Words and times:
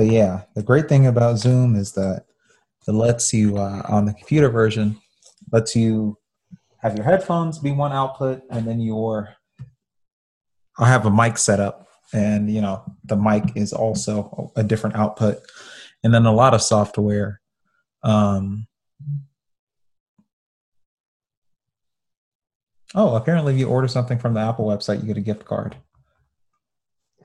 but 0.00 0.06
yeah, 0.06 0.44
the 0.54 0.62
great 0.62 0.88
thing 0.88 1.06
about 1.06 1.36
Zoom 1.36 1.76
is 1.76 1.92
that 1.92 2.24
it 2.88 2.92
lets 2.92 3.34
you 3.34 3.58
uh, 3.58 3.82
on 3.86 4.06
the 4.06 4.14
computer 4.14 4.48
version 4.48 4.98
lets 5.52 5.76
you 5.76 6.16
have 6.78 6.96
your 6.96 7.04
headphones 7.04 7.58
be 7.58 7.70
one 7.70 7.92
output, 7.92 8.40
and 8.50 8.66
then 8.66 8.80
your 8.80 9.28
I 10.78 10.88
have 10.88 11.04
a 11.04 11.10
mic 11.10 11.36
set 11.36 11.60
up, 11.60 11.86
and 12.14 12.50
you 12.50 12.62
know 12.62 12.82
the 13.04 13.14
mic 13.14 13.54
is 13.56 13.74
also 13.74 14.50
a 14.56 14.62
different 14.62 14.96
output, 14.96 15.40
and 16.02 16.14
then 16.14 16.24
a 16.24 16.32
lot 16.32 16.54
of 16.54 16.62
software. 16.62 17.42
Um, 18.02 18.68
oh, 22.94 23.16
apparently, 23.16 23.52
if 23.52 23.58
you 23.58 23.68
order 23.68 23.86
something 23.86 24.18
from 24.18 24.32
the 24.32 24.40
Apple 24.40 24.64
website, 24.64 25.02
you 25.02 25.06
get 25.06 25.18
a 25.18 25.20
gift 25.20 25.44
card. 25.44 25.76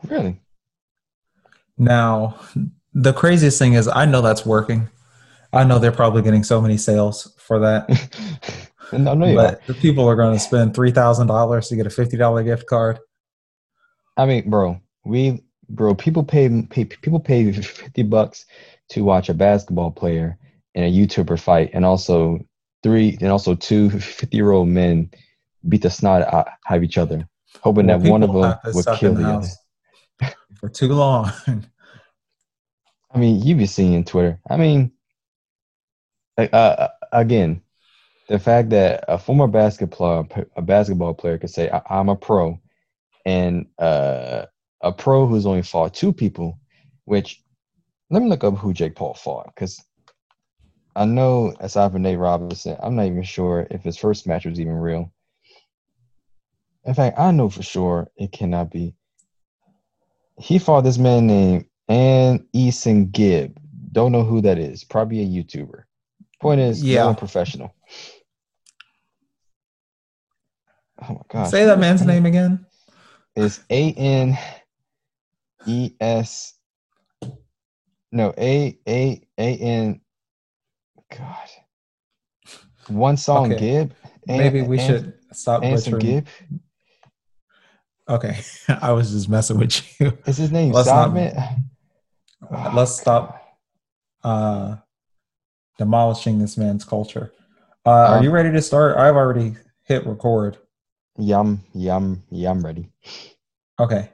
Really? 0.04 0.42
Now, 1.78 2.40
the 2.94 3.14
craziest 3.14 3.60
thing 3.60 3.74
is, 3.74 3.88
I 3.88 4.06
know 4.06 4.22
that's 4.22 4.46
working. 4.46 4.90
I 5.54 5.64
know 5.64 5.80
they're 5.80 5.92
probably 5.92 6.22
getting 6.22 6.44
so 6.44 6.62
many 6.62 6.78
sales 6.78 7.34
for 7.38 7.60
that. 7.60 7.88
no, 8.92 9.14
no, 9.14 9.36
but 9.36 9.66
the 9.68 9.74
people 9.74 10.08
are 10.08 10.16
going 10.16 10.34
to 10.34 10.40
spend 10.40 10.74
three 10.74 10.92
thousand 10.92 11.28
dollars 11.28 11.70
to 11.70 11.76
get 11.76 11.88
a 11.88 11.90
fifty 11.90 12.18
dollar 12.18 12.44
gift 12.44 12.68
card. 12.68 13.00
I 14.18 14.26
mean, 14.26 14.50
bro, 14.50 14.80
we, 15.06 15.44
bro, 15.70 15.96
people 15.96 16.24
pay, 16.24 16.50
pay 16.70 16.86
people 16.86 17.20
pay 17.20 17.52
fifty 17.52 18.04
bucks 18.04 18.46
to 18.90 19.04
watch 19.04 19.30
a 19.30 19.34
basketball 19.34 19.92
player 19.92 20.38
and 20.76 20.86
a 20.86 20.92
YouTuber 20.92 21.40
fight, 21.40 21.72
and 21.74 21.86
also 21.86 22.40
three, 22.84 23.18
and 23.22 23.32
also 23.32 23.56
two 23.56 23.90
50 23.90 24.36
year 24.36 24.52
old 24.52 24.68
men 24.68 25.10
beat 25.68 25.82
the 25.82 25.90
snot 25.90 26.22
out 26.34 26.48
of 26.70 26.84
each 26.84 26.98
other, 26.98 27.28
hoping 27.62 27.88
well, 27.88 28.00
that 28.00 28.10
one 28.10 28.24
of 28.24 28.34
them 28.34 28.74
would 28.74 28.86
kill 28.98 29.16
the 29.16 29.26
other 29.26 29.48
for 30.60 30.70
too 30.70 30.90
long. 30.90 31.32
I 33.16 33.18
mean, 33.18 33.42
you 33.42 33.56
be 33.56 33.66
seeing 33.66 33.94
in 33.94 34.04
Twitter. 34.04 34.42
I 34.50 34.58
mean, 34.58 34.92
uh, 36.38 36.90
again, 37.14 37.62
the 38.28 38.38
fact 38.38 38.72
that 38.72 39.06
a 39.08 39.18
former 39.18 39.48
basketball 39.48 40.28
a 40.58 40.62
basketball 40.62 41.14
player 41.14 41.38
could 41.38 41.50
say, 41.50 41.72
"I'm 41.90 42.10
a 42.10 42.16
pro," 42.18 42.60
and 43.26 43.68
uh, 43.80 44.48
a 44.82 44.92
pro 44.92 45.28
who's 45.28 45.46
only 45.46 45.62
fought 45.62 45.94
two 45.94 46.12
people, 46.12 46.60
which 47.06 47.42
let 48.10 48.22
me 48.22 48.28
look 48.28 48.44
up 48.44 48.58
who 48.58 48.74
Jake 48.74 48.96
Paul 48.96 49.14
fought 49.14 49.46
because 49.46 49.82
I 50.94 51.06
know 51.06 51.54
aside 51.62 51.94
from 51.94 52.02
Nate 52.02 52.20
Robinson, 52.20 52.76
I'm 52.82 52.98
not 52.98 53.06
even 53.06 53.24
sure 53.24 53.66
if 53.72 53.82
his 53.84 53.98
first 53.98 54.28
match 54.28 54.46
was 54.46 54.60
even 54.60 54.74
real. 54.74 55.14
In 56.84 56.94
fact, 56.94 57.18
I 57.18 57.32
know 57.32 57.50
for 57.50 57.64
sure 57.64 58.10
it 58.18 58.34
cannot 58.34 58.72
be. 58.72 58.94
He 60.38 60.60
fought 60.60 60.82
this 60.82 60.98
man 60.98 61.28
named 61.28 61.66
Ann 61.88 62.46
Eason 62.56 63.12
Gibb. 63.12 63.58
Don't 63.92 64.12
know 64.12 64.24
who 64.24 64.42
that 64.42 64.58
is. 64.58 64.84
Probably 64.84 65.22
a 65.22 65.26
YouTuber. 65.26 65.84
Point 66.42 66.62
is, 66.62 66.84
yeah, 66.84 67.14
professional. 67.14 67.74
Oh 71.02 71.14
my 71.14 71.22
god! 71.30 71.46
Say 71.46 71.66
that 71.66 71.80
man's 71.80 72.06
name 72.06 72.26
again. 72.26 72.66
It's 73.36 73.62
A 73.70 73.92
N 73.94 74.38
E 75.66 75.92
S. 76.00 76.54
No, 78.12 78.34
A 78.38 78.78
A 78.88 79.28
A 79.38 79.58
N. 79.58 80.02
God. 81.16 81.50
One 82.88 83.18
song, 83.18 83.54
okay. 83.54 83.60
Gibb. 83.60 83.94
Maybe 84.28 84.62
we 84.62 84.78
should 84.78 85.14
stop 85.32 85.62
butchering. 85.62 86.00
Gibb. 86.00 86.28
Okay, 88.08 88.40
I 88.68 88.92
was 88.92 89.12
just 89.12 89.30
messing 89.30 89.58
with 89.58 90.00
you. 90.00 90.18
Is 90.26 90.38
his 90.38 90.52
name 90.52 90.72
let's 90.72 90.88
Not, 90.88 91.14
oh, 92.52 92.72
let's 92.76 93.00
stop 93.00 93.58
uh, 94.24 94.76
demolishing 95.78 96.40
this 96.40 96.58
man's 96.58 96.84
culture. 96.84 97.32
Uh, 97.86 97.90
um, 97.90 98.14
are 98.14 98.24
you 98.24 98.32
ready 98.32 98.52
to 98.52 98.62
start? 98.62 98.98
I've 98.98 99.16
already 99.16 99.56
hit 99.84 100.06
record. 100.06 100.58
Yum, 101.18 101.64
yum, 101.74 102.24
yum, 102.30 102.66
ready. 102.66 102.90
Okay. 103.80 104.10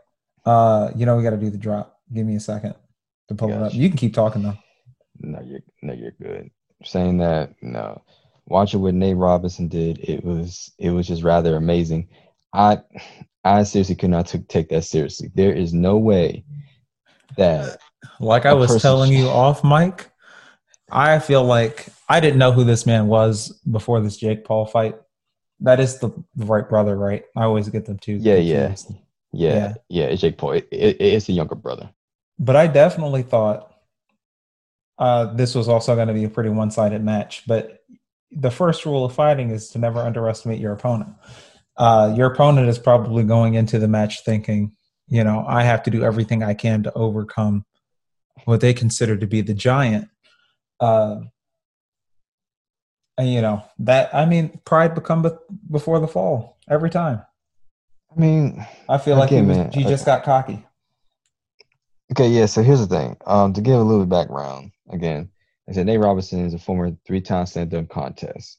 Uh, 0.46 0.92
you 0.96 1.06
know 1.06 1.16
we 1.16 1.24
got 1.24 1.32
to 1.32 1.38
do 1.38 1.50
the 1.50 1.58
drop. 1.58 2.00
Give 2.14 2.26
me 2.26 2.36
a 2.36 2.40
second 2.40 2.76
to 3.28 3.36
pull 3.36 3.50
it 3.52 3.62
up. 3.62 3.74
You 3.74 3.88
can 3.90 3.98
keep 3.98 4.14
talking 4.14 4.44
though. 4.44 4.58
No, 5.20 5.42
you're 5.42 5.62
no, 5.82 5.94
you're 5.94 6.12
good. 6.12 6.50
Saying 6.84 7.18
that, 7.20 7.54
no. 7.62 8.02
Watching 8.48 8.82
what 8.82 8.96
Nate 8.96 9.18
Robinson 9.18 9.68
did, 9.68 10.00
it 10.00 10.24
was 10.24 10.72
it 10.78 10.90
was 10.90 11.08
just 11.08 11.24
rather 11.24 11.56
amazing. 11.56 12.10
I 12.54 12.82
I 13.44 13.64
seriously 13.64 13.96
could 13.96 14.10
not 14.10 14.28
t- 14.28 14.40
take 14.40 14.70
that 14.70 14.84
seriously. 14.84 15.32
There 15.34 15.54
is 15.54 15.74
no 15.74 15.98
way 15.98 16.44
that, 17.38 17.80
like 18.22 18.46
I 18.46 18.54
was 18.54 18.82
telling 18.82 19.12
you 19.12 19.28
off 19.28 19.64
mic, 19.64 20.10
I 20.92 21.20
feel 21.20 21.44
like 21.44 21.88
I 22.10 22.20
didn't 22.20 22.40
know 22.40 22.52
who 22.52 22.64
this 22.64 22.86
man 22.86 23.08
was 23.08 23.50
before 23.70 24.02
this 24.02 24.18
Jake 24.18 24.44
Paul 24.44 24.66
fight. 24.66 24.96
That 25.62 25.80
is 25.80 26.00
the, 26.00 26.10
the 26.36 26.46
right 26.46 26.68
brother, 26.68 26.98
right? 26.98 27.24
I 27.36 27.44
always 27.44 27.70
get 27.70 27.86
them 27.86 28.00
two. 28.00 28.14
Yeah, 28.14 28.36
yeah, 28.36 28.76
yeah, 29.32 29.56
yeah, 29.56 29.74
yeah. 29.90 30.06
It's 30.06 30.22
Jake 30.22 30.38
Paul. 30.38 30.54
It, 30.54 30.68
it, 30.72 30.98
it's 31.00 31.28
the 31.28 31.34
younger 31.34 31.56
brother. 31.56 31.90
But 32.40 32.56
I 32.56 32.68
definitely 32.68 33.22
thought 33.22 33.72
uh, 34.98 35.34
this 35.34 35.56
was 35.56 35.68
also 35.68 35.96
going 35.96 36.08
to 36.08 36.14
be 36.14 36.24
a 36.24 36.30
pretty 36.30 36.50
one-sided 36.50 37.04
match. 37.04 37.44
But 37.48 37.84
the 38.32 38.52
first 38.52 38.86
rule 38.86 39.06
of 39.06 39.14
fighting 39.14 39.52
is 39.52 39.70
to 39.70 39.80
never 39.80 40.00
underestimate 40.00 40.60
your 40.60 40.74
opponent. 40.74 41.14
Uh, 41.78 42.14
your 42.16 42.32
opponent 42.32 42.68
is 42.68 42.80
probably 42.80 43.24
going 43.24 43.54
into 43.54 43.80
the 43.80 43.88
match 43.88 44.24
thinking, 44.24 44.72
you 45.08 45.24
know, 45.24 45.46
I 45.48 45.64
have 45.64 45.84
to 45.84 45.92
do 45.92 46.04
everything 46.04 46.44
I 46.44 46.54
can 46.54 46.84
to 46.84 46.94
overcome 46.94 47.66
what 48.46 48.62
they 48.62 48.74
consider 48.74 49.18
to 49.18 49.28
be 49.28 49.42
the 49.42 49.54
giant. 49.54 50.10
Uh, 50.80 51.22
and 53.18 53.32
you 53.32 53.42
know 53.42 53.64
that 53.80 54.14
I 54.14 54.26
mean, 54.26 54.60
pride 54.66 54.96
become 54.96 55.26
before 55.70 56.00
the 56.00 56.08
fall 56.08 56.58
every 56.70 56.90
time. 56.90 57.22
I 58.16 58.20
mean, 58.20 58.66
I 58.90 58.98
feel 58.98 59.16
like 59.16 59.30
he, 59.30 59.42
was, 59.42 59.58
man, 59.58 59.72
he 59.72 59.84
just 59.84 60.06
got 60.06 60.24
cocky. 60.24 60.66
Okay, 62.12 62.28
yeah. 62.28 62.46
So 62.46 62.62
here's 62.62 62.86
the 62.86 62.88
thing. 62.88 63.16
Um, 63.26 63.54
to 63.54 63.62
give 63.62 63.76
a 63.76 63.84
little 63.84 64.06
bit 64.06 64.10
background, 64.10 64.72
again, 64.90 65.30
I 65.70 65.74
said 65.74 65.86
Nate 65.86 66.00
Robinson 66.00 66.46
is 66.46 66.54
a 66.54 66.60
former 66.60 66.92
three-time 67.06 67.46
slam 67.46 67.70
dunk 67.70 67.90
contest, 67.90 68.58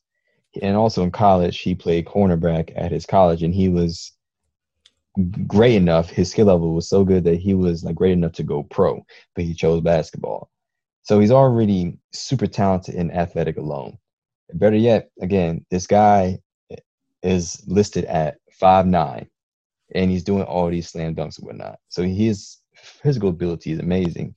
and 0.63 0.77
also 0.77 1.03
in 1.03 1.11
college 1.11 1.59
he 1.59 1.75
played 1.75 2.07
cornerback 2.07 2.73
at 2.77 2.93
his 2.93 3.05
college, 3.05 3.43
and 3.43 3.55
he 3.55 3.69
was 3.69 4.12
great 5.47 5.75
enough. 5.75 6.11
His 6.11 6.31
skill 6.31 6.47
level 6.47 6.75
was 6.75 6.89
so 6.89 7.05
good 7.05 7.25
that 7.25 7.37
he 7.37 7.55
was 7.55 7.85
like 7.85 7.95
great 7.95 8.13
enough 8.13 8.33
to 8.33 8.43
go 8.43 8.63
pro, 8.63 9.05
but 9.35 9.45
he 9.45 9.55
chose 9.55 9.81
basketball. 9.81 10.51
So 11.03 11.19
he's 11.19 11.31
already 11.31 11.99
super 12.13 12.47
talented 12.47 12.95
in 12.95 13.11
athletic 13.11 13.57
alone. 13.57 13.99
Better 14.55 14.77
yet, 14.77 15.11
again, 15.21 15.65
this 15.71 15.87
guy 15.87 16.39
is 17.23 17.63
listed 17.67 18.05
at 18.05 18.39
five 18.53 18.87
nine, 18.87 19.29
and 19.95 20.11
he's 20.11 20.25
doing 20.25 20.45
all 20.45 20.71
these 20.71 20.89
slam 20.89 21.15
dunks 21.15 21.39
and 21.39 21.47
whatnot. 21.47 21.79
So 21.89 22.03
his 22.03 22.59
physical 22.75 23.31
ability 23.31 23.73
is 23.73 23.79
amazing. 23.79 24.35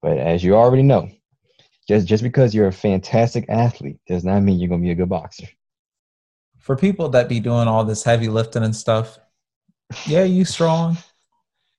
But 0.00 0.18
as 0.18 0.44
you 0.44 0.54
already 0.54 0.82
know, 0.82 1.10
just 1.88 2.06
just 2.06 2.22
because 2.22 2.54
you're 2.54 2.68
a 2.68 2.72
fantastic 2.72 3.46
athlete 3.48 3.98
does 4.06 4.24
not 4.24 4.40
mean 4.40 4.58
you're 4.58 4.68
gonna 4.68 4.82
be 4.82 4.90
a 4.90 4.94
good 4.94 5.08
boxer. 5.08 5.48
For 6.58 6.76
people 6.76 7.08
that 7.10 7.28
be 7.28 7.40
doing 7.40 7.66
all 7.66 7.84
this 7.84 8.04
heavy 8.04 8.28
lifting 8.28 8.62
and 8.62 8.76
stuff, 8.76 9.18
yeah, 10.06 10.24
you 10.24 10.44
strong, 10.44 10.98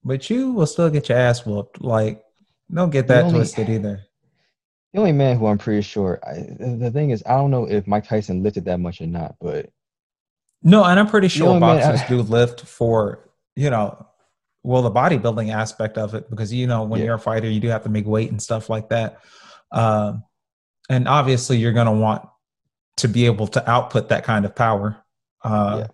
but 0.03 0.29
you 0.29 0.51
will 0.51 0.67
still 0.67 0.89
get 0.89 1.09
your 1.09 1.17
ass 1.17 1.45
whooped. 1.45 1.81
Like, 1.81 2.23
don't 2.71 2.89
get 2.89 3.07
that 3.07 3.25
only, 3.25 3.39
twisted 3.39 3.69
either. 3.69 4.01
The 4.93 4.99
only 4.99 5.11
man 5.11 5.37
who 5.37 5.47
I'm 5.47 5.57
pretty 5.57 5.81
sure, 5.81 6.19
I, 6.25 6.45
the 6.59 6.91
thing 6.91 7.11
is, 7.11 7.23
I 7.25 7.35
don't 7.35 7.51
know 7.51 7.65
if 7.65 7.87
Mike 7.87 8.07
Tyson 8.07 8.43
lifted 8.43 8.65
that 8.65 8.79
much 8.79 9.01
or 9.01 9.07
not, 9.07 9.35
but 9.39 9.69
no, 10.63 10.83
and 10.83 10.99
I'm 10.99 11.07
pretty 11.07 11.27
sure 11.27 11.59
boxers 11.59 11.99
man, 11.99 12.05
I, 12.05 12.07
do 12.07 12.21
lift 12.21 12.61
for 12.61 13.29
you 13.59 13.69
know, 13.69 14.07
well, 14.63 14.81
the 14.81 14.91
bodybuilding 14.91 15.53
aspect 15.53 15.97
of 15.97 16.13
it 16.15 16.29
because 16.29 16.53
you 16.53 16.65
know 16.65 16.83
when 16.83 16.99
yeah. 16.99 17.07
you're 17.07 17.15
a 17.15 17.19
fighter, 17.19 17.49
you 17.49 17.59
do 17.59 17.67
have 17.67 17.83
to 17.83 17.89
make 17.89 18.05
weight 18.05 18.31
and 18.31 18.41
stuff 18.41 18.69
like 18.69 18.89
that. 18.89 19.19
Um, 19.71 20.23
and 20.89 21.07
obviously, 21.07 21.57
you're 21.57 21.73
going 21.73 21.85
to 21.85 21.91
want 21.91 22.27
to 22.97 23.07
be 23.07 23.25
able 23.25 23.47
to 23.47 23.69
output 23.69 24.09
that 24.09 24.23
kind 24.23 24.45
of 24.45 24.55
power. 24.55 24.97
Uh, 25.43 25.77
yeah. 25.79 25.87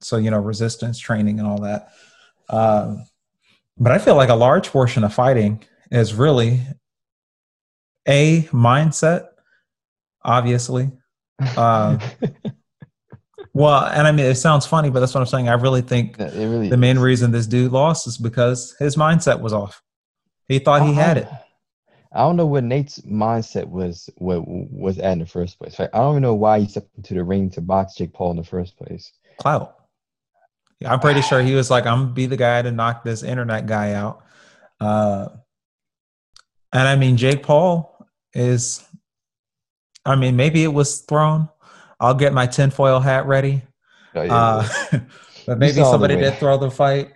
So 0.00 0.16
you 0.16 0.30
know, 0.30 0.38
resistance 0.38 0.98
training 0.98 1.38
and 1.38 1.48
all 1.48 1.60
that. 1.62 1.92
Um, 2.48 3.04
but 3.78 3.92
I 3.92 3.98
feel 3.98 4.14
like 4.14 4.28
a 4.28 4.34
large 4.34 4.68
portion 4.68 5.04
of 5.04 5.14
fighting 5.14 5.62
is 5.90 6.14
really 6.14 6.60
a 8.06 8.42
mindset, 8.52 9.28
obviously. 10.22 10.90
Uh, 11.56 11.98
well, 13.54 13.84
and 13.86 14.06
I 14.06 14.12
mean, 14.12 14.26
it 14.26 14.34
sounds 14.34 14.66
funny, 14.66 14.90
but 14.90 15.00
that's 15.00 15.14
what 15.14 15.20
I'm 15.20 15.26
saying. 15.26 15.48
I 15.48 15.54
really 15.54 15.82
think 15.82 16.18
really 16.18 16.68
the 16.68 16.76
main 16.76 16.98
reason 16.98 17.30
this 17.30 17.46
dude 17.46 17.72
lost 17.72 18.06
is 18.06 18.18
because 18.18 18.76
his 18.78 18.96
mindset 18.96 19.40
was 19.40 19.52
off. 19.52 19.82
He 20.48 20.58
thought 20.58 20.86
he 20.86 20.92
had 20.92 21.16
it. 21.18 21.28
I 22.12 22.18
don't 22.18 22.36
know 22.36 22.46
what 22.46 22.64
Nate's 22.64 22.98
mindset 23.02 23.68
was 23.68 24.10
what 24.16 24.42
was 24.46 24.98
at 24.98 25.12
in 25.12 25.20
the 25.20 25.26
first 25.26 25.58
place. 25.58 25.78
I 25.78 25.86
don't 25.86 26.14
even 26.14 26.22
know 26.22 26.34
why 26.34 26.60
he 26.60 26.66
stepped 26.66 26.96
into 26.96 27.14
the 27.14 27.22
ring 27.22 27.50
to 27.50 27.60
box 27.60 27.94
Jake 27.94 28.12
Paul 28.12 28.32
in 28.32 28.36
the 28.36 28.44
first 28.44 28.76
place. 28.76 29.12
Clout. 29.38 29.76
I'm 30.86 31.00
pretty 31.00 31.20
sure 31.22 31.42
he 31.42 31.54
was 31.54 31.70
like, 31.70 31.86
I'm 31.86 32.02
gonna 32.02 32.12
be 32.12 32.26
the 32.26 32.36
guy 32.36 32.62
to 32.62 32.70
knock 32.70 33.04
this 33.04 33.22
internet 33.22 33.66
guy 33.66 33.92
out. 33.92 34.22
Uh, 34.80 35.28
And 36.72 36.86
I 36.88 36.96
mean, 36.96 37.16
Jake 37.16 37.42
Paul 37.42 38.06
is, 38.32 38.82
I 40.04 40.16
mean, 40.16 40.36
maybe 40.36 40.62
it 40.62 40.72
was 40.72 41.00
thrown. 41.00 41.48
I'll 41.98 42.14
get 42.14 42.32
my 42.32 42.46
tinfoil 42.46 43.00
hat 43.00 43.26
ready. 43.26 43.62
Oh, 44.14 44.22
yeah, 44.22 44.34
uh, 44.34 44.68
but 45.46 45.58
maybe 45.58 45.80
somebody 45.90 46.14
did 46.30 46.38
throw 46.38 46.56
the 46.56 46.70
fight. 46.70 47.12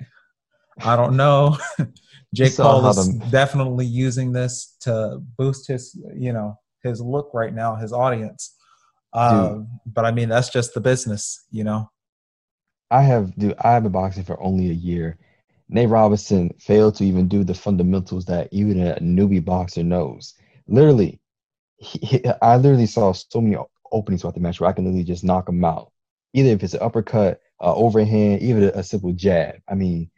I 0.82 0.96
don't 0.96 1.16
know. 1.16 1.56
Jake 2.34 2.56
Paul 2.56 2.82
is 2.88 3.08
definitely 3.30 3.86
using 3.86 4.32
this 4.32 4.76
to 4.80 5.22
boost 5.38 5.68
his, 5.68 5.96
you 6.16 6.32
know, 6.32 6.58
his 6.82 7.00
look 7.00 7.30
right 7.32 7.54
now, 7.54 7.76
his 7.76 7.92
audience. 7.92 8.54
Uh, 9.12 9.58
but 9.86 10.04
I 10.04 10.10
mean, 10.10 10.28
that's 10.28 10.50
just 10.50 10.74
the 10.74 10.80
business, 10.80 11.44
you 11.52 11.62
know. 11.62 11.88
I 12.94 13.02
have, 13.02 13.34
dude. 13.36 13.56
I 13.58 13.72
have 13.72 13.82
been 13.82 13.90
boxing 13.90 14.22
for 14.22 14.40
only 14.40 14.70
a 14.70 14.72
year. 14.72 15.18
Nate 15.68 15.88
Robinson 15.88 16.54
failed 16.60 16.94
to 16.96 17.04
even 17.04 17.26
do 17.26 17.42
the 17.42 17.54
fundamentals 17.54 18.24
that 18.26 18.48
even 18.52 18.80
a 18.80 18.94
newbie 19.00 19.44
boxer 19.44 19.82
knows. 19.82 20.34
Literally, 20.68 21.20
he, 21.78 22.22
I 22.40 22.56
literally 22.56 22.86
saw 22.86 23.12
so 23.12 23.40
many 23.40 23.56
openings 23.90 24.22
throughout 24.22 24.34
the 24.34 24.40
match 24.40 24.60
where 24.60 24.70
I 24.70 24.72
can 24.72 24.84
literally 24.84 25.02
just 25.04 25.24
knock 25.24 25.48
him 25.48 25.64
out. 25.64 25.90
Either 26.34 26.50
if 26.50 26.62
it's 26.62 26.74
an 26.74 26.82
uppercut, 26.82 27.40
uh, 27.60 27.74
overhand, 27.74 28.42
even 28.42 28.62
a, 28.62 28.68
a 28.68 28.84
simple 28.84 29.12
jab. 29.12 29.56
I 29.68 29.74
mean, 29.74 30.08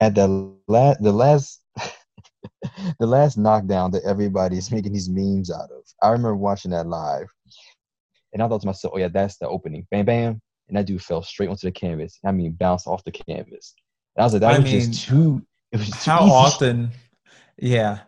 at 0.00 0.14
the 0.14 0.28
last, 0.68 1.02
the 1.02 1.12
last, 1.12 1.62
the 3.00 3.06
last 3.06 3.38
knockdown 3.38 3.92
that 3.92 4.04
everybody 4.04 4.58
is 4.58 4.70
making 4.70 4.92
these 4.92 5.08
memes 5.08 5.50
out 5.50 5.70
of. 5.70 5.84
I 6.02 6.08
remember 6.08 6.36
watching 6.36 6.72
that 6.72 6.86
live, 6.86 7.28
and 8.34 8.42
I 8.42 8.48
thought 8.48 8.60
to 8.60 8.66
myself, 8.66 8.92
"Oh 8.94 8.98
yeah, 8.98 9.08
that's 9.08 9.38
the 9.38 9.48
opening." 9.48 9.86
Bam, 9.90 10.04
bam, 10.04 10.42
and 10.70 10.78
that 10.78 10.86
dude 10.86 11.02
fell 11.02 11.22
straight 11.22 11.48
onto 11.48 11.66
the 11.66 11.72
canvas. 11.72 12.18
I 12.24 12.30
mean, 12.30 12.52
bounced 12.52 12.86
off 12.86 13.04
the 13.04 13.10
canvas. 13.10 13.74
And 14.16 14.22
I 14.22 14.24
was 14.24 14.32
like, 14.32 14.40
that 14.40 14.54
I 14.54 14.58
was 14.58 14.64
mean, 14.64 14.92
just 14.92 15.08
too. 15.08 15.44
It 15.72 15.78
was 15.78 15.90
too 15.90 16.10
how 16.10 16.24
easy. 16.24 16.32
often? 16.32 16.90
Yeah. 17.58 17.98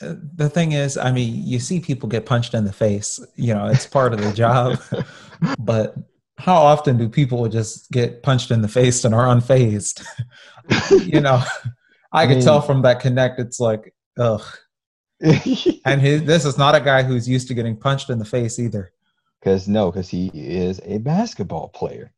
The 0.00 0.48
thing 0.48 0.72
is, 0.72 0.98
I 0.98 1.12
mean, 1.12 1.46
you 1.46 1.60
see 1.60 1.78
people 1.78 2.08
get 2.08 2.26
punched 2.26 2.54
in 2.54 2.64
the 2.64 2.72
face. 2.72 3.20
You 3.36 3.54
know, 3.54 3.66
it's 3.66 3.86
part 3.86 4.12
of 4.12 4.20
the 4.20 4.32
job. 4.32 4.80
but 5.60 5.94
how 6.38 6.56
often 6.56 6.98
do 6.98 7.08
people 7.08 7.48
just 7.48 7.88
get 7.92 8.24
punched 8.24 8.50
in 8.50 8.62
the 8.62 8.68
face 8.68 9.04
and 9.04 9.14
are 9.14 9.26
unfazed? 9.26 10.04
you 11.06 11.20
know, 11.20 11.40
I, 12.12 12.24
I 12.24 12.26
could 12.26 12.42
tell 12.42 12.60
from 12.60 12.82
that 12.82 12.98
connect. 12.98 13.38
It's 13.38 13.60
like, 13.60 13.94
ugh. 14.18 14.42
and 15.84 16.00
his, 16.00 16.24
this 16.24 16.44
is 16.44 16.58
not 16.58 16.74
a 16.74 16.80
guy 16.80 17.04
who's 17.04 17.28
used 17.28 17.46
to 17.46 17.54
getting 17.54 17.76
punched 17.76 18.10
in 18.10 18.18
the 18.18 18.24
face 18.24 18.58
either. 18.58 18.91
Because 19.42 19.66
no, 19.66 19.90
because 19.90 20.08
he 20.08 20.30
is 20.32 20.80
a 20.84 20.98
basketball 20.98 21.68
player. 21.68 22.12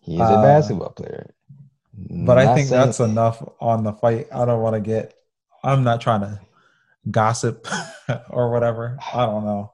He's 0.00 0.20
uh, 0.20 0.38
a 0.38 0.42
basketball 0.42 0.90
player. 0.90 1.34
But 1.92 2.36
not 2.36 2.46
I 2.46 2.54
think 2.54 2.68
that's 2.68 3.00
enough 3.00 3.42
on 3.60 3.82
the 3.82 3.92
fight. 3.92 4.28
I 4.32 4.44
don't 4.44 4.60
want 4.60 4.74
to 4.74 4.80
get. 4.80 5.14
I'm 5.64 5.82
not 5.82 6.00
trying 6.00 6.20
to 6.20 6.40
gossip 7.10 7.66
or 8.30 8.52
whatever. 8.52 8.96
I 9.12 9.26
don't 9.26 9.44
know. 9.44 9.72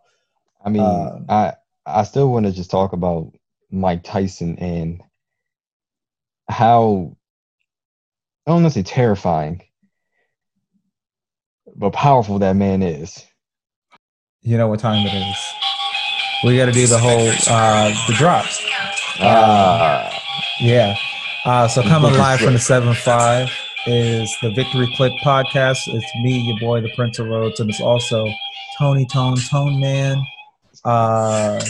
I 0.65 0.71
mean, 0.71 0.83
uh, 0.83 1.21
I 1.29 1.53
I 1.85 2.05
still 2.05 2.33
want 2.33 2.47
to 2.47 2.53
just 2.53 2.71
talk 2.71 2.95
about 2.95 3.35
Mike 3.71 4.03
Tyson 4.03 4.59
and 4.59 5.03
how 6.49 7.15
I 8.47 8.51
don't 8.51 8.63
want 8.63 8.73
to 8.73 8.79
say 8.79 8.83
terrifying, 8.83 9.63
but 11.77 11.93
powerful 11.93 12.39
that 12.39 12.57
man 12.57 12.83
is. 12.83 13.27
You 14.41 14.57
know 14.57 14.69
what 14.69 14.81
time 14.81 15.07
it 15.07 15.13
is. 15.13 15.37
We 16.45 16.57
got 16.57 16.67
to 16.67 16.73
do 16.73 16.87
the 16.89 16.99
whole 16.99 17.29
uh 17.49 17.89
the 18.09 18.15
drops. 18.15 18.61
Uh, 19.21 20.11
yeah. 20.61 20.97
Uh, 21.45 21.69
so 21.69 21.83
coming 21.83 22.13
live 22.15 22.41
from 22.41 22.55
the 22.55 22.59
seven 22.59 22.95
five 22.95 23.49
is 23.87 24.35
the 24.43 24.51
Victory 24.51 24.93
Clique 24.97 25.21
podcast. 25.23 25.79
It's 25.87 26.11
me, 26.23 26.41
your 26.41 26.59
boy, 26.59 26.81
the 26.81 26.91
Prince 26.97 27.19
of 27.21 27.29
Roads, 27.29 27.61
and 27.61 27.71
it's 27.71 27.81
also 27.81 28.27
Tony 28.79 29.07
Tone 29.07 29.37
Tone 29.37 29.81
Man. 29.81 30.21
Uh, 30.85 31.61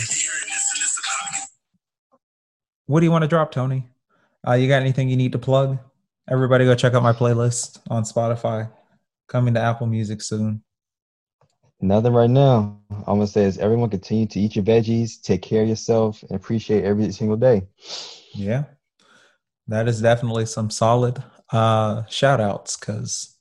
what 2.87 2.99
do 2.99 3.05
you 3.05 3.11
want 3.11 3.23
to 3.23 3.27
drop, 3.27 3.51
Tony? 3.51 3.87
Uh, 4.47 4.53
you 4.53 4.67
got 4.67 4.81
anything 4.81 5.07
you 5.07 5.15
need 5.15 5.33
to 5.33 5.39
plug? 5.39 5.77
Everybody, 6.27 6.65
go 6.65 6.73
check 6.73 6.93
out 6.93 7.03
my 7.03 7.13
playlist 7.13 7.79
on 7.89 8.03
Spotify. 8.03 8.71
Coming 9.27 9.53
to 9.53 9.59
Apple 9.59 9.87
Music 9.87 10.21
soon. 10.21 10.63
Nothing 11.83 12.13
right 12.13 12.29
now. 12.29 12.79
I'm 12.91 13.17
gonna 13.17 13.27
say 13.27 13.43
is 13.43 13.57
everyone 13.57 13.89
continue 13.89 14.25
to 14.27 14.39
eat 14.39 14.55
your 14.55 14.63
veggies, 14.63 15.21
take 15.21 15.41
care 15.41 15.63
of 15.63 15.67
yourself, 15.67 16.23
and 16.23 16.31
appreciate 16.31 16.85
every 16.85 17.11
single 17.11 17.35
day. 17.35 17.67
Yeah, 18.33 18.63
that 19.67 19.89
is 19.89 20.01
definitely 20.01 20.45
some 20.45 20.69
solid 20.69 21.21
uh, 21.51 22.05
shout 22.05 22.39
outs 22.39 22.77
because 22.77 23.37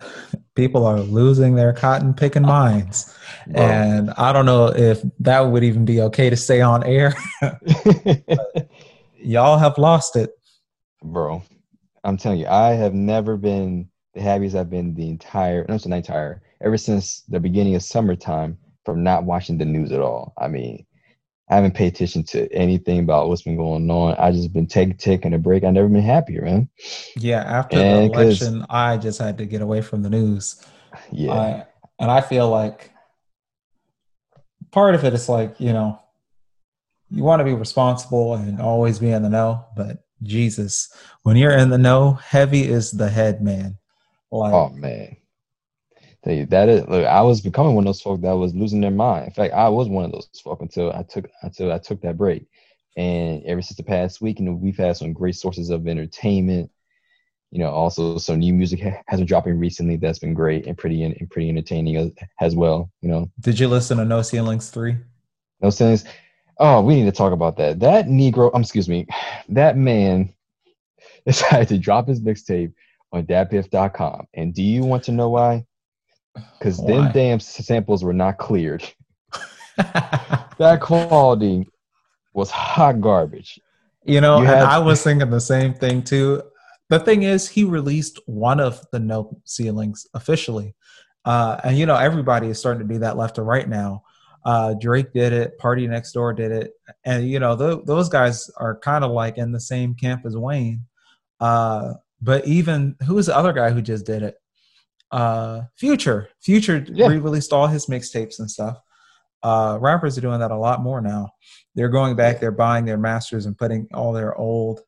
people 0.56 0.86
are 0.86 0.98
losing 0.98 1.54
their 1.54 1.72
cotton 1.72 2.14
picking 2.14 2.42
minds. 2.58 3.16
and 3.54 4.10
I 4.10 4.32
don't 4.32 4.46
know 4.46 4.74
if 4.74 5.00
that 5.20 5.42
would 5.42 5.62
even 5.62 5.84
be 5.84 6.00
okay 6.00 6.30
to 6.30 6.36
say 6.36 6.60
on 6.60 6.82
air. 6.82 7.14
y'all 9.14 9.56
have 9.56 9.78
lost 9.78 10.16
it. 10.16 10.30
Bro, 11.04 11.44
I'm 12.02 12.16
telling 12.16 12.40
you, 12.40 12.48
I 12.48 12.70
have 12.70 12.92
never 12.92 13.36
been 13.36 13.88
the 14.18 14.24
happiest 14.24 14.56
I've 14.56 14.70
been 14.70 14.94
the 14.94 15.08
entire, 15.08 15.64
no, 15.68 15.74
not 15.74 15.82
the 15.82 15.94
entire, 15.94 16.42
ever 16.60 16.76
since 16.76 17.22
the 17.28 17.40
beginning 17.40 17.74
of 17.74 17.82
summertime 17.82 18.58
from 18.84 19.02
not 19.02 19.24
watching 19.24 19.58
the 19.58 19.64
news 19.64 19.92
at 19.92 20.00
all. 20.00 20.32
I 20.38 20.48
mean, 20.48 20.84
I 21.48 21.54
haven't 21.54 21.74
paid 21.74 21.94
attention 21.94 22.24
to 22.24 22.52
anything 22.52 22.98
about 22.98 23.28
what's 23.28 23.42
been 23.42 23.56
going 23.56 23.90
on. 23.90 24.14
I 24.18 24.32
just 24.32 24.52
been 24.52 24.66
taking 24.66 24.96
taking 24.96 25.32
a 25.34 25.38
break. 25.38 25.64
I've 25.64 25.72
never 25.72 25.88
been 25.88 26.02
happier, 26.02 26.42
man. 26.42 26.68
Yeah, 27.16 27.40
after 27.40 27.78
and 27.78 28.12
the 28.12 28.18
election, 28.18 28.66
I 28.68 28.98
just 28.98 29.18
had 29.18 29.38
to 29.38 29.46
get 29.46 29.62
away 29.62 29.80
from 29.80 30.02
the 30.02 30.10
news. 30.10 30.62
Yeah, 31.10 31.32
I, 31.32 31.66
and 31.98 32.10
I 32.10 32.20
feel 32.20 32.50
like 32.50 32.92
part 34.70 34.94
of 34.94 35.04
it 35.04 35.14
is 35.14 35.28
like 35.28 35.58
you 35.58 35.72
know, 35.72 35.98
you 37.10 37.22
want 37.22 37.40
to 37.40 37.44
be 37.44 37.54
responsible 37.54 38.34
and 38.34 38.60
always 38.60 38.98
be 38.98 39.10
in 39.10 39.22
the 39.22 39.30
know, 39.30 39.64
but 39.74 40.04
Jesus, 40.22 40.92
when 41.22 41.36
you're 41.36 41.56
in 41.56 41.70
the 41.70 41.78
know, 41.78 42.12
heavy 42.12 42.62
is 42.62 42.90
the 42.90 43.08
head, 43.08 43.40
man. 43.40 43.78
Like, 44.30 44.52
oh 44.52 44.68
man, 44.70 45.16
that 46.24 46.68
is 46.68 46.86
look, 46.86 47.06
I 47.06 47.22
was 47.22 47.40
becoming 47.40 47.74
one 47.74 47.84
of 47.84 47.88
those 47.88 48.02
folk 48.02 48.20
that 48.20 48.32
was 48.32 48.54
losing 48.54 48.80
their 48.80 48.90
mind. 48.90 49.26
In 49.26 49.32
fact, 49.32 49.54
I 49.54 49.68
was 49.68 49.88
one 49.88 50.04
of 50.04 50.12
those 50.12 50.28
folk 50.42 50.60
until 50.60 50.92
I 50.92 51.02
took 51.02 51.28
until 51.42 51.72
I 51.72 51.78
took 51.78 52.00
that 52.02 52.18
break. 52.18 52.46
And 52.96 53.44
ever 53.44 53.62
since 53.62 53.76
the 53.76 53.84
past 53.84 54.20
week, 54.20 54.40
you 54.40 54.44
know, 54.44 54.52
we've 54.52 54.76
had 54.76 54.96
some 54.96 55.12
great 55.12 55.36
sources 55.36 55.70
of 55.70 55.86
entertainment. 55.86 56.70
You 57.50 57.60
know, 57.60 57.70
also 57.70 58.18
some 58.18 58.40
new 58.40 58.52
music 58.52 58.80
has 59.06 59.20
been 59.20 59.26
dropping 59.26 59.58
recently 59.58 59.96
that's 59.96 60.18
been 60.18 60.34
great 60.34 60.66
and 60.66 60.76
pretty 60.76 61.02
and 61.02 61.30
pretty 61.30 61.48
entertaining 61.48 62.14
as 62.40 62.54
well. 62.54 62.90
You 63.00 63.08
know, 63.08 63.30
did 63.40 63.58
you 63.58 63.68
listen 63.68 63.96
to 63.98 64.04
No 64.04 64.20
Ceilings 64.20 64.68
three? 64.68 64.96
No 65.62 65.70
Ceilings. 65.70 66.04
Oh, 66.58 66.82
we 66.82 66.96
need 66.96 67.04
to 67.04 67.12
talk 67.12 67.32
about 67.32 67.56
that. 67.58 67.78
That 67.80 68.06
Negro, 68.06 68.52
um, 68.52 68.62
excuse 68.62 68.88
me, 68.88 69.06
that 69.48 69.76
man 69.78 70.34
decided 71.26 71.68
to 71.68 71.78
drop 71.78 72.08
his 72.08 72.20
mixtape 72.20 72.74
on 73.12 73.24
datpiff.com. 73.24 74.26
And 74.34 74.54
do 74.54 74.62
you 74.62 74.84
want 74.84 75.04
to 75.04 75.12
know 75.12 75.30
why? 75.30 75.64
because 76.58 76.84
them 76.84 77.10
damn 77.12 77.40
samples 77.40 78.04
were 78.04 78.12
not 78.12 78.38
cleared. 78.38 78.84
that 79.76 80.78
quality 80.80 81.68
was 82.34 82.50
hot 82.50 83.00
garbage. 83.00 83.58
You 84.04 84.20
know, 84.20 84.40
you 84.40 84.46
had- 84.46 84.62
I 84.62 84.78
was 84.78 85.02
thinking 85.02 85.30
the 85.30 85.40
same 85.40 85.74
thing 85.74 86.02
too. 86.02 86.42
The 86.88 86.98
thing 86.98 87.22
is, 87.22 87.48
he 87.48 87.64
released 87.64 88.18
one 88.26 88.60
of 88.60 88.80
the 88.92 88.98
no 88.98 89.40
ceilings 89.44 90.06
officially, 90.14 90.74
uh, 91.26 91.60
and 91.62 91.76
you 91.76 91.84
know 91.84 91.96
everybody 91.96 92.48
is 92.48 92.58
starting 92.58 92.86
to 92.88 92.94
do 92.94 93.00
that 93.00 93.18
left 93.18 93.36
and 93.36 93.46
right 93.46 93.68
now. 93.68 94.02
Uh, 94.44 94.72
Drake 94.72 95.12
did 95.12 95.34
it, 95.34 95.58
PartyNextDoor 95.58 96.34
did 96.34 96.50
it, 96.50 96.72
and 97.04 97.28
you 97.28 97.40
know 97.40 97.56
th- 97.56 97.84
those 97.84 98.08
guys 98.08 98.50
are 98.56 98.78
kind 98.78 99.04
of 99.04 99.10
like 99.10 99.36
in 99.36 99.52
the 99.52 99.60
same 99.60 99.94
camp 99.94 100.24
as 100.24 100.34
Wayne. 100.34 100.86
Uh, 101.40 101.94
but 102.20 102.46
even 102.46 102.96
who 103.06 103.18
is 103.18 103.26
the 103.26 103.36
other 103.36 103.52
guy 103.52 103.70
who 103.70 103.82
just 103.82 104.06
did 104.06 104.22
it? 104.22 104.36
uh 105.10 105.62
future. 105.76 106.28
Future 106.40 106.84
yeah. 106.88 107.06
re-released 107.06 107.52
all 107.52 107.66
his 107.66 107.86
mixtapes 107.86 108.38
and 108.38 108.50
stuff. 108.50 108.78
Uh 109.42 109.78
rappers 109.80 110.18
are 110.18 110.22
doing 110.22 110.40
that 110.40 110.50
a 110.50 110.56
lot 110.56 110.82
more 110.82 111.00
now. 111.00 111.30
They're 111.74 111.88
going 111.88 112.16
back 112.16 112.40
they're 112.40 112.50
buying 112.50 112.84
their 112.84 112.98
masters 112.98 113.46
and 113.46 113.56
putting 113.56 113.88
all 113.94 114.12
their 114.12 114.34
old 114.36 114.80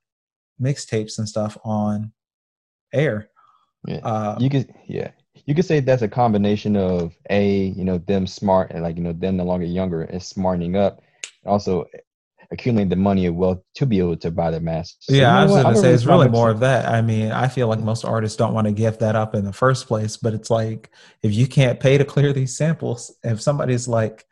mixtapes 0.61 1.19
and 1.19 1.29
stuff 1.29 1.57
on 1.65 2.13
air. 2.93 3.31
Yeah. 3.87 3.99
Uh, 3.99 4.37
you 4.39 4.51
could 4.51 4.73
yeah. 4.87 5.11
You 5.47 5.55
could 5.55 5.65
say 5.65 5.81
that's 5.81 6.03
a 6.03 6.09
combination 6.09 6.77
of 6.77 7.17
a 7.31 7.73
you 7.77 7.85
know 7.85 7.99
them 7.99 8.27
smart 8.27 8.73
and 8.73 8.83
like 8.83 8.97
you 8.97 9.03
know 9.03 9.13
them 9.13 9.37
no 9.37 9.45
longer 9.45 9.67
younger 9.67 10.03
and 10.03 10.23
smartening 10.23 10.77
up. 10.77 11.01
Also 11.47 11.87
accumulating 12.53 12.89
the 12.89 12.97
money 12.97 13.27
and 13.27 13.37
wealth 13.37 13.61
to 13.75 13.87
be 13.87 13.99
able 13.99 14.17
to 14.17 14.31
buy 14.31 14.51
the 14.51 14.61
mask. 14.61 14.97
So 15.01 15.15
yeah, 15.15 15.39
I 15.39 15.45
was 15.45 15.53
going 15.53 15.75
to 15.75 15.81
say 15.81 15.93
it's 15.93 16.05
really 16.05 16.29
more 16.29 16.51
of 16.51 16.61
that. 16.61 16.87
I 16.87 17.01
mean, 17.01 17.31
I 17.31 17.49
feel 17.49 17.69
like 17.69 17.79
most 17.81 18.05
artists 18.05 18.37
don't 18.37 18.55
want 18.55 18.67
to 18.67 18.73
give 18.73 18.99
that 18.99 19.15
up 19.15 19.35
in 19.35 19.45
the 19.45 19.53
first 19.53 19.87
place, 19.87 20.17
but 20.17 20.35
it's 20.35 20.51
like 20.51 20.91
if 21.23 21.33
you 21.33 21.47
can't 21.47 21.79
pay 21.79 21.97
to 21.99 22.05
clear 22.05 22.33
these 22.33 22.57
samples, 22.57 23.15
if 23.23 23.41
somebody's 23.41 23.87
like, 23.87 24.27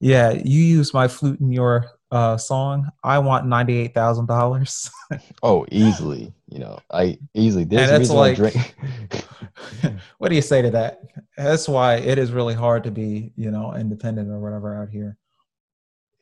"Yeah, 0.00 0.30
you 0.30 0.60
use 0.60 0.94
my 0.94 1.08
flute 1.08 1.40
in 1.40 1.50
your 1.50 1.90
uh, 2.10 2.36
song, 2.36 2.90
I 3.02 3.18
want 3.18 3.46
ninety 3.46 3.78
eight 3.78 3.94
thousand 3.94 4.26
dollars." 4.26 4.88
oh, 5.42 5.66
easily. 5.72 6.32
You 6.48 6.60
know, 6.60 6.78
I 6.92 7.18
easily. 7.34 7.64
There's 7.64 7.90
and 7.90 8.02
it's 8.02 8.12
like, 8.12 8.38
what 10.18 10.28
do 10.28 10.36
you 10.36 10.42
say 10.42 10.62
to 10.62 10.70
that? 10.70 11.00
That's 11.36 11.68
why 11.68 11.96
it 11.96 12.18
is 12.18 12.30
really 12.30 12.54
hard 12.54 12.84
to 12.84 12.92
be, 12.92 13.32
you 13.34 13.50
know, 13.50 13.74
independent 13.74 14.30
or 14.30 14.38
whatever 14.38 14.80
out 14.80 14.90
here. 14.90 15.18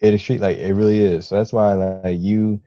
It 0.03 0.15
is 0.15 0.21
street 0.21 0.41
like 0.41 0.59
it 0.59 0.75
really 0.75 0.99
is. 0.99 1.29
So 1.29 1.37
that's 1.37 1.53
why 1.53 1.73
like 1.73 2.19
you 2.19 2.61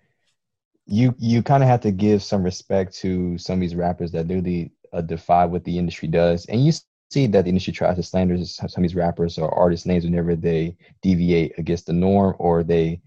you 0.87 1.13
you 1.19 1.43
kind 1.43 1.63
of 1.63 1.69
have 1.69 1.81
to 1.81 1.91
give 1.91 2.23
some 2.23 2.43
respect 2.43 2.95
to 2.97 3.37
some 3.37 3.55
of 3.55 3.61
these 3.61 3.75
rappers 3.75 4.11
that 4.11 4.27
really 4.27 4.71
uh, 4.93 5.01
defy 5.01 5.45
what 5.45 5.63
the 5.63 5.77
industry 5.77 6.07
does, 6.07 6.45
and 6.45 6.65
you 6.65 6.71
see 7.11 7.27
that 7.27 7.43
the 7.43 7.49
industry 7.49 7.73
tries 7.73 7.97
to 7.97 8.03
slander 8.03 8.43
some 8.45 8.69
of 8.75 8.81
these 8.81 8.95
rappers 8.95 9.37
or 9.37 9.53
artist 9.53 9.85
names 9.85 10.05
whenever 10.05 10.35
they 10.35 10.75
deviate 11.01 11.57
against 11.59 11.85
the 11.85 11.93
norm 11.93 12.35
or 12.39 12.63
they 12.63 12.99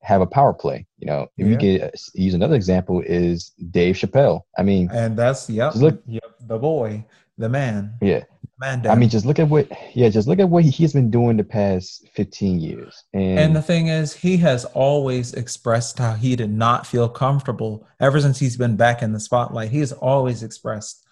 have 0.00 0.20
a 0.20 0.26
power 0.26 0.54
play. 0.54 0.86
You 0.98 1.06
know, 1.06 1.28
if 1.36 1.46
yeah. 1.46 1.52
you 1.52 1.56
get 1.56 1.82
uh, 1.82 1.90
use 2.14 2.34
another 2.34 2.54
example 2.54 3.02
is 3.04 3.50
Dave 3.70 3.96
Chappelle. 3.96 4.42
I 4.56 4.62
mean, 4.62 4.88
and 4.92 5.16
that's 5.16 5.50
yep, 5.50 5.74
look, 5.74 6.02
yep, 6.06 6.36
the 6.46 6.58
boy, 6.58 7.04
the 7.36 7.48
man. 7.48 7.94
Yeah, 8.00 8.24
man. 8.58 8.82
Down. 8.82 8.96
I 8.96 8.98
mean, 8.98 9.08
just 9.08 9.26
look 9.26 9.38
at 9.38 9.48
what 9.48 9.68
yeah, 9.94 10.08
just 10.08 10.28
look 10.28 10.38
at 10.38 10.48
what 10.48 10.64
he's 10.64 10.92
been 10.92 11.10
doing 11.10 11.36
the 11.36 11.44
past 11.44 12.08
fifteen 12.14 12.58
years. 12.60 13.04
And, 13.12 13.38
and 13.38 13.56
the 13.56 13.62
thing 13.62 13.88
is, 13.88 14.14
he 14.14 14.36
has 14.38 14.64
always 14.66 15.34
expressed 15.34 15.98
how 15.98 16.14
he 16.14 16.36
did 16.36 16.50
not 16.50 16.86
feel 16.86 17.08
comfortable 17.08 17.86
ever 18.00 18.20
since 18.20 18.38
he's 18.38 18.56
been 18.56 18.76
back 18.76 19.02
in 19.02 19.12
the 19.12 19.20
spotlight. 19.20 19.70
He 19.70 19.80
has 19.80 19.92
always 19.92 20.42
expressed 20.42 21.06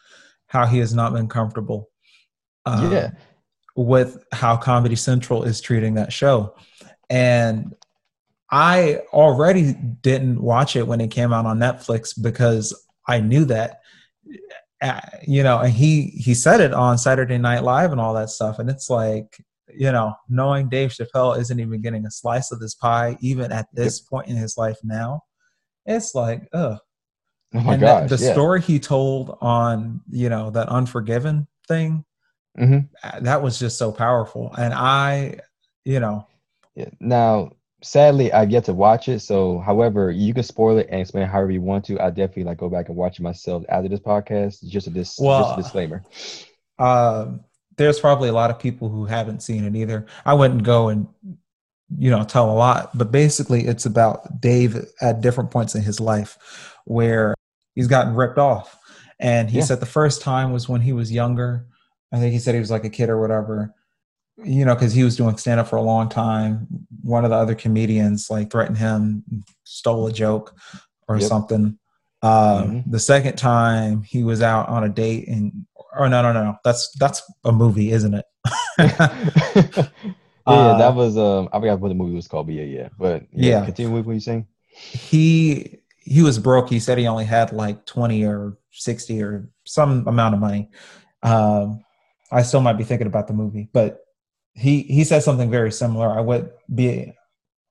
how 0.49 0.67
he 0.67 0.79
has 0.79 0.95
not 0.95 1.13
been 1.13 1.29
comfortable. 1.29 1.91
Um, 2.65 2.93
yeah. 2.93 3.11
With 3.77 4.25
how 4.33 4.57
Comedy 4.57 4.97
Central 4.97 5.43
is 5.45 5.61
treating 5.61 5.95
that 5.95 6.13
show. 6.13 6.55
And 7.11 7.75
I 8.51 9.03
already 9.13 9.73
didn't 9.73 10.41
watch 10.41 10.77
it 10.77 10.87
when 10.87 11.01
it 11.01 11.11
came 11.11 11.33
out 11.33 11.47
on 11.47 11.59
Netflix 11.59 12.21
because 12.21 12.75
I 13.07 13.21
knew 13.21 13.45
that 13.47 13.81
you 15.27 15.43
know 15.43 15.59
and 15.61 15.73
he 15.73 16.07
he 16.17 16.35
said 16.35 16.61
it 16.61 16.73
on 16.73 16.99
Saturday 16.99 17.39
Night 17.39 17.63
Live 17.63 17.93
and 17.93 18.01
all 18.01 18.15
that 18.15 18.31
stuff 18.31 18.59
and 18.59 18.69
it's 18.69 18.91
like 18.91 19.37
you 19.75 19.91
know 19.93 20.15
knowing 20.29 20.69
Dave 20.69 20.91
Chappelle 20.91 21.39
isn't 21.39 21.61
even 21.61 21.81
getting 21.81 22.07
a 22.07 22.11
slice 22.11 22.53
of 22.53 22.61
this 22.61 22.75
pie 22.75 23.17
even 23.21 23.53
at 23.53 23.67
this 23.73 24.01
yep. 24.01 24.09
point 24.09 24.29
in 24.29 24.37
his 24.37 24.57
life 24.57 24.77
now 24.83 25.23
it's 25.85 26.15
like 26.15 26.49
ugh 26.53 26.79
oh 27.55 27.61
my 27.61 27.75
and 27.75 27.81
gosh, 27.83 28.11
the, 28.11 28.17
the 28.17 28.25
yeah. 28.25 28.33
story 28.33 28.61
he 28.61 28.79
told 28.79 29.39
on 29.41 30.01
you 30.11 30.29
know 30.29 30.51
that 30.51 30.69
unforgiven 30.69 31.47
thing 31.69 32.05
mm-hmm. 32.59 33.25
That 33.25 33.43
was 33.43 33.59
just 33.59 33.79
so 33.79 33.93
powerful 33.93 34.55
and 34.57 34.73
I 34.75 35.41
you 35.85 36.01
know 36.01 36.27
yeah. 36.75 36.91
now 37.01 37.53
sadly 37.87 38.33
I've 38.33 38.51
yet 38.51 38.65
to 38.65 38.75
watch 38.75 39.09
it. 39.09 39.21
So, 39.21 39.61
however, 39.61 40.11
you 40.11 40.35
can 40.35 40.43
spoil 40.43 40.79
it 40.79 40.89
and 40.91 41.01
explain 41.01 41.25
it 41.25 41.29
however 41.29 41.53
you 41.53 41.63
want 41.63 41.85
to. 41.87 42.01
I 42.01 42.11
definitely 42.11 42.45
like 42.45 42.59
go 42.59 42.69
back 42.69 42.89
and 42.89 42.97
watch 42.97 43.19
it 43.19 43.23
myself 43.23 43.65
after 43.69 43.89
this 43.89 44.01
podcast. 44.01 44.67
Just 44.67 44.89
a, 44.89 44.91
dis- 44.91 45.19
well, 45.19 45.43
just 45.43 45.59
a 45.59 45.63
disclaimer. 45.63 46.03
Uh, 46.79 47.33
there's 47.77 48.01
probably 48.01 48.29
a 48.29 48.33
lot 48.33 48.51
of 48.51 48.59
people 48.59 48.89
who 48.89 49.07
haven't 49.07 49.43
seen 49.43 49.65
it 49.65 49.77
either. 49.77 50.07
I 50.25 50.35
wouldn't 50.35 50.65
go 50.65 50.89
and 50.89 51.07
you 51.97 52.11
know 52.11 52.25
tell 52.25 52.51
a 52.51 52.55
lot, 52.55 52.97
but 52.97 53.13
basically, 53.13 53.67
it's 53.67 53.87
about 53.87 54.41
Dave 54.41 54.85
at 55.01 55.21
different 55.21 55.51
points 55.51 55.75
in 55.75 55.83
his 55.83 56.01
life 56.01 56.75
where 56.85 57.35
he's 57.75 57.87
gotten 57.87 58.15
ripped 58.15 58.39
off. 58.39 58.79
And 59.19 59.49
he 59.49 59.59
yeah. 59.59 59.65
said 59.65 59.81
the 59.81 59.87
first 59.87 60.21
time 60.21 60.53
was 60.53 60.69
when 60.69 60.83
he 60.83 60.93
was 60.93 61.11
younger. 61.11 61.67
I 62.13 62.19
think 62.19 62.33
he 62.33 62.39
said 62.39 62.55
he 62.55 62.61
was 62.61 62.71
like 62.71 62.85
a 62.85 62.91
kid 62.91 63.09
or 63.09 63.21
whatever 63.21 63.75
you 64.45 64.65
know, 64.65 64.75
because 64.75 64.93
he 64.93 65.03
was 65.03 65.17
doing 65.17 65.37
stand 65.37 65.61
up 65.61 65.69
for 65.69 65.77
a 65.77 65.83
long 65.83 66.09
time. 66.09 66.67
One 67.03 67.25
of 67.25 67.31
the 67.31 67.37
other 67.37 67.55
comedians 67.55 68.29
like 68.31 68.51
threatened 68.51 68.79
him, 68.79 69.25
stole 69.65 70.07
a 70.07 70.13
joke 70.13 70.55
or 71.09 71.19
yep. 71.19 71.29
something. 71.29 71.79
Um, 72.23 72.33
mm-hmm. 72.33 72.91
The 72.91 72.99
second 72.99 73.37
time 73.37 74.03
he 74.03 74.25
was 74.25 74.43
out 74.43 74.69
on 74.69 74.85
a 74.85 74.89
date 74.89 75.29
and, 75.29 75.67
oh 75.99 76.09
no, 76.09 76.23
no, 76.23 76.33
no, 76.33 76.57
that's 76.65 76.91
that's 76.99 77.23
a 77.45 77.53
movie, 77.53 77.93
isn't 77.93 78.15
it? 78.15 78.25
yeah, 78.79 79.89
uh, 80.47 80.79
that 80.79 80.95
was 80.95 81.17
um, 81.17 81.49
I 81.53 81.59
forgot 81.59 81.81
what 81.81 81.89
the 81.89 81.95
movie 81.95 82.15
was 82.15 82.29
called, 82.29 82.47
but 82.47 82.55
yeah, 82.55 82.65
yeah. 82.65 82.89
But 82.99 83.23
yeah, 83.33 83.61
yeah. 83.61 83.65
continue 83.65 83.93
with 83.93 84.07
what 84.07 84.13
you 84.13 84.21
saying. 84.21 84.47
He 84.69 85.79
he 85.99 86.23
was 86.23 86.39
broke. 86.39 86.69
He 86.69 86.79
said 86.79 86.99
he 86.99 87.07
only 87.07 87.25
had 87.25 87.53
like 87.53 87.85
twenty 87.87 88.25
or 88.25 88.59
sixty 88.71 89.23
or 89.23 89.49
some 89.65 90.07
amount 90.07 90.35
of 90.35 90.41
money. 90.41 90.71
Um, 91.23 91.83
I 92.31 92.43
still 92.43 92.61
might 92.61 92.75
be 92.75 92.85
thinking 92.85 93.07
about 93.07 93.27
the 93.29 93.35
movie, 93.35 93.69
but 93.73 94.06
he 94.57 94.83
he 94.83 95.05
said 95.05 95.23
something 95.23 95.51
very 95.51 95.71
similar. 95.71 96.09
I 96.09 96.21
would 96.21 96.51
be 96.75 97.13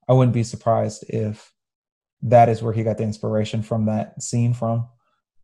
I 0.07 0.13
wouldn't 0.13 0.33
be 0.33 0.43
surprised 0.43 1.03
if 1.09 1.51
that 2.21 2.47
is 2.47 2.61
where 2.61 2.73
he 2.73 2.83
got 2.83 2.97
the 2.97 3.03
inspiration 3.03 3.61
from 3.63 3.85
that 3.85 4.21
scene 4.21 4.53
from. 4.53 4.87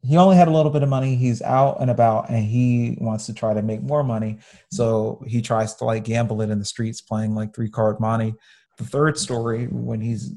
He 0.03 0.17
only 0.17 0.35
had 0.35 0.47
a 0.47 0.51
little 0.51 0.71
bit 0.71 0.83
of 0.83 0.89
money. 0.89 1.15
He's 1.15 1.41
out 1.41 1.79
and 1.79 1.91
about 1.91 2.29
and 2.29 2.43
he 2.43 2.97
wants 2.99 3.25
to 3.27 3.33
try 3.33 3.53
to 3.53 3.61
make 3.61 3.81
more 3.83 4.03
money. 4.03 4.39
So 4.71 5.23
he 5.27 5.41
tries 5.41 5.75
to 5.75 5.85
like 5.85 6.03
gamble 6.03 6.41
it 6.41 6.49
in 6.49 6.59
the 6.59 6.65
streets 6.65 7.01
playing 7.01 7.35
like 7.35 7.53
three 7.53 7.69
card 7.69 7.99
monte. 7.99 8.33
The 8.77 8.85
third 8.85 9.17
story, 9.17 9.65
when 9.65 10.01
he's 10.01 10.33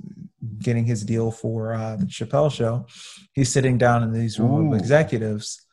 getting 0.58 0.84
his 0.84 1.02
deal 1.02 1.30
for 1.30 1.72
uh, 1.72 1.96
the 1.96 2.04
Chappelle 2.04 2.52
show, 2.52 2.86
he's 3.32 3.50
sitting 3.50 3.78
down 3.78 4.02
in 4.02 4.12
these 4.12 4.38
room 4.38 4.72
of 4.72 4.78
executives 4.78 5.64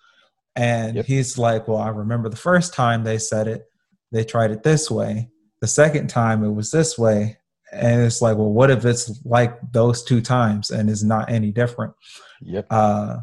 and 0.55 0.97
yep. 0.97 1.05
he's 1.05 1.37
like, 1.37 1.67
Well, 1.67 1.77
I 1.77 1.89
remember 1.89 2.29
the 2.29 2.37
first 2.37 2.73
time 2.73 3.03
they 3.03 3.17
said 3.17 3.47
it 3.47 3.70
they 4.11 4.23
tried 4.23 4.51
it 4.51 4.63
this 4.63 4.89
way. 4.91 5.29
The 5.61 5.67
second 5.67 6.07
time 6.07 6.43
it 6.43 6.51
was 6.51 6.71
this 6.71 6.97
way. 6.97 7.37
And 7.71 8.01
it's 8.01 8.21
like, 8.21 8.37
well, 8.37 8.51
what 8.51 8.69
if 8.69 8.83
it's 8.83 9.23
like 9.23 9.57
those 9.71 10.03
two 10.03 10.21
times 10.21 10.71
and 10.71 10.89
is 10.89 11.03
not 11.03 11.29
any 11.29 11.51
different? 11.51 11.93
Yep. 12.41 12.67
Uh, 12.69 13.17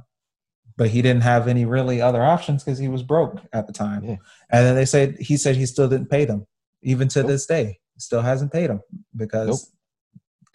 but 0.79 0.89
he 0.89 1.03
didn't 1.03 1.23
have 1.23 1.49
any 1.49 1.65
really 1.65 2.01
other 2.01 2.23
options 2.23 2.65
because 2.65 2.79
he 2.79 2.89
was 2.89 3.03
broke 3.03 3.41
at 3.53 3.67
the 3.67 3.73
time. 3.73 4.05
Yeah. 4.05 4.17
And 4.51 4.65
then 4.65 4.77
they 4.77 4.87
said 4.87 5.17
he 5.19 5.37
said 5.37 5.57
he 5.57 5.67
still 5.67 5.89
didn't 5.89 6.09
pay 6.09 6.25
them, 6.25 6.47
even 6.83 7.09
to 7.09 7.21
nope. 7.21 7.29
this 7.29 7.47
day. 7.47 7.81
Still 7.99 8.23
hasn't 8.23 8.53
paid 8.53 8.71
them 8.71 8.81
because 9.17 9.71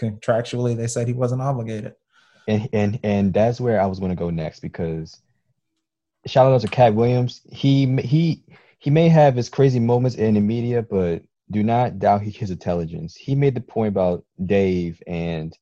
nope. 0.02 0.14
contractually 0.22 0.78
they 0.78 0.88
said 0.88 1.08
he 1.08 1.14
wasn't 1.14 1.42
obligated. 1.42 1.94
And 2.48 2.70
and 2.72 3.00
and 3.04 3.34
that's 3.34 3.60
where 3.60 3.82
I 3.82 3.86
was 3.86 4.00
going 4.00 4.12
to 4.12 4.16
go 4.16 4.30
next 4.30 4.62
because 4.62 5.22
shout 6.26 6.52
out 6.52 6.62
to 6.62 6.68
Katt 6.68 6.96
Williams. 6.96 7.42
He 7.52 7.86
he 7.98 8.44
he 8.84 8.90
may 8.90 9.08
have 9.08 9.38
his 9.38 9.48
crazy 9.48 9.80
moments 9.80 10.18
in 10.18 10.34
the 10.34 10.42
media, 10.42 10.82
but 10.82 11.24
do 11.50 11.64
not 11.64 12.00
doubt 12.00 12.22
his 12.22 12.52
intelligence. 12.52 13.16
He 13.16 13.34
made 13.34 13.56
the 13.56 13.62
point 13.62 13.88
about 13.88 14.26
Dave 14.46 15.02
and 15.08 15.58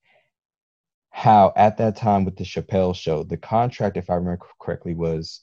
how 1.12 1.54
at 1.56 1.78
that 1.78 1.96
time 1.98 2.26
with 2.26 2.36
the 2.36 2.44
Chappelle 2.44 2.96
show, 2.96 3.22
the 3.22 3.38
contract, 3.38 3.96
if 3.96 4.10
I 4.10 4.16
remember 4.16 4.40
correctly, 4.60 4.96
was 4.96 5.42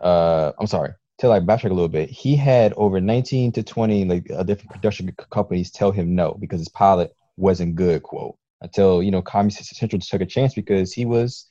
uh 0.00 0.52
I'm 0.60 0.68
sorry, 0.68 0.92
to 1.18 1.28
like 1.28 1.42
backtrack 1.42 1.72
a 1.72 1.74
little 1.74 1.88
bit, 1.88 2.08
he 2.08 2.36
had 2.36 2.72
over 2.74 3.00
19 3.00 3.50
to 3.52 3.64
20 3.64 4.04
like 4.04 4.30
uh, 4.30 4.44
different 4.44 4.70
production 4.70 5.12
companies 5.28 5.72
tell 5.72 5.90
him 5.90 6.14
no 6.14 6.36
because 6.38 6.60
his 6.60 6.68
pilot 6.68 7.12
wasn't 7.36 7.74
good, 7.74 8.04
quote. 8.04 8.36
Until 8.60 9.02
you 9.02 9.10
know, 9.10 9.22
Comedy 9.22 9.56
Central 9.56 10.00
took 10.00 10.20
a 10.20 10.26
chance 10.26 10.54
because 10.54 10.92
he 10.92 11.04
was 11.04 11.46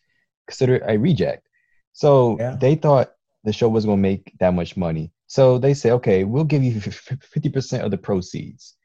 considered 0.48 0.82
a 0.88 0.98
reject. 0.98 1.46
So 1.92 2.38
yeah. 2.39 2.56
they 2.56 2.75
thought 2.75 3.12
the 3.44 3.51
show 3.51 3.68
was 3.68 3.84
going 3.84 3.98
to 3.98 4.01
make 4.01 4.34
that 4.39 4.54
much 4.54 4.77
money. 4.77 5.12
So 5.27 5.58
they 5.58 5.74
say, 5.74 5.91
okay, 5.91 6.24
we'll 6.24 6.44
give 6.44 6.63
you 6.63 6.74
50% 6.79 7.84
of 7.84 7.91
the 7.91 7.98
proceeds. 7.98 8.75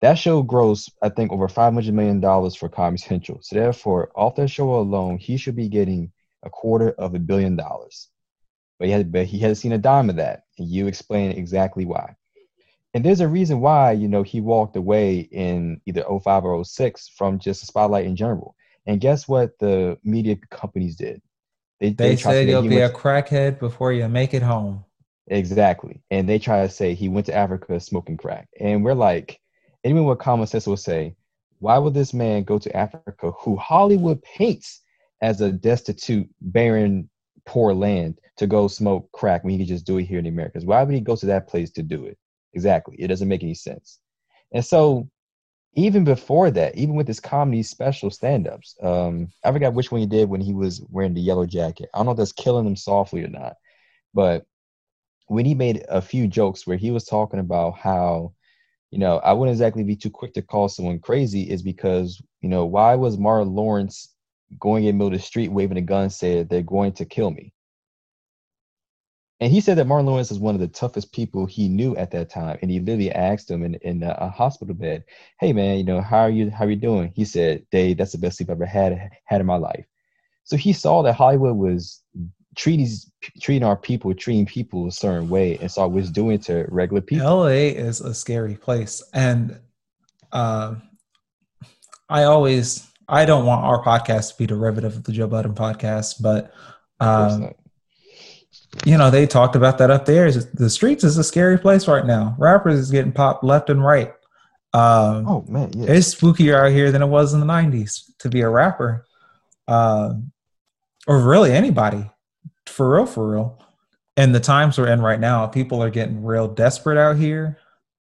That 0.00 0.14
show 0.14 0.42
grows, 0.42 0.88
I 1.02 1.10
think, 1.10 1.30
over 1.30 1.46
$500 1.46 1.92
million 1.92 2.20
for 2.52 2.68
Comedy 2.68 3.02
Central. 3.02 3.40
So 3.42 3.56
therefore, 3.56 4.10
off 4.14 4.36
that 4.36 4.48
show 4.48 4.74
alone, 4.76 5.18
he 5.18 5.36
should 5.36 5.56
be 5.56 5.68
getting 5.68 6.10
a 6.42 6.48
quarter 6.48 6.90
of 6.92 7.14
a 7.14 7.18
billion 7.18 7.56
dollars. 7.56 8.08
But 8.78 8.86
he, 8.86 8.92
had, 8.92 9.12
but 9.12 9.26
he 9.26 9.38
hasn't 9.40 9.58
seen 9.58 9.72
a 9.72 9.78
dime 9.78 10.08
of 10.08 10.16
that. 10.16 10.44
And 10.58 10.66
you 10.66 10.86
explain 10.86 11.32
exactly 11.32 11.84
why. 11.84 12.16
And 12.94 13.04
there's 13.04 13.20
a 13.20 13.28
reason 13.28 13.60
why, 13.60 13.92
you 13.92 14.08
know, 14.08 14.22
he 14.22 14.40
walked 14.40 14.74
away 14.74 15.20
in 15.20 15.80
either 15.84 16.02
05 16.02 16.44
or 16.44 16.64
06 16.64 17.08
from 17.08 17.38
just 17.38 17.60
the 17.60 17.66
spotlight 17.66 18.06
in 18.06 18.16
general. 18.16 18.56
And 18.86 19.00
guess 19.00 19.28
what 19.28 19.58
the 19.58 19.98
media 20.02 20.36
companies 20.50 20.96
did? 20.96 21.20
They, 21.78 21.90
they, 21.90 22.10
they 22.10 22.16
said 22.16 22.48
you'll 22.48 22.62
be 22.62 22.80
a 22.80 22.90
crackhead 22.90 23.58
before 23.58 23.92
you 23.92 24.08
make 24.08 24.34
it 24.34 24.42
home. 24.42 24.84
Exactly. 25.30 26.02
And 26.10 26.28
they 26.28 26.38
try 26.38 26.62
to 26.62 26.68
say 26.68 26.94
he 26.94 27.08
went 27.08 27.26
to 27.26 27.34
Africa 27.34 27.80
smoking 27.80 28.16
crack. 28.16 28.48
And 28.60 28.84
we're 28.84 28.94
like, 28.94 29.40
anyone 29.84 30.04
with 30.06 30.18
common 30.18 30.46
sense 30.46 30.66
will 30.66 30.76
say, 30.76 31.14
why 31.60 31.78
would 31.78 31.94
this 31.94 32.12
man 32.12 32.42
go 32.44 32.58
to 32.58 32.76
Africa 32.76 33.30
who 33.32 33.56
Hollywood 33.56 34.22
paints 34.22 34.82
as 35.22 35.40
a 35.40 35.52
destitute, 35.52 36.28
barren, 36.40 37.08
poor 37.46 37.72
land 37.72 38.18
to 38.38 38.46
go 38.46 38.68
smoke 38.68 39.10
crack 39.12 39.44
when 39.44 39.52
he 39.52 39.58
could 39.58 39.68
just 39.68 39.86
do 39.86 39.98
it 39.98 40.04
here 40.04 40.18
in 40.18 40.24
the 40.24 40.30
Americas? 40.30 40.64
Why 40.66 40.82
would 40.82 40.94
he 40.94 41.00
go 41.00 41.16
to 41.16 41.26
that 41.26 41.46
place 41.48 41.70
to 41.72 41.82
do 41.82 42.06
it? 42.06 42.18
Exactly. 42.54 42.96
It 42.98 43.08
doesn't 43.08 43.28
make 43.28 43.42
any 43.44 43.54
sense. 43.54 44.00
And 44.52 44.64
so 44.64 45.08
even 45.74 46.04
before 46.04 46.50
that, 46.50 46.76
even 46.76 46.96
with 46.96 47.08
his 47.08 47.20
comedy 47.20 47.62
special 47.62 48.10
stand-ups, 48.10 48.76
um, 48.82 49.28
I 49.44 49.52
forgot 49.52 49.74
which 49.74 49.92
one 49.92 50.00
he 50.00 50.06
did 50.08 50.28
when 50.28 50.40
he 50.40 50.54
was 50.54 50.82
wearing 50.90 51.14
the 51.14 51.20
yellow 51.20 51.46
jacket. 51.46 51.90
I 51.94 51.98
don't 51.98 52.06
know 52.06 52.12
if 52.12 52.18
that's 52.18 52.32
killing 52.32 52.66
him 52.66 52.76
softly 52.76 53.22
or 53.24 53.28
not, 53.28 53.54
but 54.14 54.46
when 55.30 55.46
he 55.46 55.54
made 55.54 55.84
a 55.88 56.02
few 56.02 56.26
jokes 56.26 56.66
where 56.66 56.76
he 56.76 56.90
was 56.90 57.04
talking 57.04 57.38
about 57.38 57.78
how, 57.78 58.32
you 58.90 58.98
know, 58.98 59.18
I 59.18 59.32
wouldn't 59.32 59.54
exactly 59.54 59.84
be 59.84 59.94
too 59.94 60.10
quick 60.10 60.34
to 60.34 60.42
call 60.42 60.68
someone 60.68 60.98
crazy 60.98 61.48
is 61.48 61.62
because, 61.62 62.20
you 62.40 62.48
know, 62.48 62.66
why 62.66 62.96
was 62.96 63.16
Martin 63.16 63.54
Lawrence 63.54 64.12
going 64.58 64.84
in 64.84 64.88
the 64.88 64.92
middle 64.94 65.14
of 65.14 65.20
the 65.20 65.24
street 65.24 65.52
waving 65.52 65.78
a 65.78 65.82
gun 65.82 66.10
said 66.10 66.48
they're 66.48 66.62
going 66.62 66.92
to 66.94 67.04
kill 67.04 67.30
me? 67.30 67.52
and 69.40 69.50
he 69.50 69.60
said 69.60 69.78
that 69.78 69.86
Martin 69.86 70.06
Lawrence 70.06 70.30
is 70.30 70.38
one 70.38 70.54
of 70.54 70.60
the 70.60 70.68
toughest 70.68 71.12
people 71.12 71.46
he 71.46 71.68
knew 71.68 71.96
at 71.96 72.10
that 72.10 72.28
time. 72.28 72.58
And 72.60 72.70
he 72.70 72.78
literally 72.78 73.10
asked 73.10 73.50
him 73.50 73.64
in, 73.64 73.76
in 73.76 74.02
a, 74.02 74.28
hospital 74.28 74.74
bed, 74.74 75.04
"Hey 75.38 75.54
man, 75.54 75.78
you 75.78 75.84
know 75.84 76.02
how 76.02 76.18
are 76.18 76.30
you? 76.30 76.50
How 76.50 76.66
are 76.66 76.70
you 76.70 76.76
doing?" 76.76 77.10
He 77.14 77.24
said, 77.24 77.64
"Dave, 77.70 77.96
that's 77.96 78.12
the 78.12 78.18
best 78.18 78.36
sleep 78.36 78.50
I've 78.50 78.56
ever 78.56 78.66
had 78.66 79.10
had 79.24 79.40
in 79.40 79.46
my 79.46 79.56
life." 79.56 79.86
So 80.44 80.56
he 80.58 80.74
saw 80.74 81.02
that 81.02 81.14
Hollywood 81.14 81.56
was 81.56 82.02
treating 82.56 82.88
treating 83.40 83.66
our 83.66 83.76
people, 83.76 84.14
treating 84.14 84.46
people 84.46 84.86
a 84.86 84.92
certain 84.92 85.28
way, 85.28 85.56
and 85.58 85.70
saw 85.70 85.82
what 85.82 85.92
was 85.92 86.10
doing 86.10 86.38
to 86.40 86.66
regular 86.68 87.00
people. 87.00 87.26
LA 87.26 87.46
is 87.46 88.00
a 88.00 88.14
scary 88.14 88.56
place, 88.56 89.02
and 89.12 89.58
uh, 90.32 90.74
I 92.08 92.24
always 92.24 92.86
I 93.08 93.24
don't 93.24 93.46
want 93.46 93.64
our 93.64 93.82
podcast 93.82 94.32
to 94.32 94.38
be 94.38 94.46
derivative 94.46 94.96
of 94.96 95.04
the 95.04 95.12
Joe 95.12 95.26
Budden 95.26 95.54
podcast, 95.54 96.22
but. 96.22 96.52
Um, 97.00 97.54
you 98.84 98.96
know, 98.96 99.10
they 99.10 99.26
talked 99.26 99.56
about 99.56 99.78
that 99.78 99.90
up 99.90 100.06
there. 100.06 100.30
The 100.30 100.70
streets 100.70 101.02
is 101.02 101.18
a 101.18 101.24
scary 101.24 101.58
place 101.58 101.88
right 101.88 102.06
now. 102.06 102.36
Rappers 102.38 102.78
is 102.78 102.90
getting 102.90 103.10
popped 103.10 103.42
left 103.42 103.68
and 103.68 103.84
right. 103.84 104.12
Um, 104.72 105.28
oh 105.28 105.44
man, 105.48 105.72
yeah. 105.74 105.90
it's 105.90 106.14
spookier 106.14 106.66
out 106.66 106.72
here 106.72 106.92
than 106.92 107.02
it 107.02 107.06
was 107.06 107.34
in 107.34 107.40
the 107.40 107.46
'90s 107.46 108.02
to 108.20 108.28
be 108.28 108.42
a 108.42 108.48
rapper, 108.48 109.04
uh, 109.66 110.14
or 111.08 111.20
really 111.20 111.50
anybody, 111.50 112.08
for 112.70 112.96
real, 112.96 113.06
for 113.06 113.30
real. 113.30 113.62
And 114.16 114.34
the 114.34 114.40
times 114.40 114.78
we're 114.78 114.88
in 114.88 115.00
right 115.00 115.20
now, 115.20 115.46
people 115.46 115.82
are 115.82 115.90
getting 115.90 116.24
real 116.24 116.48
desperate 116.48 116.98
out 116.98 117.16
here, 117.16 117.58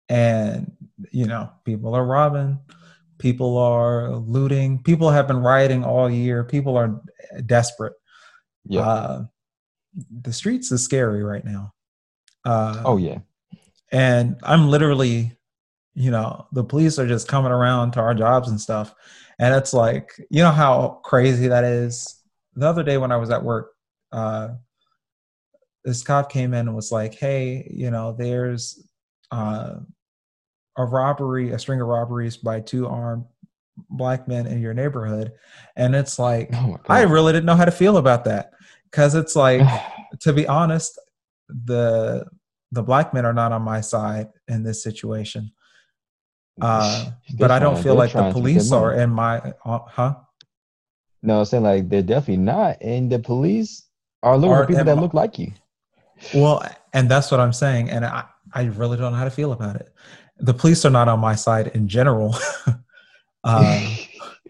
and 0.09 0.71
you 1.11 1.25
know, 1.25 1.49
people 1.65 1.95
are 1.95 2.05
robbing, 2.05 2.59
people 3.19 3.57
are 3.57 4.15
looting, 4.15 4.81
people 4.83 5.09
have 5.09 5.27
been 5.27 5.41
rioting 5.41 5.83
all 5.83 6.09
year. 6.09 6.43
People 6.43 6.77
are 6.77 7.01
desperate. 7.45 7.93
Yeah. 8.65 8.81
Uh, 8.81 9.25
the 10.21 10.33
streets 10.33 10.71
is 10.71 10.83
scary 10.83 11.23
right 11.23 11.45
now. 11.45 11.73
Uh, 12.45 12.81
oh 12.85 12.97
yeah, 12.97 13.19
and 13.91 14.37
I'm 14.43 14.69
literally, 14.69 15.37
you 15.93 16.11
know, 16.11 16.47
the 16.51 16.63
police 16.63 16.97
are 16.99 17.07
just 17.07 17.27
coming 17.27 17.51
around 17.51 17.91
to 17.91 17.99
our 18.01 18.13
jobs 18.13 18.49
and 18.49 18.59
stuff, 18.59 18.93
and 19.39 19.53
it's 19.53 19.73
like, 19.73 20.11
you 20.29 20.43
know 20.43 20.51
how 20.51 21.01
crazy 21.03 21.47
that 21.47 21.63
is. 21.63 22.15
The 22.55 22.67
other 22.67 22.83
day 22.83 22.97
when 22.97 23.11
I 23.11 23.17
was 23.17 23.29
at 23.29 23.43
work, 23.43 23.71
uh, 24.11 24.49
this 25.83 26.03
cop 26.03 26.31
came 26.31 26.53
in 26.53 26.67
and 26.67 26.75
was 26.75 26.91
like, 26.91 27.15
"Hey, 27.15 27.69
you 27.73 27.91
know, 27.91 28.11
there's 28.11 28.83
uh, 29.31 29.75
a 30.77 30.85
robbery, 30.85 31.51
a 31.51 31.59
string 31.59 31.81
of 31.81 31.87
robberies 31.87 32.37
by 32.37 32.59
two 32.59 32.87
armed 32.87 33.25
black 33.89 34.27
men 34.27 34.45
in 34.47 34.61
your 34.61 34.73
neighborhood," 34.73 35.33
and 35.75 35.95
it's 35.95 36.19
like, 36.19 36.49
oh 36.53 36.79
I 36.87 37.01
really 37.01 37.33
didn't 37.33 37.45
know 37.45 37.55
how 37.55 37.65
to 37.65 37.71
feel 37.71 37.97
about 37.97 38.25
that 38.25 38.51
because 38.91 39.15
it's 39.15 39.35
like 39.35 39.61
to 40.21 40.33
be 40.33 40.47
honest 40.47 40.99
the 41.65 42.25
the 42.71 42.83
black 42.83 43.13
men 43.13 43.25
are 43.25 43.33
not 43.33 43.51
on 43.51 43.61
my 43.61 43.81
side 43.81 44.27
in 44.47 44.63
this 44.63 44.83
situation. 44.83 45.51
Uh, 46.61 47.11
but 47.37 47.51
i 47.51 47.57
don't 47.57 47.81
feel 47.81 47.95
like 47.95 48.11
the 48.11 48.31
police 48.33 48.69
are 48.73 48.93
in 48.93 49.09
my 49.09 49.37
uh, 49.63 49.79
huh? 49.87 50.13
No 51.21 51.39
i'm 51.39 51.45
saying 51.45 51.63
like 51.63 51.87
they're 51.87 52.01
definitely 52.01 52.43
not 52.43 52.81
and 52.81 53.09
the 53.09 53.19
police 53.19 53.88
are 54.23 54.37
looking 54.37 54.55
for 54.55 54.65
people 54.67 54.83
that 54.83 54.97
look 54.97 55.13
like 55.13 55.37
you 55.39 55.51
well 56.33 56.63
and 56.93 57.09
that's 57.09 57.31
what 57.31 57.39
i'm 57.39 57.53
saying 57.53 57.89
and 57.89 58.05
i 58.05 58.23
i 58.53 58.63
really 58.63 58.97
don't 58.97 59.11
know 59.11 59.17
how 59.17 59.23
to 59.23 59.31
feel 59.31 59.51
about 59.51 59.75
it 59.75 59.93
the 60.37 60.53
police 60.53 60.85
are 60.85 60.89
not 60.89 61.07
on 61.07 61.19
my 61.19 61.35
side 61.35 61.67
in 61.67 61.87
general 61.87 62.35
uh, 63.43 63.95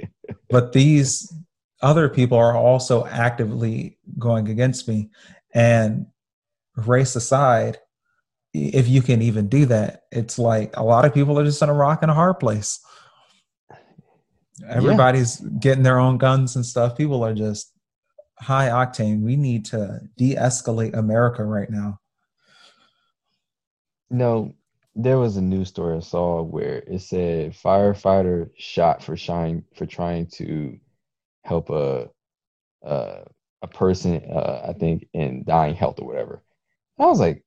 but 0.50 0.74
these 0.74 1.34
other 1.82 2.10
people 2.10 2.38
are 2.38 2.56
also 2.56 3.06
actively 3.06 3.98
going 4.18 4.50
against 4.50 4.88
me. 4.88 5.10
And 5.54 6.08
race 6.76 7.16
aside, 7.16 7.78
if 8.54 8.88
you 8.88 9.02
can 9.02 9.22
even 9.22 9.48
do 9.48 9.66
that, 9.68 10.04
it's 10.12 10.38
like 10.38 10.76
a 10.76 10.84
lot 10.84 11.06
of 11.06 11.14
people 11.14 11.40
are 11.40 11.46
just 11.46 11.62
in 11.62 11.70
a 11.70 11.74
rock 11.74 12.00
and 12.02 12.12
a 12.12 12.16
hard 12.16 12.40
place. 12.40 12.80
Everybody's 14.68 15.42
yeah. 15.42 15.50
getting 15.60 15.84
their 15.84 16.00
own 16.00 16.18
guns 16.18 16.56
and 16.56 16.66
stuff. 16.66 16.98
People 16.98 17.24
are 17.24 17.34
just 17.34 17.72
high 18.40 18.70
octane. 18.70 19.22
We 19.22 19.36
need 19.36 19.66
to 19.66 20.02
de 20.18 20.36
escalate 20.36 20.96
America 20.96 21.44
right 21.44 21.70
now. 21.70 22.00
No, 24.10 24.56
there 24.96 25.20
was 25.20 25.38
a 25.38 25.42
news 25.42 25.70
story 25.70 25.98
I 25.98 26.00
saw 26.00 26.42
where 26.42 26.78
it 26.88 27.02
said 27.02 27.54
firefighter 27.54 28.50
shot 28.58 29.04
for 29.04 29.16
trying 29.16 29.64
for 29.76 29.86
trying 29.86 30.28
to 30.34 30.80
help 31.44 31.70
a 31.70 32.10
a, 32.84 33.24
a 33.62 33.68
person, 33.68 34.22
uh, 34.32 34.68
I 34.70 34.74
think, 34.74 35.08
in 35.14 35.44
dying 35.46 35.76
health 35.76 36.00
or 36.00 36.08
whatever. 36.08 36.44
I 36.98 37.06
was 37.06 37.20
like, 37.20 37.44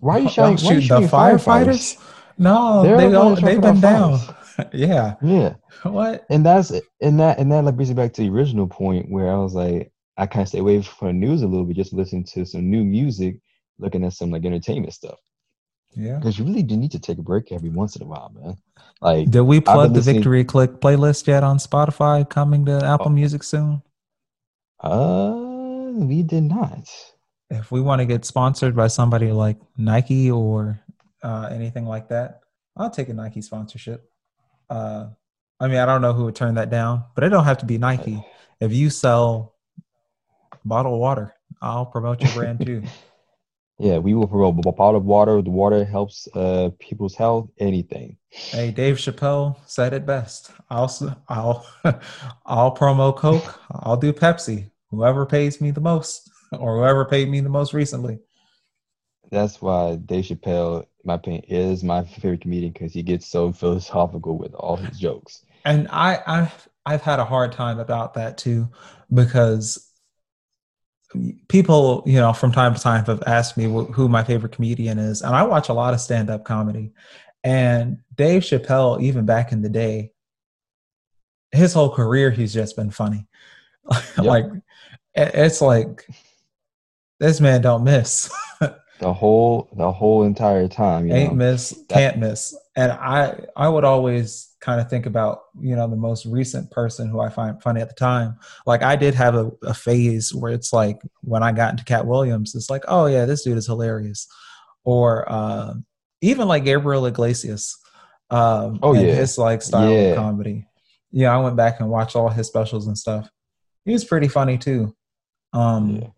why 0.00 0.16
are 0.16 0.20
you 0.20 0.28
shouting? 0.28 0.56
Shoot, 0.56 0.88
the 0.88 1.06
firefighters? 1.06 2.00
No, 2.36 2.82
They're 2.82 2.96
they 2.96 3.14
all, 3.14 3.36
they've 3.36 3.60
been 3.60 3.80
down. 3.80 4.18
yeah, 4.72 5.14
yeah. 5.22 5.54
What? 5.82 6.24
And 6.30 6.46
that's 6.46 6.72
and 7.02 7.20
that 7.20 7.38
and 7.38 7.52
that 7.52 7.64
like 7.64 7.76
brings 7.76 7.90
me 7.90 7.94
back 7.94 8.14
to 8.14 8.22
the 8.22 8.30
original 8.30 8.66
point 8.66 9.10
where 9.10 9.30
I 9.30 9.36
was 9.36 9.54
like, 9.54 9.92
I 10.16 10.26
kind 10.26 10.42
of 10.42 10.48
stay 10.48 10.58
away 10.58 10.80
from 10.82 11.08
the 11.08 11.26
news 11.26 11.42
a 11.42 11.46
little 11.46 11.64
bit, 11.64 11.76
just 11.76 11.92
listen 11.92 12.24
to 12.24 12.44
some 12.44 12.70
new 12.70 12.84
music, 12.84 13.40
looking 13.78 14.04
at 14.04 14.12
some 14.12 14.30
like 14.30 14.44
entertainment 14.44 14.94
stuff. 14.94 15.18
Yeah, 15.96 16.16
because 16.16 16.38
you 16.38 16.44
really 16.44 16.62
do 16.62 16.76
need 16.76 16.90
to 16.92 16.98
take 16.98 17.18
a 17.18 17.22
break 17.22 17.52
every 17.52 17.70
once 17.70 17.94
in 17.96 18.02
a 18.02 18.06
while, 18.06 18.32
man. 18.34 18.56
Like, 19.00 19.30
did 19.30 19.42
we 19.42 19.60
plug 19.60 19.94
the 19.94 20.00
Victory 20.00 20.44
Clique 20.44 20.80
playlist 20.80 21.26
yet 21.26 21.44
on 21.44 21.58
Spotify? 21.58 22.28
Coming 22.28 22.64
to 22.66 22.84
Apple 22.84 23.06
oh. 23.06 23.10
Music 23.10 23.42
soon. 23.42 23.82
Uh, 24.80 25.92
we 25.94 26.22
did 26.22 26.42
not. 26.42 26.88
If 27.50 27.70
we 27.70 27.80
want 27.80 28.00
to 28.00 28.06
get 28.06 28.24
sponsored 28.24 28.74
by 28.74 28.88
somebody 28.88 29.30
like 29.30 29.56
Nike 29.76 30.30
or 30.30 30.80
uh, 31.22 31.48
anything 31.52 31.86
like 31.86 32.08
that, 32.08 32.40
I'll 32.76 32.90
take 32.90 33.08
a 33.08 33.14
Nike 33.14 33.40
sponsorship. 33.40 34.10
Uh, 34.68 35.08
I 35.60 35.68
mean, 35.68 35.78
I 35.78 35.86
don't 35.86 36.02
know 36.02 36.12
who 36.12 36.24
would 36.24 36.34
turn 36.34 36.56
that 36.56 36.70
down, 36.70 37.04
but 37.14 37.22
it 37.22 37.28
don't 37.28 37.44
have 37.44 37.58
to 37.58 37.66
be 37.66 37.78
Nike. 37.78 38.24
If 38.60 38.72
you 38.72 38.90
sell 38.90 39.53
bottled 40.64 41.00
water, 41.00 41.34
I'll 41.60 41.86
promote 41.86 42.22
your 42.22 42.32
brand 42.32 42.64
too. 42.64 42.82
Yeah, 43.78 43.98
we 43.98 44.14
will 44.14 44.28
promote 44.28 44.62
bottled 44.76 45.04
water. 45.04 45.42
The 45.42 45.50
water 45.50 45.84
helps 45.84 46.28
uh, 46.34 46.70
people's 46.78 47.16
health. 47.16 47.50
Anything. 47.58 48.16
Hey, 48.30 48.70
Dave 48.70 48.96
Chappelle 48.96 49.56
said 49.66 49.92
it 49.92 50.06
best. 50.06 50.52
I'll 50.70 50.88
I'll 51.28 51.66
I'll 52.46 52.74
promo 52.74 53.16
Coke. 53.16 53.60
I'll 53.72 53.96
do 53.96 54.12
Pepsi. 54.12 54.70
Whoever 54.90 55.26
pays 55.26 55.60
me 55.60 55.72
the 55.72 55.80
most, 55.80 56.30
or 56.52 56.78
whoever 56.78 57.04
paid 57.04 57.28
me 57.28 57.40
the 57.40 57.48
most 57.48 57.74
recently. 57.74 58.20
That's 59.30 59.60
why 59.60 59.96
Dave 59.96 60.26
Chappelle, 60.26 60.86
my 61.04 61.14
opinion, 61.14 61.42
is 61.48 61.82
my 61.82 62.04
favorite 62.04 62.42
comedian 62.42 62.72
because 62.72 62.92
he 62.92 63.02
gets 63.02 63.26
so 63.26 63.52
philosophical 63.52 64.38
with 64.38 64.54
all 64.54 64.76
his 64.76 65.00
jokes. 65.00 65.44
And 65.64 65.88
I 65.90 66.20
I've 66.26 66.68
I've 66.86 67.02
had 67.02 67.18
a 67.18 67.24
hard 67.24 67.50
time 67.50 67.80
about 67.80 68.14
that 68.14 68.38
too, 68.38 68.68
because 69.12 69.90
people, 71.48 72.02
you 72.06 72.18
know, 72.18 72.32
from 72.32 72.52
time 72.52 72.74
to 72.74 72.80
time 72.80 73.04
have 73.04 73.22
asked 73.26 73.56
me 73.56 73.64
who 73.64 74.08
my 74.08 74.24
favorite 74.24 74.52
comedian 74.52 74.98
is, 74.98 75.22
and 75.22 75.34
I 75.34 75.42
watch 75.42 75.68
a 75.68 75.72
lot 75.72 75.94
of 75.94 76.00
stand-up 76.00 76.44
comedy. 76.44 76.92
And 77.42 77.98
Dave 78.14 78.42
Chappelle, 78.42 79.00
even 79.02 79.26
back 79.26 79.52
in 79.52 79.62
the 79.62 79.68
day, 79.68 80.12
his 81.52 81.72
whole 81.72 81.90
career, 81.90 82.30
he's 82.30 82.54
just 82.54 82.76
been 82.76 82.90
funny. 82.90 83.26
Yep. 84.16 84.24
like, 84.24 84.46
it's 85.14 85.60
like 85.60 86.08
this 87.20 87.40
man 87.40 87.60
don't 87.60 87.84
miss. 87.84 88.30
the 88.98 89.12
whole, 89.12 89.68
the 89.76 89.92
whole 89.92 90.22
entire 90.22 90.68
time. 90.68 91.12
Ain't 91.12 91.32
know? 91.32 91.36
miss, 91.36 91.78
can't 91.90 92.18
miss. 92.18 92.56
And 92.76 92.92
I, 92.92 93.44
I 93.54 93.68
would 93.68 93.84
always 93.84 94.53
kind 94.64 94.80
of 94.80 94.88
think 94.88 95.04
about 95.04 95.42
you 95.60 95.76
know 95.76 95.86
the 95.86 95.94
most 95.94 96.24
recent 96.24 96.70
person 96.70 97.08
who 97.08 97.20
I 97.20 97.28
find 97.28 97.62
funny 97.62 97.82
at 97.82 97.88
the 97.88 97.94
time. 97.94 98.38
Like 98.66 98.82
I 98.82 98.96
did 98.96 99.14
have 99.14 99.34
a, 99.34 99.50
a 99.62 99.74
phase 99.74 100.34
where 100.34 100.52
it's 100.52 100.72
like 100.72 101.00
when 101.20 101.42
I 101.42 101.52
got 101.52 101.72
into 101.72 101.84
Katt 101.84 102.06
Williams, 102.06 102.54
it's 102.54 102.70
like 102.70 102.84
oh 102.88 103.06
yeah, 103.06 103.26
this 103.26 103.44
dude 103.44 103.58
is 103.58 103.66
hilarious, 103.66 104.26
or 104.82 105.30
uh, 105.30 105.74
even 106.22 106.48
like 106.48 106.64
Gabriel 106.64 107.06
Iglesias. 107.06 107.76
Um, 108.30 108.78
oh 108.82 108.94
yeah, 108.94 109.12
his 109.14 109.36
like 109.36 109.60
style 109.60 109.90
yeah. 109.90 109.98
of 109.98 110.16
comedy. 110.16 110.66
Yeah, 111.12 111.34
I 111.34 111.38
went 111.38 111.56
back 111.56 111.78
and 111.78 111.90
watched 111.90 112.16
all 112.16 112.30
his 112.30 112.48
specials 112.48 112.86
and 112.86 112.96
stuff. 112.96 113.28
He 113.84 113.92
was 113.92 114.04
pretty 114.04 114.28
funny 114.28 114.56
too. 114.56 114.96
Um, 115.52 115.96
yeah. 115.96 116.08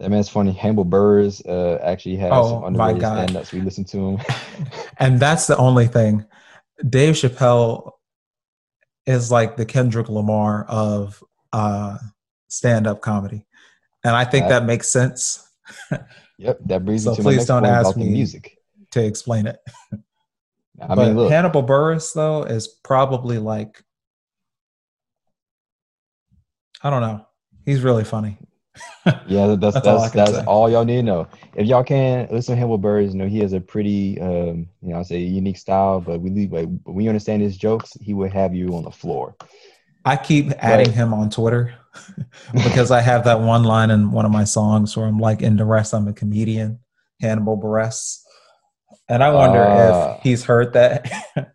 That 0.00 0.10
man's 0.10 0.28
funny. 0.28 0.52
Hannibal 0.52 0.84
Buress 0.84 1.44
uh, 1.48 1.82
actually 1.82 2.16
has 2.16 2.30
oh, 2.32 2.48
some 2.48 2.64
underrated 2.64 3.00
stand-ups. 3.00 3.52
We 3.52 3.60
listen 3.62 3.84
to 3.86 3.98
him. 3.98 4.20
and 4.98 5.18
that's 5.18 5.46
the 5.46 5.56
only 5.56 5.88
thing. 5.88 6.24
Dave 6.86 7.14
Chappelle 7.14 7.92
is 9.06 9.30
like 9.32 9.56
the 9.56 9.64
Kendrick 9.64 10.08
Lamar 10.08 10.64
of 10.68 11.22
uh, 11.52 11.98
stand-up 12.48 13.00
comedy, 13.00 13.46
and 14.04 14.14
I 14.14 14.24
think 14.24 14.48
that 14.48 14.64
makes 14.64 14.88
sense. 14.88 15.46
yep, 16.38 16.58
that 16.66 16.84
brings 16.84 17.04
so 17.04 17.14
please 17.16 17.46
don't 17.46 17.64
ask 17.64 17.96
me 17.96 18.08
music 18.08 18.56
to 18.92 19.04
explain 19.04 19.46
it. 19.46 19.58
I 20.80 20.94
but 20.94 20.98
mean, 20.98 21.16
look, 21.16 21.30
Hannibal 21.30 21.64
Buress 21.64 22.14
though 22.14 22.44
is 22.44 22.68
probably 22.68 23.38
like 23.38 23.82
I 26.82 26.90
don't 26.90 27.02
know. 27.02 27.26
He's 27.64 27.80
really 27.80 28.04
funny. 28.04 28.38
yeah, 29.26 29.56
that's 29.58 29.74
that's 29.74 29.74
that's, 29.74 29.86
all, 29.86 30.10
that's 30.10 30.46
all, 30.46 30.70
y'all 30.70 30.84
need 30.84 30.96
to 30.96 31.02
know. 31.02 31.28
If 31.54 31.66
y'all 31.66 31.84
can 31.84 32.28
listen 32.30 32.54
to 32.54 32.60
him 32.60 32.68
with 32.68 32.80
birds, 32.80 33.12
you 33.12 33.18
know 33.18 33.26
he 33.26 33.40
has 33.40 33.52
a 33.52 33.60
pretty, 33.60 34.20
um, 34.20 34.68
you 34.82 34.90
know, 34.90 34.98
I 34.98 35.02
say 35.02 35.20
unique 35.20 35.58
style. 35.58 36.00
But 36.00 36.20
we 36.20 36.30
leave, 36.30 36.50
when 36.50 37.00
you 37.00 37.08
understand 37.08 37.42
his 37.42 37.56
jokes, 37.56 37.96
he 38.00 38.14
would 38.14 38.32
have 38.32 38.54
you 38.54 38.74
on 38.76 38.84
the 38.84 38.90
floor. 38.90 39.36
I 40.04 40.16
keep 40.16 40.52
adding 40.58 40.92
him 40.92 41.12
on 41.12 41.28
Twitter 41.30 41.74
because 42.52 42.90
I 42.90 43.00
have 43.00 43.24
that 43.24 43.40
one 43.40 43.64
line 43.64 43.90
in 43.90 44.10
one 44.10 44.24
of 44.24 44.30
my 44.30 44.44
songs 44.44 44.96
where 44.96 45.06
I'm 45.06 45.18
like, 45.18 45.42
in 45.42 45.56
the 45.56 45.64
rest, 45.64 45.92
I'm 45.92 46.08
a 46.08 46.12
comedian, 46.12 46.78
Hannibal 47.20 47.60
Buress. 47.60 48.22
And 49.08 49.22
I 49.22 49.30
wonder 49.30 49.62
uh, 49.62 50.14
if 50.14 50.22
he's 50.22 50.44
heard 50.44 50.72
that. 50.74 51.10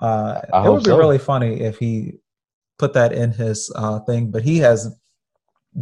uh, 0.00 0.40
it 0.64 0.70
would 0.70 0.84
be 0.84 0.90
so. 0.90 0.98
really 0.98 1.18
funny 1.18 1.60
if 1.60 1.78
he 1.78 2.14
put 2.78 2.94
that 2.94 3.12
in 3.12 3.32
his 3.32 3.72
uh, 3.74 4.00
thing, 4.00 4.30
but 4.30 4.42
he 4.42 4.58
has 4.58 4.94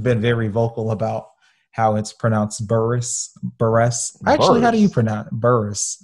been 0.03 0.21
very 0.21 0.49
vocal 0.49 0.91
about 0.91 1.29
how 1.73 1.97
it's 1.97 2.13
pronounced 2.13 2.67
Burris. 2.67 3.37
Burris. 3.59 4.17
Actually, 4.27 4.63
how 4.63 4.71
do 4.71 4.79
you 4.79 4.89
pronounce 4.89 5.29
Burris? 5.31 6.03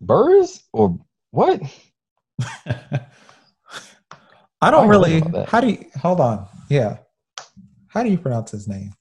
Burris 0.00 0.62
or 0.72 0.98
what? 1.30 1.60
I 4.60 4.70
don't 4.70 4.86
I 4.86 4.88
really. 4.88 5.22
How 5.46 5.60
do 5.60 5.68
you 5.68 5.84
hold 6.00 6.20
on? 6.20 6.46
Yeah, 6.68 6.98
how 7.88 8.02
do 8.02 8.10
you 8.10 8.18
pronounce 8.18 8.52
his 8.52 8.68
name? 8.68 8.92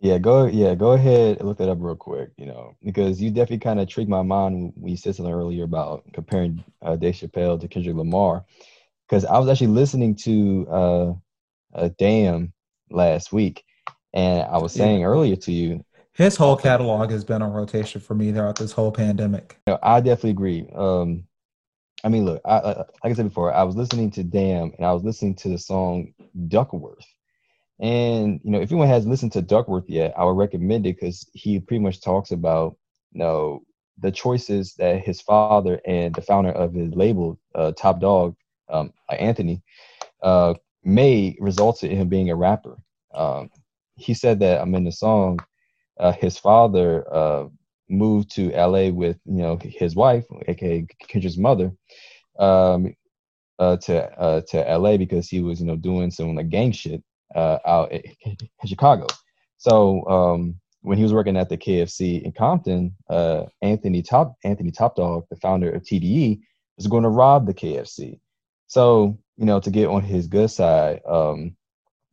Yeah, 0.00 0.18
go 0.18 0.46
yeah, 0.46 0.74
go 0.74 0.92
ahead 0.92 1.38
and 1.38 1.48
look 1.48 1.58
that 1.58 1.68
up 1.68 1.78
real 1.80 1.96
quick. 1.96 2.30
You 2.36 2.46
know, 2.46 2.76
because 2.84 3.20
you 3.20 3.30
definitely 3.30 3.58
kind 3.58 3.80
of 3.80 3.88
tricked 3.88 4.10
my 4.10 4.22
mind 4.22 4.72
when 4.76 4.90
you 4.90 4.96
said 4.96 5.14
something 5.16 5.32
earlier 5.32 5.64
about 5.64 6.04
comparing 6.12 6.64
uh, 6.82 6.96
Dave 6.96 7.14
Chappelle 7.14 7.60
to 7.60 7.68
Kendrick 7.68 7.96
Lamar. 7.96 8.44
Because 9.08 9.24
I 9.24 9.38
was 9.38 9.48
actually 9.48 9.68
listening 9.68 10.14
to 10.16 10.66
uh, 10.70 11.12
uh, 11.74 11.90
"Damn" 11.98 12.52
last 12.90 13.32
week, 13.32 13.64
and 14.12 14.42
I 14.42 14.58
was 14.58 14.72
saying 14.72 15.00
yeah. 15.00 15.06
earlier 15.06 15.36
to 15.36 15.52
you, 15.52 15.84
his 16.12 16.36
whole 16.36 16.56
catalog 16.56 17.10
has 17.10 17.24
been 17.24 17.42
on 17.42 17.52
rotation 17.52 18.00
for 18.00 18.14
me 18.14 18.32
throughout 18.32 18.56
this 18.56 18.72
whole 18.72 18.90
pandemic. 18.90 19.56
You 19.66 19.74
know, 19.74 19.78
I 19.82 20.00
definitely 20.00 20.30
agree. 20.30 20.68
Um, 20.74 21.24
I 22.04 22.08
mean, 22.08 22.24
look, 22.24 22.40
I, 22.44 22.58
like 22.58 22.86
I 23.04 23.12
said 23.12 23.28
before, 23.28 23.52
I 23.52 23.62
was 23.62 23.76
listening 23.76 24.10
to 24.12 24.24
Damn 24.24 24.72
and 24.76 24.84
I 24.84 24.92
was 24.92 25.04
listening 25.04 25.36
to 25.36 25.48
the 25.48 25.58
song 25.58 26.14
Duckworth. 26.48 27.06
And, 27.80 28.40
you 28.42 28.50
know, 28.50 28.60
if 28.60 28.72
anyone 28.72 28.88
has 28.88 29.06
listened 29.06 29.32
to 29.32 29.42
Duckworth 29.42 29.88
yet, 29.88 30.14
I 30.16 30.24
would 30.24 30.36
recommend 30.36 30.86
it 30.86 30.96
because 30.96 31.28
he 31.32 31.60
pretty 31.60 31.82
much 31.82 32.00
talks 32.00 32.32
about, 32.32 32.76
you 33.12 33.20
know, 33.20 33.62
the 34.00 34.10
choices 34.10 34.74
that 34.74 35.04
his 35.04 35.20
father 35.20 35.80
and 35.84 36.14
the 36.14 36.22
founder 36.22 36.50
of 36.50 36.74
his 36.74 36.94
label, 36.94 37.38
uh, 37.54 37.72
Top 37.72 38.00
Dawg, 38.00 38.36
um, 38.68 38.92
Anthony, 39.08 39.62
uh, 40.22 40.54
made 40.84 41.36
resulted 41.40 41.90
in 41.90 41.98
him 41.98 42.08
being 42.08 42.30
a 42.30 42.36
rapper. 42.36 42.76
Um, 43.14 43.50
he 43.96 44.14
said 44.14 44.40
that 44.40 44.60
I'm 44.60 44.74
in 44.74 44.84
the 44.84 44.92
song, 44.92 45.40
uh, 45.98 46.12
his 46.12 46.38
father 46.38 47.04
uh, 47.12 47.48
moved 47.88 48.30
to 48.34 48.50
LA 48.50 48.90
with 48.90 49.18
you 49.24 49.42
know 49.42 49.58
his 49.60 49.96
wife, 49.96 50.24
aka 50.46 50.86
Kendra's 51.08 51.38
mother, 51.38 51.72
um, 52.38 52.94
uh, 53.58 53.76
to 53.78 54.20
uh, 54.20 54.40
to 54.48 54.78
LA 54.78 54.96
because 54.96 55.28
he 55.28 55.40
was 55.40 55.60
you 55.60 55.66
know 55.66 55.76
doing 55.76 56.10
some 56.10 56.34
like 56.36 56.48
gang 56.48 56.72
shit 56.72 57.02
uh, 57.34 57.58
out 57.66 57.90
in 57.92 58.02
Chicago. 58.66 59.06
So 59.56 60.06
um, 60.08 60.54
when 60.82 60.96
he 60.96 61.02
was 61.02 61.12
working 61.12 61.36
at 61.36 61.48
the 61.48 61.58
KFC 61.58 62.22
in 62.22 62.32
Compton, 62.32 62.94
uh, 63.10 63.44
Anthony 63.62 64.02
Top 64.02 64.34
Anthony 64.44 64.70
Top 64.70 64.96
Dawg, 64.96 65.24
the 65.30 65.36
founder 65.36 65.70
of 65.70 65.82
TDE, 65.82 66.40
was 66.76 66.86
going 66.86 67.02
to 67.02 67.08
rob 67.08 67.46
the 67.46 67.54
KFC. 67.54 68.20
So 68.68 69.18
you 69.38 69.46
know 69.46 69.60
to 69.60 69.70
get 69.70 69.86
on 69.88 70.02
his 70.02 70.26
good 70.26 70.50
side, 70.50 71.00
um, 71.08 71.56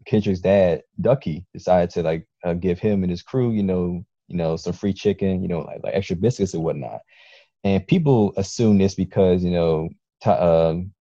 Kendrick's 0.06 0.40
dad 0.40 0.84
Ducky 1.02 1.46
decided 1.54 1.90
to 1.92 2.04
like 2.04 2.28
uh, 2.44 2.54
give 2.54 2.80
him 2.80 3.04
and 3.04 3.10
his 3.10 3.24
crew, 3.24 3.52
you 3.52 3.64
know, 3.64 4.06
you 4.28 4.38
know, 4.38 4.56
some 4.56 4.74
free 4.74 4.94
chicken, 4.94 5.42
you 5.42 5.48
know, 5.48 5.62
like, 5.62 5.82
like 5.84 5.96
extra 5.96 6.16
biscuits 6.16 6.54
and 6.54 6.64
whatnot. 6.64 7.02
And 7.64 7.86
people 7.88 8.34
assume 8.38 8.78
this 8.78 8.96
because, 8.96 9.44
you 9.44 9.52
know, 9.52 9.90
t- 10.24 10.30
um, 10.30 10.94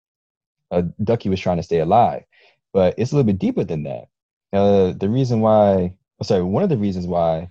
uh, 0.71 0.83
Ducky 1.03 1.29
was 1.29 1.39
trying 1.39 1.57
to 1.57 1.63
stay 1.63 1.79
alive. 1.79 2.23
But 2.71 2.95
it's 2.97 3.11
a 3.11 3.15
little 3.15 3.27
bit 3.27 3.39
deeper 3.39 3.63
than 3.63 3.83
that. 3.83 4.05
Uh, 4.53 4.93
the 4.93 5.09
reason 5.09 5.41
why, 5.41 5.93
sorry, 6.23 6.43
one 6.43 6.63
of 6.63 6.69
the 6.69 6.77
reasons 6.77 7.05
why 7.05 7.49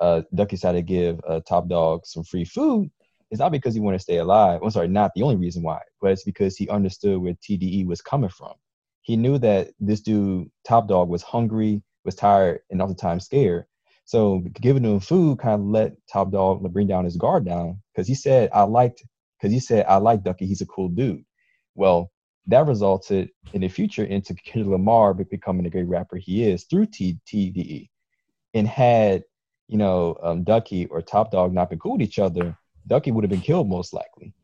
uh, 0.00 0.22
Ducky 0.34 0.56
decided 0.56 0.78
to 0.86 0.92
give 0.92 1.20
uh, 1.28 1.40
Top 1.46 1.68
Dawg 1.68 2.06
some 2.06 2.24
free 2.24 2.44
food 2.44 2.90
is 3.34 3.40
not 3.40 3.52
because 3.52 3.74
he 3.74 3.80
wanted 3.80 3.98
to 3.98 4.02
stay 4.02 4.18
alive. 4.18 4.60
I'm 4.62 4.70
sorry, 4.70 4.88
not 4.88 5.10
the 5.14 5.22
only 5.22 5.36
reason 5.36 5.62
why, 5.62 5.80
but 6.00 6.12
it's 6.12 6.24
because 6.24 6.56
he 6.56 6.68
understood 6.68 7.18
where 7.18 7.34
TDE 7.34 7.86
was 7.86 8.00
coming 8.00 8.30
from. 8.30 8.54
He 9.02 9.16
knew 9.16 9.38
that 9.38 9.70
this 9.80 10.00
dude, 10.00 10.50
Top 10.64 10.88
Dawg, 10.88 11.08
was 11.08 11.22
hungry, 11.22 11.82
was 12.04 12.14
tired, 12.14 12.60
and 12.70 12.98
time 12.98 13.20
scared. 13.20 13.66
So 14.04 14.44
giving 14.60 14.84
him 14.84 15.00
food 15.00 15.38
kind 15.38 15.60
of 15.60 15.66
let 15.66 15.94
Top 16.10 16.30
Dawg 16.30 16.62
bring 16.72 16.86
down 16.86 17.04
his 17.04 17.16
guard 17.16 17.44
down 17.44 17.82
because 17.92 18.06
he 18.06 18.14
said 18.14 18.50
I 18.52 18.62
liked 18.62 19.02
because 19.38 19.52
he 19.52 19.60
said 19.60 19.86
I 19.86 19.96
like 19.96 20.22
Ducky. 20.22 20.46
He's 20.46 20.60
a 20.60 20.66
cool 20.66 20.88
dude. 20.88 21.24
Well, 21.74 22.10
that 22.46 22.66
resulted 22.66 23.30
in 23.52 23.62
the 23.62 23.68
future 23.68 24.04
into 24.04 24.34
Kendrick 24.34 24.72
Lamar 24.72 25.14
becoming 25.14 25.64
the 25.64 25.70
great 25.70 25.88
rapper 25.88 26.16
he 26.16 26.44
is 26.44 26.64
through 26.64 26.86
T- 26.86 27.18
TDE. 27.26 27.88
And 28.52 28.68
had 28.68 29.24
you 29.68 29.78
know 29.78 30.16
um, 30.22 30.44
Ducky 30.44 30.86
or 30.86 31.00
Top 31.02 31.30
Dawg 31.30 31.52
not 31.52 31.70
been 31.70 31.78
cool 31.78 31.92
with 31.92 32.02
each 32.02 32.18
other, 32.18 32.56
Ducky 32.86 33.10
would 33.10 33.24
have 33.24 33.30
been 33.30 33.40
killed 33.40 33.68
most 33.68 33.92
likely. 33.92 34.34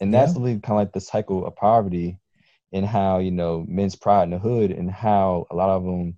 And 0.00 0.12
that's 0.12 0.34
yeah. 0.34 0.38
really 0.40 0.52
kind 0.60 0.72
of 0.72 0.76
like 0.76 0.92
the 0.92 1.00
cycle 1.00 1.46
of 1.46 1.56
poverty 1.56 2.18
and 2.72 2.86
how 2.86 3.18
you 3.18 3.30
know 3.30 3.64
men's 3.68 3.96
pride 3.96 4.24
in 4.24 4.30
the 4.30 4.38
hood 4.38 4.70
and 4.70 4.90
how 4.90 5.46
a 5.50 5.56
lot 5.56 5.70
of 5.70 5.84
them 5.84 6.16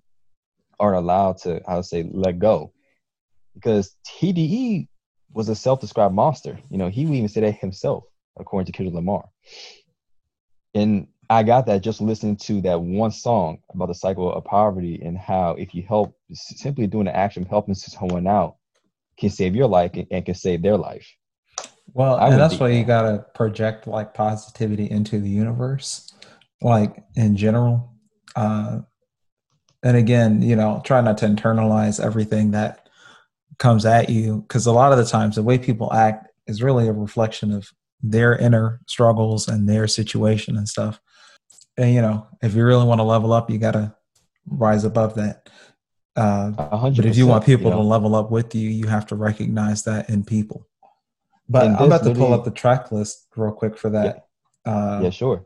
aren't 0.79 0.97
allowed 0.97 1.37
to 1.39 1.61
I 1.67 1.75
would 1.75 1.85
say 1.85 2.03
let 2.11 2.39
go 2.39 2.73
because 3.55 3.95
TDE 4.07 4.87
was 5.31 5.49
a 5.49 5.55
self-described 5.55 6.13
monster. 6.13 6.57
You 6.69 6.77
know, 6.77 6.89
he 6.89 7.05
would 7.05 7.15
even 7.15 7.29
say 7.29 7.41
that 7.41 7.55
himself, 7.55 8.03
according 8.39 8.67
to 8.67 8.71
Kendrick 8.71 8.95
Lamar. 8.95 9.25
And 10.75 11.07
I 11.29 11.43
got 11.43 11.65
that 11.67 11.81
just 11.81 12.01
listening 12.01 12.35
to 12.37 12.61
that 12.61 12.81
one 12.81 13.11
song 13.11 13.59
about 13.73 13.87
the 13.87 13.95
cycle 13.95 14.31
of 14.31 14.43
poverty 14.43 15.01
and 15.03 15.17
how 15.17 15.51
if 15.51 15.73
you 15.73 15.83
help, 15.83 16.15
simply 16.31 16.87
doing 16.87 17.05
the 17.05 17.15
action 17.15 17.43
of 17.43 17.49
helping 17.49 17.75
someone 17.75 18.27
out 18.27 18.57
can 19.17 19.29
save 19.29 19.55
your 19.55 19.67
life 19.67 19.91
and, 19.93 20.25
can 20.25 20.35
save 20.35 20.61
their 20.61 20.77
life. 20.77 21.07
Well, 21.93 22.15
I 22.15 22.29
and 22.29 22.39
that's 22.39 22.59
why 22.59 22.69
that. 22.69 22.75
you 22.75 22.83
gotta 22.83 23.25
project 23.35 23.87
like 23.87 24.13
positivity 24.13 24.89
into 24.89 25.19
the 25.19 25.29
universe, 25.29 26.11
like 26.61 27.03
in 27.15 27.35
general. 27.37 27.91
Uh, 28.35 28.79
and 29.83 29.97
again, 29.97 30.41
you 30.41 30.55
know, 30.55 30.81
try 30.85 31.01
not 31.01 31.17
to 31.19 31.25
internalize 31.25 32.03
everything 32.03 32.51
that 32.51 32.83
comes 33.59 33.85
at 33.85 34.09
you 34.09 34.41
because 34.47 34.65
a 34.65 34.71
lot 34.71 34.91
of 34.91 34.97
the 34.97 35.05
times 35.05 35.35
the 35.35 35.43
way 35.43 35.57
people 35.57 35.93
act 35.93 36.27
is 36.47 36.63
really 36.63 36.87
a 36.87 36.93
reflection 36.93 37.51
of 37.51 37.71
their 38.01 38.35
inner 38.35 38.81
struggles 38.87 39.47
and 39.47 39.67
their 39.69 39.87
situation 39.87 40.57
and 40.57 40.67
stuff 40.67 40.99
and 41.77 41.93
you 41.93 42.01
know 42.01 42.27
if 42.41 42.53
you 42.53 42.65
really 42.65 42.85
want 42.85 42.99
to 42.99 43.03
level 43.03 43.31
up 43.31 43.49
you 43.49 43.57
got 43.57 43.71
to 43.71 43.95
rise 44.47 44.83
above 44.83 45.15
that 45.15 45.49
uh, 46.15 46.51
but 46.51 47.05
if 47.05 47.17
you 47.17 47.25
want 47.25 47.43
people 47.43 47.65
you 47.65 47.69
know, 47.71 47.77
to 47.77 47.87
level 47.87 48.15
up 48.15 48.29
with 48.29 48.53
you 48.53 48.69
you 48.69 48.87
have 48.87 49.07
to 49.07 49.15
recognize 49.15 49.83
that 49.83 50.09
in 50.09 50.23
people 50.23 50.67
but 51.53 51.67
i'm 51.67 51.85
about 51.87 52.03
to 52.03 52.13
pull 52.13 52.33
up 52.33 52.43
the 52.43 52.51
track 52.51 52.91
list 52.91 53.27
real 53.35 53.51
quick 53.51 53.77
for 53.77 53.89
that 53.89 54.27
yeah, 54.65 54.71
uh, 54.71 54.99
yeah 55.03 55.09
sure 55.09 55.45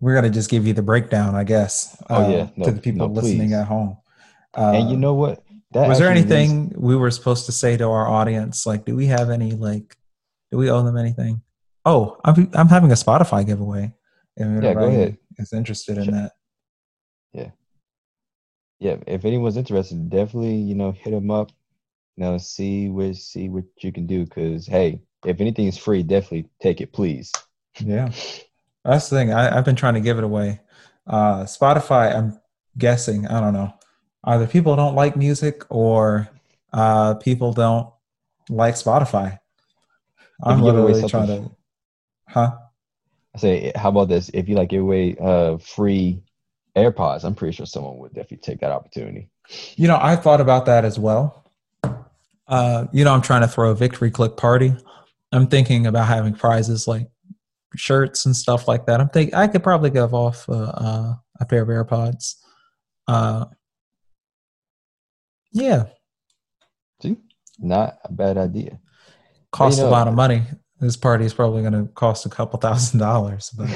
we're 0.00 0.14
going 0.14 0.24
to 0.24 0.30
just 0.30 0.50
give 0.50 0.66
you 0.66 0.72
the 0.72 0.82
breakdown 0.82 1.34
i 1.34 1.44
guess 1.44 1.96
uh, 2.10 2.24
oh 2.26 2.30
yeah 2.30 2.48
no, 2.56 2.64
to 2.64 2.70
the 2.72 2.80
people 2.80 3.08
no, 3.08 3.14
listening 3.14 3.52
at 3.52 3.66
home 3.66 3.96
and 4.56 4.88
you 4.88 4.96
uh, 4.96 4.98
know 4.98 5.14
what 5.14 5.44
that 5.74 5.88
was 5.88 5.98
there 5.98 6.08
anything 6.10 6.68
means- 6.68 6.76
we 6.76 6.94
were 6.94 7.10
supposed 7.10 7.46
to 7.46 7.52
say 7.52 7.76
to 7.76 7.84
our 7.84 8.08
audience? 8.08 8.64
Like, 8.64 8.84
do 8.84 8.94
we 8.94 9.06
have 9.06 9.28
any 9.28 9.52
like, 9.52 9.96
do 10.50 10.56
we 10.56 10.70
owe 10.70 10.82
them 10.82 10.96
anything? 10.96 11.42
Oh, 11.84 12.18
I'm 12.24 12.48
I'm 12.54 12.68
having 12.68 12.92
a 12.92 12.94
Spotify 12.94 13.44
giveaway. 13.44 13.92
If 14.36 14.62
yeah, 14.62 14.74
go 14.74 14.86
ahead. 14.86 15.18
Is 15.36 15.52
interested 15.52 15.98
in 15.98 16.12
that. 16.12 16.32
Yeah. 17.32 17.50
Yeah. 18.78 18.96
If 19.08 19.24
anyone's 19.24 19.56
interested, 19.56 20.08
definitely 20.08 20.54
you 20.54 20.76
know 20.76 20.92
hit 20.92 21.10
them 21.10 21.30
up. 21.32 21.50
You 22.16 22.24
know, 22.24 22.38
see 22.38 22.88
what 22.88 23.16
see 23.16 23.48
what 23.48 23.64
you 23.80 23.90
can 23.90 24.06
do. 24.06 24.24
Because 24.24 24.66
hey, 24.68 25.02
if 25.24 25.40
anything 25.40 25.66
is 25.66 25.78
free, 25.78 26.02
definitely 26.02 26.48
take 26.60 26.80
it, 26.80 26.92
please. 26.92 27.32
Yeah, 27.78 28.10
that's 28.84 29.08
the 29.08 29.16
thing. 29.16 29.32
I, 29.32 29.56
I've 29.56 29.64
been 29.64 29.76
trying 29.76 29.94
to 29.94 30.00
give 30.00 30.18
it 30.18 30.24
away. 30.24 30.60
Uh, 31.06 31.44
Spotify, 31.44 32.14
I'm 32.14 32.40
guessing. 32.78 33.26
I 33.26 33.40
don't 33.40 33.52
know 33.52 33.74
either 34.24 34.46
people 34.46 34.74
don't 34.76 34.94
like 34.94 35.16
music 35.16 35.64
or 35.68 36.28
uh, 36.72 37.14
people 37.14 37.52
don't 37.52 37.88
like 38.48 38.74
Spotify. 38.74 39.38
I'm 40.42 40.60
literally 40.60 41.08
trying 41.08 41.26
to, 41.28 41.50
huh? 42.28 42.56
I 43.34 43.38
say, 43.38 43.72
how 43.76 43.90
about 43.90 44.08
this? 44.08 44.30
If 44.34 44.48
you 44.48 44.56
like 44.56 44.70
give 44.70 44.82
away 44.82 45.16
uh, 45.20 45.58
free 45.58 46.22
AirPods, 46.76 47.24
I'm 47.24 47.34
pretty 47.34 47.56
sure 47.56 47.66
someone 47.66 47.98
would 47.98 48.14
definitely 48.14 48.38
take 48.38 48.60
that 48.60 48.72
opportunity. 48.72 49.30
You 49.76 49.88
know, 49.88 49.98
I 50.00 50.16
thought 50.16 50.40
about 50.40 50.66
that 50.66 50.84
as 50.84 50.98
well. 50.98 51.44
Uh, 52.46 52.86
you 52.92 53.04
know, 53.04 53.14
I'm 53.14 53.22
trying 53.22 53.42
to 53.42 53.48
throw 53.48 53.70
a 53.70 53.74
Victory 53.74 54.10
Clique 54.10 54.36
party. 54.36 54.74
I'm 55.34 55.48
thinking 55.48 55.86
about 55.86 56.06
having 56.06 56.34
prizes 56.34 56.86
like 56.86 57.08
shirts 57.74 58.24
and 58.24 58.36
stuff 58.36 58.68
like 58.68 58.86
that. 58.86 59.00
I'm 59.00 59.08
thinking 59.08 59.34
I 59.34 59.48
could 59.48 59.64
probably 59.64 59.90
give 59.90 60.14
off 60.14 60.48
uh, 60.48 60.52
uh, 60.52 61.14
a 61.40 61.44
pair 61.44 61.62
of 61.62 61.68
AirPods. 61.68 62.34
Uh, 63.08 63.46
Yeah. 65.52 65.86
See, 67.02 67.16
not 67.58 67.98
a 68.04 68.12
bad 68.12 68.38
idea. 68.38 68.78
Cost 69.50 69.78
you 69.78 69.84
know, 69.84 69.88
a 69.88 69.90
lot 69.90 70.08
of 70.08 70.14
money. 70.14 70.42
This 70.80 70.96
party 70.96 71.24
is 71.24 71.34
probably 71.34 71.62
going 71.62 71.86
to 71.86 71.92
cost 71.94 72.26
a 72.26 72.28
couple 72.28 72.58
thousand 72.60 73.00
dollars, 73.00 73.50
but 73.50 73.68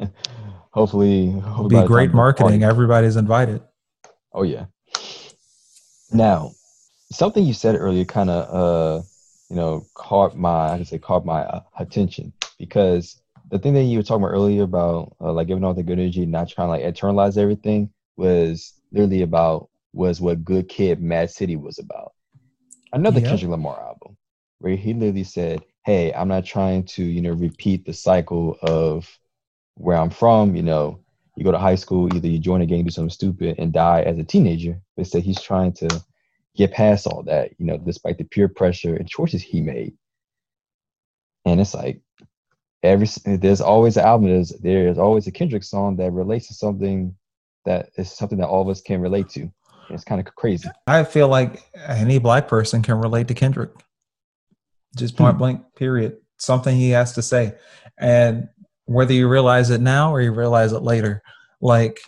hopefully, 0.70 1.30
it'll 1.30 1.68
be 1.68 1.84
great 1.84 2.12
marketing. 2.12 2.62
Everybody's 2.62 3.16
invited. 3.16 3.60
Oh 4.32 4.42
yeah. 4.42 4.66
Now, 6.12 6.52
something 7.10 7.44
you 7.44 7.54
said 7.54 7.74
earlier 7.76 8.04
kind 8.04 8.30
of, 8.30 9.00
uh, 9.00 9.02
you 9.48 9.56
know, 9.56 9.86
caught 9.94 10.36
my, 10.36 10.72
I 10.72 10.76
can 10.76 10.84
say, 10.84 10.98
caught 10.98 11.24
my 11.24 11.42
uh, 11.42 11.62
attention 11.78 12.32
because 12.58 13.20
the 13.50 13.58
thing 13.58 13.74
that 13.74 13.84
you 13.84 13.98
were 13.98 14.02
talking 14.02 14.24
about 14.24 14.34
earlier 14.34 14.64
about 14.64 15.16
uh, 15.20 15.32
like 15.32 15.46
giving 15.46 15.64
all 15.64 15.74
the 15.74 15.82
good 15.82 15.98
energy, 15.98 16.26
not 16.26 16.48
trying 16.48 16.66
to 16.66 16.70
like 16.72 16.94
internalize 16.94 17.38
everything, 17.38 17.90
was 18.16 18.74
literally 18.92 19.22
about 19.22 19.68
was 19.92 20.20
what 20.20 20.44
Good 20.44 20.68
Kid, 20.68 21.00
Mad 21.00 21.30
City 21.30 21.56
was 21.56 21.78
about. 21.78 22.12
Another 22.92 23.20
yep. 23.20 23.30
Kendrick 23.30 23.50
Lamar 23.50 23.80
album 23.80 24.16
where 24.58 24.76
he 24.76 24.94
literally 24.94 25.24
said, 25.24 25.64
"Hey, 25.84 26.12
I'm 26.12 26.28
not 26.28 26.44
trying 26.44 26.84
to, 26.84 27.04
you 27.04 27.20
know, 27.20 27.32
repeat 27.32 27.84
the 27.84 27.92
cycle 27.92 28.58
of 28.62 29.18
where 29.74 29.96
I'm 29.96 30.10
from. 30.10 30.56
You 30.56 30.62
know, 30.62 31.00
you 31.36 31.44
go 31.44 31.52
to 31.52 31.58
high 31.58 31.74
school, 31.74 32.14
either 32.14 32.28
you 32.28 32.38
join 32.38 32.62
a 32.62 32.66
gang, 32.66 32.84
do 32.84 32.90
something 32.90 33.10
stupid, 33.10 33.56
and 33.58 33.72
die 33.72 34.02
as 34.02 34.18
a 34.18 34.24
teenager." 34.24 34.80
But 34.96 35.06
said 35.06 35.22
he's 35.22 35.40
trying 35.40 35.72
to 35.74 35.88
get 36.56 36.72
past 36.72 37.06
all 37.06 37.22
that, 37.24 37.52
you 37.58 37.66
know, 37.66 37.78
despite 37.78 38.18
the 38.18 38.24
peer 38.24 38.48
pressure 38.48 38.96
and 38.96 39.08
choices 39.08 39.42
he 39.42 39.60
made. 39.60 39.94
And 41.44 41.60
it's 41.60 41.74
like 41.74 42.00
every 42.82 43.08
there's 43.24 43.60
always 43.60 43.96
an 43.96 44.04
album. 44.04 44.28
There's 44.28 44.50
there's 44.60 44.98
always 44.98 45.26
a 45.26 45.32
Kendrick 45.32 45.64
song 45.64 45.96
that 45.96 46.12
relates 46.12 46.48
to 46.48 46.54
something 46.54 47.14
that 47.64 47.90
is 47.96 48.10
something 48.10 48.38
that 48.38 48.48
all 48.48 48.62
of 48.62 48.68
us 48.68 48.80
can 48.80 49.00
relate 49.00 49.28
to. 49.30 49.50
It's 49.90 50.04
kind 50.04 50.20
of 50.20 50.34
crazy. 50.34 50.68
I 50.86 51.04
feel 51.04 51.28
like 51.28 51.62
any 51.86 52.18
black 52.18 52.48
person 52.48 52.82
can 52.82 52.96
relate 52.96 53.28
to 53.28 53.34
Kendrick. 53.34 53.70
Just 54.96 55.16
point 55.16 55.34
hmm. 55.34 55.38
blank, 55.38 55.74
period. 55.76 56.16
Something 56.38 56.76
he 56.76 56.90
has 56.90 57.12
to 57.14 57.22
say. 57.22 57.54
And 57.98 58.48
whether 58.86 59.12
you 59.12 59.28
realize 59.28 59.70
it 59.70 59.80
now 59.80 60.12
or 60.12 60.20
you 60.20 60.32
realize 60.32 60.72
it 60.72 60.82
later, 60.82 61.22
like 61.60 62.00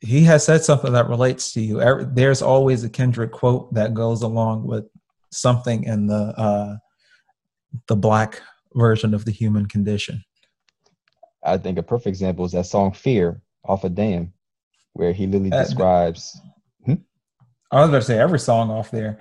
he 0.00 0.22
has 0.24 0.44
said 0.44 0.64
something 0.64 0.92
that 0.92 1.08
relates 1.08 1.52
to 1.52 1.60
you. 1.60 2.04
There's 2.12 2.42
always 2.42 2.84
a 2.84 2.90
Kendrick 2.90 3.32
quote 3.32 3.72
that 3.74 3.94
goes 3.94 4.22
along 4.22 4.66
with 4.66 4.84
something 5.30 5.84
in 5.84 6.06
the 6.06 6.34
uh, 6.36 6.76
the 7.88 7.96
black 7.96 8.42
version 8.74 9.14
of 9.14 9.24
the 9.24 9.30
human 9.30 9.66
condition. 9.66 10.22
I 11.42 11.58
think 11.58 11.78
a 11.78 11.82
perfect 11.82 12.08
example 12.08 12.44
is 12.44 12.52
that 12.52 12.66
song 12.66 12.92
"Fear" 12.92 13.40
off 13.64 13.84
of 13.84 13.94
Damn, 13.94 14.32
where 14.92 15.12
he 15.12 15.26
literally 15.26 15.52
uh, 15.52 15.62
describes. 15.62 16.38
Hmm? 16.84 16.94
I 17.70 17.80
was 17.80 17.88
about 17.88 17.98
to 17.98 18.04
say 18.04 18.18
every 18.18 18.38
song 18.38 18.70
off 18.70 18.90
there, 18.90 19.20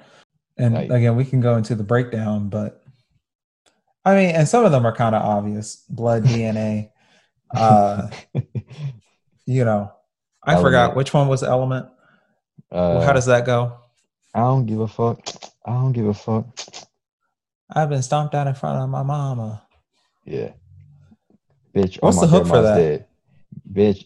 and 0.58 0.76
right. 0.76 0.92
again 0.92 1.16
we 1.16 1.26
can 1.26 1.40
go 1.40 1.56
into 1.56 1.76
the 1.76 1.84
breakdown, 1.84 2.50
but 2.50 2.82
I 4.04 4.16
mean, 4.16 4.36
and 4.36 4.48
some 4.48 4.66
of 4.66 4.72
them 4.72 4.86
are 4.86 4.96
kind 4.96 5.16
of 5.16 5.22
obvious. 5.22 5.84
Blood 5.90 6.24
DNA, 6.26 6.90
uh, 7.56 8.10
you 9.46 9.66
know, 9.66 9.92
I 10.46 10.54
element. 10.54 10.66
forgot 10.68 10.96
which 10.96 11.14
one 11.14 11.28
was 11.28 11.44
Element. 11.44 11.88
Uh, 12.72 13.02
how 13.02 13.14
does 13.14 13.26
that 13.26 13.46
go? 13.46 13.78
I 14.34 14.40
don't 14.40 14.66
give 14.66 14.80
a 14.80 14.88
fuck. 14.88 15.28
I 15.66 15.72
don't 15.74 15.92
give 15.92 16.08
a 16.08 16.14
fuck. 16.14 16.46
I've 17.70 17.90
been 17.90 18.04
stomped 18.04 18.36
out 18.36 18.48
in 18.48 18.54
front 18.54 18.80
of 18.80 18.90
my 18.90 19.02
mama. 19.02 19.64
Yeah. 20.26 20.52
Bitch. 21.74 21.98
What's 22.02 22.20
the 22.20 22.28
hook 22.28 22.48
for 22.48 22.62
that? 22.62 22.78
Dead. 22.78 23.06
Bitch, 23.72 24.06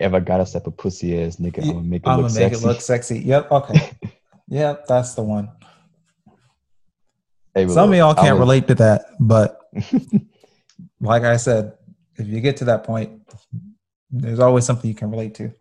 if 0.00 0.12
I 0.12 0.20
got 0.20 0.40
a 0.40 0.46
step 0.46 0.66
of 0.66 0.76
pussy 0.76 1.20
ass 1.20 1.36
nigga, 1.36 1.62
I'm 1.62 1.68
gonna 1.68 1.82
make 1.82 2.02
it 2.02 2.08
I'm 2.08 2.20
look 2.20 2.28
gonna 2.28 2.40
make 2.40 2.52
sexy. 2.52 2.64
it 2.64 2.68
look 2.68 2.80
sexy. 2.80 3.18
Yep. 3.20 3.50
Okay. 3.50 3.90
yep. 4.48 4.86
That's 4.86 5.14
the 5.14 5.22
one. 5.22 5.50
Hey, 7.54 7.68
Some 7.68 7.90
of 7.90 7.96
y'all 7.96 8.14
can't 8.14 8.34
was... 8.34 8.40
relate 8.40 8.68
to 8.68 8.74
that, 8.76 9.06
but 9.20 9.60
like 11.00 11.22
I 11.22 11.36
said, 11.36 11.74
if 12.16 12.26
you 12.26 12.40
get 12.40 12.56
to 12.58 12.64
that 12.66 12.82
point, 12.82 13.22
there's 14.20 14.40
always 14.40 14.64
something 14.64 14.88
you 14.88 14.94
can 14.94 15.10
relate 15.10 15.34
to. 15.36 15.52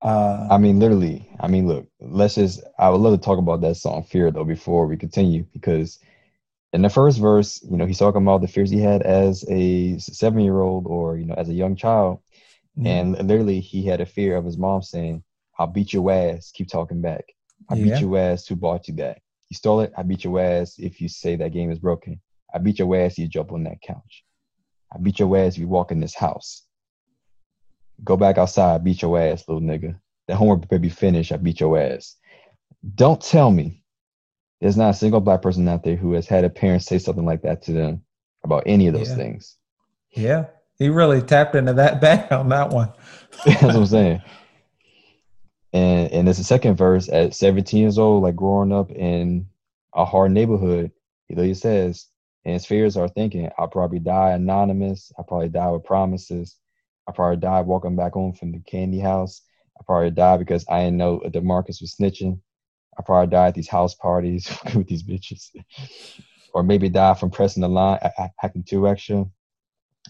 Uh, 0.00 0.46
I 0.50 0.58
mean, 0.58 0.78
literally. 0.78 1.28
I 1.40 1.48
mean, 1.48 1.66
look. 1.66 1.88
Let's 2.00 2.36
just. 2.36 2.62
I 2.78 2.88
would 2.88 3.00
love 3.00 3.18
to 3.18 3.24
talk 3.24 3.38
about 3.38 3.60
that 3.62 3.76
song 3.76 4.04
"Fear" 4.04 4.30
though 4.30 4.44
before 4.44 4.86
we 4.86 4.96
continue 4.96 5.44
because 5.52 5.98
in 6.72 6.82
the 6.82 6.88
first 6.88 7.18
verse, 7.18 7.62
you 7.68 7.76
know, 7.76 7.86
he's 7.86 7.98
talking 7.98 8.22
about 8.22 8.40
the 8.40 8.48
fears 8.48 8.70
he 8.70 8.80
had 8.80 9.02
as 9.02 9.44
a 9.48 9.98
seven-year-old 9.98 10.86
or 10.86 11.16
you 11.16 11.24
know 11.24 11.34
as 11.34 11.48
a 11.48 11.54
young 11.54 11.74
child, 11.74 12.20
mm. 12.78 12.86
and 12.86 13.26
literally 13.26 13.60
he 13.60 13.84
had 13.84 14.00
a 14.00 14.06
fear 14.06 14.36
of 14.36 14.44
his 14.44 14.56
mom 14.56 14.82
saying, 14.82 15.24
"I'll 15.58 15.66
beat 15.66 15.92
your 15.92 16.10
ass. 16.12 16.52
Keep 16.52 16.68
talking 16.68 17.00
back. 17.00 17.24
I 17.68 17.74
yeah. 17.74 17.84
beat 17.84 18.00
your 18.00 18.18
ass. 18.18 18.46
Who 18.46 18.54
bought 18.54 18.86
you 18.86 18.94
that? 18.96 19.20
You 19.48 19.56
stole 19.56 19.80
it. 19.80 19.92
I 19.96 20.04
beat 20.04 20.22
your 20.22 20.38
ass. 20.38 20.78
If 20.78 21.00
you 21.00 21.08
say 21.08 21.34
that 21.36 21.52
game 21.52 21.72
is 21.72 21.80
broken, 21.80 22.20
I 22.54 22.58
beat 22.58 22.78
your 22.78 22.94
ass. 22.96 23.18
You 23.18 23.26
jump 23.26 23.50
on 23.50 23.64
that 23.64 23.82
couch. 23.82 24.24
I 24.94 24.98
beat 24.98 25.18
your 25.18 25.36
ass. 25.36 25.58
You 25.58 25.66
walk 25.66 25.90
in 25.90 25.98
this 25.98 26.14
house." 26.14 26.62
Go 28.04 28.16
back 28.16 28.38
outside, 28.38 28.84
beat 28.84 29.02
your 29.02 29.18
ass, 29.18 29.44
little 29.48 29.62
nigga. 29.62 29.98
The 30.26 30.36
homework 30.36 30.68
baby 30.68 30.88
finished, 30.88 31.32
I 31.32 31.36
beat 31.36 31.60
your 31.60 31.78
ass. 31.78 32.16
Don't 32.94 33.20
tell 33.20 33.50
me 33.50 33.82
there's 34.60 34.76
not 34.76 34.90
a 34.90 34.94
single 34.94 35.20
black 35.20 35.42
person 35.42 35.68
out 35.68 35.84
there 35.84 35.96
who 35.96 36.12
has 36.12 36.26
had 36.26 36.44
a 36.44 36.50
parent 36.50 36.82
say 36.82 36.98
something 36.98 37.24
like 37.24 37.42
that 37.42 37.62
to 37.62 37.72
them 37.72 38.02
about 38.44 38.64
any 38.66 38.86
of 38.86 38.94
those 38.94 39.10
yeah. 39.10 39.16
things. 39.16 39.56
Yeah. 40.10 40.44
He 40.78 40.88
really 40.88 41.22
tapped 41.22 41.54
into 41.54 41.74
that 41.74 42.00
back 42.00 42.30
on 42.32 42.48
that 42.50 42.70
one. 42.70 42.92
That's 43.44 43.62
what 43.62 43.76
I'm 43.76 43.86
saying. 43.86 44.22
And 45.72 46.10
and 46.12 46.28
it's 46.28 46.38
the 46.38 46.44
second 46.44 46.76
verse 46.76 47.08
at 47.08 47.34
17 47.34 47.80
years 47.80 47.98
old, 47.98 48.22
like 48.22 48.36
growing 48.36 48.72
up 48.72 48.90
in 48.90 49.48
a 49.94 50.04
hard 50.04 50.32
neighborhood, 50.32 50.90
he 51.26 51.34
literally 51.34 51.54
says, 51.54 52.06
and 52.44 52.54
his 52.54 52.64
fears 52.64 52.96
are 52.96 53.08
thinking, 53.08 53.50
I'll 53.58 53.68
probably 53.68 53.98
die 53.98 54.30
anonymous, 54.30 55.12
I'll 55.18 55.24
probably 55.24 55.50
die 55.50 55.68
with 55.70 55.84
promises. 55.84 56.56
I 57.08 57.12
probably 57.12 57.38
died 57.38 57.66
walking 57.66 57.96
back 57.96 58.12
home 58.12 58.34
from 58.34 58.52
the 58.52 58.60
candy 58.60 58.98
house. 58.98 59.40
I 59.80 59.84
probably 59.84 60.10
died 60.10 60.40
because 60.40 60.64
I 60.68 60.84
didn't 60.84 60.98
know 60.98 61.20
Demarcus 61.24 61.80
was 61.80 61.96
snitching. 61.98 62.38
I 62.98 63.02
probably 63.02 63.30
died 63.30 63.48
at 63.48 63.54
these 63.54 63.68
house 63.68 63.94
parties 63.94 64.46
with 64.74 64.86
these 64.86 65.02
bitches. 65.02 65.48
or 66.54 66.62
maybe 66.62 66.88
died 66.88 67.18
from 67.18 67.30
pressing 67.30 67.62
the 67.62 67.68
line, 67.68 67.98
hacking 68.38 68.64
two 68.64 68.86
extra. 68.86 69.24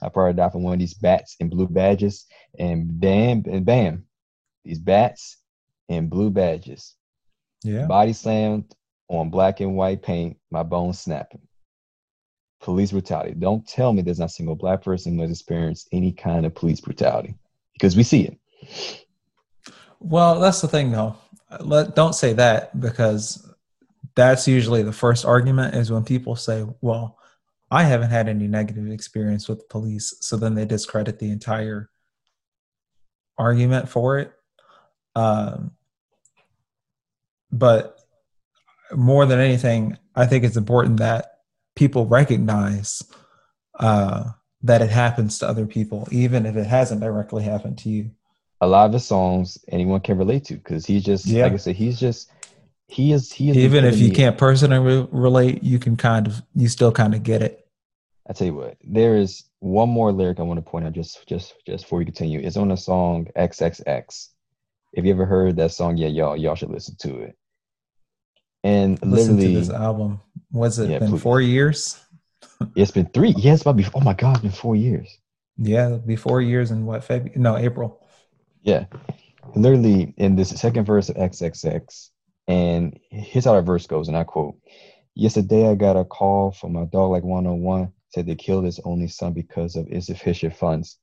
I 0.03 0.09
probably 0.09 0.35
died 0.35 0.53
from 0.53 0.65
one 0.65 0.75
of 0.75 0.79
these 0.81 0.95
bats 0.95 1.37
and 1.41 1.51
blue 1.51 1.69
badges. 1.69 2.27
And 2.59 3.01
bam, 3.01 3.45
and 3.47 3.65
bam, 3.65 4.07
these 4.65 4.79
bats 4.79 5.39
and 5.89 6.11
blue 6.11 6.31
badges. 6.31 6.97
Yeah. 7.63 7.87
Body 7.87 8.13
slammed 8.13 8.75
on 9.09 9.31
black 9.31 9.61
and 9.61 9.77
white 9.77 10.03
paint, 10.03 10.39
my 10.51 10.63
bones 10.63 11.01
snapping 11.01 11.48
police 12.61 12.93
brutality. 12.93 13.35
Don't 13.39 13.67
tell 13.67 13.93
me 13.93 14.03
there's 14.03 14.19
not 14.19 14.27
a 14.27 14.29
single 14.29 14.57
black 14.57 14.83
person 14.83 15.15
who 15.15 15.23
has 15.23 15.31
experienced 15.31 15.89
any 15.93 16.13
kind 16.13 16.45
of 16.45 16.55
police 16.55 16.81
brutality 16.81 17.35
because 17.75 17.97
we 17.97 18.03
see 18.03 18.23
it. 18.23 18.39
Well, 20.01 20.41
that's 20.41 20.61
the 20.61 20.69
thing 20.69 20.91
though. 20.91 21.17
Let, 21.61 21.95
don't 21.95 22.15
say 22.15 22.33
that 22.35 22.79
because 22.79 23.49
that's 24.15 24.49
usually 24.49 24.83
the 24.83 24.93
first 24.93 25.25
argument 25.25 25.75
is 25.75 25.91
when 25.91 26.05
people 26.05 26.37
say, 26.37 26.67
well, 26.81 27.19
I 27.71 27.85
haven't 27.85 28.11
had 28.11 28.29
any 28.29 28.49
negative 28.49 28.91
experience 28.91 29.49
with 29.49 29.61
the 29.61 29.67
police. 29.67 30.15
So 30.21 30.37
then 30.37 30.55
they 30.55 30.65
discredit 30.65 31.19
the 31.19 31.31
entire 31.31 31.91
argument 33.37 33.89
for 33.89 34.19
it. 34.19 34.33
Um, 35.15 35.73
but 37.53 37.99
more 38.93 39.27
than 39.27 39.39
anything, 39.39 39.99
I 40.15 40.27
think 40.27 40.45
it's 40.45 40.57
important 40.57 40.99
that 40.99 41.38
people 41.79 42.07
recognize 42.07 43.05
uh, 43.79 44.25
that 44.63 44.83
it 44.83 44.91
happens 44.91 45.39
to 45.39 45.49
other 45.49 45.65
people, 45.65 46.09
even 46.11 46.45
if 46.45 46.57
it 46.57 46.67
hasn't 46.67 47.01
directly 47.01 47.45
happened 47.45 47.79
to 47.79 47.89
you. 47.89 48.11
A 48.61 48.67
lot 48.67 48.87
of 48.87 48.93
his 48.93 49.07
songs 49.07 49.57
anyone 49.69 50.01
can 50.01 50.19
relate 50.19 50.45
to 50.47 50.55
because 50.55 50.85
he's 50.85 51.05
just 51.05 51.27
yeah. 51.27 51.45
like 51.45 51.53
I 51.53 51.57
said, 51.57 51.77
he's 51.77 52.01
just 52.01 52.29
he 52.89 53.13
is 53.13 53.33
he 53.33 53.51
is 53.51 53.57
even 53.57 53.85
if 53.85 53.99
you 53.99 54.11
can't 54.11 54.37
personally 54.37 55.07
relate, 55.13 55.63
you 55.63 55.79
can 55.79 55.97
kind 55.97 56.27
of 56.27 56.43
you 56.57 56.67
still 56.67 56.91
kind 56.91 57.15
of 57.15 57.23
get 57.23 57.43
it. 57.43 57.65
I 58.29 58.33
tell 58.33 58.49
you 58.49 58.55
what, 58.55 58.77
there 58.83 59.17
is 59.17 59.45
one 59.61 59.89
more 59.89 60.11
lyric 60.11 60.41
I 60.41 60.43
want 60.43 60.59
to 60.59 60.69
point 60.69 60.85
out 60.85 60.93
just 60.93 61.27
just 61.29 61.55
just 61.65 61.85
before 61.85 62.01
we 62.01 62.05
continue. 62.05 62.41
It's 62.41 62.57
on 62.57 62.69
the 62.69 62.77
song 62.77 63.29
XXX. 63.37 64.29
If 64.93 65.05
you 65.05 65.13
ever 65.13 65.25
heard 65.25 65.57
that 65.57 65.71
song, 65.71 65.97
yeah, 65.97 66.09
y'all 66.09 66.37
y'all 66.37 66.57
should 66.57 66.71
listen 66.71 66.97
to 67.03 67.21
it. 67.21 67.39
And 68.65 69.01
listen 69.07 69.37
literally, 69.37 69.55
to 69.55 69.61
this 69.61 69.71
album. 69.71 70.21
Was 70.53 70.79
it 70.79 70.91
yeah, 70.91 70.99
been 70.99 71.11
please. 71.11 71.23
four 71.23 71.41
years? 71.41 72.01
it's 72.75 72.91
been 72.91 73.07
three. 73.07 73.31
Yes, 73.31 73.45
yeah, 73.45 73.53
it's 73.55 73.63
about 73.63 73.77
be. 73.77 73.87
Oh 73.95 74.01
my 74.01 74.15
God, 74.15 74.37
it's 74.37 74.43
been 74.43 74.51
four 74.51 74.77
years. 74.77 75.19
Yeah, 75.57 75.99
before 76.05 76.41
years 76.41 76.71
in 76.71 76.87
what 76.87 77.05
February? 77.05 77.39
No, 77.39 77.57
April. 77.57 78.07
Yeah, 78.63 78.87
literally 79.55 80.15
in 80.17 80.37
this 80.37 80.51
second 80.51 80.85
verse 80.85 81.09
of 81.09 81.17
XXX, 81.17 82.11
and 82.47 82.99
here's 83.11 83.45
how 83.45 83.55
that 83.55 83.63
verse 83.63 83.87
goes, 83.87 84.09
and 84.09 84.17
I 84.17 84.25
quote: 84.25 84.57
"Yesterday 85.15 85.69
I 85.69 85.75
got 85.75 85.97
a 85.97 86.05
call 86.05 86.53
from 86.53 86.73
my 86.73 86.85
dog 86.85 87.11
like 87.11 87.25
101 87.25 87.93
said 88.11 88.27
they 88.27 88.35
killed 88.35 88.65
his 88.65 88.81
only 88.85 89.09
son 89.09 89.33
because 89.33 89.77
of 89.77 89.87
insufficient 89.89 90.57
funds. 90.57 90.99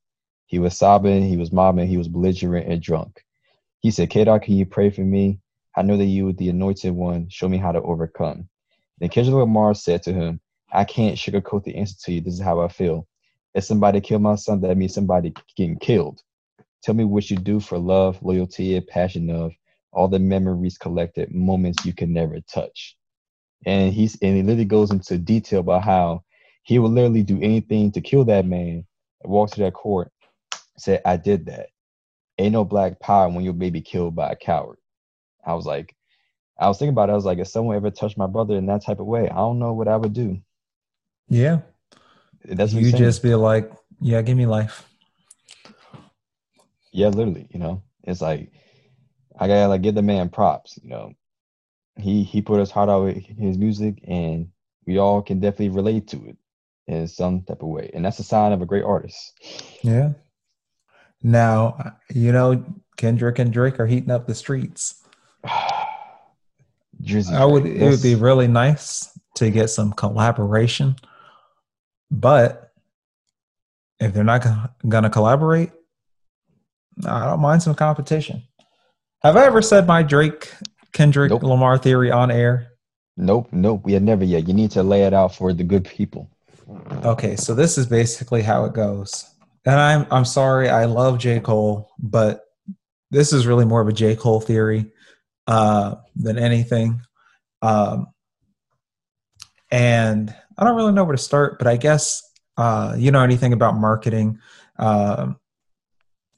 He 0.47 0.59
was 0.59 0.77
sobbing, 0.77 1.27
he 1.27 1.37
was 1.37 1.51
mobbing, 1.51 1.87
he 1.87 1.97
was 1.97 2.07
belligerent 2.07 2.67
and 2.67 2.81
drunk. 2.81 3.23
He 3.79 3.91
said, 3.91 4.09
K-Dot, 4.09 4.43
can 4.43 4.55
you 4.55 4.65
pray 4.65 4.89
for 4.89 5.01
me? 5.01 5.39
I 5.75 5.81
know 5.81 5.97
that 5.97 6.05
you, 6.05 6.33
the 6.33 6.49
anointed 6.49 6.93
one, 6.93 7.29
show 7.29 7.47
me 7.47 7.57
how 7.57 7.71
to 7.71 7.81
overcome. 7.81 8.47
Then 8.99 9.09
Kendrick 9.09 9.35
Lamar 9.35 9.73
said 9.73 10.03
to 10.03 10.13
him, 10.13 10.39
I 10.71 10.83
can't 10.83 11.17
sugarcoat 11.17 11.63
the 11.63 11.75
answer 11.75 11.95
to 12.03 12.13
you. 12.13 12.21
This 12.21 12.35
is 12.35 12.41
how 12.41 12.61
I 12.61 12.67
feel. 12.67 13.07
If 13.53 13.63
somebody 13.63 14.01
killed 14.01 14.21
my 14.21 14.35
son, 14.35 14.61
that 14.61 14.77
means 14.77 14.93
somebody 14.93 15.33
getting 15.55 15.79
killed. 15.79 16.21
Tell 16.83 16.95
me 16.95 17.03
what 17.03 17.29
you 17.29 17.37
do 17.37 17.59
for 17.59 17.77
love, 17.77 18.21
loyalty, 18.21 18.75
and 18.75 18.85
passion 18.87 19.29
of 19.29 19.53
all 19.91 20.07
the 20.07 20.19
memories 20.19 20.77
collected, 20.77 21.33
moments 21.33 21.85
you 21.85 21.93
can 21.93 22.13
never 22.13 22.39
touch. 22.41 22.97
And 23.65 23.93
he's 23.93 24.17
and 24.21 24.35
he 24.35 24.43
literally 24.43 24.65
goes 24.65 24.91
into 24.91 25.17
detail 25.17 25.61
about 25.61 25.83
how 25.83 26.23
he 26.63 26.77
would 26.77 26.91
literally 26.91 27.23
do 27.23 27.41
anything 27.41 27.91
to 27.93 28.01
kill 28.01 28.25
that 28.25 28.45
man. 28.45 28.85
Walk 29.23 29.51
to 29.51 29.61
that 29.61 29.73
court, 29.73 30.11
said, 30.77 31.01
"I 31.05 31.17
did 31.17 31.45
that." 31.47 31.69
Ain't 32.37 32.53
no 32.53 32.65
black 32.65 32.99
power 32.99 33.29
when 33.29 33.43
your 33.43 33.53
baby 33.53 33.81
killed 33.81 34.15
by 34.15 34.31
a 34.31 34.35
coward. 34.35 34.77
I 35.45 35.53
was 35.53 35.65
like, 35.65 35.95
I 36.57 36.67
was 36.67 36.77
thinking 36.77 36.93
about 36.93 37.09
it. 37.09 37.13
I 37.13 37.15
was 37.15 37.25
like, 37.25 37.39
if 37.39 37.47
someone 37.47 37.75
ever 37.75 37.91
touched 37.91 38.17
my 38.17 38.27
brother 38.27 38.55
in 38.55 38.65
that 38.67 38.83
type 38.83 38.99
of 38.99 39.05
way, 39.05 39.29
I 39.29 39.35
don't 39.35 39.59
know 39.59 39.73
what 39.73 39.87
I 39.87 39.97
would 39.97 40.13
do. 40.13 40.41
Yeah, 41.27 41.61
that's 42.43 42.73
you 42.73 42.91
just 42.91 43.23
be 43.23 43.35
like, 43.35 43.71
yeah, 43.99 44.21
give 44.21 44.37
me 44.37 44.45
life. 44.45 44.87
Yeah, 46.91 47.07
literally. 47.07 47.47
You 47.51 47.59
know, 47.59 47.83
it's 48.03 48.21
like 48.21 48.51
I 49.37 49.47
gotta 49.47 49.67
like 49.67 49.81
give 49.81 49.95
the 49.95 50.01
man 50.01 50.29
props. 50.29 50.79
You 50.81 50.89
know, 50.89 51.13
he 51.97 52.23
he 52.23 52.41
put 52.41 52.59
his 52.59 52.71
heart 52.71 52.89
out 52.89 53.03
with 53.03 53.17
his 53.17 53.57
music, 53.57 53.99
and 54.07 54.49
we 54.85 54.97
all 54.97 55.21
can 55.21 55.39
definitely 55.39 55.69
relate 55.69 56.07
to 56.09 56.25
it 56.27 56.37
in 56.87 57.07
some 57.07 57.41
type 57.41 57.63
of 57.63 57.69
way, 57.69 57.89
and 57.93 58.05
that's 58.05 58.19
a 58.19 58.23
sign 58.23 58.51
of 58.51 58.61
a 58.61 58.65
great 58.65 58.83
artist. 58.83 59.33
Yeah. 59.81 60.13
Now 61.21 61.97
you 62.13 62.31
know 62.31 62.63
Kendrick 62.97 63.39
and 63.39 63.51
Drake 63.51 63.79
are 63.79 63.87
heating 63.87 64.11
up 64.11 64.27
the 64.27 64.35
streets. 64.35 65.04
Drizzy 67.03 67.33
I 67.33 67.45
would. 67.45 67.65
It 67.65 67.89
would 67.89 68.01
be 68.01 68.15
really 68.15 68.47
nice 68.47 69.09
to 69.35 69.49
get 69.49 69.69
some 69.69 69.93
collaboration, 69.93 70.95
but 72.09 72.71
if 73.99 74.13
they're 74.13 74.23
not 74.23 74.45
going 74.87 75.03
to 75.03 75.09
collaborate, 75.09 75.71
I 77.05 77.25
don't 77.25 77.41
mind 77.41 77.63
some 77.63 77.75
competition. 77.75 78.43
Have 79.23 79.37
I 79.37 79.45
ever 79.45 79.61
said 79.61 79.87
my 79.87 80.03
Drake 80.03 80.51
Kendrick 80.93 81.31
nope. 81.31 81.43
Lamar 81.43 81.77
theory 81.77 82.11
on 82.11 82.31
air? 82.31 82.71
Nope, 83.17 83.49
nope. 83.51 83.81
We 83.83 83.93
had 83.93 84.03
never 84.03 84.23
yet. 84.23 84.47
You 84.47 84.53
need 84.53 84.71
to 84.71 84.83
lay 84.83 85.03
it 85.03 85.13
out 85.13 85.35
for 85.35 85.53
the 85.53 85.63
good 85.63 85.85
people. 85.85 86.29
Okay, 87.03 87.35
so 87.35 87.53
this 87.53 87.77
is 87.77 87.85
basically 87.85 88.41
how 88.41 88.65
it 88.65 88.73
goes. 88.73 89.25
And 89.65 89.75
I'm 89.75 90.07
I'm 90.11 90.25
sorry, 90.25 90.69
I 90.69 90.85
love 90.85 91.19
J. 91.19 91.39
Cole, 91.39 91.89
but 91.99 92.45
this 93.11 93.33
is 93.33 93.47
really 93.47 93.65
more 93.65 93.81
of 93.81 93.87
a 93.87 93.93
J. 93.93 94.15
Cole 94.15 94.41
theory 94.41 94.91
uh, 95.47 95.95
than 96.15 96.37
anything. 96.37 97.01
Um, 97.61 98.07
and 99.71 100.33
I 100.57 100.63
don't 100.63 100.75
really 100.75 100.93
know 100.93 101.03
where 101.03 101.15
to 101.15 101.21
start, 101.21 101.57
but 101.57 101.67
I 101.67 101.77
guess 101.77 102.21
uh, 102.57 102.95
you 102.97 103.11
know 103.11 103.21
anything 103.21 103.53
about 103.53 103.75
marketing. 103.75 104.39
Um, 104.77 105.37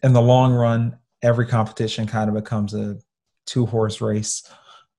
in 0.04 0.13
the 0.13 0.22
long 0.22 0.54
run, 0.54 0.98
every 1.22 1.48
competition 1.48 2.08
kind 2.08 2.30
of 2.30 2.36
becomes 2.36 2.74
a 2.74 2.98
two 3.46 3.65
horse 3.65 4.02
race, 4.02 4.43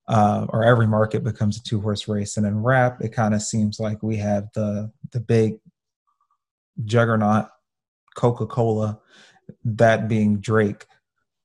uh, 0.08 0.46
or 0.50 0.64
every 0.64 0.86
market 0.86 1.24
becomes 1.24 1.56
a 1.56 1.62
two 1.62 1.80
horse 1.80 2.08
race. 2.08 2.36
And 2.36 2.46
in 2.46 2.62
rap, 2.62 3.00
it 3.00 3.12
kind 3.12 3.34
of 3.34 3.42
seems 3.42 3.80
like 3.80 4.02
we 4.02 4.16
have 4.16 4.48
the 4.54 4.92
the 5.12 5.20
big 5.20 5.58
juggernaut, 6.84 7.48
Coca 8.14 8.46
Cola, 8.46 9.00
that 9.64 10.08
being 10.08 10.40
Drake, 10.40 10.86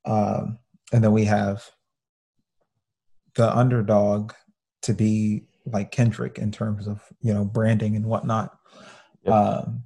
um, 0.05 0.59
and 0.91 1.03
then 1.03 1.11
we 1.11 1.25
have 1.25 1.67
the 3.35 3.55
underdog 3.55 4.33
to 4.83 4.93
be 4.93 5.43
like 5.65 5.91
Kendrick 5.91 6.37
in 6.37 6.51
terms 6.51 6.87
of 6.87 7.01
you 7.21 7.33
know 7.33 7.45
branding 7.45 7.95
and 7.95 8.05
whatnot. 8.05 8.55
Yep. 9.23 9.33
Um, 9.33 9.83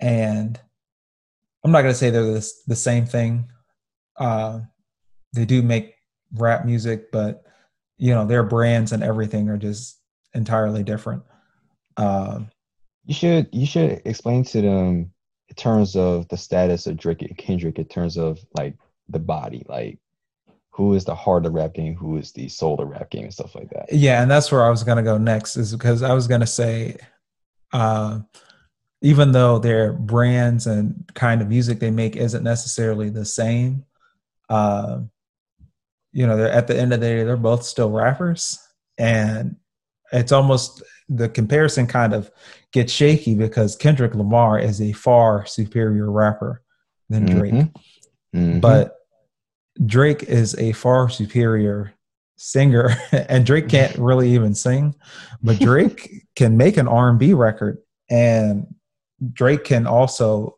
and 0.00 0.60
I'm 1.64 1.72
not 1.72 1.82
gonna 1.82 1.94
say 1.94 2.10
they're 2.10 2.22
the, 2.22 2.52
the 2.66 2.76
same 2.76 3.06
thing. 3.06 3.48
Uh, 4.16 4.60
they 5.32 5.44
do 5.44 5.62
make 5.62 5.94
rap 6.34 6.64
music, 6.64 7.10
but 7.10 7.44
you 7.98 8.14
know 8.14 8.26
their 8.26 8.42
brands 8.42 8.92
and 8.92 9.02
everything 9.02 9.48
are 9.48 9.56
just 9.58 10.00
entirely 10.34 10.82
different. 10.82 11.22
Uh, 11.96 12.40
you 13.04 13.14
should 13.14 13.48
you 13.52 13.66
should 13.66 14.02
explain 14.04 14.44
to 14.44 14.60
them 14.60 15.12
in 15.48 15.54
terms 15.56 15.96
of 15.96 16.28
the 16.28 16.36
status 16.36 16.86
of 16.86 16.96
Drake 16.96 17.22
and 17.22 17.36
Kendrick 17.36 17.78
in 17.78 17.84
terms 17.86 18.16
of 18.16 18.38
like 18.56 18.76
the 19.08 19.18
body, 19.18 19.64
like 19.68 19.98
who 20.74 20.94
is 20.94 21.04
the 21.04 21.14
heart 21.14 21.46
of 21.46 21.54
rap 21.54 21.72
game, 21.72 21.94
who 21.94 22.16
is 22.16 22.32
the 22.32 22.48
soul 22.48 22.80
of 22.80 22.88
rap 22.88 23.08
game, 23.08 23.22
and 23.22 23.32
stuff 23.32 23.54
like 23.54 23.70
that. 23.70 23.86
Yeah, 23.92 24.20
and 24.20 24.28
that's 24.28 24.50
where 24.50 24.66
I 24.66 24.70
was 24.70 24.82
gonna 24.82 25.04
go 25.04 25.18
next, 25.18 25.56
is 25.56 25.72
because 25.72 26.02
I 26.02 26.12
was 26.14 26.26
gonna 26.26 26.48
say, 26.48 26.96
uh, 27.72 28.18
even 29.00 29.30
though 29.30 29.60
their 29.60 29.92
brands 29.92 30.66
and 30.66 31.08
kind 31.14 31.40
of 31.40 31.48
music 31.48 31.78
they 31.78 31.92
make 31.92 32.16
isn't 32.16 32.42
necessarily 32.42 33.08
the 33.08 33.24
same, 33.24 33.84
uh, 34.48 34.98
you 36.12 36.26
know, 36.26 36.36
they're 36.36 36.50
at 36.50 36.66
the 36.66 36.76
end 36.76 36.92
of 36.92 37.00
the 37.00 37.06
day, 37.06 37.22
they're 37.22 37.36
both 37.36 37.62
still 37.62 37.92
rappers, 37.92 38.58
and 38.98 39.54
it's 40.12 40.32
almost 40.32 40.82
the 41.08 41.28
comparison 41.28 41.86
kind 41.86 42.12
of 42.12 42.32
gets 42.72 42.92
shaky 42.92 43.36
because 43.36 43.76
Kendrick 43.76 44.16
Lamar 44.16 44.58
is 44.58 44.80
a 44.80 44.90
far 44.90 45.46
superior 45.46 46.10
rapper 46.10 46.62
than 47.08 47.26
Drake, 47.26 47.54
mm-hmm. 47.54 48.36
Mm-hmm. 48.36 48.58
but 48.58 48.96
Drake 49.84 50.22
is 50.24 50.54
a 50.56 50.72
far 50.72 51.08
superior 51.08 51.94
singer, 52.36 52.96
and 53.12 53.44
Drake 53.44 53.68
can't 53.68 53.96
really 53.98 54.30
even 54.34 54.54
sing, 54.54 54.94
but 55.42 55.58
Drake 55.58 56.26
can 56.36 56.56
make 56.56 56.76
an 56.76 56.88
R 56.88 57.08
and 57.08 57.18
B 57.18 57.34
record, 57.34 57.78
and 58.10 58.66
Drake 59.32 59.64
can 59.64 59.86
also. 59.86 60.56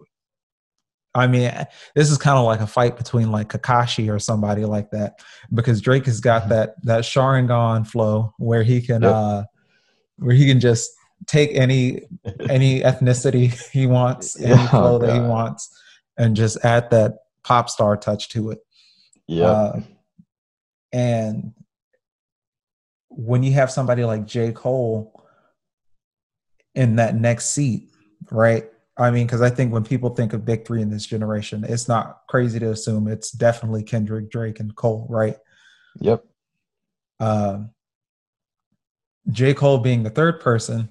I 1.14 1.26
mean, 1.26 1.50
this 1.94 2.11
is 2.11 2.18
kind 2.18 2.37
of 2.37 2.44
like 2.44 2.61
a 2.61 2.66
fight 2.66 2.98
between 2.98 3.33
like 3.33 3.48
Kakashi 3.48 4.12
or 4.14 4.18
somebody 4.18 4.66
like 4.66 4.90
that, 4.90 5.20
because 5.55 5.81
Drake 5.81 6.05
has 6.05 6.20
got 6.20 6.42
mm-hmm. 6.42 6.50
that 6.50 6.74
that 6.83 7.05
Sharingan 7.05 7.87
flow 7.87 8.35
where 8.38 8.62
he 8.62 8.83
can 8.83 9.00
yep. 9.00 9.12
uh 9.12 9.44
where 10.18 10.35
he 10.35 10.46
can 10.46 10.61
just 10.61 10.90
take 11.26 11.50
any 11.55 12.02
any 12.50 12.81
ethnicity 12.83 13.50
he 13.70 13.87
wants, 13.87 14.38
any 14.40 14.52
oh, 14.52 14.66
flow 14.66 14.98
that 14.98 15.14
he 15.14 15.20
wants, 15.20 15.74
and 16.18 16.37
just 16.37 16.62
add 16.64 16.90
that 16.90 17.14
pop 17.44 17.70
star 17.70 17.96
touch 17.96 18.29
to 18.31 18.50
it. 18.50 18.59
Yeah. 19.27 19.47
Uh, 19.47 19.81
and 20.93 21.53
when 23.09 23.43
you 23.43 23.53
have 23.53 23.71
somebody 23.71 24.05
like 24.05 24.27
J. 24.27 24.53
Cole 24.53 25.25
in 26.75 26.97
that 26.97 27.17
next 27.17 27.51
seat, 27.51 27.91
right? 28.31 28.71
I 28.99 29.11
mean, 29.11 29.27
because 29.27 29.43
I 29.43 29.51
think 29.51 29.73
when 29.73 29.85
people 29.85 30.11
think 30.11 30.33
of 30.33 30.45
big 30.45 30.67
three 30.67 30.81
in 30.81 30.91
this 30.91 31.07
generation, 31.07 31.65
it's 31.69 31.89
not 31.89 32.23
crazy 32.29 32.59
to 32.61 32.71
assume 32.71 33.09
it's 33.09 33.31
definitely 33.31 33.83
Kendrick, 33.83 34.31
Drake, 34.31 34.61
and 34.61 34.75
Cole, 34.75 35.07
right? 35.11 35.37
Yep. 36.01 36.25
Um, 37.21 37.71
J. 39.31 39.55
Cole 39.55 39.79
being 39.79 40.03
the 40.03 40.11
third 40.11 40.41
person, 40.41 40.89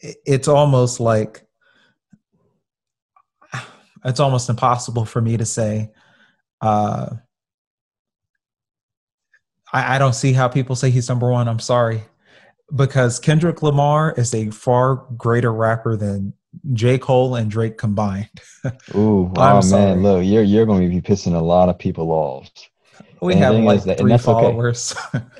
it's 0.00 0.48
almost 0.48 1.00
like 1.00 1.46
it's 4.04 4.20
almost 4.20 4.48
impossible 4.48 5.04
for 5.04 5.20
me 5.20 5.36
to 5.36 5.44
say 5.44 5.90
uh, 6.60 7.16
I, 9.72 9.96
I 9.96 9.98
don't 9.98 10.14
see 10.14 10.32
how 10.32 10.48
people 10.48 10.76
say 10.76 10.90
he's 10.90 11.08
number 11.08 11.30
one. 11.30 11.48
I'm 11.48 11.58
sorry. 11.58 12.02
Because 12.74 13.18
Kendrick 13.18 13.62
Lamar 13.62 14.14
is 14.16 14.32
a 14.34 14.50
far 14.50 15.06
greater 15.16 15.52
rapper 15.52 15.96
than 15.96 16.32
J. 16.72 16.98
Cole 16.98 17.34
and 17.34 17.50
Drake 17.50 17.78
combined. 17.78 18.28
Ooh, 18.94 19.32
oh 19.36 19.70
man, 19.70 20.02
look, 20.02 20.24
you're 20.24 20.42
you're 20.42 20.66
going 20.66 20.82
to 20.82 20.88
be 20.88 21.00
pissing 21.00 21.34
a 21.34 21.40
lot 21.40 21.68
of 21.68 21.78
people 21.78 22.10
off. 22.10 22.48
We 23.20 23.34
and 23.34 23.42
have 23.42 23.54
like 23.56 23.84
that, 23.84 23.98
three 23.98 24.16
followers. 24.18 24.94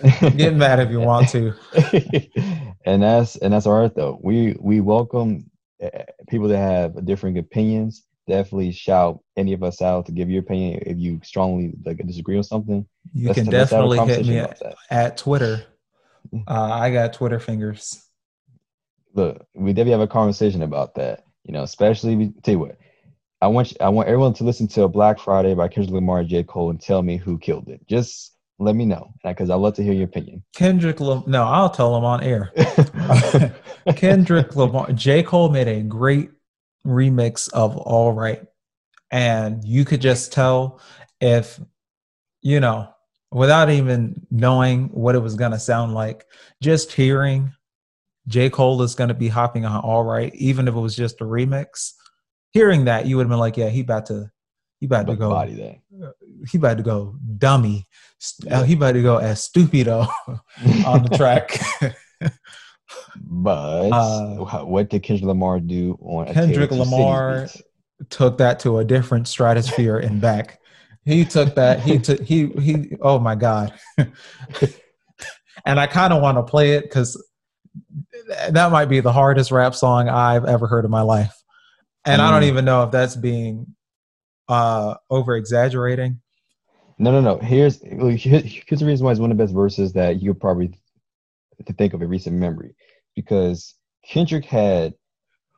Okay. 0.05 0.31
Get 0.37 0.55
mad 0.55 0.81
if 0.81 0.91
you 0.91 1.01
want 1.01 1.29
to. 1.31 1.55
and 2.85 3.03
that's 3.03 3.37
and 3.37 3.53
that's 3.53 3.67
all 3.67 3.81
right 3.81 3.95
though. 3.95 4.19
We 4.23 4.57
we 4.61 4.81
welcome 4.81 5.51
eh, 5.81 6.05
people 6.29 6.49
that 6.49 6.59
have 6.59 7.05
different 7.05 7.39
opinions 7.39 8.05
definitely 8.29 8.71
shout 8.73 9.21
any 9.41 9.53
of 9.53 9.63
us 9.63 9.83
out 9.83 10.07
to 10.07 10.13
give 10.13 10.31
your 10.31 10.41
opinion 10.43 10.83
if 10.87 10.99
you 10.99 11.21
strongly 11.25 11.73
like 11.85 12.05
disagree 12.07 12.37
on 12.37 12.45
something. 12.45 12.87
You 13.13 13.35
can 13.35 13.47
definitely 13.47 13.99
hit 13.99 14.27
me 14.27 14.39
at, 14.39 14.63
at, 14.91 15.17
Twitter. 15.17 15.65
Mm-hmm. 16.33 16.43
Uh, 16.47 16.69
I 16.69 16.93
got 16.93 17.13
Twitter 17.15 17.41
fingers. 17.41 18.05
Look, 19.15 19.45
we 19.55 19.73
definitely 19.73 19.93
have 19.93 20.01
a 20.03 20.07
conversation 20.07 20.63
about 20.63 20.95
that. 20.95 21.25
You 21.45 21.53
know, 21.53 21.63
especially 21.63 22.17
we, 22.17 22.33
tell 22.43 22.53
you 22.53 22.59
what, 22.61 22.79
I 23.41 23.49
want 23.49 23.73
you, 23.73 23.77
I 23.81 23.89
want 23.89 24.09
everyone 24.09 24.35
to 24.35 24.45
listen 24.45 24.69
to 24.69 24.87
Black 24.87 25.19
Friday 25.19 25.55
by 25.55 25.69
Kendrick 25.69 25.95
Lamar 25.95 26.21
and 26.21 26.29
J. 26.29 26.43
Cole 26.45 26.71
and 26.71 26.81
tell 26.81 27.03
me 27.03 27.17
who 27.17 27.39
killed 27.39 27.69
it. 27.69 27.81
Just 27.89 28.37
let 28.59 28.77
me 28.77 28.85
know 28.85 29.15
because 29.25 29.49
I'd 29.49 29.55
love 29.55 29.75
to 29.77 29.83
hear 29.83 29.95
your 29.95 30.05
opinion. 30.05 30.45
Kendrick 30.55 31.01
Lamar, 31.01 31.25
no, 31.27 31.45
I'll 31.45 31.71
tell 31.71 31.97
him 31.97 32.05
on 32.05 32.23
air. 32.23 32.53
Kendrick 33.97 34.55
Lamar, 34.55 34.93
J. 34.93 35.23
Cole 35.23 35.49
made 35.49 35.69
a 35.69 35.81
great 35.83 36.31
remix 36.87 37.51
of 37.53 37.77
All 37.77 38.13
Right. 38.13 38.45
And 39.11 39.65
you 39.65 39.85
could 39.85 40.01
just 40.01 40.33
tell 40.33 40.81
if, 41.21 41.61
you 42.43 42.61
know, 42.61 42.89
without 43.33 43.71
even 43.71 44.27
knowing 44.31 44.89
what 44.89 45.15
it 45.15 45.21
was 45.21 45.35
going 45.35 45.53
to 45.53 45.59
sound 45.59 45.95
like, 45.95 46.27
just 46.61 46.93
hearing 46.93 47.53
J. 48.29 48.51
Cole 48.51 48.83
is 48.83 48.95
going 48.95 49.09
to 49.09 49.15
be 49.15 49.29
hopping 49.29 49.65
on 49.65 49.81
All 49.81 50.05
Right, 50.05 50.35
even 50.35 50.69
if 50.69 50.75
it 50.75 50.81
was 50.81 50.97
just 50.97 51.21
a 51.21 51.25
remix, 51.25 51.93
hearing 52.53 52.85
that, 52.85 53.07
you 53.07 53.17
would 53.17 53.25
have 53.25 53.31
been 53.31 53.39
like, 53.39 53.57
yeah, 53.57 53.69
he 53.69 53.81
about 53.81 54.07
to, 54.07 54.31
he 54.79 54.87
about 54.87 55.07
to 55.07 55.17
go, 55.17 55.31
body 55.31 55.81
that. 55.93 56.15
he 56.51 56.59
about 56.59 56.77
to 56.79 56.83
go 56.83 57.17
dummy. 57.39 57.87
Yeah. 58.43 58.65
He 58.65 58.75
about 58.75 58.93
to 58.93 59.03
go 59.03 59.17
as 59.17 59.47
stupido 59.47 60.09
on 60.87 61.03
the 61.05 61.09
track. 61.17 61.61
but 63.17 63.91
uh, 63.91 64.65
what 64.65 64.89
did 64.89 65.03
Kendrick 65.03 65.27
Lamar 65.27 65.61
do 65.61 65.99
on 66.01 66.33
Kendrick 66.33 66.71
Lamar 66.71 67.49
took 68.09 68.39
that 68.39 68.61
to 68.61 68.79
a 68.79 68.85
different 68.85 69.29
stratosphere 69.29 69.99
and 69.99 70.21
back. 70.21 70.59
He 71.05 71.25
took 71.25 71.55
that. 71.55 71.81
He 71.81 71.99
took. 71.99 72.21
He 72.21 72.47
he. 72.47 72.97
Oh 73.01 73.19
my 73.19 73.35
god. 73.35 73.73
and 73.99 75.81
I 75.81 75.87
kind 75.87 76.13
of 76.13 76.23
want 76.23 76.39
to 76.39 76.43
play 76.43 76.73
it 76.73 76.85
because 76.85 77.23
that 78.51 78.71
might 78.71 78.87
be 78.87 79.01
the 79.01 79.13
hardest 79.13 79.51
rap 79.51 79.75
song 79.75 80.09
I've 80.09 80.45
ever 80.45 80.67
heard 80.67 80.85
in 80.85 80.91
my 80.91 81.03
life. 81.03 81.35
And 82.05 82.21
mm. 82.21 82.25
I 82.25 82.31
don't 82.31 82.43
mm. 82.43 82.49
even 82.49 82.65
know 82.65 82.85
if 82.85 82.91
that's 82.91 83.17
being 83.17 83.75
uh 84.49 84.95
over 85.09 85.37
exaggerating. 85.37 86.21
No, 86.99 87.13
no, 87.13 87.21
no. 87.21 87.39
Here's 87.39 87.81
here's 87.83 88.23
the 88.81 88.87
reason 88.87 89.05
why 89.05 89.13
it's 89.13 89.21
one 89.21 89.31
of 89.31 89.39
the 89.39 89.43
best 89.43 89.55
verses 89.55 89.95
that 89.95 90.21
you 90.21 90.35
probably 90.35 90.79
to 91.67 91.73
think 91.73 91.95
of 91.95 92.03
in 92.03 92.09
recent 92.09 92.37
memory, 92.37 92.75
because 93.17 93.75
Kendrick 94.07 94.45
had 94.45 94.95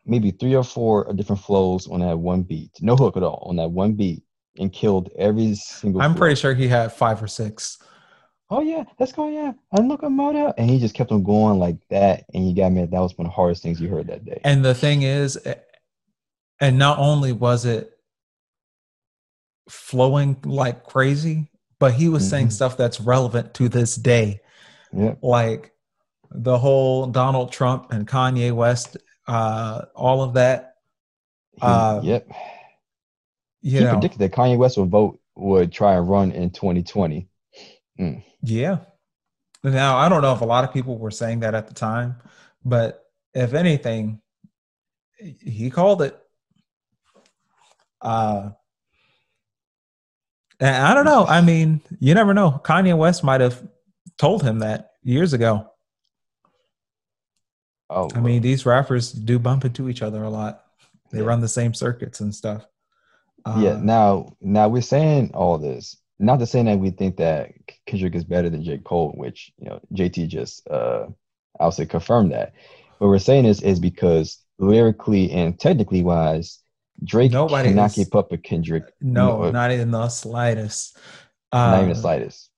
maybe 0.05 0.31
three 0.31 0.55
or 0.55 0.65
four 0.65 1.13
different 1.15 1.43
flows 1.43 1.89
on 1.89 2.01
that 2.01 2.19
one 2.19 2.43
beat, 2.43 2.71
no 2.81 2.97
hook 2.97 3.17
at 3.17 3.23
all 3.23 3.47
on 3.49 3.57
that 3.57 3.71
one 3.71 3.93
beat, 3.93 4.23
and 4.59 4.73
killed 4.73 5.11
every 5.17 5.55
single. 5.55 6.03
I'm 6.03 6.13
flow. 6.13 6.19
pretty 6.19 6.41
sure 6.41 6.55
he 6.55 6.69
had 6.69 6.93
five 6.93 7.23
or 7.23 7.29
six. 7.29 7.79
Oh 8.51 8.61
yeah, 8.61 8.85
let's 8.99 9.13
go. 9.13 9.29
Yeah, 9.29 9.53
and 9.73 9.89
look 9.89 10.03
at 10.03 10.11
Moda, 10.11 10.53
and 10.59 10.69
he 10.69 10.79
just 10.79 10.95
kept 10.95 11.11
on 11.11 11.23
going 11.23 11.59
like 11.59 11.77
that, 11.89 12.25
and 12.35 12.47
you 12.47 12.55
got 12.55 12.71
me. 12.71 12.85
That 12.85 13.01
was 13.01 13.17
one 13.17 13.27
of 13.27 13.31
the 13.31 13.35
hardest 13.35 13.63
things 13.63 13.81
you 13.81 13.89
heard 13.89 14.09
that 14.09 14.25
day. 14.25 14.41
And 14.45 14.65
the 14.65 14.75
thing 14.75 15.03
is, 15.03 15.39
and 16.61 16.79
not 16.79 16.99
only 16.99 17.33
was 17.33 17.65
it 17.65 17.93
flowing 19.71 20.37
like 20.45 20.85
crazy, 20.85 21.51
but 21.79 21.95
he 21.95 22.11
was 22.11 22.25
mm-hmm. 22.25 22.31
saying 22.31 22.51
stuff 22.51 22.77
that's 22.77 23.01
relevant 23.01 23.55
to 23.55 23.71
this 23.71 23.97
day. 23.97 24.41
Yeah, 24.93 25.15
like 25.23 25.73
the 26.31 26.59
whole 26.59 27.07
Donald 27.07 27.53
Trump 27.53 27.91
and 27.91 28.07
Kanye 28.07 28.53
West, 28.53 28.99
uh, 29.33 29.87
all 29.95 30.23
of 30.23 30.35
that. 30.35 30.75
Uh, 31.61 32.01
yep. 32.03 32.29
You 33.63 33.79
he 33.79 33.85
know, 33.85 33.93
predicted 33.93 34.21
that 34.21 34.33
Kanye 34.33 34.59
West 34.59 34.77
would 34.77 34.91
vote 34.91 35.19
would 35.37 35.73
try 35.73 35.95
and 35.95 36.09
run 36.09 36.33
in 36.33 36.51
2020. 36.51 37.29
Mm. 37.99 38.23
Yeah. 38.43 38.79
Now 39.65 39.97
I 39.97 40.09
don't 40.09 40.23
know 40.23 40.35
if 40.35 40.43
a 40.43 40.47
lot 40.47 40.65
of 40.65 40.73
people 40.73 40.99
were 40.99 41.11
saying 41.11 41.41
that 41.41 41.55
at 41.55 41.69
the 41.69 41.75
time, 41.75 42.17
but 42.65 43.05
if 43.33 43.55
anything, 43.55 44.21
he 45.17 45.71
called 45.71 46.03
it. 46.03 46.19
Uh, 48.01 48.51
and 50.61 50.85
I 50.85 50.93
don't 50.95 51.05
know. 51.05 51.25
I 51.25 51.41
mean, 51.41 51.81
you 52.01 52.15
never 52.15 52.35
know. 52.35 52.61
Kanye 52.65 52.97
West 52.97 53.25
might 53.25 53.41
have 53.41 53.67
told 54.19 54.43
him 54.43 54.59
that 54.59 54.91
years 55.03 55.33
ago. 55.33 55.72
Oh, 57.95 58.09
I 58.15 58.21
mean, 58.21 58.43
these 58.43 58.65
rappers 58.65 59.13
do 59.13 59.39
bump 59.39 59.65
into 59.65 59.89
each 59.89 60.03
other 60.03 60.23
a 60.23 60.31
lot. 60.31 60.65
They 61.11 61.19
yeah. 61.19 61.27
run 61.27 61.41
the 61.41 61.49
same 61.49 61.75
circuits 61.75 62.21
and 62.21 62.35
stuff. 62.35 62.67
Uh, 63.45 63.59
yeah. 63.59 63.79
Now, 63.81 64.37
now 64.41 64.69
we're 64.69 64.83
saying 64.83 65.33
all 65.35 65.59
this, 65.59 65.97
not 66.19 66.39
to 66.39 66.47
say 66.47 66.63
that 66.63 66.79
we 66.79 66.91
think 66.91 67.17
that 67.19 67.51
Kendrick 67.87 68.15
is 68.15 68.25
better 68.25 68.49
than 68.49 68.65
J. 68.65 68.79
Cole, 68.79 69.13
which 69.17 69.53
you 69.59 69.69
know 69.69 69.81
JT 69.93 70.29
just, 70.29 70.67
uh, 70.69 71.07
I'll 71.61 71.73
say, 71.73 71.87
confirmed 71.87 72.33
that. 72.33 72.55
What 72.99 73.09
we're 73.09 73.19
saying 73.19 73.45
is 73.45 73.61
is 73.63 73.81
because 73.81 74.39
lyrically 74.59 75.31
and 75.33 75.59
technically 75.59 76.03
wise, 76.03 76.61
Drake 77.05 77.33
Nobody 77.33 77.71
cannot 77.71 77.91
is, 77.91 77.95
keep 77.95 78.15
up 78.15 78.31
with 78.31 78.43
Kendrick. 78.43 78.85
No, 79.01 79.43
no 79.43 79.51
not 79.51 79.73
even 79.73 79.91
the 79.91 80.09
slightest. 80.09 80.97
Not 81.53 81.79
even 81.79 81.91
the 81.91 81.99
uh, 81.99 82.01
slightest. 82.01 82.49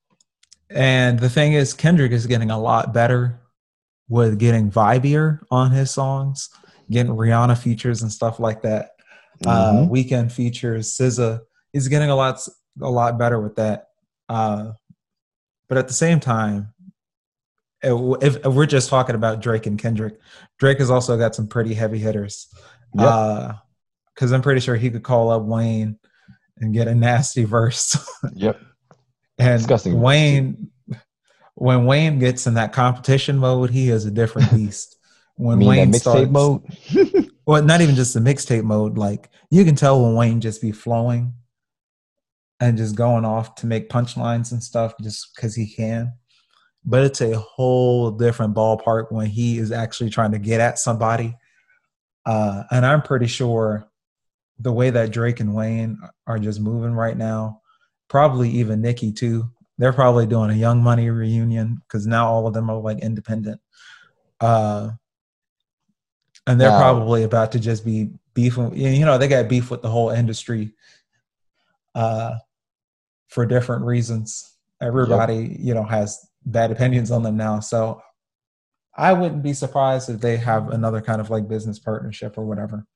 And 0.70 1.18
the 1.18 1.30
thing 1.30 1.54
is, 1.54 1.72
Kendrick 1.72 2.12
is 2.12 2.26
getting 2.26 2.50
a 2.50 2.60
lot 2.60 2.92
better 2.92 3.40
with 4.08 4.38
getting 4.38 4.70
vibier 4.70 5.40
on 5.50 5.70
his 5.70 5.90
songs, 5.90 6.50
getting 6.90 7.12
Rihanna 7.12 7.58
features 7.58 8.02
and 8.02 8.12
stuff 8.12 8.38
like 8.38 8.62
that. 8.62 8.90
Uh, 9.46 9.72
mm-hmm. 9.72 9.84
Uh, 9.84 9.88
Weeknd 9.88 10.32
features, 10.32 10.96
SZA. 10.96 11.40
He's 11.72 11.88
getting 11.88 12.10
a 12.10 12.16
lot 12.16 12.40
a 12.80 12.90
lot 12.90 13.18
better 13.18 13.40
with 13.40 13.56
that. 13.56 13.88
Uh, 14.28 14.72
but 15.68 15.78
at 15.78 15.88
the 15.88 15.94
same 15.94 16.20
time, 16.20 16.72
if, 17.82 18.36
if, 18.36 18.46
we're 18.46 18.66
just 18.66 18.88
talking 18.88 19.14
about 19.14 19.40
Drake 19.40 19.66
and 19.66 19.78
Kendrick, 19.78 20.18
Drake 20.58 20.78
has 20.78 20.90
also 20.90 21.18
got 21.18 21.34
some 21.34 21.46
pretty 21.46 21.74
heavy 21.74 21.98
hitters. 21.98 22.48
Yep. 22.94 23.56
Because 24.14 24.32
uh, 24.32 24.34
I'm 24.34 24.42
pretty 24.42 24.60
sure 24.60 24.76
he 24.76 24.90
could 24.90 25.02
call 25.02 25.30
up 25.30 25.42
Wayne 25.42 25.98
and 26.58 26.72
get 26.72 26.88
a 26.88 26.94
nasty 26.94 27.44
verse. 27.44 27.96
yep. 28.34 28.58
and 29.38 29.58
Disgusting. 29.58 30.00
Wayne, 30.00 30.70
when 31.54 31.86
Wayne 31.86 32.18
gets 32.18 32.46
in 32.46 32.54
that 32.54 32.72
competition 32.72 33.38
mode, 33.38 33.70
he 33.70 33.90
is 33.90 34.04
a 34.04 34.10
different 34.10 34.50
beast. 34.54 34.96
When 35.36 35.60
Wayne 35.60 35.92
starts, 35.92 36.30
mode, 36.30 36.62
well, 37.46 37.62
not 37.62 37.80
even 37.80 37.96
just 37.96 38.14
the 38.14 38.20
mixtape 38.20 38.62
mode. 38.62 38.96
Like 38.96 39.30
you 39.50 39.64
can 39.64 39.74
tell 39.74 40.02
when 40.02 40.14
Wayne 40.14 40.40
just 40.40 40.62
be 40.62 40.70
flowing 40.70 41.34
and 42.60 42.78
just 42.78 42.94
going 42.94 43.24
off 43.24 43.56
to 43.56 43.66
make 43.66 43.88
punchlines 43.88 44.52
and 44.52 44.62
stuff 44.62 44.94
just 45.02 45.34
because 45.34 45.54
he 45.54 45.66
can. 45.66 46.12
But 46.84 47.04
it's 47.04 47.20
a 47.20 47.38
whole 47.38 48.10
different 48.12 48.54
ballpark 48.54 49.10
when 49.10 49.26
he 49.26 49.58
is 49.58 49.72
actually 49.72 50.10
trying 50.10 50.32
to 50.32 50.38
get 50.38 50.60
at 50.60 50.78
somebody. 50.78 51.36
Uh, 52.24 52.62
and 52.70 52.86
I'm 52.86 53.02
pretty 53.02 53.26
sure 53.26 53.88
the 54.58 54.72
way 54.72 54.90
that 54.90 55.10
Drake 55.10 55.40
and 55.40 55.54
Wayne 55.54 55.98
are 56.26 56.38
just 56.38 56.60
moving 56.60 56.92
right 56.92 57.16
now, 57.16 57.60
probably 58.08 58.50
even 58.50 58.82
Nicki 58.82 59.12
too. 59.12 59.50
They're 59.78 59.92
probably 59.92 60.26
doing 60.26 60.50
a 60.50 60.54
Young 60.54 60.82
Money 60.82 61.10
reunion 61.10 61.82
because 61.86 62.06
now 62.06 62.28
all 62.28 62.46
of 62.46 62.54
them 62.54 62.70
are 62.70 62.78
like 62.78 63.00
independent. 63.00 63.60
Uh, 64.40 64.90
and 66.46 66.60
they're 66.60 66.70
wow. 66.70 66.92
probably 66.92 67.22
about 67.22 67.52
to 67.52 67.60
just 67.60 67.84
be 67.84 68.10
beefing. 68.34 68.76
You 68.76 69.04
know, 69.04 69.18
they 69.18 69.28
got 69.28 69.48
beef 69.48 69.70
with 69.70 69.82
the 69.82 69.88
whole 69.88 70.10
industry 70.10 70.74
uh, 71.94 72.36
for 73.28 73.46
different 73.46 73.84
reasons. 73.84 74.56
Everybody, 74.80 75.36
yep. 75.36 75.56
you 75.58 75.74
know, 75.74 75.84
has 75.84 76.28
bad 76.44 76.70
opinions 76.70 77.10
on 77.10 77.22
them 77.22 77.36
now. 77.36 77.60
So 77.60 78.02
I 78.96 79.12
wouldn't 79.12 79.42
be 79.42 79.54
surprised 79.54 80.10
if 80.10 80.20
they 80.20 80.36
have 80.36 80.70
another 80.70 81.00
kind 81.00 81.20
of 81.20 81.30
like 81.30 81.48
business 81.48 81.78
partnership 81.78 82.36
or 82.36 82.44
whatever. 82.44 82.86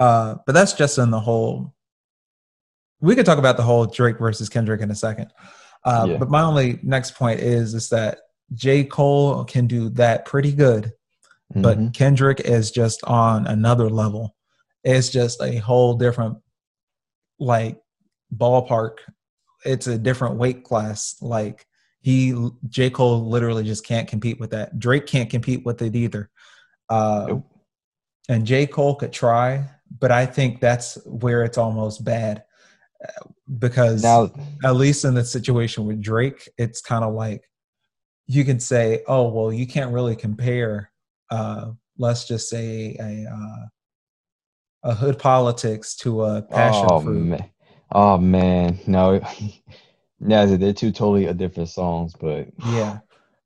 Uh, 0.00 0.36
but 0.46 0.52
that's 0.52 0.72
just 0.72 0.98
in 0.98 1.10
the 1.10 1.20
whole. 1.20 1.73
We 3.04 3.14
could 3.14 3.26
talk 3.26 3.38
about 3.38 3.56
the 3.56 3.62
whole 3.62 3.84
Drake 3.84 4.18
versus 4.18 4.48
Kendrick 4.48 4.80
in 4.80 4.90
a 4.90 4.94
second. 4.94 5.30
Uh, 5.84 6.06
yeah. 6.08 6.16
But 6.16 6.30
my 6.30 6.40
only 6.40 6.78
next 6.82 7.14
point 7.14 7.40
is 7.40 7.74
is 7.74 7.90
that 7.90 8.18
J. 8.54 8.84
Cole 8.84 9.44
can 9.44 9.66
do 9.66 9.90
that 9.90 10.24
pretty 10.24 10.52
good, 10.52 10.92
mm-hmm. 11.54 11.62
but 11.62 11.94
Kendrick 11.94 12.40
is 12.40 12.70
just 12.70 13.04
on 13.04 13.46
another 13.46 13.90
level. 13.90 14.34
It's 14.82 15.10
just 15.10 15.42
a 15.42 15.56
whole 15.56 15.94
different 15.94 16.38
like 17.38 17.80
ballpark. 18.34 18.98
It's 19.64 19.86
a 19.86 19.98
different 19.98 20.36
weight 20.36 20.64
class. 20.64 21.16
Like 21.20 21.66
he 22.00 22.34
J. 22.68 22.88
Cole 22.88 23.28
literally 23.28 23.64
just 23.64 23.86
can't 23.86 24.08
compete 24.08 24.40
with 24.40 24.50
that. 24.50 24.78
Drake 24.78 25.06
can't 25.06 25.28
compete 25.28 25.64
with 25.64 25.82
it 25.82 25.94
either. 25.94 26.30
Uh, 26.88 27.26
nope. 27.28 27.50
And 28.30 28.46
J. 28.46 28.66
Cole 28.66 28.94
could 28.94 29.12
try, 29.12 29.64
but 29.98 30.10
I 30.10 30.24
think 30.24 30.60
that's 30.60 30.96
where 31.04 31.44
it's 31.44 31.58
almost 31.58 32.02
bad 32.02 32.44
because 33.58 34.02
now, 34.02 34.30
at 34.64 34.76
least 34.76 35.04
in 35.04 35.14
the 35.14 35.24
situation 35.24 35.86
with 35.86 36.00
Drake, 36.00 36.48
it's 36.58 36.80
kind 36.80 37.04
of 37.04 37.14
like 37.14 37.42
you 38.26 38.44
can 38.44 38.60
say, 38.60 39.02
"Oh, 39.06 39.28
well, 39.28 39.52
you 39.52 39.66
can't 39.66 39.92
really 39.92 40.16
compare." 40.16 40.90
Uh, 41.30 41.72
let's 41.98 42.26
just 42.26 42.48
say 42.48 42.96
a 43.00 43.30
uh, 43.30 43.66
a 44.90 44.94
hood 44.94 45.18
politics 45.18 45.96
to 45.96 46.24
a 46.24 46.42
passion 46.42 46.86
oh, 46.90 47.00
fruit. 47.00 47.24
Man. 47.24 47.50
Oh 47.92 48.18
man, 48.18 48.78
no, 48.86 49.20
yeah, 50.20 50.44
they're 50.46 50.72
two 50.72 50.92
totally 50.92 51.32
different 51.34 51.68
songs, 51.68 52.14
but 52.18 52.48
yeah, 52.66 52.98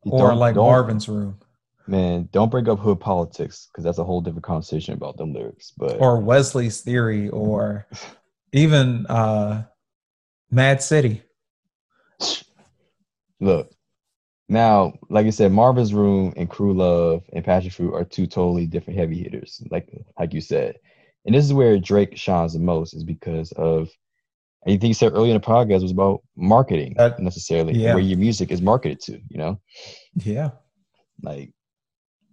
or 0.04 0.34
like 0.34 0.54
Marvin's 0.56 1.08
Room. 1.08 1.38
Man, 1.86 2.28
don't 2.32 2.50
bring 2.50 2.68
up 2.68 2.78
hood 2.78 3.00
politics 3.00 3.68
because 3.72 3.82
that's 3.82 3.98
a 3.98 4.04
whole 4.04 4.20
different 4.20 4.44
conversation 4.44 4.94
about 4.94 5.16
them 5.16 5.32
lyrics. 5.32 5.72
But 5.76 6.00
or 6.00 6.20
Wesley's 6.20 6.82
Theory, 6.82 7.30
or 7.30 7.86
even 8.52 9.06
uh 9.06 9.64
Mad 10.50 10.82
City. 10.82 11.22
Look, 13.40 13.70
now, 14.48 14.94
like 15.10 15.26
I 15.26 15.30
said, 15.30 15.52
Marvin's 15.52 15.94
Room 15.94 16.32
and 16.36 16.50
Crew 16.50 16.74
Love 16.74 17.22
and 17.32 17.44
Passion 17.44 17.70
Fruit 17.70 17.94
are 17.94 18.04
two 18.04 18.26
totally 18.26 18.66
different 18.66 18.98
heavy 18.98 19.22
hitters, 19.22 19.62
like 19.70 19.88
like 20.18 20.32
you 20.32 20.40
said. 20.40 20.76
And 21.24 21.34
this 21.34 21.44
is 21.44 21.52
where 21.52 21.78
Drake 21.78 22.16
shines 22.16 22.54
the 22.54 22.58
most, 22.58 22.94
is 22.94 23.04
because 23.04 23.52
of 23.52 23.90
anything 24.66 24.88
you 24.88 24.94
said 24.94 25.12
earlier 25.12 25.34
in 25.34 25.40
the 25.40 25.46
podcast 25.46 25.82
was 25.82 25.90
about 25.90 26.22
marketing 26.36 26.94
that, 26.96 27.18
necessarily 27.20 27.74
yeah. 27.74 27.94
where 27.94 28.02
your 28.02 28.18
music 28.18 28.50
is 28.50 28.62
marketed 28.62 29.00
to 29.00 29.12
you 29.28 29.38
know 29.38 29.60
yeah 30.16 30.50
like 31.22 31.50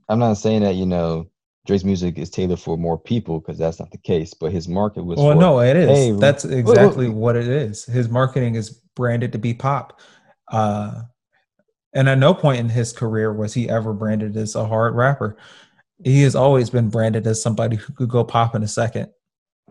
i'm 0.10 0.20
not 0.20 0.34
saying 0.34 0.62
that 0.62 0.76
you 0.76 0.86
know 0.86 1.28
Drake's 1.66 1.84
music 1.84 2.18
is 2.18 2.30
tailored 2.30 2.60
for 2.60 2.78
more 2.78 2.98
people 2.98 3.40
because 3.40 3.58
that's 3.58 3.80
not 3.80 3.92
the 3.92 3.98
case. 3.98 4.34
But 4.34 4.52
his 4.52 4.68
market 4.68 5.04
was. 5.04 5.18
Well, 5.18 5.34
for, 5.34 5.40
no, 5.40 5.60
it 5.60 5.76
is. 5.76 5.90
Hey, 5.90 6.12
that's 6.12 6.46
exactly 6.46 7.10
what 7.10 7.36
it 7.36 7.48
is. 7.48 7.86
His 7.86 8.08
marketing 8.08 8.56
is 8.56 8.70
branded 8.96 9.32
to 9.32 9.40
be 9.40 9.54
pop, 9.54 10.00
uh, 10.52 11.02
and 11.94 12.08
at 12.08 12.20
no 12.20 12.34
point 12.34 12.60
in 12.60 12.70
his 12.70 12.94
career 12.94 13.34
was 13.34 13.54
he 13.54 13.68
ever 13.68 13.94
branded 13.94 14.38
as 14.38 14.56
a 14.56 14.66
hard 14.66 14.96
rapper. 14.96 15.38
He 16.04 16.22
has 16.24 16.36
always 16.36 16.70
been 16.70 16.90
branded 16.90 17.26
as 17.26 17.42
somebody 17.42 17.78
who 17.78 17.94
could 17.94 18.10
go 18.10 18.24
pop 18.24 18.54
in 18.54 18.62
a 18.62 18.68
second. 18.68 19.10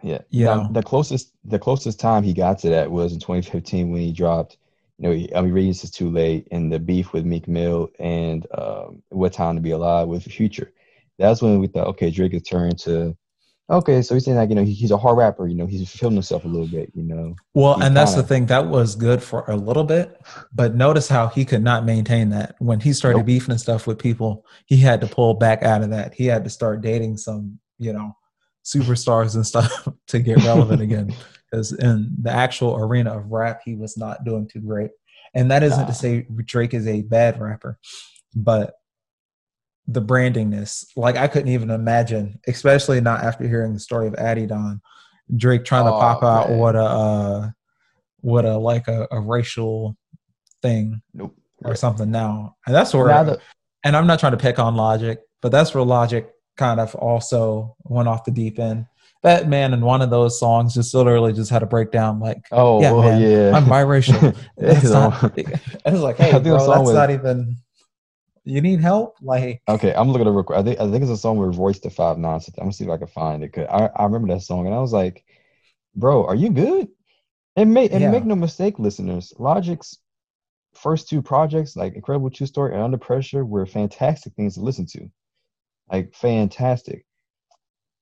Yeah, 0.03 0.23
yeah. 0.31 0.67
The 0.73 0.83
closest, 0.83 1.33
the 1.45 1.59
closest 1.59 2.01
time 2.01 2.25
he 2.25 2.35
got 2.35 2.59
to 2.61 2.71
that 2.71 2.91
was 2.91 3.13
in 3.13 3.21
2015 3.21 3.91
when 3.91 4.01
he 4.01 4.13
dropped. 4.13 4.57
You 4.99 5.09
know, 5.09 5.27
I 5.37 5.43
mean, 5.43 5.53
Radius 5.53 5.85
is 5.85 5.91
too 5.91 6.11
late, 6.11 6.49
and 6.51 6.73
the 6.73 6.79
beef 6.79 7.13
with 7.13 7.25
Meek 7.25 7.49
Mill 7.49 7.91
and 7.99 8.47
um, 8.57 9.03
What 9.09 9.33
Time 9.33 9.57
to 9.57 9.61
Be 9.61 9.73
Alive 9.73 10.09
with 10.09 10.25
Future 10.25 10.73
that's 11.19 11.43
when 11.43 11.59
we 11.59 11.67
thought, 11.67 11.87
okay, 11.89 12.11
Drake 12.11 12.35
is 12.35 12.43
turning 12.43 12.77
to, 12.79 13.17
okay, 13.71 14.03
so 14.03 14.15
he's 14.15 14.25
saying 14.25 14.37
like, 14.37 14.49
you 14.49 14.55
know, 14.55 14.65
he, 14.65 14.73
he's 14.73 14.91
a 14.91 14.99
hard 14.99 15.17
rapper, 15.17 15.47
you 15.47 15.55
know, 15.55 15.67
he's 15.67 15.89
fulfilling 15.89 16.17
himself 16.17 16.45
a 16.45 16.49
little 16.49 16.67
bit, 16.67 16.91
you 16.95 17.03
know. 17.03 17.35
Well, 17.55 17.81
and 17.81 17.97
that's 17.97 18.13
kinda, 18.13 18.23
the 18.23 18.29
thing 18.29 18.47
that 18.47 18.69
was 18.69 18.95
good 18.95 19.23
for 19.23 19.45
a 19.49 19.57
little 19.57 19.85
bit, 19.85 20.21
but 20.55 20.75
notice 20.75 21.09
how 21.09 21.29
he 21.29 21.45
could 21.45 21.63
not 21.63 21.85
maintain 21.85 22.31
that 22.31 22.57
when 22.59 22.81
he 22.81 22.93
started 22.93 23.19
nope. 23.19 23.27
beefing 23.27 23.53
and 23.53 23.61
stuff 23.61 23.87
with 23.87 23.99
people. 23.99 24.45
He 24.67 24.77
had 24.77 25.01
to 25.01 25.07
pull 25.07 25.35
back 25.35 25.63
out 25.63 25.83
of 25.83 25.91
that. 25.91 26.15
He 26.15 26.27
had 26.27 26.45
to 26.45 26.51
start 26.51 26.83
dating 26.83 27.17
some, 27.17 27.59
you 27.79 27.93
know, 27.93 28.17
superstars 28.65 29.35
and 29.35 29.47
stuff 29.47 29.89
to 30.09 30.19
get 30.19 30.43
relevant 30.45 30.83
again. 30.83 31.15
Because 31.51 31.73
in 31.73 32.15
the 32.21 32.31
actual 32.31 32.77
arena 32.77 33.17
of 33.17 33.31
rap, 33.31 33.61
he 33.65 33.77
was 33.77 33.97
not 33.97 34.25
doing 34.25 34.49
too 34.49 34.61
great. 34.61 34.91
And 35.35 35.51
that 35.51 35.63
isn't 35.63 35.81
nah. 35.81 35.87
to 35.87 35.95
say 35.95 36.27
Drake 36.45 36.75
is 36.75 36.87
a 36.87 37.03
bad 37.03 37.41
rapper, 37.41 37.79
but 38.35 38.75
the 39.87 40.03
brandingness. 40.03 40.87
Like 40.97 41.17
I 41.17 41.29
couldn't 41.29 41.53
even 41.53 41.71
imagine, 41.71 42.41
especially 42.47 43.01
not 43.01 43.23
after 43.23 43.47
hearing 43.47 43.75
the 43.75 43.81
story 43.81 44.07
of 44.07 44.15
Adidon, 44.15 44.81
Drake 45.37 45.65
trying 45.65 45.85
to 45.85 45.93
oh, 45.93 46.01
pop 46.01 46.23
out 46.23 46.51
man. 46.51 46.59
what 46.59 46.77
a 46.77 46.85
uh, 46.85 47.51
what 48.21 48.45
a 48.45 48.57
like 48.57 48.89
a, 48.89 49.07
a 49.11 49.21
racial 49.21 49.97
thing 50.63 51.03
nope. 51.13 51.37
or 51.65 51.75
something 51.75 52.11
now. 52.11 52.57
And 52.67 52.75
that's 52.75 52.95
where 52.95 53.07
the- 53.25 53.41
and 53.85 53.97
I'm 53.97 54.07
not 54.07 54.19
trying 54.19 54.33
to 54.33 54.39
pick 54.39 54.59
on 54.59 54.77
logic, 54.77 55.21
but 55.43 55.53
that's 55.53 55.75
where 55.75 55.85
logic 55.85 56.31
kind 56.57 56.81
of 56.81 56.95
also 56.95 57.77
went 57.85 58.09
off 58.09 58.25
the 58.25 58.31
deep 58.31 58.59
end. 58.59 58.87
That 59.23 59.49
man 59.49 59.73
in 59.73 59.81
one 59.81 60.03
of 60.03 60.11
those 60.11 60.39
songs 60.39 60.75
just 60.75 60.95
literally 60.95 61.33
just 61.33 61.51
had 61.51 61.63
a 61.63 61.67
breakdown 61.67 62.21
like, 62.21 62.39
oh 62.53 62.81
yeah, 62.81 62.93
man, 62.93 63.21
yeah. 63.21 63.57
I'm 63.57 63.65
biracial. 63.65 64.37
It's 64.57 64.91
not, 64.91 65.39
I 65.87 65.91
was 65.91 66.01
like, 66.01 66.17
hey, 66.17 66.33
bro, 66.33 66.59
that's 66.59 66.69
was, 66.69 66.93
not 66.95 67.11
even 67.11 67.57
you 68.45 68.61
need 68.61 68.81
help? 68.81 69.17
Like 69.23 69.63
okay, 69.69 69.95
I'm 69.95 70.09
looking 70.09 70.27
at 70.27 70.31
a 70.31 70.33
record. 70.33 70.57
I 70.57 70.63
think 70.63 70.81
I 70.81 70.91
think 70.91 71.03
it's 71.03 71.11
a 71.11 71.17
song 71.17 71.39
with 71.39 71.57
Royce 71.57 71.79
da 71.79 71.91
Five 71.91 72.19
Nonsense. 72.19 72.57
I'm 72.59 72.65
gonna 72.65 72.73
see 72.73 72.85
if 72.85 72.91
I 72.91 72.99
can 72.99 73.07
find 73.07 73.43
it. 73.43 73.53
Cause 73.53 73.67
I, 73.71 73.91
I 73.97 74.05
remember 74.05 74.29
that 74.35 74.43
song 74.43 74.67
and 74.67 74.75
I 74.75 74.81
was 74.81 74.93
like, 74.93 75.25
bro, 75.95 76.27
are 76.27 76.35
you 76.35 76.51
good? 76.51 76.89
And 77.57 77.73
make 77.73 77.93
and 77.93 78.03
yeah. 78.03 78.11
make 78.11 78.25
no 78.25 78.35
mistake, 78.35 78.79
listeners, 78.79 79.33
Logic's 79.39 79.99
first 80.75 81.09
two 81.09 81.23
projects, 81.23 81.77
like 81.77 81.95
Incredible 81.95 82.31
True 82.31 82.47
Story 82.47 82.75
and 82.75 82.83
Under 82.83 82.99
Pressure, 82.99 83.45
were 83.45 83.67
fantastic 83.67 84.35
things 84.35 84.55
to 84.55 84.61
listen 84.61 84.87
to. 84.87 85.11
Like 85.91 86.15
fantastic. 86.15 87.07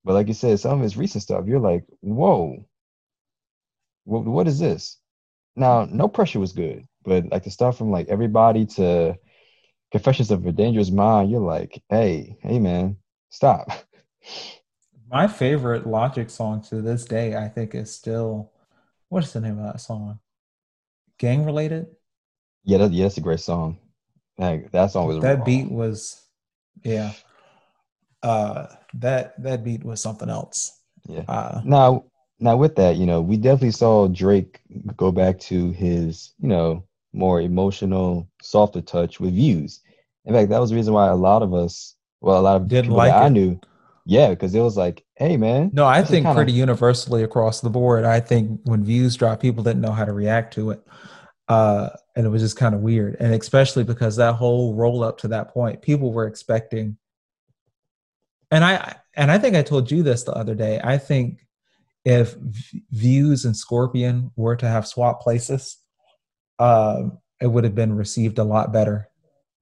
But 0.05 0.15
like 0.15 0.29
you 0.29 0.35
said, 0.35 0.59
some 0.59 0.79
of 0.79 0.83
his 0.83 0.97
recent 0.97 1.23
stuff, 1.23 1.47
you're 1.47 1.61
like, 1.61 1.85
whoa, 2.01 2.67
what, 4.05 4.25
what 4.25 4.49
is 4.49 4.59
this? 4.59 4.99
Now, 5.55 5.85
no 5.85 6.09
pressure 6.09 6.41
was 6.41 6.53
good, 6.53 6.87
but 7.05 7.31
like 7.31 7.45
the 7.45 7.51
stuff 7.51 7.79
from 7.79 7.91
like 7.91 8.09
everybody 8.09 8.67
to 8.67 9.17
Confessions 9.93 10.31
of 10.31 10.47
a 10.47 10.53
Dangerous 10.53 10.91
Mind, 10.91 11.31
you're 11.31 11.41
like, 11.41 11.83
hey, 11.91 12.39
hey, 12.41 12.59
man, 12.59 12.97
stop. 13.29 13.69
My 15.11 15.27
favorite 15.27 15.87
Logic 15.87 16.31
song 16.31 16.63
to 16.71 16.81
this 16.81 17.05
day, 17.05 17.37
I 17.37 17.49
think, 17.49 17.75
is 17.75 17.95
still 17.95 18.51
what's 19.11 19.35
the 19.35 19.41
name 19.43 19.59
of 19.59 19.71
that 19.71 19.81
song? 19.81 20.19
Gang 21.19 21.45
related. 21.45 21.89
Yeah, 22.65 22.79
that, 22.79 22.93
yeah, 22.93 23.05
that's 23.05 23.19
a 23.19 23.21
great 23.21 23.41
song. 23.41 23.79
Like, 24.39 24.71
that 24.73 24.91
song 24.91 25.09
was 25.09 25.21
that 25.21 25.37
wrong. 25.37 25.45
beat 25.45 25.71
was, 25.71 26.23
yeah. 26.83 27.13
Uh, 28.23 28.69
that 28.95 29.41
that 29.43 29.63
beat 29.63 29.85
was 29.85 30.01
something 30.01 30.31
else. 30.31 30.81
Yeah. 31.07 31.25
Uh, 31.29 31.61
now, 31.65 32.05
now 32.39 32.57
with 32.57 32.77
that, 32.77 32.97
you 32.97 33.05
know, 33.05 33.21
we 33.21 33.37
definitely 33.37 33.73
saw 33.73 34.09
Drake 34.09 34.61
go 34.97 35.13
back 35.13 35.39
to 35.41 35.73
his, 35.73 36.33
you 36.41 36.49
know, 36.49 36.85
more 37.13 37.41
emotional, 37.41 38.29
softer 38.43 38.81
touch 38.81 39.21
with 39.21 39.35
views. 39.35 39.81
In 40.25 40.35
fact, 40.35 40.51
that 40.51 40.61
was 40.61 40.71
the 40.71 40.77
reason 40.77 40.95
why 40.95 41.09
a 41.09 41.17
lot 41.17 41.43
of 41.43 41.53
us, 41.53 41.97
well, 42.21 42.41
a 42.41 42.43
lot 42.43 42.57
of 42.57 42.69
didn't 42.69 42.93
like 42.93 43.13
I 43.13 43.29
knew, 43.29 43.61
yeah, 44.05 44.31
because 44.31 44.55
it 44.55 44.61
was 44.61 44.77
like, 44.77 45.05
hey, 45.17 45.37
man. 45.37 45.71
No, 45.73 45.87
I 45.87 46.03
think 46.03 46.25
kinda... 46.25 46.35
pretty 46.35 46.53
universally 46.53 47.23
across 47.23 47.61
the 47.61 47.71
board. 47.71 48.05
I 48.05 48.21
think 48.21 48.61
when 48.65 48.85
views 48.85 49.17
dropped, 49.17 49.43
people 49.43 49.63
didn't 49.63 49.81
know 49.81 49.93
how 49.93 50.05
to 50.05 50.13
react 50.13 50.55
to 50.55 50.71
it. 50.71 50.83
Uh, 51.49 51.91
and 52.17 52.27
it 52.27 52.29
was 52.29 52.43
just 52.43 52.57
kind 52.57 52.75
of 52.75 52.81
weird. 52.81 53.17
And 53.21 53.35
especially 53.35 53.85
because 53.85 54.17
that 54.17 54.35
whole 54.35 54.75
roll 54.75 55.05
up 55.05 55.19
to 55.19 55.29
that 55.29 55.53
point, 55.53 55.83
people 55.83 56.13
were 56.13 56.27
expecting. 56.27 56.97
And 58.51 58.65
I 58.65 58.97
and 59.15 59.31
I 59.31 59.39
think 59.39 59.57
I 59.57 59.63
told 59.63 59.91
you 59.91 60.03
this 60.03 60.23
the 60.23 60.33
other 60.33 60.55
day. 60.55 60.81
I 60.83 60.99
think 60.99 61.47
if 62.05 62.35
Views 62.91 63.45
and 63.45 63.57
Scorpion 63.57 64.31
were 64.37 64.57
to 64.57 64.69
have 64.69 64.87
swap 64.87 65.21
places, 65.21 65.79
uh, 66.63 67.09
it 67.41 67.49
would 67.49 67.65
have 67.65 67.75
been 67.75 67.97
received 67.97 68.39
a 68.39 68.45
lot 68.45 68.73
better. 68.73 69.09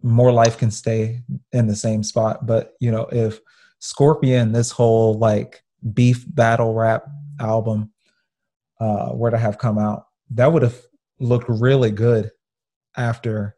More 0.03 0.30
life 0.32 0.59
can 0.59 0.70
stay 0.70 1.22
in 1.53 1.66
the 1.66 1.74
same 1.74 2.03
spot, 2.03 2.46
but 2.46 2.74
you 2.78 2.90
know, 2.90 3.07
if 3.11 3.40
Scorpion, 3.78 4.53
this 4.53 4.70
whole 4.70 5.18
like 5.18 5.62
beef 5.94 6.24
battle 6.28 6.74
rap 6.74 7.07
album, 7.40 7.90
uh, 8.80 9.11
were 9.14 9.30
to 9.30 9.38
have 9.38 9.57
come 9.57 9.78
out, 9.78 10.09
that 10.32 10.53
would 10.53 10.62
have 10.62 10.78
looked 11.18 11.48
really 11.48 11.90
good 11.90 12.30
after 12.96 13.57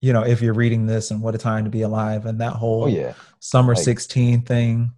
you 0.00 0.12
know, 0.12 0.22
if 0.22 0.40
you're 0.40 0.54
reading 0.54 0.86
this 0.86 1.10
and 1.10 1.20
what 1.20 1.34
a 1.34 1.38
time 1.38 1.64
to 1.64 1.70
be 1.70 1.82
alive 1.82 2.26
and 2.26 2.40
that 2.40 2.52
whole 2.52 2.84
oh, 2.84 2.86
yeah. 2.86 3.14
summer 3.40 3.74
like, 3.74 3.82
16 3.82 4.42
thing, 4.42 4.92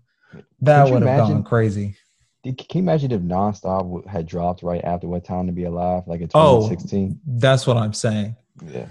that 0.60 0.90
would 0.90 1.02
have 1.02 1.28
gone 1.28 1.42
crazy. 1.42 1.96
Can 2.42 2.54
you 2.72 2.80
imagine 2.80 3.12
if 3.12 3.20
Nonstop 3.20 4.06
had 4.06 4.26
dropped 4.26 4.62
right 4.62 4.82
after 4.82 5.06
What 5.06 5.24
Time 5.24 5.46
to 5.46 5.52
Be 5.52 5.64
Alive, 5.64 6.04
like 6.06 6.22
in 6.22 6.28
2016? 6.28 7.12
Oh, 7.12 7.38
that's 7.38 7.66
what 7.66 7.76
I'm 7.76 7.92
saying. 7.92 8.34
Yeah. 8.64 8.86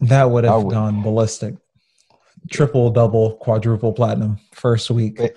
That 0.00 0.24
would 0.24 0.44
have 0.44 0.64
would. 0.64 0.72
gone 0.72 1.02
ballistic. 1.02 1.54
Triple, 2.50 2.90
double, 2.90 3.36
quadruple 3.36 3.92
platinum 3.92 4.38
first 4.52 4.90
week. 4.90 5.18
But, 5.18 5.36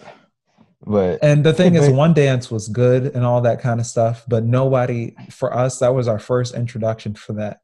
but 0.86 1.24
and 1.24 1.44
the 1.44 1.54
thing 1.54 1.76
is, 1.76 1.88
One 1.90 2.14
Dance 2.14 2.50
was 2.50 2.68
good 2.68 3.16
and 3.16 3.24
all 3.24 3.42
that 3.42 3.62
kind 3.62 3.80
of 3.80 3.86
stuff, 3.86 4.26
but 4.28 4.44
nobody, 4.44 5.16
for 5.30 5.56
us, 5.56 5.80
that 5.80 5.94
was 5.94 6.08
our 6.08 6.20
first 6.20 6.56
introduction 6.56 7.14
for 7.14 7.34
that. 7.34 7.60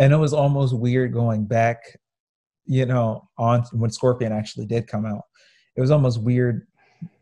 And 0.00 0.12
it 0.12 0.16
was 0.16 0.32
almost 0.32 0.76
weird 0.76 1.12
going 1.12 1.44
back, 1.44 1.78
you 2.66 2.84
know, 2.84 3.28
on 3.38 3.62
when 3.72 3.90
Scorpion 3.90 4.32
actually 4.32 4.66
did 4.66 4.88
come 4.88 5.06
out. 5.06 5.22
It 5.76 5.80
was 5.80 5.92
almost 5.92 6.20
weird 6.20 6.66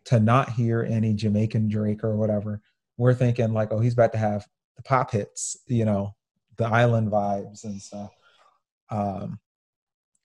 to 0.07 0.21
not 0.21 0.51
hear 0.51 0.83
any 0.83 1.15
Jamaican 1.15 1.69
Drake 1.69 2.05
or 2.05 2.17
whatever, 2.17 2.61
we're 2.97 3.15
thinking 3.15 3.53
like, 3.53 3.73
oh, 3.73 3.81
he's 3.81 3.95
about 3.95 4.13
to 4.13 4.19
have 4.19 4.47
the 4.77 4.83
pop 4.83 5.11
hits, 5.11 5.57
you 5.67 5.85
know, 5.85 6.15
the 6.57 6.67
island 6.67 7.11
vibes 7.11 7.65
and 7.65 7.81
stuff. 7.81 8.11
Um, 8.91 9.39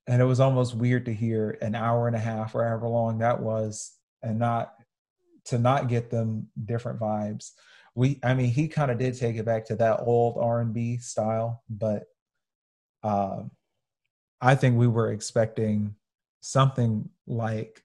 and 0.08 0.22
it 0.22 0.26
was 0.26 0.40
almost 0.40 0.76
weird 0.76 1.06
to 1.06 1.14
hear 1.14 1.58
an 1.62 1.76
hour 1.76 2.08
and 2.08 2.16
a 2.16 2.20
half 2.20 2.56
or 2.56 2.64
however 2.64 2.88
long 2.88 3.20
that 3.20 3.42
was, 3.42 3.94
and 4.22 4.40
not 4.40 4.74
to 5.46 5.58
not 5.58 5.88
get 5.88 6.10
them 6.10 6.48
different 6.66 7.00
vibes. 7.00 7.52
We, 7.96 8.20
I 8.24 8.34
mean, 8.34 8.50
he 8.50 8.68
kind 8.68 8.92
of 8.92 8.98
did 8.98 9.18
take 9.18 9.38
it 9.38 9.46
back 9.46 9.66
to 9.66 9.76
that 9.78 10.02
old 10.02 10.38
R 10.40 10.62
and 10.62 10.74
B 10.74 10.98
style, 10.98 11.64
but 11.70 12.04
um, 13.04 13.52
I 14.42 14.56
think 14.56 14.78
we 14.78 14.88
were 14.88 15.12
expecting 15.12 15.96
something 16.42 17.10
like 17.26 17.84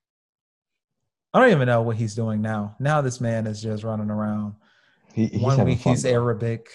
I 1.34 1.40
don't 1.40 1.50
even 1.50 1.66
know 1.66 1.82
what 1.82 1.96
he's 1.96 2.14
doing 2.14 2.42
now. 2.42 2.76
Now 2.78 3.00
this 3.00 3.20
man 3.20 3.46
is 3.46 3.62
just 3.62 3.84
running 3.84 4.10
around. 4.10 4.54
He, 5.14 5.28
One 5.38 5.64
week 5.64 5.78
he's. 5.78 6.04
Arabic, 6.04 6.68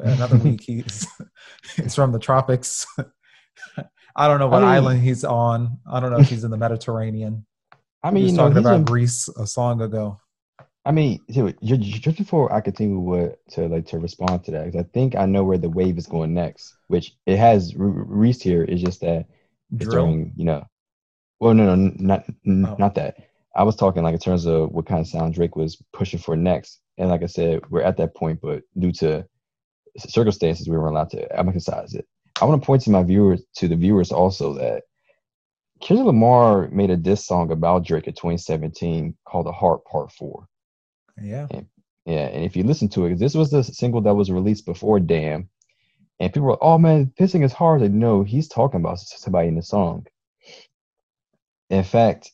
another 0.00 0.36
week 0.36 0.62
he's 0.62 1.06
he's 1.76 1.94
from 1.94 2.12
the 2.12 2.18
tropics. 2.18 2.86
I 4.16 4.26
don't 4.26 4.40
know 4.40 4.48
what 4.48 4.64
I 4.64 4.66
mean, 4.66 4.74
island 4.74 5.02
he's 5.02 5.24
on. 5.24 5.78
I 5.90 6.00
don't 6.00 6.10
know 6.10 6.18
if 6.18 6.28
he's 6.28 6.44
in 6.44 6.50
the 6.50 6.56
Mediterranean. 6.56 7.46
I 8.02 8.10
mean, 8.10 8.24
he 8.24 8.30
was 8.30 8.36
talking 8.36 8.58
about 8.58 8.76
in, 8.76 8.84
Greece 8.84 9.28
a 9.28 9.46
song 9.46 9.80
ago. 9.80 10.20
I 10.84 10.90
mean, 10.90 11.20
just 11.28 12.16
before 12.16 12.52
I 12.52 12.60
continue 12.60 12.98
with 12.98 13.34
to 13.50 13.68
like 13.68 13.86
to 13.86 13.98
respond 13.98 14.44
to 14.44 14.52
that, 14.52 14.66
because 14.66 14.80
I 14.80 14.88
think 14.94 15.16
I 15.16 15.26
know 15.26 15.44
where 15.44 15.58
the 15.58 15.68
wave 15.68 15.98
is 15.98 16.06
going 16.06 16.34
next. 16.34 16.74
Which 16.86 17.14
it 17.26 17.36
has 17.36 17.74
Reese 17.76 18.40
here. 18.40 18.64
It's 18.64 18.82
just 18.82 19.00
that 19.02 19.26
it's 19.72 19.84
during, 19.84 20.32
you 20.36 20.44
know, 20.44 20.64
well, 21.40 21.54
no, 21.54 21.74
no, 21.74 21.92
not 21.98 22.24
oh. 22.28 22.76
not 22.78 22.94
that. 22.94 23.27
I 23.58 23.64
was 23.64 23.74
talking 23.74 24.04
like 24.04 24.14
in 24.14 24.20
terms 24.20 24.46
of 24.46 24.70
what 24.70 24.86
kind 24.86 25.00
of 25.00 25.08
sound 25.08 25.34
Drake 25.34 25.56
was 25.56 25.82
pushing 25.92 26.20
for 26.20 26.36
next. 26.36 26.80
And 26.96 27.08
like 27.08 27.24
I 27.24 27.26
said, 27.26 27.68
we're 27.70 27.82
at 27.82 27.96
that 27.96 28.14
point, 28.14 28.40
but 28.40 28.62
due 28.78 28.92
to 28.92 29.26
circumstances, 29.98 30.68
we 30.68 30.78
weren't 30.78 30.94
allowed 30.94 31.10
to 31.10 31.36
emphasize 31.36 31.94
it. 31.94 32.06
I 32.40 32.44
want 32.44 32.62
to 32.62 32.66
point 32.66 32.82
to 32.82 32.90
my 32.90 33.02
viewers, 33.02 33.42
to 33.56 33.66
the 33.66 33.74
viewers 33.74 34.12
also 34.12 34.54
that 34.54 34.84
Kendrick 35.80 36.06
Lamar 36.06 36.68
made 36.68 36.90
a 36.90 36.96
diss 36.96 37.26
song 37.26 37.50
about 37.50 37.84
Drake 37.84 38.06
in 38.06 38.12
2017 38.12 39.16
called 39.26 39.46
"The 39.46 39.52
Heart 39.52 39.84
Part 39.86 40.12
4. 40.12 40.46
Yeah. 41.20 41.48
And, 41.50 41.66
yeah, 42.06 42.26
and 42.28 42.44
if 42.44 42.56
you 42.56 42.62
listen 42.62 42.88
to 42.90 43.06
it, 43.06 43.18
this 43.18 43.34
was 43.34 43.50
the 43.50 43.64
single 43.64 44.00
that 44.02 44.14
was 44.14 44.30
released 44.30 44.66
before 44.66 45.00
Damn, 45.00 45.48
and 46.20 46.32
people 46.32 46.46
were, 46.46 46.52
like, 46.52 46.62
"Oh 46.62 46.78
man, 46.78 47.12
pissing 47.18 47.44
is 47.44 47.52
hard." 47.52 47.82
Like, 47.82 47.90
no, 47.90 48.22
he's 48.22 48.46
talking 48.46 48.80
about 48.80 49.00
somebody 49.00 49.48
in 49.48 49.56
the 49.56 49.62
song. 49.62 50.06
In 51.70 51.82
fact, 51.82 52.30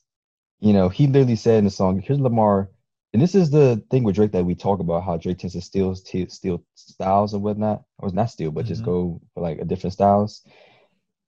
you 0.64 0.72
know, 0.72 0.88
he 0.88 1.06
literally 1.06 1.36
said 1.36 1.58
in 1.58 1.64
the 1.64 1.70
song, 1.70 2.00
"Here's 2.00 2.18
Lamar," 2.18 2.70
and 3.12 3.20
this 3.20 3.34
is 3.34 3.50
the 3.50 3.84
thing 3.90 4.02
with 4.02 4.14
Drake 4.14 4.32
that 4.32 4.46
we 4.46 4.54
talk 4.54 4.80
about 4.80 5.04
how 5.04 5.18
Drake 5.18 5.38
tends 5.38 5.52
to 5.52 5.60
steal 5.60 5.94
steal 5.94 6.64
styles 6.74 7.34
and 7.34 7.42
whatnot, 7.42 7.84
or 7.98 8.10
not 8.10 8.30
steal, 8.30 8.50
but 8.50 8.64
mm-hmm. 8.64 8.68
just 8.70 8.82
go 8.82 9.20
for 9.34 9.42
like 9.42 9.58
a 9.58 9.66
different 9.66 9.92
styles. 9.92 10.42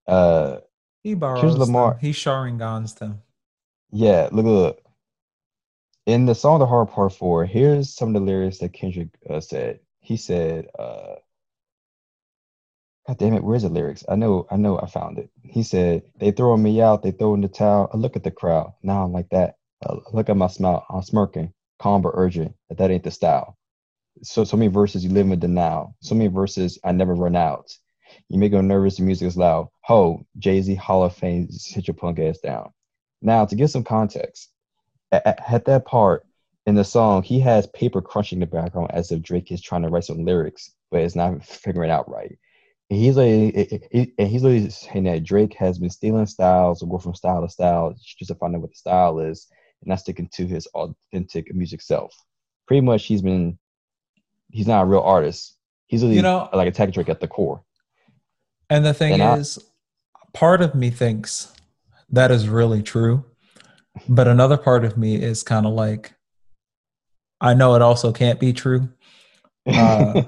Uh, 0.09 0.61
he 1.03 1.13
borrows. 1.13 1.43
Here's 1.43 1.59
Lamar. 1.59 1.91
Them. 1.91 2.01
He 2.01 2.13
Sharingans 2.13 2.95
them. 2.95 3.21
Yeah, 3.93 4.31
look, 4.33 4.47
look. 4.47 4.83
In 6.07 6.25
the 6.25 6.35
song 6.35 6.59
"The 6.59 6.67
Heart 6.67 6.93
Part 6.93 7.13
4, 7.13 7.45
here's 7.45 7.95
some 7.95 8.09
of 8.09 8.15
the 8.15 8.21
lyrics 8.21 8.59
that 8.59 8.73
Kendrick 8.73 9.09
uh, 9.29 9.41
said. 9.41 9.81
He 10.01 10.17
said, 10.17 10.69
uh, 10.79 11.17
God 13.07 13.19
damn 13.19 13.35
it, 13.35 13.45
where's 13.45 13.63
the 13.63 13.69
lyrics? 13.69 14.05
I 14.09 14.17
know, 14.17 14.49
I 14.51 14.57
know, 14.57 14.81
I 14.81 14.87
found 14.87 15.19
it. 15.19 15.31
He 15.45 15.63
said, 15.63 16.03
"They 16.19 16.33
throwing 16.33 16.63
me 16.63 16.81
out, 16.81 17.03
they 17.03 17.13
throwing 17.13 17.41
the 17.41 17.49
towel. 17.49 17.89
I 17.93 17.97
look 17.97 18.17
at 18.17 18.25
the 18.25 18.33
crowd. 18.33 18.73
Now 18.83 19.05
I'm 19.05 19.13
like 19.13 19.29
that. 19.29 19.59
I 19.87 19.95
look 20.13 20.29
at 20.29 20.37
my 20.37 20.49
smile. 20.49 20.85
I'm 20.91 21.03
smirking, 21.03 21.53
calm 21.79 22.03
but 22.03 22.13
urgent. 22.15 22.57
But 22.69 22.79
that 22.79 22.91
ain't 22.91 23.05
the 23.05 23.13
style. 23.13 23.57
So, 24.23 24.43
so 24.43 24.57
many 24.57 24.73
verses 24.73 25.05
you 25.05 25.11
live 25.11 25.31
in 25.31 25.39
denial. 25.39 25.95
So 26.01 26.17
many 26.17 26.29
verses 26.29 26.81
I 26.83 26.91
never 26.93 27.15
run 27.15 27.37
out. 27.37 27.73
You 28.29 28.39
may 28.39 28.49
go 28.49 28.61
nervous. 28.61 28.97
The 28.97 29.05
music 29.05 29.29
is 29.29 29.37
loud. 29.37 29.69
Ho, 29.83 30.27
Jay 30.39 30.61
Z, 30.61 30.75
Hall 30.75 31.05
of 31.05 31.15
Fame, 31.15 31.49
sit 31.51 31.87
your 31.87 31.95
punk 31.95 32.19
ass 32.19 32.39
down. 32.39 32.73
Now, 33.23 33.45
to 33.45 33.55
give 33.55 33.71
some 33.71 33.85
context, 33.85 34.51
at, 35.13 35.39
at 35.49 35.65
that 35.67 35.85
part 35.85 36.27
in 36.67 36.75
the 36.75 36.85
song, 36.85 37.23
he 37.23 37.39
has 37.41 37.69
paper 37.69 38.03
crunching 38.03 38.41
the 38.41 38.47
background 38.47 38.91
as 38.93 39.13
if 39.13 39.23
Drake 39.23 39.53
is 39.53 39.63
trying 39.63 39.83
to 39.83 39.91
write 39.91 40.05
some 40.05 40.25
lyrics, 40.25 40.73
but 40.91 41.03
it's 41.03 41.15
not 41.15 41.45
figuring 41.45 41.91
out 41.91 42.11
right 42.11 42.37
he's 42.89 43.17
like 43.17 43.27
eh, 43.27 43.67
eh, 43.71 43.79
eh, 43.93 44.13
he, 44.19 44.27
he's 44.27 44.43
like 44.43 44.71
saying 44.71 45.05
that 45.05 45.25
Drake 45.25 45.55
has 45.55 45.79
been 45.79 45.91
stealing 45.91 46.27
styles 46.27 46.83
or 46.83 46.89
go 46.89 46.99
from 46.99 47.15
style 47.15 47.43
to 47.43 47.49
style 47.49 47.95
just 48.01 48.29
to 48.29 48.35
find 48.35 48.55
out 48.55 48.61
what 48.61 48.71
the 48.71 48.77
style 48.77 49.19
is 49.19 49.49
and 49.83 49.89
not 49.89 50.01
sticking 50.01 50.29
to 50.35 50.47
his 50.47 50.67
authentic 50.69 51.53
music 51.55 51.83
self. 51.83 52.15
Pretty 52.67 52.81
much, 52.81 53.05
he's 53.07 53.23
been 53.23 53.59
he's 54.51 54.67
not 54.67 54.83
a 54.83 54.87
real 54.87 55.01
artist. 55.01 55.57
He's 55.87 56.03
really, 56.03 56.17
you 56.17 56.23
know 56.23 56.49
like 56.53 56.69
a 56.69 56.73
tech 56.73 56.93
Drake 56.93 57.09
at 57.09 57.21
the 57.21 57.29
core. 57.29 57.63
And 58.71 58.85
the 58.85 58.95
thing 58.95 59.21
and 59.21 59.41
is, 59.41 59.59
I, 60.15 60.19
part 60.33 60.61
of 60.61 60.75
me 60.75 60.91
thinks 60.91 61.53
that 62.11 62.31
is 62.31 62.49
really 62.49 62.83
true, 62.83 63.25
but 64.09 64.29
another 64.29 64.57
part 64.57 64.85
of 64.85 64.97
me 64.97 65.17
is 65.17 65.43
kind 65.43 65.67
of 65.67 65.73
like, 65.73 66.15
I 67.41 67.55
know 67.55 67.75
it 67.75 67.83
also 67.83 68.13
can't 68.13 68.41
be 68.41 68.53
true. 68.53 68.91
Uh, 69.69 70.23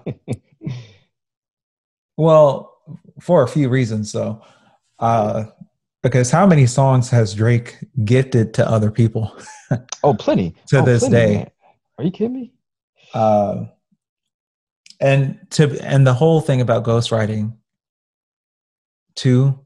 Well, 2.19 2.75
for 3.21 3.45
a 3.45 3.49
few 3.49 3.69
reasons, 3.69 4.13
though. 4.13 4.43
Uh, 4.99 5.45
because 6.03 6.31
how 6.31 6.47
many 6.47 6.67
songs 6.67 7.09
has 7.11 7.33
Drake 7.33 7.77
gifted 8.05 8.53
to 8.55 8.69
other 8.69 8.91
people? 8.91 9.35
oh, 10.03 10.15
plenty. 10.15 10.55
to 10.67 10.81
oh, 10.81 10.85
this 10.85 11.01
plenty, 11.01 11.15
day. 11.15 11.35
Man. 11.37 11.51
Are 11.97 12.05
you 12.05 12.11
kidding 12.11 12.35
me? 12.35 12.53
Uh, 13.15 13.67
and 15.01 15.39
to 15.51 15.79
and 15.81 16.05
the 16.07 16.13
whole 16.13 16.41
thing 16.41 16.61
about 16.61 16.85
ghostwriting, 16.85 17.57
too, 19.15 19.59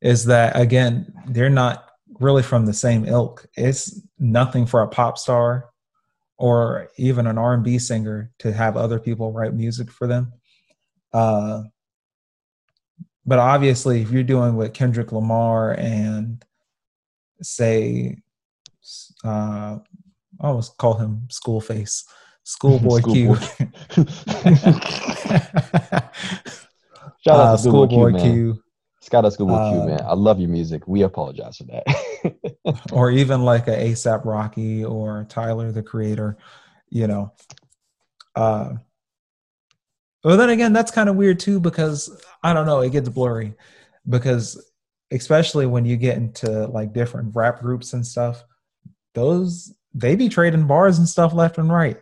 is 0.00 0.24
that 0.24 0.58
again 0.58 1.12
they're 1.28 1.50
not 1.50 1.86
really 2.18 2.42
from 2.42 2.64
the 2.64 2.72
same 2.72 3.04
ilk. 3.04 3.46
It's 3.56 4.00
nothing 4.18 4.64
for 4.64 4.82
a 4.82 4.88
pop 4.88 5.18
star 5.18 5.70
or 6.38 6.88
even 6.96 7.26
an 7.26 7.36
R 7.36 7.52
and 7.52 7.62
B 7.62 7.78
singer 7.78 8.30
to 8.38 8.52
have 8.52 8.78
other 8.78 8.98
people 8.98 9.32
write 9.32 9.52
music 9.52 9.90
for 9.90 10.06
them. 10.06 10.32
Uh, 11.12 11.64
but 13.26 13.38
obviously, 13.38 14.02
if 14.02 14.10
you're 14.10 14.22
doing 14.22 14.56
what 14.56 14.74
Kendrick 14.74 15.12
Lamar 15.12 15.72
and 15.72 16.44
say, 17.42 18.18
uh, 19.24 19.78
I 20.40 20.46
almost 20.46 20.76
call 20.78 20.94
him 20.94 21.28
School 21.30 21.60
Face, 21.60 22.04
Schoolboy 22.44 23.00
Q. 23.02 23.36
Shout 27.22 27.38
out 27.38 27.48
uh, 27.48 27.56
to 27.56 27.62
Schoolboy 27.62 28.12
Q. 28.12 28.20
Q. 28.20 28.62
Shout 29.10 29.24
out 29.24 29.32
Schoolboy 29.32 29.54
uh, 29.54 29.70
Q, 29.70 29.90
man. 29.90 30.00
I 30.04 30.14
love 30.14 30.40
your 30.40 30.48
music. 30.48 30.86
We 30.86 31.02
apologize 31.02 31.58
for 31.58 31.64
that. 31.64 32.82
or 32.92 33.10
even 33.10 33.42
like 33.44 33.66
a 33.68 33.72
ASAP 33.72 34.24
Rocky 34.24 34.84
or 34.84 35.26
Tyler 35.28 35.72
the 35.72 35.82
Creator, 35.82 36.38
you 36.88 37.06
know. 37.06 37.32
Uh, 38.34 38.74
well, 40.22 40.36
then 40.36 40.50
again, 40.50 40.72
that's 40.72 40.90
kind 40.90 41.08
of 41.08 41.16
weird 41.16 41.40
too 41.40 41.60
because 41.60 42.10
I 42.42 42.52
don't 42.52 42.66
know, 42.66 42.80
it 42.80 42.92
gets 42.92 43.08
blurry 43.08 43.54
because 44.08 44.62
especially 45.10 45.66
when 45.66 45.84
you 45.84 45.96
get 45.96 46.16
into 46.16 46.66
like 46.66 46.92
different 46.92 47.34
rap 47.34 47.60
groups 47.60 47.92
and 47.92 48.06
stuff, 48.06 48.44
those 49.14 49.74
they 49.94 50.14
be 50.14 50.28
trading 50.28 50.66
bars 50.66 50.98
and 50.98 51.08
stuff 51.08 51.32
left 51.32 51.58
and 51.58 51.72
right. 51.72 51.98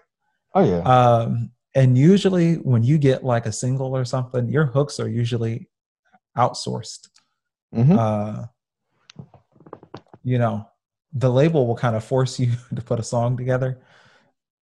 Oh 0.55 0.65
yeah. 0.65 0.81
Um, 0.81 1.51
and 1.75 1.97
usually 1.97 2.55
when 2.55 2.83
you 2.83 2.99
get 2.99 3.25
like 3.25 3.47
a 3.47 3.53
single 3.53 3.97
or 3.97 4.05
something, 4.05 4.49
your 4.49 4.67
hooks 4.67 4.99
are 4.99 5.09
usually 5.09 5.69
outsourced. 6.37 7.09
Mm-hmm. 7.75 7.99
Uh, 7.99 8.45
you 10.25 10.39
know, 10.39 10.69
the 11.13 11.31
label 11.31 11.67
will 11.67 11.77
kind 11.77 11.95
of 11.95 12.05
force 12.05 12.41
you 12.41 12.53
to 12.75 12.83
put 12.83 12.99
a 12.99 13.05
song 13.05 13.37
together 13.37 13.81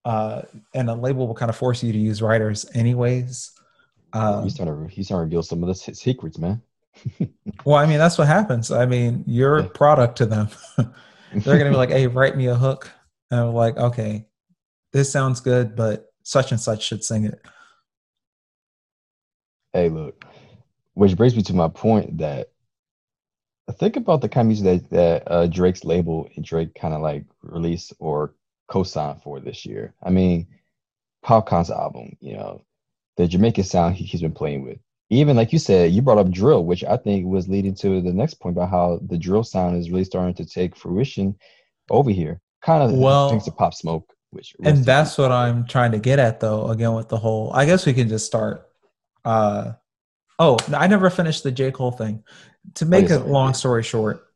uh, 0.06 0.42
and 0.72 0.88
a 0.88 0.94
label 0.94 1.26
will 1.26 1.34
kind 1.34 1.48
of 1.50 1.56
force 1.56 1.82
you 1.82 1.92
to 1.92 1.98
use 1.98 2.22
writers 2.22 2.64
anyways. 2.74 3.50
Um, 4.12 4.44
he's 4.44 4.54
trying 4.54 4.68
to 4.68 4.86
he's 4.86 5.08
trying 5.08 5.18
to 5.18 5.24
reveal 5.24 5.42
some 5.42 5.64
of 5.64 5.68
the 5.68 5.74
secrets, 5.74 6.38
man. 6.38 6.62
well, 7.64 7.76
I 7.76 7.86
mean, 7.86 7.98
that's 7.98 8.16
what 8.16 8.28
happens. 8.28 8.70
I 8.70 8.86
mean, 8.86 9.24
you're 9.26 9.58
a 9.58 9.68
product 9.68 10.16
to 10.18 10.26
them. 10.26 10.48
They're 11.34 11.58
gonna 11.58 11.70
be 11.70 11.76
like, 11.76 11.90
"Hey, 11.90 12.06
write 12.06 12.36
me 12.36 12.46
a 12.46 12.54
hook," 12.54 12.88
and 13.32 13.40
I'm 13.40 13.52
like, 13.52 13.76
"Okay, 13.76 14.26
this 14.92 15.10
sounds 15.10 15.40
good, 15.40 15.74
but 15.74 16.12
such 16.22 16.52
and 16.52 16.60
such 16.60 16.84
should 16.84 17.02
sing 17.02 17.24
it." 17.24 17.40
Hey, 19.72 19.88
look, 19.88 20.24
which 20.94 21.16
brings 21.16 21.34
me 21.34 21.42
to 21.42 21.52
my 21.52 21.66
point 21.66 22.18
that 22.18 22.50
think 23.72 23.96
about 23.96 24.20
the 24.20 24.28
kind 24.28 24.46
of 24.46 24.56
music 24.56 24.88
that, 24.90 24.90
that 24.90 25.22
uh, 25.26 25.46
Drake's 25.48 25.84
label 25.84 26.28
and 26.36 26.44
Drake 26.44 26.76
kind 26.76 26.94
of 26.94 27.02
like 27.02 27.24
release 27.42 27.92
or 27.98 28.36
co-signed 28.68 29.22
for 29.22 29.40
this 29.40 29.64
year. 29.64 29.94
I 30.02 30.10
mean, 30.10 30.46
Popcaan's 31.24 31.70
album, 31.70 32.16
you 32.20 32.34
know, 32.34 32.62
the 33.16 33.26
Jamaican 33.26 33.64
sound 33.64 33.96
he, 33.96 34.06
has 34.06 34.20
been 34.20 34.32
playing 34.32 34.64
with. 34.64 34.78
Even 35.08 35.36
like 35.36 35.52
you 35.52 35.58
said, 35.58 35.92
you 35.92 36.02
brought 36.02 36.18
up 36.18 36.30
drill, 36.30 36.64
which 36.64 36.82
I 36.84 36.96
think 36.96 37.26
was 37.26 37.48
leading 37.48 37.74
to 37.76 38.00
the 38.00 38.12
next 38.12 38.34
point 38.34 38.56
about 38.56 38.70
how 38.70 39.00
the 39.06 39.16
drill 39.16 39.44
sound 39.44 39.76
is 39.76 39.90
really 39.90 40.04
starting 40.04 40.34
to 40.34 40.44
take 40.44 40.76
fruition 40.76 41.36
over 41.90 42.10
here. 42.10 42.40
Kind 42.62 42.82
of 42.82 42.98
well, 42.98 43.30
thanks 43.30 43.44
to 43.44 43.52
Pop 43.52 43.74
Smoke, 43.74 44.12
which 44.30 44.56
and 44.64 44.84
that's 44.84 45.16
what 45.16 45.30
I'm 45.30 45.66
trying 45.66 45.92
to 45.92 45.98
get 45.98 46.18
at 46.18 46.40
though. 46.40 46.68
Again, 46.68 46.94
with 46.94 47.08
the 47.08 47.16
whole, 47.16 47.52
I 47.54 47.66
guess 47.66 47.86
we 47.86 47.92
can 47.92 48.08
just 48.08 48.26
start. 48.26 48.68
Uh, 49.24 49.72
oh, 50.40 50.58
I 50.74 50.88
never 50.88 51.08
finished 51.10 51.44
the 51.44 51.52
J 51.52 51.70
Cole 51.70 51.92
thing. 51.92 52.24
To 52.74 52.86
make 52.86 53.12
oh, 53.12 53.18
a 53.18 53.24
long 53.24 53.54
story 53.54 53.84
short, 53.84 54.26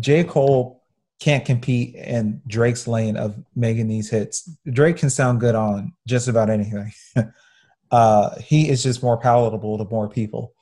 J 0.00 0.24
Cole 0.24 0.77
can't 1.20 1.44
compete 1.44 1.94
in 1.96 2.40
Drake's 2.46 2.86
lane 2.86 3.16
of 3.16 3.36
making 3.56 3.88
these 3.88 4.08
hits. 4.08 4.48
Drake 4.70 4.98
can 4.98 5.10
sound 5.10 5.40
good 5.40 5.54
on 5.54 5.92
just 6.06 6.28
about 6.28 6.48
anything. 6.48 6.92
uh, 7.90 8.38
he 8.38 8.68
is 8.68 8.82
just 8.82 9.02
more 9.02 9.18
palatable 9.18 9.78
to 9.78 9.84
more 9.84 10.08
people. 10.08 10.54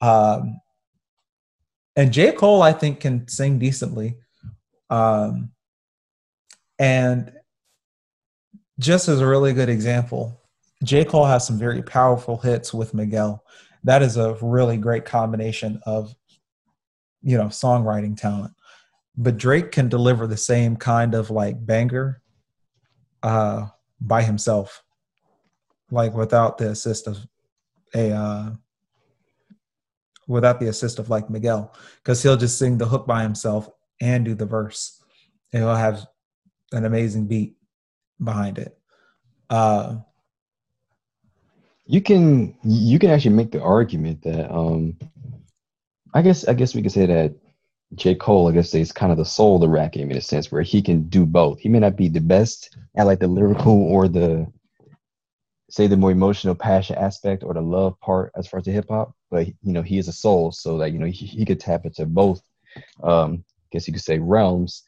Um, 0.00 0.60
and 1.96 2.12
J. 2.12 2.32
Cole, 2.32 2.62
I 2.62 2.72
think, 2.72 3.00
can 3.00 3.26
sing 3.26 3.58
decently. 3.58 4.16
Um, 4.90 5.50
and 6.78 7.32
just 8.78 9.08
as 9.08 9.20
a 9.20 9.26
really 9.26 9.52
good 9.52 9.68
example, 9.68 10.40
J. 10.84 11.04
Cole 11.04 11.24
has 11.24 11.46
some 11.46 11.58
very 11.58 11.82
powerful 11.82 12.36
hits 12.36 12.72
with 12.72 12.94
Miguel. 12.94 13.44
That 13.82 14.02
is 14.02 14.16
a 14.16 14.36
really 14.40 14.76
great 14.76 15.04
combination 15.04 15.80
of, 15.86 16.14
you 17.22 17.36
know, 17.36 17.46
songwriting 17.46 18.16
talent 18.16 18.52
but 19.16 19.36
Drake 19.36 19.70
can 19.72 19.88
deliver 19.88 20.26
the 20.26 20.36
same 20.36 20.76
kind 20.76 21.14
of 21.14 21.30
like 21.30 21.64
banger 21.64 22.20
uh, 23.22 23.66
by 24.00 24.22
himself, 24.22 24.82
like 25.90 26.14
without 26.14 26.58
the 26.58 26.70
assist 26.70 27.06
of 27.06 27.26
a 27.94 28.10
uh, 28.10 28.50
without 30.26 30.58
the 30.58 30.68
assist 30.68 30.98
of 30.98 31.10
like 31.10 31.30
Miguel, 31.30 31.72
because 32.02 32.22
he'll 32.22 32.36
just 32.36 32.58
sing 32.58 32.78
the 32.78 32.86
hook 32.86 33.06
by 33.06 33.22
himself 33.22 33.68
and 34.00 34.24
do 34.24 34.34
the 34.34 34.46
verse, 34.46 35.00
and 35.52 35.62
he'll 35.62 35.74
have 35.74 36.06
an 36.72 36.84
amazing 36.84 37.26
beat 37.26 37.56
behind 38.22 38.58
it. 38.58 38.76
Uh, 39.48 39.96
you 41.86 42.00
can 42.00 42.56
you 42.64 42.98
can 42.98 43.10
actually 43.10 43.34
make 43.34 43.52
the 43.52 43.62
argument 43.62 44.22
that 44.22 44.52
um 44.52 44.96
I 46.12 46.22
guess 46.22 46.46
I 46.48 46.54
guess 46.54 46.74
we 46.74 46.82
could 46.82 46.92
say 46.92 47.06
that 47.06 47.34
J. 47.94 48.14
Cole, 48.14 48.48
I 48.48 48.52
guess, 48.52 48.74
is 48.74 48.92
kind 48.92 49.12
of 49.12 49.18
the 49.18 49.24
soul 49.24 49.56
of 49.56 49.60
the 49.60 49.68
rap 49.68 49.92
game 49.92 50.10
in 50.10 50.16
a 50.16 50.20
sense 50.20 50.50
where 50.50 50.62
he 50.62 50.82
can 50.82 51.08
do 51.08 51.26
both. 51.26 51.60
He 51.60 51.68
may 51.68 51.78
not 51.78 51.96
be 51.96 52.08
the 52.08 52.20
best 52.20 52.76
at 52.96 53.06
like 53.06 53.20
the 53.20 53.28
lyrical 53.28 53.72
or 53.72 54.08
the 54.08 54.46
say 55.70 55.86
the 55.86 55.96
more 55.96 56.10
emotional 56.10 56.54
passion 56.54 56.96
aspect 56.96 57.42
or 57.42 57.54
the 57.54 57.60
love 57.60 57.98
part 58.00 58.32
as 58.36 58.46
far 58.46 58.58
as 58.58 58.64
the 58.64 58.72
hip 58.72 58.86
hop, 58.88 59.14
but 59.30 59.46
you 59.46 59.72
know, 59.72 59.82
he 59.82 59.98
is 59.98 60.08
a 60.08 60.12
soul, 60.12 60.52
so 60.52 60.78
that 60.78 60.92
you 60.92 60.98
know 60.98 61.06
he, 61.06 61.26
he 61.26 61.44
could 61.44 61.60
tap 61.60 61.84
into 61.84 62.06
both 62.06 62.42
um 63.02 63.44
I 63.48 63.66
guess 63.72 63.86
you 63.86 63.92
could 63.92 64.02
say 64.02 64.18
realms 64.18 64.82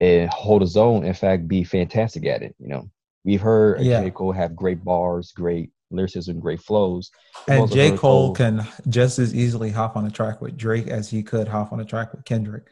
and 0.00 0.30
hold 0.30 0.62
his 0.62 0.76
own, 0.76 1.04
in 1.04 1.14
fact, 1.14 1.48
be 1.48 1.64
fantastic 1.64 2.26
at 2.26 2.42
it. 2.42 2.54
You 2.58 2.68
know. 2.68 2.90
We've 3.24 3.40
heard 3.40 3.80
yeah. 3.82 4.02
J. 4.02 4.10
Cole 4.10 4.32
have 4.32 4.56
great 4.56 4.84
bars, 4.84 5.30
great 5.32 5.70
lyricism, 5.92 6.40
great 6.40 6.60
flows. 6.60 7.10
and 7.48 7.70
J. 7.70 7.96
Cole, 7.96 8.32
can 8.34 8.66
just 8.88 9.18
as 9.18 9.34
easily 9.34 9.70
hop 9.70 9.96
on 9.96 10.06
a 10.06 10.10
track 10.10 10.40
with 10.40 10.56
Drake 10.56 10.88
as 10.88 11.10
he 11.10 11.22
could 11.22 11.48
hop 11.48 11.72
on 11.72 11.80
a 11.80 11.84
track 11.84 12.12
with 12.12 12.24
Kendrick. 12.24 12.66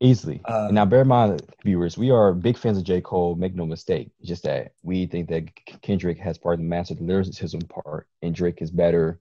Easily. 0.00 0.40
Uh, 0.44 0.68
now, 0.70 0.84
bear 0.84 1.02
in 1.02 1.08
mind, 1.08 1.42
viewers, 1.64 1.96
we 1.96 2.10
are 2.10 2.34
big 2.34 2.58
fans 2.58 2.76
of 2.76 2.84
J. 2.84 3.00
Cole. 3.00 3.36
Make 3.36 3.54
no 3.54 3.64
mistake. 3.64 4.10
Just 4.22 4.42
that 4.42 4.72
we 4.82 5.06
think 5.06 5.28
that 5.28 5.44
Kendrick 5.82 6.18
has 6.18 6.36
part 6.36 6.54
of 6.54 6.60
the 6.60 6.66
master 6.66 6.94
the 6.94 7.04
lyricism 7.04 7.60
part, 7.62 8.08
and 8.20 8.34
Drake 8.34 8.60
is 8.60 8.70
better 8.70 9.20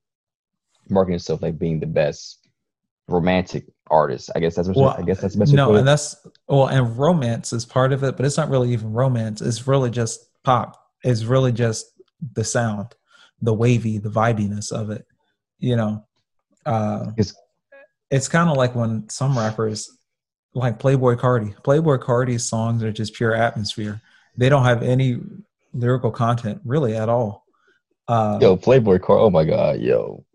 marketing 0.90 1.14
himself 1.14 1.42
like 1.42 1.58
being 1.58 1.80
the 1.80 1.86
best 1.86 2.48
romantic 3.08 3.66
artist. 3.88 4.32
I 4.36 4.40
guess 4.40 4.56
that's 4.56 4.68
what 4.68 4.78
well, 4.78 4.96
I 4.98 5.02
guess 5.04 5.22
that's 5.22 5.36
the 5.36 5.42
best. 5.42 5.54
No, 5.54 5.76
and 5.76 5.88
that's 5.88 6.16
well, 6.48 6.68
and 6.68 6.98
romance 6.98 7.54
is 7.54 7.66
part 7.66 7.94
of 7.94 8.04
it, 8.04 8.18
but 8.18 8.26
it's 8.26 8.38
not 8.38 8.50
really 8.50 8.74
even 8.74 8.94
romance. 8.94 9.42
It's 9.42 9.68
really 9.68 9.90
just 9.90 10.28
pop. 10.44 10.80
It's 11.04 11.24
really 11.24 11.52
just 11.52 11.86
the 12.34 12.44
sound 12.44 12.96
the 13.44 13.54
wavy, 13.54 13.98
the 13.98 14.10
vibiness 14.10 14.72
of 14.72 14.90
it. 14.90 15.06
You 15.60 15.76
know, 15.76 16.06
uh, 16.66 17.12
it's 17.18 17.36
it's 18.10 18.28
kind 18.28 18.50
of 18.50 18.58
like 18.58 18.74
when 18.74 19.08
some 19.10 19.38
rappers, 19.38 19.92
like 20.54 20.80
Playboi 20.80 21.18
Carti, 21.18 21.54
Playboi 21.62 22.00
Carti's 22.00 22.48
songs 22.48 22.84
are 22.84 22.92
just 22.92 23.14
pure 23.14 23.36
atmosphere. 23.36 24.02
They 24.38 24.50
don't 24.50 24.66
have 24.66 24.82
any 24.82 25.20
lyrical 25.74 26.12
content 26.12 26.62
really 26.66 26.96
at 26.96 27.10
all. 27.10 27.46
Uh, 28.08 28.40
yo, 28.42 28.58
Playboi 28.58 29.00
Carti, 29.00 29.22
oh 29.22 29.30
my 29.30 29.44
god, 29.44 29.80
yo. 29.80 30.26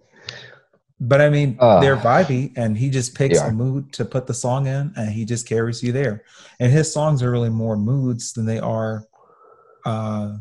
But 1.01 1.21
I 1.21 1.31
mean, 1.31 1.57
uh, 1.61 1.81
they're 1.81 1.97
vibey, 1.97 2.53
and 2.57 2.77
he 2.77 2.91
just 2.91 3.15
picks 3.15 3.37
yeah. 3.37 3.49
a 3.49 3.53
mood 3.53 3.93
to 3.95 4.05
put 4.05 4.27
the 4.27 4.35
song 4.35 4.67
in, 4.67 4.93
and 4.97 5.11
he 5.11 5.25
just 5.25 5.47
carries 5.47 5.83
you 5.83 5.93
there. 5.93 6.25
And 6.59 6.73
his 6.73 6.93
songs 6.93 7.23
are 7.23 7.31
really 7.31 7.51
more 7.51 7.77
moods 7.77 8.33
than 8.33 8.47
they 8.47 8.59
are 8.59 9.05
uh, 9.85 10.39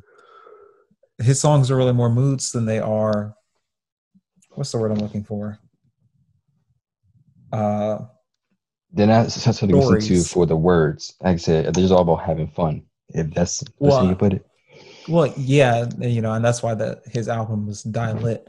his 1.20 1.39
songs 1.39 1.72
are 1.72 1.76
really 1.76 1.93
more 1.93 2.09
moods 2.09 2.51
than 2.51 2.65
they 2.65 2.80
are 2.80 3.34
what's 4.51 4.72
the 4.72 4.78
word 4.78 4.91
I'm 4.91 4.99
looking 4.99 5.24
for? 5.24 5.59
Uh 7.51 7.99
then 8.91 9.09
that's, 9.09 9.43
that's 9.43 9.61
what 9.61 9.72
listen 9.72 10.15
to 10.15 10.24
for 10.24 10.45
the 10.45 10.55
words. 10.55 11.15
Like 11.22 11.34
I 11.34 11.38
said, 11.38 11.65
they're 11.65 11.84
just 11.84 11.93
all 11.93 12.01
about 12.01 12.26
having 12.26 12.47
fun. 12.47 12.84
If 13.09 13.34
that's 13.34 13.59
the 13.59 13.72
well, 13.80 14.07
you 14.07 14.15
put 14.15 14.34
it. 14.34 14.45
Well, 15.07 15.34
yeah, 15.38 15.86
you 15.99 16.22
know, 16.22 16.34
and 16.34 16.43
that's 16.43 16.63
why 16.63 16.74
that 16.76 17.01
his 17.05 17.30
album 17.30 17.68
was 17.68 17.84
Die 17.84 18.11
Lit. 18.13 18.47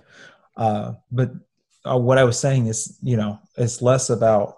Uh, 0.57 0.95
but 1.13 1.33
uh, 1.89 1.99
what 1.99 2.19
I 2.19 2.25
was 2.25 2.39
saying 2.39 2.67
is, 2.67 2.99
you 3.03 3.17
know, 3.17 3.39
it's 3.57 3.83
less 3.83 4.11
about, 4.11 4.57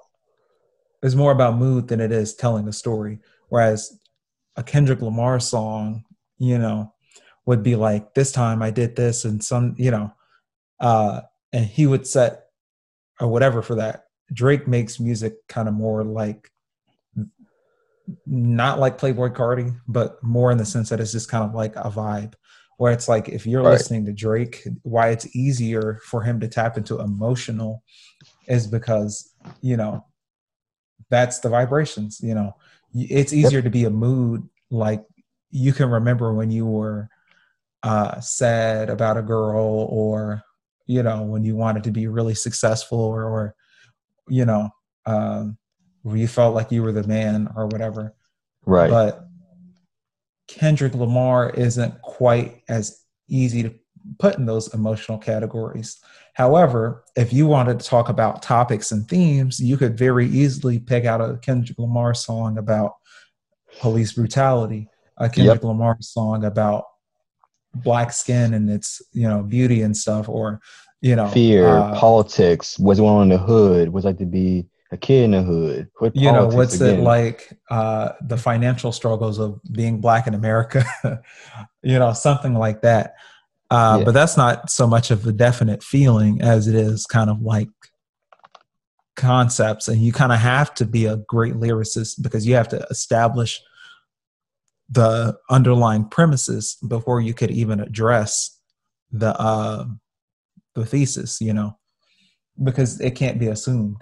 it's 1.02 1.14
more 1.14 1.32
about 1.32 1.56
mood 1.56 1.88
than 1.88 2.00
it 2.00 2.12
is 2.12 2.34
telling 2.34 2.68
a 2.68 2.72
story. 2.72 3.18
Whereas 3.48 3.98
a 4.56 4.62
Kendrick 4.62 5.02
Lamar 5.02 5.40
song, 5.40 6.04
you 6.38 6.58
know, 6.58 6.92
would 7.51 7.62
be 7.62 7.76
like 7.76 8.14
this 8.14 8.32
time 8.32 8.62
i 8.62 8.70
did 8.70 8.96
this 8.96 9.24
and 9.24 9.44
some 9.44 9.74
you 9.76 9.90
know 9.90 10.12
uh 10.80 11.20
and 11.53 11.66
he 11.66 11.86
would 11.86 12.07
set 12.07 12.44
or 13.20 13.28
whatever 13.28 13.62
for 13.62 13.76
that. 13.76 14.05
Drake 14.32 14.66
makes 14.66 15.01
music 15.01 15.34
kind 15.48 15.68
of 15.68 15.74
more 15.74 16.05
like 16.05 16.51
not 18.26 18.78
like 18.78 18.98
Playboi 18.98 19.34
Carti 19.34 19.76
but 19.86 20.22
more 20.22 20.51
in 20.51 20.59
the 20.59 20.64
sense 20.64 20.88
that 20.88 21.01
it's 21.01 21.12
just 21.12 21.28
kind 21.28 21.44
of 21.44 21.55
like 21.55 21.76
a 21.76 21.90
vibe 21.90 22.34
where 22.78 22.92
it's 22.92 23.09
like 23.09 23.28
if 23.28 23.46
you're 23.46 23.62
right. 23.62 23.72
listening 23.72 24.05
to 24.07 24.12
drake 24.12 24.66
why 24.82 25.11
it's 25.11 25.36
easier 25.36 26.01
for 26.05 26.22
him 26.22 26.40
to 26.40 26.48
tap 26.48 26.76
into 26.76 26.98
emotional 26.98 27.84
is 28.48 28.66
because 28.66 29.32
you 29.61 29.76
know 29.76 30.05
that's 31.09 31.40
the 31.40 31.48
vibrations 31.48 32.20
you 32.22 32.34
know. 32.34 32.55
It's 32.92 33.32
easier 33.32 33.62
to 33.62 33.70
be 33.70 33.84
a 33.84 33.90
mood 33.90 34.48
like 34.70 35.05
you 35.51 35.72
can 35.72 35.90
remember 35.90 36.32
when 36.32 36.51
you 36.51 36.66
were 36.66 37.09
uh, 37.83 38.20
sad 38.20 38.91
about 38.91 39.16
a 39.16 39.22
girl 39.22 39.87
or 39.91 40.43
you 40.87 41.03
know 41.03 41.22
when 41.22 41.45
you 41.45 41.57
wanted 41.57 41.85
to 41.85 41.91
be 41.91 42.07
really 42.07 42.35
successful 42.35 42.99
or, 42.99 43.24
or 43.24 43.55
you 44.28 44.45
know 44.45 44.68
um, 45.07 45.57
where 46.03 46.16
you 46.16 46.28
felt 46.28 46.55
like 46.55 46.70
you 46.70 46.83
were 46.83 46.93
the 46.93 47.07
man 47.07 47.49
or 47.57 47.66
whatever. 47.66 48.14
Right. 48.66 48.91
But 48.91 49.26
kendrick 50.49 50.95
lamar 50.95 51.51
isn't 51.51 52.03
quite 52.03 52.62
as 52.68 53.05
easy 53.28 53.62
to 53.62 53.74
put 54.18 54.37
in 54.37 54.47
those 54.47 54.72
emotional 54.74 55.18
categories. 55.18 56.01
However 56.35 57.05
if 57.16 57.33
you 57.33 57.47
wanted 57.47 57.78
to 57.78 57.87
talk 57.87 58.09
about 58.09 58.43
topics 58.43 58.93
and 58.93 59.09
themes 59.09 59.61
you 59.61 59.76
could 59.76 59.97
very 59.97 60.26
easily 60.26 60.78
pick 60.78 61.05
out 61.05 61.20
a 61.20 61.39
kendrick 61.39 61.78
lamar 61.78 62.14
song 62.14 62.59
about 62.59 62.95
police 63.78 64.12
brutality 64.12 64.89
a 65.18 65.28
kendrick 65.28 65.57
yep. 65.57 65.64
lamar 65.64 65.97
song 66.01 66.45
about 66.45 66.85
black 67.75 68.12
skin 68.12 68.55
and 68.55 68.68
its 68.71 69.03
you 69.12 69.29
know 69.29 69.43
beauty 69.43 69.83
and 69.83 69.97
stuff 69.97 70.29
or 70.29 70.61
you 71.01 71.14
know 71.14 71.29
fear 71.29 71.68
uh, 71.68 71.99
politics 71.99 72.79
was 72.79 73.01
one 73.01 73.25
in 73.25 73.29
the 73.29 73.39
hood? 73.39 73.91
Was 73.91 74.05
like 74.05 74.18
to 74.18 74.27
be 74.27 74.66
a 74.93 74.97
kid 74.97 75.25
in 75.25 75.31
the 75.33 75.43
hood? 75.43 75.89
What 75.99 76.14
you 76.16 76.31
know 76.33 76.47
what's 76.47 76.81
again. 76.81 77.01
it 77.01 77.03
like 77.03 77.59
uh 77.71 78.12
the 78.21 78.37
financial 78.37 78.93
struggles 78.93 79.39
of 79.39 79.61
being 79.73 80.01
black 80.01 80.27
in 80.27 80.35
america? 80.35 80.85
You 81.83 81.99
know 81.99 82.12
something 82.12 82.53
like 82.53 82.83
that. 82.83 83.14
Uh 83.71 83.97
yeah. 83.99 84.05
but 84.05 84.12
that's 84.12 84.37
not 84.37 84.68
so 84.68 84.87
much 84.87 85.11
of 85.11 85.27
a 85.27 85.33
definite 85.33 85.83
feeling 85.83 86.43
as 86.43 86.68
it 86.68 86.75
is 86.75 87.07
kind 87.07 87.31
of 87.31 87.41
like 87.41 87.71
concepts. 89.16 89.89
And 89.89 90.01
you 90.01 90.12
kind 90.12 90.33
of 90.33 90.39
have 90.39 90.75
to 90.75 90.85
be 90.85 91.07
a 91.07 91.16
great 91.16 91.55
lyricist 91.55 92.23
because 92.23 92.47
you 92.47 92.55
have 92.55 92.68
to 92.68 92.87
establish 92.91 93.61
the 94.91 95.38
underlying 95.49 96.05
premises 96.05 96.76
before 96.86 97.20
you 97.20 97.32
could 97.32 97.51
even 97.51 97.80
address 97.80 98.59
the 99.12 99.38
uh, 99.38 99.84
the 100.74 100.84
thesis, 100.84 101.41
you 101.41 101.53
know, 101.53 101.78
because 102.62 103.01
it 103.01 103.12
can't 103.12 103.38
be 103.38 103.49
assumed. 103.49 103.97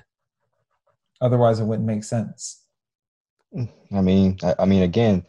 Otherwise, 1.20 1.60
it 1.60 1.64
wouldn't 1.64 1.86
make 1.86 2.04
sense. 2.04 2.64
I 3.56 4.00
mean, 4.00 4.38
I, 4.42 4.54
I 4.60 4.64
mean, 4.66 4.82
again, 4.82 5.24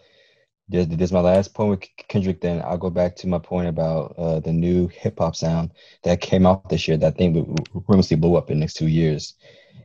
this, 0.68 0.88
is 0.88 1.12
my 1.12 1.22
last 1.22 1.54
point 1.54 1.70
with 1.72 1.90
Kendrick. 2.10 2.42
Then 2.42 2.62
I'll 2.64 2.78
go 2.78 2.90
back 2.90 3.16
to 3.18 3.28
my 3.28 3.40
point 3.40 3.68
about 3.68 4.14
uh, 4.18 4.40
the 4.40 4.54
new 4.54 4.88
hip 4.88 5.18
hop 5.18 5.36
sound 5.36 5.72
that 6.04 6.22
came 6.22 6.46
out 6.46 6.70
this 6.70 6.88
year. 6.88 6.98
That 6.98 7.18
thing 7.18 7.58
famously 7.90 8.18
blew 8.18 8.36
up 8.36 8.52
in 8.52 8.58
the 8.58 8.62
next 8.62 8.76
two 8.76 8.88
years. 8.88 9.34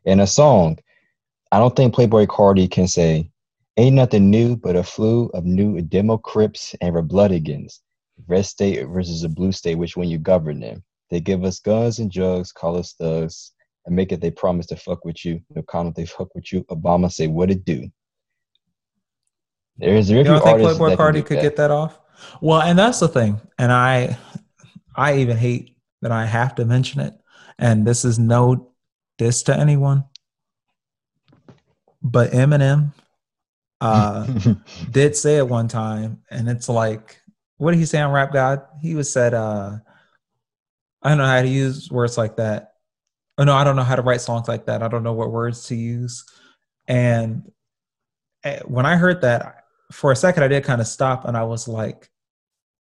In 0.05 0.21
a 0.21 0.27
song, 0.27 0.79
I 1.53 1.59
don't 1.59 1.75
think 1.75 1.95
Playboi 1.95 2.27
Carti 2.27 2.71
can 2.71 2.87
say 2.87 3.31
Ain't 3.77 3.97
nothing 3.97 4.31
new 4.31 4.57
but 4.57 4.77
a 4.77 4.85
flu 4.85 5.27
of 5.35 5.45
new 5.45 5.81
demo 5.81 6.17
crips 6.17 6.75
and 6.81 6.95
Republicans. 6.95 7.81
Red 8.29 8.47
state 8.47 8.87
versus 8.87 9.23
the 9.23 9.29
blue 9.29 9.51
state, 9.51 9.75
which 9.75 9.97
when 9.97 10.09
you 10.09 10.19
govern 10.19 10.61
them. 10.61 10.85
They 11.11 11.21
give 11.21 11.45
us 11.45 11.59
guns 11.59 11.99
and 11.99 12.11
drugs, 12.11 12.53
call 12.53 12.77
us 12.77 12.93
thugs, 12.93 13.53
and 13.87 13.95
make 13.95 14.13
it 14.13 14.21
they 14.21 14.31
promise 14.31 14.67
to 14.67 14.77
fuck 14.77 15.05
with 15.05 15.25
you. 15.25 15.41
No 15.55 15.63
comment 15.63 15.97
they 15.97 16.07
fuck 16.07 16.33
with 16.35 16.53
you. 16.53 16.63
Obama 16.65 17.11
say 17.13 17.27
what 17.27 17.51
it 17.51 17.65
do. 17.65 17.91
There's 19.77 20.09
very 20.09 20.21
you 20.21 20.25
don't 20.25 20.43
think 20.43 20.59
Playboi 20.61 20.97
Carti 20.97 21.27
could 21.27 21.39
that. 21.39 21.43
get 21.43 21.57
that 21.57 21.73
off? 21.73 21.99
Well, 22.41 22.63
and 22.63 22.79
that's 22.79 23.01
the 23.01 23.09
thing. 23.09 23.41
And 23.59 23.73
I 23.73 24.17
I 24.95 25.19
even 25.19 25.37
hate 25.37 25.77
that 26.03 26.13
I 26.13 26.27
have 26.27 26.55
to 26.57 26.65
mention 26.65 27.01
it. 27.01 27.15
And 27.59 27.85
this 27.85 28.05
is 28.05 28.19
no 28.19 28.73
diss 29.19 29.43
to 29.45 29.57
anyone. 29.57 30.05
But 32.03 32.31
Eminem 32.31 32.93
uh, 33.85 34.27
did 34.91 35.15
say 35.15 35.37
it 35.37 35.49
one 35.49 35.69
time, 35.69 36.23
and 36.31 36.49
it's 36.49 36.69
like, 36.69 37.21
what 37.59 37.73
did 37.73 37.79
he 37.79 37.87
say 37.87 38.01
on 38.01 38.13
Rap 38.13 38.33
God? 38.33 38.63
He 38.81 38.95
was 38.95 39.13
said, 39.13 39.35
uh, 39.35 39.77
I 41.03 41.09
don't 41.11 41.19
know 41.19 41.27
how 41.27 41.43
to 41.43 41.49
use 41.49 41.91
words 41.91 42.17
like 42.17 42.37
that. 42.37 42.73
Oh 43.37 43.45
no, 43.45 43.55
I 43.55 43.63
don't 43.63 43.77
know 43.77 43.83
how 43.83 43.97
to 43.97 44.03
write 44.03 44.23
songs 44.23 44.49
like 44.49 44.67
that. 44.67 44.83
I 44.83 44.89
don't 44.89 45.03
know 45.03 45.13
what 45.13 45.31
words 45.31 45.67
to 45.67 45.75
use. 45.75 46.25
And 46.87 47.51
eh, 48.43 48.61
when 48.65 48.87
I 48.87 48.97
heard 48.97 49.21
that, 49.21 49.65
for 49.93 50.13
a 50.13 50.17
second, 50.17 50.43
I 50.45 50.49
did 50.49 50.65
kind 50.65 50.81
of 50.81 50.87
stop, 50.87 51.27
and 51.27 51.37
I 51.37 51.45
was 51.45 51.69
like, 51.69 52.09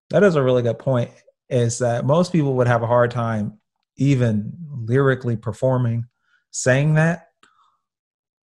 that 0.09 0.23
is 0.23 0.35
a 0.35 0.43
really 0.43 0.63
good 0.63 0.79
point. 0.79 1.11
Is 1.47 1.77
that 1.79 2.05
most 2.05 2.31
people 2.31 2.55
would 2.55 2.67
have 2.67 2.81
a 2.81 2.87
hard 2.87 3.11
time 3.11 3.59
even 3.97 4.53
lyrically 4.69 5.35
performing 5.35 6.05
saying 6.51 6.95
that, 6.95 7.27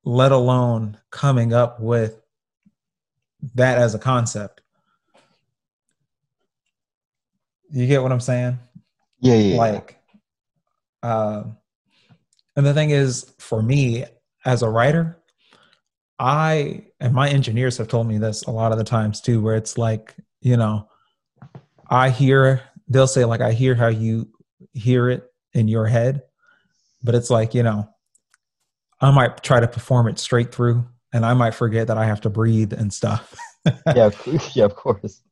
let 0.05 0.31
alone 0.31 0.99
coming 1.11 1.53
up 1.53 1.81
with 1.81 2.24
that 3.55 3.79
as 3.79 3.95
a 3.95 3.99
concept. 3.99 4.61
You 7.71 7.87
get 7.87 8.03
what 8.03 8.13
I'm 8.13 8.21
saying? 8.21 8.59
Yeah, 9.21 9.35
yeah. 9.35 9.57
Like, 9.57 9.99
uh, 11.03 11.45
and 12.57 12.65
the 12.67 12.75
thing 12.75 12.91
is, 12.91 13.33
for 13.39 13.63
me 13.63 14.05
as 14.45 14.63
a 14.63 14.69
writer, 14.69 15.19
I 16.19 16.87
and 17.01 17.13
my 17.13 17.29
engineers 17.29 17.79
have 17.79 17.89
told 17.89 18.07
me 18.07 18.19
this 18.19 18.45
a 18.45 18.51
lot 18.51 18.73
of 18.73 18.79
the 18.79 18.85
times 18.85 19.21
too, 19.21 19.43
where 19.43 19.57
it's 19.57 19.77
like, 19.77 20.15
you 20.41 20.57
know, 20.57 20.89
I 21.89 22.11
hear 22.11 22.63
they'll 22.89 23.07
say 23.07 23.25
like 23.25 23.41
I 23.41 23.53
hear 23.53 23.75
how 23.75 23.89
you 23.89 24.29
hear 24.73 25.09
it 25.11 25.25
in 25.53 25.69
your 25.69 25.87
head, 25.87 26.23
but 27.03 27.15
it's 27.15 27.31
like, 27.31 27.55
you 27.55 27.63
know, 27.63 27.89
I 29.01 29.11
might 29.11 29.43
try 29.43 29.61
to 29.61 29.69
perform 29.69 30.07
it 30.09 30.19
straight 30.19 30.55
through 30.55 30.87
and 31.15 31.25
I 31.25 31.33
might 31.33 31.55
forget 31.55 31.87
that 31.87 31.97
I 31.97 32.05
have 32.05 32.21
to 32.23 32.29
breathe 32.29 32.73
and 32.73 32.93
stuff. 32.93 33.35
yeah, 33.95 34.11
yeah, 34.53 34.65
of 34.65 34.75
course. 34.75 35.23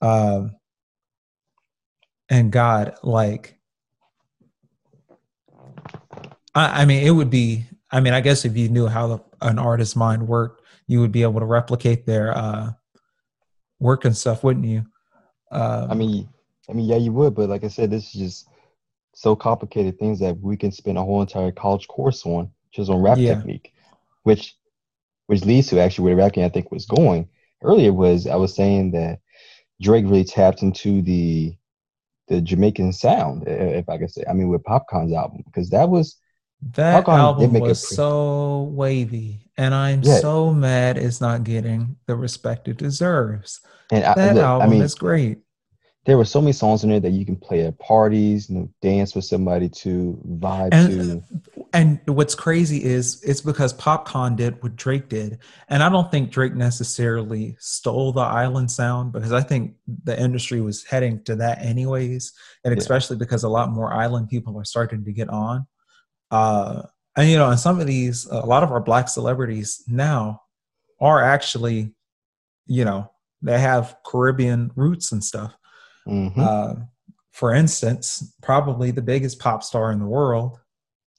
Um 0.00 0.56
and 2.28 2.50
God, 2.50 2.96
like 3.04 3.58
I, 6.54 6.82
I 6.82 6.84
mean 6.86 7.06
it 7.06 7.10
would 7.10 7.30
be 7.30 7.66
I 7.92 8.00
mean, 8.00 8.14
I 8.14 8.20
guess 8.20 8.44
if 8.44 8.56
you 8.56 8.68
knew 8.68 8.88
how 8.88 9.06
the, 9.06 9.18
an 9.42 9.60
artist's 9.60 9.94
mind 9.94 10.26
worked, 10.26 10.62
you 10.88 11.00
would 11.00 11.12
be 11.12 11.22
able 11.22 11.38
to 11.38 11.46
replicate 11.46 12.06
their 12.06 12.36
uh 12.36 12.72
work 13.78 14.06
and 14.06 14.16
stuff, 14.16 14.42
wouldn't 14.42 14.64
you? 14.64 14.86
Uh, 15.52 15.86
I 15.90 15.94
mean, 15.94 16.28
I 16.68 16.72
mean, 16.72 16.86
yeah, 16.86 16.96
you 16.96 17.12
would, 17.12 17.34
but 17.34 17.50
like 17.50 17.62
I 17.62 17.68
said, 17.68 17.90
this 17.90 18.06
is 18.06 18.12
just 18.12 18.48
so 19.14 19.36
complicated 19.36 19.98
things 19.98 20.18
that 20.20 20.40
we 20.40 20.56
can 20.56 20.72
spend 20.72 20.98
a 20.98 21.02
whole 21.02 21.20
entire 21.20 21.52
college 21.52 21.86
course 21.88 22.24
on 22.24 22.50
just 22.72 22.90
on 22.90 23.00
rap 23.00 23.18
yeah. 23.18 23.34
technique, 23.34 23.74
which 24.24 24.56
which 25.26 25.44
leads 25.44 25.68
to 25.68 25.80
actually 25.80 26.04
where 26.04 26.16
rapping 26.16 26.44
I 26.44 26.48
think 26.48 26.70
was 26.70 26.86
going 26.86 27.28
earlier 27.62 27.92
was 27.92 28.26
I 28.26 28.36
was 28.36 28.54
saying 28.54 28.92
that 28.92 29.20
Drake 29.80 30.04
really 30.06 30.24
tapped 30.24 30.62
into 30.62 31.02
the 31.02 31.56
the 32.28 32.40
Jamaican 32.40 32.92
sound, 32.92 33.44
if 33.46 33.88
I 33.88 33.98
could 33.98 34.10
say. 34.10 34.24
I 34.28 34.32
mean, 34.32 34.48
with 34.48 34.64
Popcaan's 34.64 35.12
album, 35.12 35.42
because 35.46 35.70
that 35.70 35.88
was 35.88 36.16
that 36.72 37.04
Popcaan 37.04 37.18
album 37.18 37.52
was 37.54 37.86
pre- 37.86 37.96
so 37.96 38.62
wavy, 38.72 39.50
and 39.56 39.74
I'm 39.74 40.02
yeah. 40.02 40.18
so 40.18 40.52
mad 40.52 40.98
it's 40.98 41.20
not 41.20 41.44
getting 41.44 41.96
the 42.06 42.16
respect 42.16 42.68
it 42.68 42.78
deserves. 42.78 43.60
And 43.92 44.02
that 44.02 44.18
I, 44.18 44.40
album 44.40 44.68
I 44.68 44.70
mean, 44.70 44.82
is 44.82 44.94
great. 44.94 45.38
There 46.06 46.16
were 46.16 46.24
so 46.24 46.40
many 46.40 46.52
songs 46.52 46.84
in 46.84 46.90
there 46.90 47.00
that 47.00 47.10
you 47.10 47.26
can 47.26 47.34
play 47.34 47.66
at 47.66 47.78
parties, 47.80 48.48
you 48.48 48.56
know, 48.56 48.70
dance 48.80 49.16
with 49.16 49.24
somebody 49.24 49.68
to, 49.68 50.16
vibe 50.38 50.68
and, 50.70 51.22
to. 51.52 51.66
And 51.72 52.00
what's 52.06 52.36
crazy 52.36 52.84
is 52.84 53.20
it's 53.24 53.40
because 53.40 53.74
Popcaan 53.74 54.36
did 54.36 54.62
what 54.62 54.76
Drake 54.76 55.08
did, 55.08 55.40
and 55.68 55.82
I 55.82 55.88
don't 55.88 56.10
think 56.10 56.30
Drake 56.30 56.54
necessarily 56.54 57.56
stole 57.58 58.12
the 58.12 58.20
island 58.20 58.70
sound 58.70 59.12
because 59.12 59.32
I 59.32 59.42
think 59.42 59.74
the 60.04 60.18
industry 60.18 60.60
was 60.60 60.84
heading 60.84 61.24
to 61.24 61.34
that 61.36 61.60
anyways, 61.60 62.32
and 62.64 62.78
especially 62.78 63.16
yeah. 63.16 63.24
because 63.24 63.42
a 63.42 63.48
lot 63.48 63.70
more 63.70 63.92
island 63.92 64.28
people 64.28 64.56
are 64.58 64.64
starting 64.64 65.04
to 65.04 65.12
get 65.12 65.28
on. 65.28 65.66
Uh, 66.30 66.82
and 67.16 67.28
you 67.28 67.36
know, 67.36 67.50
and 67.50 67.58
some 67.58 67.80
of 67.80 67.86
these, 67.86 68.26
a 68.26 68.46
lot 68.46 68.62
of 68.62 68.70
our 68.70 68.80
black 68.80 69.08
celebrities 69.08 69.82
now 69.88 70.42
are 71.00 71.22
actually, 71.22 71.94
you 72.66 72.84
know, 72.84 73.10
they 73.42 73.58
have 73.58 73.96
Caribbean 74.04 74.70
roots 74.76 75.12
and 75.12 75.22
stuff. 75.24 75.56
Mm-hmm. 76.06 76.40
Uh, 76.40 76.74
for 77.32 77.54
instance, 77.54 78.34
probably 78.42 78.90
the 78.90 79.02
biggest 79.02 79.38
pop 79.38 79.62
star 79.62 79.92
in 79.92 79.98
the 79.98 80.06
world, 80.06 80.58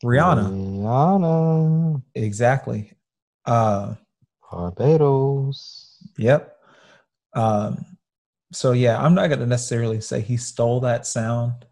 Rihanna. 0.03 0.49
Rihanna. 0.49 2.01
Exactly. 2.15 2.93
Uh, 3.45 3.95
Barbados. 4.51 5.97
Yep. 6.17 6.57
Um, 7.33 7.85
so 8.51 8.71
yeah, 8.71 9.01
I'm 9.01 9.13
not 9.13 9.27
going 9.27 9.39
to 9.39 9.45
necessarily 9.45 10.01
say 10.01 10.21
he 10.21 10.37
stole 10.37 10.79
that 10.81 11.05
sound. 11.05 11.65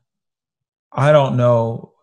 I 0.91 1.11
don't 1.11 1.37
know. 1.37 1.93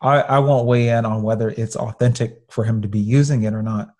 I, 0.00 0.20
I 0.20 0.38
won't 0.38 0.66
weigh 0.66 0.88
in 0.88 1.04
on 1.04 1.22
whether 1.22 1.50
it's 1.50 1.76
authentic 1.76 2.44
for 2.50 2.64
him 2.64 2.82
to 2.82 2.88
be 2.88 3.00
using 3.00 3.42
it 3.42 3.52
or 3.52 3.62
not 3.62 3.90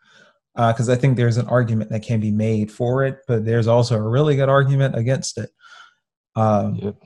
because 0.55 0.89
uh, 0.89 0.93
I 0.93 0.97
think 0.97 1.17
there's 1.17 1.37
an 1.37 1.49
argument 1.49 1.91
that 1.91 2.03
can 2.03 2.21
be 2.21 2.31
made 2.31 2.71
for 2.71 3.05
it, 3.05 3.21
but 3.27 3.45
there's 3.45 3.67
also 3.67 3.97
a 3.97 4.09
really 4.09 4.37
good 4.37 4.49
argument 4.49 4.97
against 4.97 5.39
it. 5.39 5.51
Um, 6.37 6.77
yep. 6.77 6.97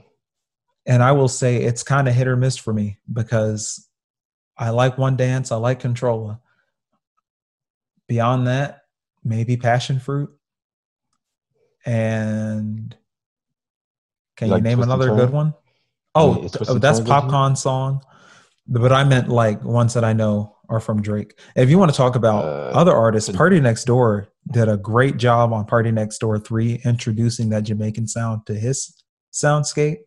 And 0.86 1.02
I 1.02 1.12
will 1.12 1.28
say 1.28 1.56
it's 1.56 1.82
kind 1.82 2.08
of 2.08 2.14
hit 2.14 2.28
or 2.28 2.36
miss 2.36 2.56
for 2.56 2.72
me 2.72 2.98
because 3.10 3.88
I 4.56 4.70
like 4.70 4.98
One 4.98 5.16
Dance, 5.16 5.50
I 5.50 5.56
like 5.56 5.80
Controlla. 5.80 6.40
Beyond 8.06 8.46
that, 8.46 8.82
maybe 9.24 9.56
Passion 9.56 9.98
Fruit. 9.98 10.30
And 11.86 12.94
can 14.36 14.48
you, 14.48 14.56
you 14.56 14.60
name 14.60 14.80
another 14.80 15.14
good 15.14 15.30
one? 15.30 15.54
Oh, 16.14 16.48
oh 16.68 16.78
that's 16.78 17.00
Popcaan 17.00 17.56
song. 17.56 18.02
But 18.66 18.92
I 18.92 19.04
meant 19.04 19.28
like 19.28 19.62
ones 19.62 19.94
that 19.94 20.04
I 20.04 20.12
know 20.12 20.56
are 20.68 20.80
from 20.80 21.02
Drake. 21.02 21.38
If 21.56 21.68
you 21.68 21.78
want 21.78 21.90
to 21.90 21.96
talk 21.96 22.16
about 22.16 22.44
uh, 22.44 22.78
other 22.78 22.94
artists, 22.94 23.28
PartyNextDoor 23.30 24.26
did 24.52 24.68
a 24.68 24.76
great 24.76 25.16
job 25.18 25.52
on 25.52 25.66
PartyNextDoor 25.66 26.44
3 26.44 26.80
introducing 26.84 27.50
that 27.50 27.64
Jamaican 27.64 28.08
sound 28.08 28.46
to 28.46 28.54
his 28.54 29.03
soundscape. 29.34 29.98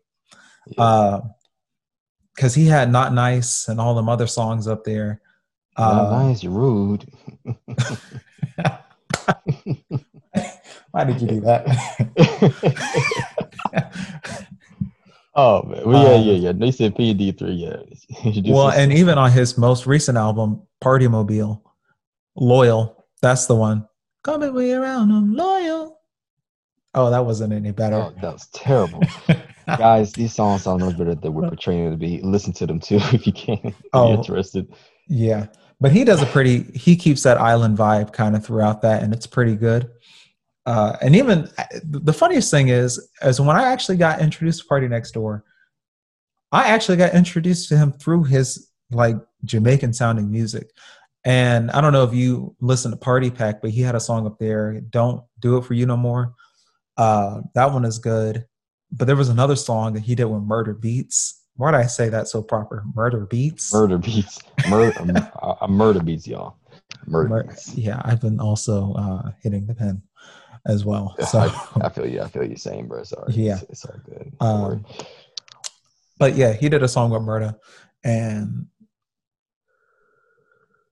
Yeah. 0.66 0.82
Uh, 0.82 1.20
cuz 2.36 2.54
he 2.54 2.66
had 2.66 2.90
Not 2.90 3.12
Nice 3.12 3.68
and 3.68 3.80
all 3.80 3.94
them 3.94 4.08
other 4.08 4.26
songs 4.26 4.66
up 4.66 4.84
there. 4.84 5.20
Not 5.78 6.12
uh, 6.12 6.24
nice, 6.24 6.42
you're 6.42 6.52
rude. 6.52 7.04
Why 10.90 11.04
did 11.04 11.20
you 11.20 11.28
do 11.28 11.40
that? 11.42 11.66
Oh 15.38 15.62
man, 15.62 15.82
well, 15.84 16.02
yeah, 16.02 16.14
um, 16.14 16.22
yeah, 16.24 16.32
yeah. 16.32 16.52
They 16.52 16.72
said 16.72 16.96
PD 16.96 17.38
three, 17.38 17.52
yeah. 17.52 17.76
well, 18.52 18.70
and 18.70 18.92
even 18.92 19.18
on 19.18 19.30
his 19.30 19.56
most 19.56 19.86
recent 19.86 20.18
album, 20.18 20.62
Party 20.80 21.06
Mobile, 21.06 21.62
Loyal, 22.34 23.06
that's 23.22 23.46
the 23.46 23.54
one. 23.54 23.86
Coming 24.24 24.52
way 24.52 24.72
around, 24.72 25.12
I'm 25.12 25.34
loyal. 25.36 25.97
Oh, 26.98 27.10
that 27.10 27.24
wasn't 27.24 27.52
any 27.52 27.70
better. 27.70 27.94
Oh, 27.94 28.12
that 28.20 28.32
was 28.32 28.48
terrible. 28.48 29.00
Guys, 29.66 30.12
these 30.14 30.34
songs 30.34 30.64
sound 30.64 30.80
no 30.80 30.90
better 30.90 31.14
than 31.14 31.32
we're 31.32 31.46
portraying 31.46 31.92
to 31.92 31.96
be. 31.96 32.20
Listen 32.22 32.52
to 32.54 32.66
them 32.66 32.80
too 32.80 32.96
if 33.12 33.24
you 33.24 33.32
can. 33.32 33.72
oh, 33.92 34.14
interested. 34.14 34.74
Yeah, 35.06 35.46
but 35.80 35.92
he 35.92 36.02
does 36.02 36.20
a 36.20 36.26
pretty. 36.26 36.64
He 36.76 36.96
keeps 36.96 37.22
that 37.22 37.40
island 37.40 37.78
vibe 37.78 38.12
kind 38.12 38.34
of 38.34 38.44
throughout 38.44 38.82
that, 38.82 39.04
and 39.04 39.14
it's 39.14 39.28
pretty 39.28 39.54
good. 39.54 39.88
Uh, 40.66 40.96
and 41.00 41.14
even 41.14 41.48
the 41.84 42.12
funniest 42.12 42.50
thing 42.50 42.68
is, 42.68 43.08
is 43.22 43.40
when 43.40 43.56
I 43.56 43.70
actually 43.70 43.96
got 43.96 44.20
introduced 44.20 44.62
to 44.62 44.68
PartyNextDoor, 44.68 45.42
I 46.50 46.68
actually 46.68 46.96
got 46.96 47.14
introduced 47.14 47.68
to 47.68 47.78
him 47.78 47.92
through 47.92 48.24
his 48.24 48.70
like 48.90 49.16
Jamaican 49.44 49.92
sounding 49.92 50.32
music. 50.32 50.70
And 51.24 51.70
I 51.70 51.80
don't 51.80 51.92
know 51.92 52.02
if 52.02 52.12
you 52.12 52.56
listen 52.60 52.90
to 52.90 52.96
Party 52.96 53.30
Pack, 53.30 53.62
but 53.62 53.70
he 53.70 53.82
had 53.82 53.94
a 53.94 54.00
song 54.00 54.26
up 54.26 54.40
there, 54.40 54.80
"Don't 54.80 55.22
Do 55.38 55.58
It 55.58 55.64
for 55.64 55.74
You 55.74 55.86
No 55.86 55.96
More." 55.96 56.34
Uh, 56.98 57.42
that 57.54 57.72
one 57.72 57.84
is 57.84 57.98
good. 57.98 58.44
But 58.90 59.06
there 59.06 59.16
was 59.16 59.28
another 59.28 59.56
song 59.56 59.94
that 59.94 60.00
he 60.00 60.14
did 60.14 60.24
with 60.24 60.42
Murda 60.42 60.74
Beatz. 60.74 61.34
Why 61.56 61.70
did 61.70 61.80
I 61.80 61.86
say 61.86 62.08
that 62.08 62.28
so 62.28 62.42
proper? 62.42 62.84
Murda 62.94 63.26
Beatz. 63.26 63.72
Murda 63.72 64.02
Beatz. 64.02 64.38
Murder. 64.68 65.30
uh, 65.42 65.66
murder 65.66 66.00
Beats, 66.00 66.26
y'all. 66.26 66.56
Murder. 67.06 67.28
Mur- 67.28 67.44
beats. 67.44 67.74
Yeah, 67.74 68.00
I've 68.04 68.20
been 68.20 68.40
also 68.40 68.92
uh, 68.94 69.30
hitting 69.42 69.66
the 69.66 69.74
pen 69.74 70.02
as 70.66 70.84
well. 70.84 71.14
So 71.26 71.38
I, 71.38 71.86
I, 71.86 71.88
feel 71.88 72.06
you. 72.06 72.20
I 72.20 72.28
feel 72.28 72.44
you 72.44 72.56
same, 72.56 72.88
bro. 72.88 73.02
Sorry. 73.02 73.32
Yeah, 73.32 73.54
it's, 73.54 73.84
it's 73.84 73.84
all 73.84 74.00
good. 74.04 74.32
Um, 74.40 74.84
but 76.18 76.34
yeah, 76.34 76.52
he 76.52 76.68
did 76.68 76.82
a 76.82 76.88
song 76.88 77.10
with 77.10 77.22
Murder, 77.22 77.54
and 78.04 78.66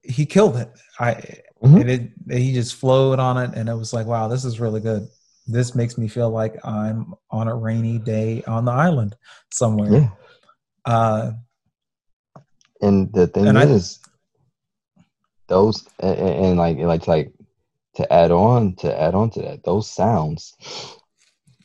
he 0.02 0.26
killed 0.26 0.56
it. 0.56 0.70
I 0.98 1.14
mm-hmm. 1.62 1.76
and 1.76 1.90
it, 1.90 2.12
he 2.30 2.52
just 2.52 2.74
flowed 2.74 3.18
on 3.18 3.38
it, 3.38 3.56
and 3.56 3.68
it 3.68 3.74
was 3.74 3.92
like, 3.92 4.06
wow, 4.06 4.28
this 4.28 4.44
is 4.44 4.60
really 4.60 4.80
good. 4.80 5.08
This 5.46 5.74
makes 5.74 5.96
me 5.96 6.08
feel 6.08 6.30
like 6.30 6.56
I'm 6.64 7.14
on 7.30 7.48
a 7.48 7.54
rainy 7.54 7.98
day 7.98 8.42
on 8.46 8.64
the 8.64 8.72
island 8.72 9.16
somewhere. 9.52 9.92
Yeah. 9.92 10.08
Uh, 10.84 11.32
and 12.80 13.12
the 13.12 13.26
thing 13.26 13.46
and 13.46 13.58
is, 13.58 14.00
I, 14.98 15.02
those 15.48 15.86
and, 16.00 16.18
and 16.18 16.58
like 16.58 16.78
like 16.78 17.06
like 17.06 17.32
to 17.94 18.12
add 18.12 18.30
on 18.30 18.74
to 18.76 19.00
add 19.00 19.14
on 19.14 19.30
to 19.30 19.42
that, 19.42 19.64
those 19.64 19.90
sounds 19.90 20.54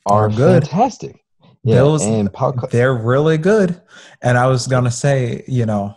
are, 0.05 0.25
are 0.25 0.29
good. 0.29 0.63
fantastic. 0.63 1.23
Yeah, 1.63 1.75
those 1.75 2.03
and 2.03 2.29
they're 2.71 2.95
really 2.95 3.37
good. 3.37 3.81
And 4.21 4.37
I 4.37 4.47
was 4.47 4.67
gonna 4.67 4.91
say, 4.91 5.43
you 5.47 5.65
know, 5.65 5.95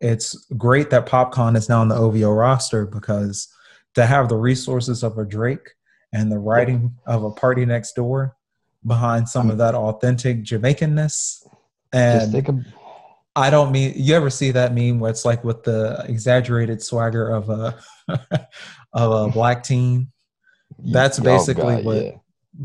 it's 0.00 0.34
great 0.56 0.90
that 0.90 1.06
Popcaan 1.06 1.56
is 1.56 1.68
now 1.68 1.80
on 1.80 1.88
the 1.88 1.96
OVO 1.96 2.30
roster 2.30 2.86
because 2.86 3.48
to 3.94 4.06
have 4.06 4.28
the 4.28 4.36
resources 4.36 5.02
of 5.02 5.18
a 5.18 5.24
Drake 5.24 5.70
and 6.12 6.30
the 6.30 6.38
writing 6.38 6.96
of 7.06 7.24
a 7.24 7.30
PartyNextDoor 7.30 8.32
behind 8.86 9.28
some 9.28 9.50
of 9.50 9.58
that 9.58 9.74
authentic 9.74 10.42
Jamaicanness. 10.42 11.46
And 11.92 12.34
of, 12.34 12.66
I 13.36 13.50
don't 13.50 13.72
mean 13.72 13.92
you 13.96 14.14
ever 14.14 14.30
see 14.30 14.50
that 14.52 14.74
meme 14.74 15.00
where 15.00 15.10
it's 15.10 15.24
like 15.24 15.44
with 15.44 15.62
the 15.62 16.04
exaggerated 16.08 16.82
swagger 16.82 17.28
of 17.28 17.50
a 17.50 17.78
of 18.92 19.28
a 19.28 19.32
black 19.32 19.62
teen. 19.62 20.10
That's 20.78 21.20
oh, 21.20 21.24
basically 21.24 21.76
God, 21.76 21.84
what 21.84 22.04
yeah. 22.04 22.12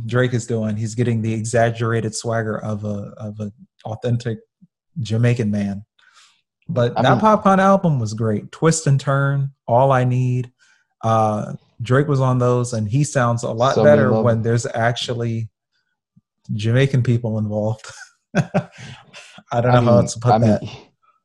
Drake 0.05 0.33
is 0.33 0.47
doing. 0.47 0.75
He's 0.75 0.95
getting 0.95 1.21
the 1.21 1.33
exaggerated 1.33 2.15
swagger 2.15 2.57
of 2.57 2.85
a 2.85 3.13
of 3.17 3.39
an 3.39 3.51
authentic 3.85 4.39
Jamaican 4.99 5.51
man. 5.51 5.85
But 6.67 6.97
I 6.97 7.03
that 7.03 7.11
mean, 7.11 7.19
Popcaan 7.21 7.59
album 7.59 7.99
was 7.99 8.13
great. 8.13 8.51
Twist 8.51 8.87
and 8.87 8.99
Turn, 8.99 9.51
All 9.67 9.91
I 9.91 10.03
Need. 10.03 10.51
Uh, 11.05 11.53
Drake 11.83 12.07
was 12.07 12.19
on 12.19 12.39
those, 12.39 12.73
and 12.73 12.89
he 12.89 13.03
sounds 13.03 13.43
a 13.43 13.51
lot 13.51 13.75
better 13.75 14.11
when 14.23 14.41
there's 14.41 14.65
actually 14.65 15.49
Jamaican 16.51 17.03
people 17.03 17.37
involved. 17.37 17.85
I 18.35 19.61
don't 19.61 19.71
know 19.71 19.81
mean, 19.81 19.83
how 19.83 19.97
else 19.97 20.15
to 20.15 20.19
put 20.19 20.31
I 20.33 20.37
that. 20.39 20.61
Mean, 20.63 20.71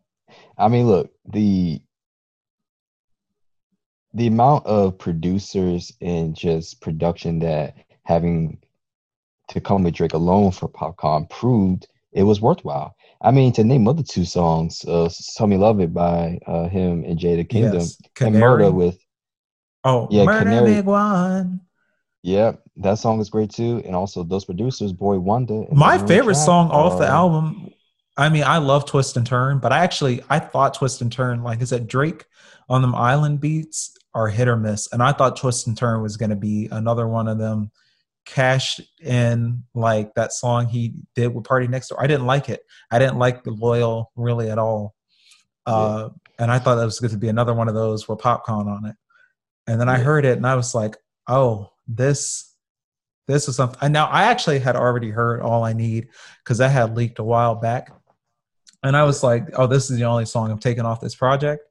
I 0.58 0.68
mean, 0.68 0.86
look 0.86 1.10
the 1.32 1.80
the 4.12 4.26
amount 4.26 4.66
of 4.66 4.98
producers 4.98 5.92
and 6.02 6.36
just 6.36 6.82
production 6.82 7.38
that 7.38 7.74
having 8.02 8.58
to 9.48 9.62
come 9.62 9.84
with 9.84 9.94
Drake 9.94 10.12
alone 10.12 10.50
for 10.50 10.68
Popcaan 10.68 11.30
proved 11.30 11.86
it 12.12 12.24
was 12.24 12.42
worthwhile. 12.42 12.94
I 13.22 13.30
mean, 13.30 13.52
to 13.54 13.64
name 13.64 13.88
other 13.88 14.02
two 14.02 14.26
songs, 14.26 14.84
uh, 14.84 15.08
"Tell 15.36 15.46
Me 15.46 15.56
Love 15.56 15.80
It" 15.80 15.94
by 15.94 16.38
uh, 16.46 16.68
him 16.68 17.02
and 17.04 17.18
Jada 17.18 17.48
Kingdom, 17.48 17.80
yes. 17.80 17.96
and 18.20 18.34
"Murder" 18.34 18.70
with 18.70 18.98
oh 19.84 20.08
yeah, 20.10 20.24
Murder 20.24 20.50
Canary. 20.50 20.80
One. 20.82 21.60
Yep, 22.22 22.62
that 22.76 22.98
song 22.98 23.20
is 23.20 23.30
great 23.30 23.50
too, 23.50 23.82
and 23.86 23.96
also 23.96 24.22
those 24.22 24.44
producers, 24.44 24.92
Boy 24.92 25.18
Wonder. 25.18 25.64
My 25.72 25.98
favorite 25.98 26.34
song 26.34 26.70
off 26.70 26.98
the 26.98 27.06
album. 27.06 27.72
I 28.16 28.28
mean, 28.28 28.44
I 28.44 28.58
love 28.58 28.84
Twist 28.84 29.16
and 29.16 29.26
Turn, 29.26 29.58
but 29.58 29.72
I 29.72 29.78
actually 29.78 30.22
I 30.28 30.38
thought 30.38 30.74
Twist 30.74 31.00
and 31.00 31.10
Turn, 31.10 31.42
like 31.42 31.62
I 31.62 31.64
said, 31.64 31.88
Drake 31.88 32.24
on 32.68 32.82
them 32.82 32.94
island 32.94 33.40
beats 33.40 33.96
are 34.12 34.28
hit 34.28 34.48
or 34.48 34.56
miss, 34.56 34.92
and 34.92 35.02
I 35.02 35.12
thought 35.12 35.36
Twist 35.36 35.66
and 35.66 35.76
Turn 35.76 36.02
was 36.02 36.16
going 36.16 36.30
to 36.30 36.36
be 36.36 36.68
another 36.70 37.08
one 37.08 37.28
of 37.28 37.38
them 37.38 37.70
cashed 38.26 38.80
in 39.00 39.64
like 39.74 40.14
that 40.14 40.32
song 40.32 40.66
he 40.68 40.94
did 41.14 41.34
with 41.34 41.44
PartyNextDoor. 41.44 41.96
I 41.98 42.06
didn't 42.06 42.26
like 42.26 42.48
it. 42.48 42.60
I 42.90 42.98
didn't 42.98 43.18
like 43.18 43.44
the 43.44 43.50
loyal 43.50 44.12
really 44.14 44.50
at 44.50 44.58
all. 44.58 44.94
Uh, 45.66 46.10
yeah. 46.10 46.44
And 46.44 46.50
I 46.50 46.58
thought 46.58 46.76
that 46.76 46.84
was 46.84 47.00
going 47.00 47.10
to 47.10 47.18
be 47.18 47.28
another 47.28 47.54
one 47.54 47.68
of 47.68 47.74
those 47.74 48.08
with 48.08 48.18
Popcaan 48.18 48.66
on 48.66 48.86
it. 48.86 48.96
And 49.70 49.80
then. 49.80 49.88
I 49.88 49.98
heard 49.98 50.24
it 50.24 50.36
and 50.36 50.46
I 50.46 50.56
was 50.56 50.74
like, 50.74 50.96
oh, 51.28 51.70
this 51.86 52.54
this 53.28 53.48
is 53.48 53.54
something. 53.56 53.78
And 53.80 53.92
now 53.92 54.06
I 54.06 54.24
actually 54.24 54.58
had 54.58 54.74
already 54.74 55.10
heard 55.10 55.40
All 55.40 55.62
I 55.62 55.72
Need 55.72 56.08
because 56.42 56.58
that 56.58 56.70
had 56.70 56.96
leaked 56.96 57.20
a 57.20 57.24
while 57.24 57.54
back. 57.54 57.92
And 58.82 58.96
I 58.96 59.04
was 59.04 59.22
like, 59.22 59.46
oh, 59.54 59.68
this 59.68 59.90
is 59.90 59.98
the 59.98 60.04
only 60.04 60.24
song 60.24 60.50
I'm 60.50 60.58
taking 60.58 60.84
off 60.84 61.00
this 61.00 61.14
project. 61.14 61.62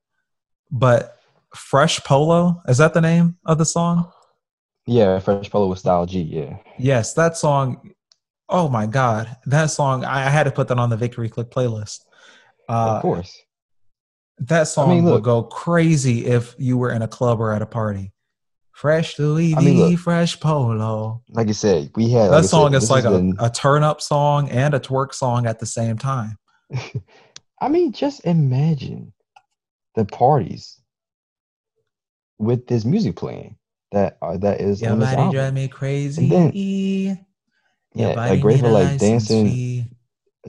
But 0.72 1.20
Fresh 1.54 2.00
Polo, 2.06 2.62
is 2.68 2.78
that 2.78 2.94
the 2.94 3.02
name 3.02 3.38
of 3.46 3.58
the 3.58 3.66
song? 3.66 4.10
Yeah, 4.86 5.20
Fresh 5.20 5.50
Polo 5.50 5.68
with 5.68 5.80
Stylo 5.80 6.06
G. 6.06 6.22
Yeah. 6.22 6.58
Yes, 6.78 7.14
that 7.16 7.36
song. 7.36 7.92
Oh 8.48 8.70
my 8.70 8.88
God, 8.88 9.36
that 9.46 9.68
song! 9.68 10.06
I, 10.06 10.30
had 10.30 10.44
to 10.44 10.52
put 10.52 10.70
that 10.70 10.80
on 10.80 10.90
the 10.90 10.98
Victory 10.98 11.30
Clique 11.30 11.52
playlist. 11.52 12.00
Uh, 12.68 12.96
of 12.96 13.02
course. 13.02 13.38
That 14.42 14.64
song 14.64 14.92
I 14.92 14.96
mean, 14.96 15.06
look, 15.06 15.16
would 15.16 15.24
go 15.24 15.44
crazy 15.44 16.26
if 16.26 16.56
you 16.58 16.78
were 16.78 16.92
in 16.92 17.02
a 17.02 17.08
club 17.08 17.42
or 17.42 17.52
at 17.52 17.62
a 17.62 17.66
party. 17.66 18.14
Fresh 18.74 19.20
Louis 19.20 19.54
I 19.56 19.60
mean, 19.60 19.78
look, 19.78 20.00
Fresh 20.00 20.40
Polo. 20.40 21.22
Like 21.32 21.48
you 21.48 21.54
said, 21.54 21.92
we 21.96 22.10
had 22.10 22.32
that 22.32 22.38
like 22.38 22.46
song 22.46 22.72
said, 22.72 22.84
is 22.84 22.90
like 22.90 23.04
a, 23.04 23.12
been... 23.12 23.36
a 23.38 23.50
turn 23.50 23.84
up 23.84 24.00
song 24.00 24.50
and 24.50 24.74
a 24.74 24.80
twerk 24.80 25.14
song 25.14 25.46
at 25.46 25.60
the 25.60 25.66
same 25.66 25.98
time. 25.98 26.38
I 27.62 27.68
mean, 27.68 27.92
just 27.92 28.24
imagine 28.26 29.12
the 29.96 30.06
parties 30.06 30.80
with 32.38 32.68
this 32.68 32.86
music 32.86 33.18
playing 33.18 33.58
that 33.92 34.18
uh, 34.22 34.38
that 34.38 34.62
is 34.62 34.82
Your 34.82 34.92
on 34.92 35.00
this 35.00 35.10
album. 35.10 35.34
drive 35.34 35.54
me 35.54 35.68
crazy. 35.68 36.24
And 36.24 36.32
then, 36.32 37.26
yeah, 37.94 38.14
like 38.14 38.40
Grateful 38.40 38.72
like 38.72 38.98
dancing, 38.98 39.90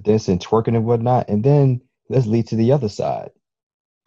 dancing, 0.01 0.39
twerking 0.39 0.77
and 0.77 0.85
whatnot, 0.85 1.29
and 1.29 1.43
then 1.43 1.81
let's 2.09 2.27
lead 2.27 2.47
to 2.49 2.57
the 2.57 2.73
other 2.73 2.89
side, 2.89 3.31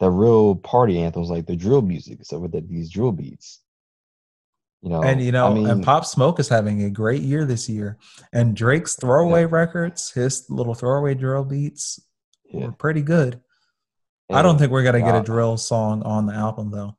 the 0.00 0.10
real 0.10 0.56
party 0.56 1.00
anthems 1.00 1.30
like 1.30 1.46
the 1.46 1.56
drill 1.56 1.82
music, 1.82 2.18
so 2.22 2.38
with 2.38 2.52
the, 2.52 2.60
these 2.60 2.90
drill 2.90 3.12
beats. 3.12 3.60
You 4.82 4.90
know, 4.90 5.02
and 5.02 5.22
you 5.22 5.32
know, 5.32 5.46
I 5.46 5.54
mean, 5.54 5.66
and 5.66 5.82
Pop 5.82 6.04
Smoke 6.04 6.38
is 6.38 6.48
having 6.48 6.82
a 6.82 6.90
great 6.90 7.22
year 7.22 7.46
this 7.46 7.70
year, 7.70 7.96
and 8.34 8.54
Drake's 8.54 8.96
throwaway 8.96 9.42
yeah. 9.42 9.48
records, 9.50 10.10
his 10.10 10.44
little 10.50 10.74
throwaway 10.74 11.14
drill 11.14 11.44
beats, 11.44 12.00
yeah. 12.50 12.66
were 12.66 12.72
pretty 12.72 13.00
good. 13.00 13.40
And, 14.28 14.38
I 14.38 14.42
don't 14.42 14.58
think 14.58 14.72
we're 14.72 14.82
gonna 14.82 15.00
get 15.00 15.14
a 15.14 15.22
drill 15.22 15.56
song 15.56 16.02
on 16.02 16.26
the 16.26 16.34
album 16.34 16.70
though. 16.70 16.96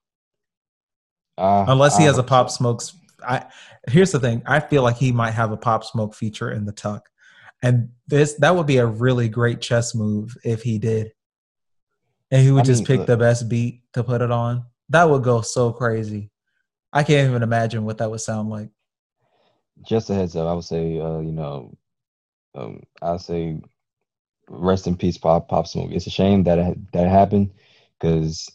Uh, 1.38 1.66
Unless 1.68 1.98
he 1.98 2.06
has 2.06 2.18
a 2.18 2.24
Pop 2.24 2.50
Smokes. 2.50 2.98
I 3.22 3.46
here's 3.88 4.12
the 4.12 4.20
thing. 4.20 4.42
I 4.46 4.62
feel 4.62 4.82
like 4.82 4.98
he 4.98 5.12
might 5.12 5.32
have 5.32 5.52
a 5.52 5.58
Pop 5.58 5.84
Smoke 5.84 6.16
feature 6.16 6.52
in 6.52 6.66
the 6.66 6.72
tuck, 6.72 7.08
and 7.62 7.90
this 8.08 8.34
that 8.36 8.56
would 8.56 8.68
be 8.68 8.78
a 8.78 8.86
really 8.86 9.30
great 9.30 9.62
chess 9.62 9.94
move 9.94 10.36
if 10.44 10.64
he 10.64 10.80
did. 10.80 11.12
And 12.36 12.44
he 12.44 12.52
would 12.52 12.64
I 12.64 12.66
just 12.66 12.82
mean, 12.82 12.88
pick 12.88 12.98
look, 12.98 13.08
the 13.08 13.16
best 13.16 13.48
beat 13.48 13.82
to 13.94 14.04
put 14.04 14.22
it 14.22 14.30
on. 14.30 14.66
That 14.90 15.10
would 15.10 15.24
go 15.24 15.40
so 15.40 15.72
crazy. 15.72 16.32
I 16.92 17.02
can't 17.02 17.30
even 17.30 17.44
imagine 17.44 17.86
what 17.86 17.98
that 18.00 18.12
would 18.12 18.20
sound 18.20 18.50
like. 18.50 18.72
Just 19.88 20.10
a 20.10 20.16
heads 20.16 20.36
up, 20.36 20.46
I 20.46 20.54
would 20.54 20.66
say, 20.66 21.00
uh, 21.00 21.20
you 21.20 21.32
know, 21.32 21.78
um, 22.54 22.84
I 23.02 23.16
say, 23.16 23.62
rest 24.50 24.86
in 24.86 24.98
peace, 24.98 25.18
Pop 25.18 25.48
Pop 25.48 25.66
Smoke. 25.66 25.92
It's 25.94 26.08
a 26.08 26.10
shame 26.10 26.44
that 26.44 26.60
it, 26.60 26.92
that 26.92 27.08
happened 27.08 27.54
because 27.98 28.52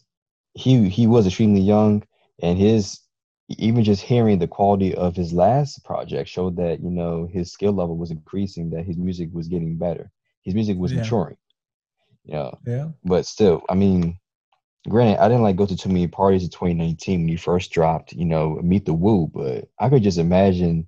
he 0.52 0.90
he 0.90 1.06
was 1.06 1.26
extremely 1.26 1.62
young 1.62 2.02
and 2.42 2.58
his 2.58 3.00
even 3.48 3.82
just 3.82 4.02
hearing 4.02 4.38
the 4.38 4.46
quality 4.46 4.94
of 4.94 5.16
his 5.16 5.32
last 5.32 5.82
project 5.86 6.28
showed 6.28 6.56
that 6.56 6.82
you 6.82 6.90
know 6.90 7.26
his 7.32 7.50
skill 7.50 7.72
level 7.72 7.96
was 7.96 8.10
increasing 8.10 8.68
that 8.68 8.84
his 8.84 8.98
music 8.98 9.30
was 9.32 9.48
getting 9.48 9.78
better 9.78 10.10
his 10.42 10.54
music 10.54 10.76
was 10.76 10.92
yeah. 10.92 11.00
maturing 11.00 11.36
know 12.26 12.56
yeah 12.66 12.88
but 13.04 13.26
still 13.26 13.62
i 13.68 13.74
mean 13.74 14.18
granted 14.88 15.20
i 15.20 15.28
didn't 15.28 15.42
like 15.42 15.56
go 15.56 15.66
to 15.66 15.76
too 15.76 15.88
many 15.88 16.06
parties 16.06 16.42
in 16.42 16.50
2019 16.50 17.20
when 17.20 17.28
you 17.28 17.38
first 17.38 17.70
dropped 17.70 18.12
you 18.12 18.24
know 18.24 18.58
meet 18.62 18.84
the 18.84 18.94
woo 18.94 19.30
but 19.32 19.68
i 19.78 19.88
could 19.88 20.02
just 20.02 20.18
imagine 20.18 20.86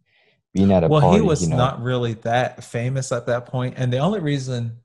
being 0.55 0.73
at 0.73 0.85
a 0.85 0.89
well 0.89 1.01
party, 1.01 1.17
he 1.17 1.27
was 1.27 1.43
you 1.43 1.49
know, 1.49 1.57
not 1.57 1.83
really 1.83 2.15
that 2.15 2.63
famous 2.63 3.13
at 3.13 3.27
that 3.27 3.47
point 3.47 3.75
and 3.77 3.93
the 3.93 3.99
only 3.99 4.21
reason 4.21 4.77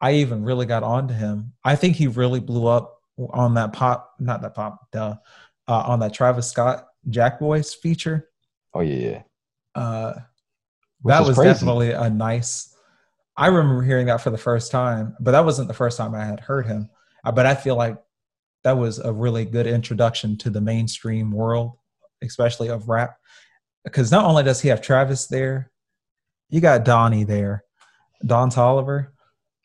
i 0.00 0.12
even 0.12 0.44
really 0.44 0.66
got 0.66 0.82
onto 0.82 1.14
him 1.14 1.52
i 1.64 1.76
think 1.76 1.96
he 1.96 2.06
really 2.06 2.40
blew 2.40 2.66
up 2.66 3.00
on 3.30 3.54
that 3.54 3.72
pop 3.72 4.14
not 4.18 4.42
that 4.42 4.54
pop 4.54 4.90
duh 4.92 5.16
uh, 5.68 5.82
on 5.86 6.00
that 6.00 6.12
Travis 6.12 6.50
Scott 6.50 6.88
Jack 7.08 7.40
Boys 7.40 7.74
feature. 7.74 8.28
Oh 8.74 8.80
yeah, 8.80 9.10
yeah. 9.10 9.22
Uh, 9.74 10.14
that 11.04 11.20
was 11.20 11.36
crazy. 11.36 11.52
definitely 11.52 11.92
a 11.92 12.08
nice. 12.10 12.71
I 13.42 13.48
remember 13.48 13.82
hearing 13.82 14.06
that 14.06 14.20
for 14.20 14.30
the 14.30 14.38
first 14.38 14.70
time, 14.70 15.16
but 15.18 15.32
that 15.32 15.44
wasn't 15.44 15.66
the 15.66 15.74
first 15.74 15.98
time 15.98 16.14
I 16.14 16.24
had 16.24 16.38
heard 16.38 16.64
him. 16.64 16.88
Uh, 17.24 17.32
but 17.32 17.44
I 17.44 17.56
feel 17.56 17.74
like 17.74 17.96
that 18.62 18.78
was 18.78 19.00
a 19.00 19.12
really 19.12 19.44
good 19.44 19.66
introduction 19.66 20.38
to 20.38 20.50
the 20.50 20.60
mainstream 20.60 21.32
world, 21.32 21.72
especially 22.22 22.68
of 22.68 22.88
rap. 22.88 23.16
Because 23.82 24.12
not 24.12 24.26
only 24.26 24.44
does 24.44 24.60
he 24.60 24.68
have 24.68 24.80
Travis 24.80 25.26
there, 25.26 25.72
you 26.50 26.60
got 26.60 26.84
Donnie 26.84 27.24
there, 27.24 27.64
Don 28.24 28.48
Toliver, 28.48 29.08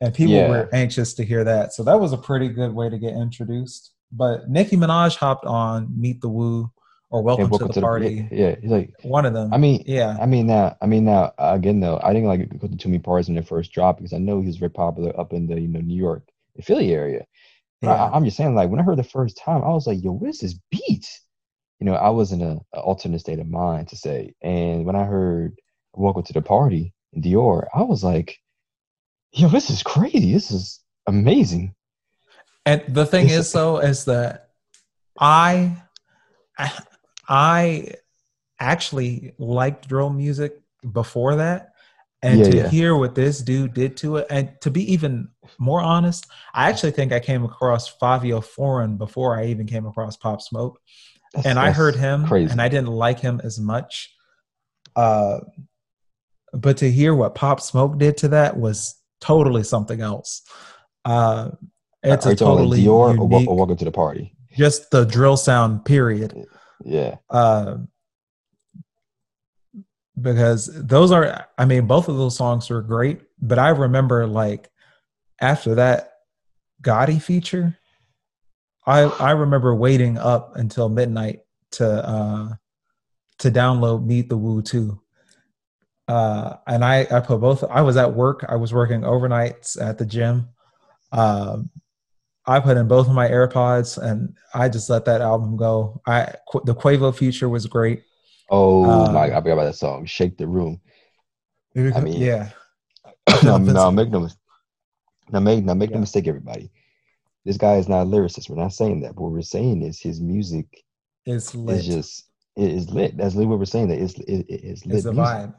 and 0.02 0.12
people 0.12 0.34
yeah. 0.34 0.50
were 0.50 0.70
anxious 0.74 1.14
to 1.14 1.24
hear 1.24 1.44
that. 1.44 1.72
So 1.72 1.84
that 1.84 2.00
was 2.00 2.14
a 2.14 2.18
pretty 2.18 2.50
good 2.50 2.74
way 2.74 2.90
to 2.90 2.98
get 2.98 3.14
introduced. 3.14 3.94
But 4.12 4.50
Nicki 4.50 4.76
Minaj 4.76 5.18
hopped 5.18 5.46
on 5.46 5.94
Meet 5.96 6.22
the 6.22 6.30
Woo 6.30 6.72
or 7.10 7.22
Welcome, 7.22 7.50
welcome 7.50 7.68
to, 7.70 7.74
the, 7.74 7.80
to 7.80 7.82
Party. 7.82 8.28
The, 8.30 8.36
yeah, 8.36 8.56
he's 8.62 8.70
like 8.70 8.94
one 9.04 9.26
of 9.26 9.34
them. 9.34 9.54
I 9.54 9.58
mean, 9.58 9.84
yeah. 9.86 10.18
I 10.20 10.26
mean 10.26 10.48
now, 10.48 10.76
I 10.82 10.88
mean 10.88 11.06
now, 11.06 11.34
again 11.38 11.80
though, 11.80 12.00
I 12.04 12.14
didn't 12.14 12.28
like 12.28 12.60
go 12.60 12.68
to 12.68 12.76
too 12.76 12.90
many 12.90 13.00
parties 13.00 13.30
when 13.30 13.38
it 13.38 13.48
first 13.48 13.72
dropped 13.72 14.00
because 14.00 14.14
I 14.14 14.18
know 14.18 14.42
he 14.42 14.48
was 14.48 14.58
very 14.58 14.72
popular 14.72 15.18
up 15.20 15.32
in 15.34 15.48
the 15.48 15.60
you 15.60 15.68
know 15.68 15.80
New 15.80 15.96
York, 15.96 16.28
Philly 16.62 16.94
area. 16.94 17.26
But 17.82 17.90
yeah. 17.90 18.06
I, 18.06 18.18
am 18.18 18.26
just 18.26 18.38
saying, 18.38 18.56
like 18.56 18.70
when 18.70 18.80
I 18.80 18.84
heard 18.84 18.98
the 18.98 19.04
first 19.04 19.38
time, 19.38 19.64
I 19.64 19.70
was 19.70 19.88
like, 19.88 20.04
"Yo, 20.04 20.12
what 20.12 20.30
is 20.30 20.40
this 20.40 20.56
beat?" 20.72 21.08
You 21.80 21.86
know, 21.86 21.94
I 21.94 22.10
was 22.10 22.32
in 22.32 22.42
a, 22.42 22.60
a 22.74 22.80
alternate 22.80 23.20
state 23.20 23.40
of 23.40 23.48
mind 23.48 23.90
to 23.90 23.96
say, 23.96 24.34
and 24.42 24.84
when 24.84 24.96
I 24.96 25.06
heard 25.06 25.56
"Welcome 25.94 26.24
to 26.24 26.34
the 26.34 26.42
Party" 26.42 26.94
in 27.14 27.22
Dior, 27.22 27.68
I 27.74 27.84
was 27.84 28.04
like, 28.04 28.38
"Yo, 29.32 29.48
this 29.48 29.70
is 29.70 29.84
crazy! 29.84 30.34
This 30.34 30.52
is 30.52 30.82
amazing." 31.06 31.74
And 32.66 32.84
the 32.90 33.06
thing 33.06 33.30
is, 33.30 33.50
though, 33.54 33.78
is 33.78 34.06
that 34.06 34.50
I, 35.20 35.78
I 36.58 36.72
actually 38.60 39.34
liked 39.38 39.88
drill 39.88 40.10
music 40.10 40.60
before 40.92 41.36
that, 41.38 41.74
and 42.22 42.40
yeah, 42.40 42.50
to 42.50 42.58
yeah. 42.58 42.70
hear 42.70 42.96
what 42.96 43.16
this 43.16 43.40
dude 43.40 43.74
did 43.74 43.98
to 43.98 44.18
it, 44.18 44.28
and 44.30 44.52
to 44.62 44.72
be 44.72 44.92
even 44.94 45.30
more 45.60 45.82
honest, 45.82 46.28
I 46.54 46.70
actually 46.70 46.92
think 46.92 47.12
I 47.12 47.20
came 47.20 47.44
across 47.44 47.96
Fivio 47.98 48.44
Foreign 48.44 48.98
before 48.98 49.38
I 49.38 49.46
even 49.46 49.68
came 49.68 49.86
across 49.86 50.18
Pop 50.18 50.42
Smoke, 50.42 50.80
that's, 51.34 51.46
and 51.46 51.60
I 51.60 51.72
heard 51.72 51.96
him, 51.96 52.26
crazy. 52.26 52.52
and 52.52 52.62
I 52.62 52.70
didn't 52.70 52.88
like 52.88 53.20
him 53.20 53.42
as 53.44 53.60
much. 53.60 54.14
Uh, 54.96 55.40
but 56.54 56.78
to 56.78 56.90
hear 56.90 57.14
what 57.14 57.36
Pop 57.36 57.62
Smoke 57.62 57.98
did 58.00 58.18
to 58.18 58.30
that 58.30 58.58
was 58.58 58.96
totally 59.22 59.64
something 59.64 60.02
else. 60.02 60.42
Uh, 61.06 61.52
it's 62.04 62.26
a 62.26 62.36
totally 62.36 62.80
Dior 62.80 63.14
unique, 63.14 63.48
or, 63.48 63.54
or 63.54 63.58
Welcome 63.58 63.78
to 63.78 63.86
the 63.86 63.92
Party. 63.92 64.36
Just 64.56 64.90
the 64.92 65.06
drill 65.06 65.38
sound, 65.38 65.86
period. 65.86 66.46
Yeah. 66.88 67.18
Uh, 67.30 67.80
because 70.20 70.70
those 70.74 71.12
are, 71.12 71.46
I 71.58 71.66
mean, 71.66 71.86
both 71.86 72.08
of 72.08 72.18
those 72.18 72.36
songs 72.36 72.70
were 72.70 72.82
great. 72.82 73.22
But 73.40 73.60
I 73.60 73.70
remember 73.70 74.26
like 74.26 74.70
after 75.40 75.76
that 75.76 76.14
Gotti 76.82 77.22
feature, 77.22 77.78
I 78.86 79.02
I 79.02 79.32
remember 79.32 79.76
waiting 79.76 80.18
up 80.18 80.56
until 80.56 80.90
midnight 80.90 81.42
to 81.72 82.08
uh 82.08 82.50
to 83.40 83.52
download 83.52 84.06
Meet 84.06 84.30
the 84.30 84.38
Woo 84.38 84.62
too. 84.62 85.02
Uh, 86.08 86.56
and 86.66 86.86
I, 86.86 87.06
I 87.12 87.20
put 87.20 87.42
both. 87.42 87.66
I 87.66 87.82
was 87.82 87.98
at 87.98 88.14
work. 88.14 88.46
I 88.48 88.56
was 88.56 88.74
working 88.74 89.02
overnights 89.02 89.80
at 89.80 89.98
the 89.98 90.06
gym. 90.06 90.48
Um, 91.12 91.70
I 92.48 92.62
put 92.62 92.78
in 92.78 92.88
both 92.88 93.08
of 93.08 93.14
my 93.14 93.28
AirPods, 93.28 93.98
and 94.02 94.34
I 94.54 94.70
just 94.70 94.90
let 94.90 95.06
that 95.06 95.22
album 95.22 95.58
go. 95.58 96.02
I 96.08 96.34
the 96.64 96.74
Quavo 96.74 97.16
feature 97.16 97.50
was 97.50 97.66
great. 97.66 98.04
Oh 98.50 98.86
um, 98.90 99.14
my! 99.14 99.28
God, 99.28 99.38
I 99.38 99.42
forgot 99.42 99.54
about 99.54 99.64
that 99.66 99.76
song. 99.76 100.06
Shake 100.06 100.38
the 100.38 100.48
room. 100.48 100.80
I 101.76 102.00
mean, 102.00 102.20
yeah. 102.20 102.50
no, 103.44 103.58
no, 103.58 103.92
make 103.92 104.10
no, 104.10 104.30
now 105.32 105.40
make 105.40 105.64
now 105.64 105.74
make 105.74 105.90
yeah. 105.90 105.96
no 105.96 106.02
mistake, 106.02 106.28
everybody. 106.28 106.72
This 107.44 107.58
guy 107.58 107.76
is 107.76 107.90
not 107.90 108.04
a 108.04 108.06
lyricist. 108.06 108.50
We're 108.50 108.62
not 108.62 108.74
saying 108.74 109.02
that. 109.02 109.16
What 109.16 109.32
we're 109.32 109.42
saying 109.42 109.82
is 109.82 110.00
his 110.00 110.22
music 110.22 110.84
is 111.26 111.54
lit. 111.54 111.80
Is 111.80 111.86
just 111.86 112.30
it 112.56 112.72
is 112.72 112.90
lit. 112.90 113.18
That's 113.18 113.36
literally 113.36 113.48
what 113.48 113.60
we're 113.60 113.66
saying. 113.66 113.90
That 113.90 114.02
it's 114.02 114.14
it, 114.20 114.46
it's 114.50 114.86
lit. 114.86 114.98
It's 114.98 115.06
a 115.06 115.12
vibe. 115.12 115.54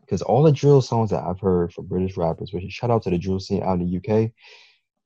Because 0.00 0.22
all 0.22 0.42
the 0.42 0.52
drill 0.52 0.82
songs 0.82 1.10
that 1.10 1.24
I've 1.24 1.40
heard 1.40 1.72
from 1.72 1.86
British 1.86 2.16
rappers, 2.16 2.52
which 2.52 2.70
shout 2.70 2.90
out 2.90 3.02
to 3.04 3.10
the 3.10 3.18
drill 3.18 3.40
scene 3.40 3.62
out 3.62 3.80
in 3.80 3.86
the 3.86 3.96
UK, 3.96 4.30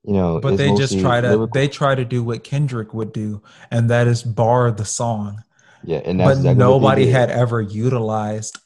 you 0.04 0.14
know, 0.14 0.40
but 0.40 0.56
they 0.56 0.74
just 0.74 0.98
try 1.00 1.20
to 1.20 1.28
lyrical. 1.28 1.48
they 1.52 1.68
try 1.68 1.94
to 1.94 2.04
do 2.04 2.22
what 2.22 2.44
Kendrick 2.44 2.94
would 2.94 3.12
do, 3.12 3.42
and 3.70 3.90
that 3.90 4.06
is 4.06 4.22
bar 4.22 4.70
the 4.70 4.84
song. 4.84 5.42
Yeah, 5.84 5.98
and 6.04 6.18
but 6.18 6.38
exactly 6.38 6.54
nobody 6.54 7.06
had 7.06 7.30
ever 7.30 7.60
utilized 7.60 8.58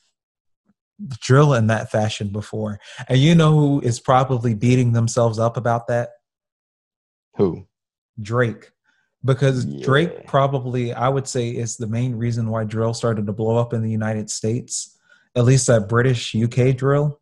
drill 1.21 1.55
in 1.55 1.69
that 1.69 1.91
fashion 1.91 2.29
before. 2.29 2.81
And 3.09 3.19
you 3.19 3.35
know 3.35 3.53
who 3.53 3.81
is 3.81 4.01
probably 4.01 4.55
beating 4.55 4.93
themselves 4.93 5.39
up 5.39 5.57
about 5.57 5.89
that? 5.89 6.11
Who? 7.37 7.67
Drake. 8.21 8.71
Because 9.25 9.65
yeah. 9.65 9.85
Drake 9.85 10.27
probably, 10.27 10.93
I 10.93 11.09
would 11.09 11.29
say, 11.29 11.51
is 11.51 11.77
the 11.77 11.87
main 11.87 12.17
reason 12.17 12.51
why 12.51 12.65
drill 12.65 12.95
started 12.95 13.27
to 13.27 13.33
blow 13.33 13.57
up 13.57 13.73
in 13.73 13.83
the 13.83 13.91
United 13.91 14.31
States, 14.31 14.99
at 15.37 15.45
least 15.45 15.67
that 15.69 15.89
British 15.89 16.35
UK 16.35 16.77
drill. 16.77 17.21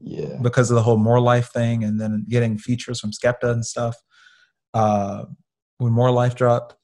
Yeah. 0.00 0.38
Because 0.42 0.70
of 0.70 0.74
the 0.74 0.82
whole 0.82 0.98
More 0.98 1.20
Life 1.20 1.50
thing 1.52 1.84
and 1.84 2.00
then 2.00 2.26
getting 2.28 2.58
features 2.58 3.00
from 3.00 3.12
Skepta 3.12 3.50
and 3.50 3.64
stuff. 3.64 3.96
Uh, 4.74 5.24
when 5.78 5.92
More 5.92 6.10
Life 6.10 6.34
dropped. 6.34 6.76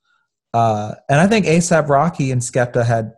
Uh, 0.55 0.95
and 1.09 1.21
I 1.21 1.27
think 1.27 1.47
ASAP 1.47 1.89
Rocky 1.89 2.31
and 2.31 2.41
Skepta 2.41 2.85
had, 2.85 3.13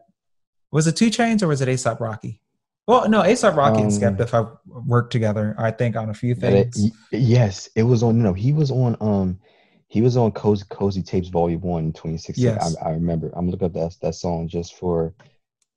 was 0.71 0.87
it 0.87 0.97
2 0.97 1.07
Chainz 1.07 1.43
or 1.43 1.49
was 1.49 1.61
it 1.61 1.69
ASAP 1.69 2.01
Rocky? 2.01 2.41
Well, 2.87 3.09
no, 3.09 3.23
ASAP 3.23 3.57
Rocky 3.57 3.79
um, 3.79 3.85
and 3.85 3.93
Skepta 3.93 4.21
if 4.21 4.35
I 4.35 4.45
worked 4.67 5.11
together, 5.11 5.55
I 5.59 5.71
think 5.71 5.97
on 5.97 6.11
a 6.11 6.15
few 6.15 6.35
things. 6.35 6.85
It, 6.85 6.93
yes, 7.13 7.69
it 7.75 7.83
was 7.85 8.03
on. 8.03 8.23
No, 8.23 8.35
he 8.35 8.53
was 8.53 8.71
on. 8.71 8.97
Um, 9.01 9.41
he 9.89 10.03
was 10.03 10.17
on 10.17 10.33
Cozy, 10.33 10.65
Cozy 10.69 11.03
Tapes 11.03 11.29
Volume 11.29 11.63
One, 11.63 11.85
in 11.85 11.93
2016. 11.93 12.45
Yes. 12.45 12.77
I, 12.83 12.89
I 12.89 12.93
remember. 12.93 13.31
I'm 13.35 13.51
looking 13.51 13.67
up 13.67 13.73
that 13.73 13.97
that 14.03 14.15
song 14.15 14.49
just 14.49 14.75
for 14.75 15.15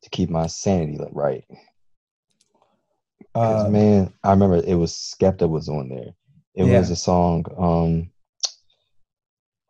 to 0.03 0.09
keep 0.09 0.29
my 0.29 0.47
sanity 0.47 0.99
right. 1.11 1.45
Uh, 3.37 3.69
man, 3.69 4.13
I 4.23 4.31
remember 4.31 4.57
it 4.57 4.75
was 4.75 4.93
Skepta 4.93 5.47
was 5.47 5.69
on 5.69 5.89
there. 5.89 6.13
It 6.55 6.65
yeah. 6.65 6.79
was 6.79 6.89
a 6.89 6.95
song. 6.95 7.45
Um, 7.57 8.09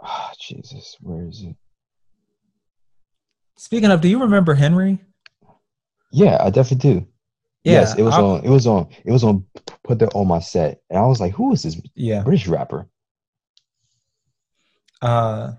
oh, 0.01 0.29
Jesus, 0.39 0.95
where 1.01 1.27
is 1.27 1.43
it? 1.43 1.55
Speaking 3.57 3.91
of, 3.91 4.01
do 4.01 4.07
you 4.07 4.21
remember 4.21 4.53
Henry? 4.53 4.99
Yeah, 6.11 6.37
I 6.39 6.49
definitely 6.49 6.93
do. 6.93 7.07
Yeah, 7.63 7.73
yes, 7.73 7.97
it 7.97 8.03
was 8.03 8.13
I'll, 8.13 8.25
on. 8.25 8.45
It 8.45 8.49
was 8.49 8.67
on. 8.67 8.87
It 9.03 9.11
was 9.11 9.23
on. 9.25 9.45
Put 9.83 9.99
that 9.99 10.15
on 10.15 10.27
my 10.27 10.39
set, 10.39 10.81
and 10.89 10.97
I 10.97 11.05
was 11.05 11.19
like, 11.19 11.33
"Who 11.33 11.51
is 11.51 11.63
this? 11.63 11.77
Yeah, 11.95 12.23
British 12.23 12.47
rapper." 12.47 12.87
Uh, 15.01 15.53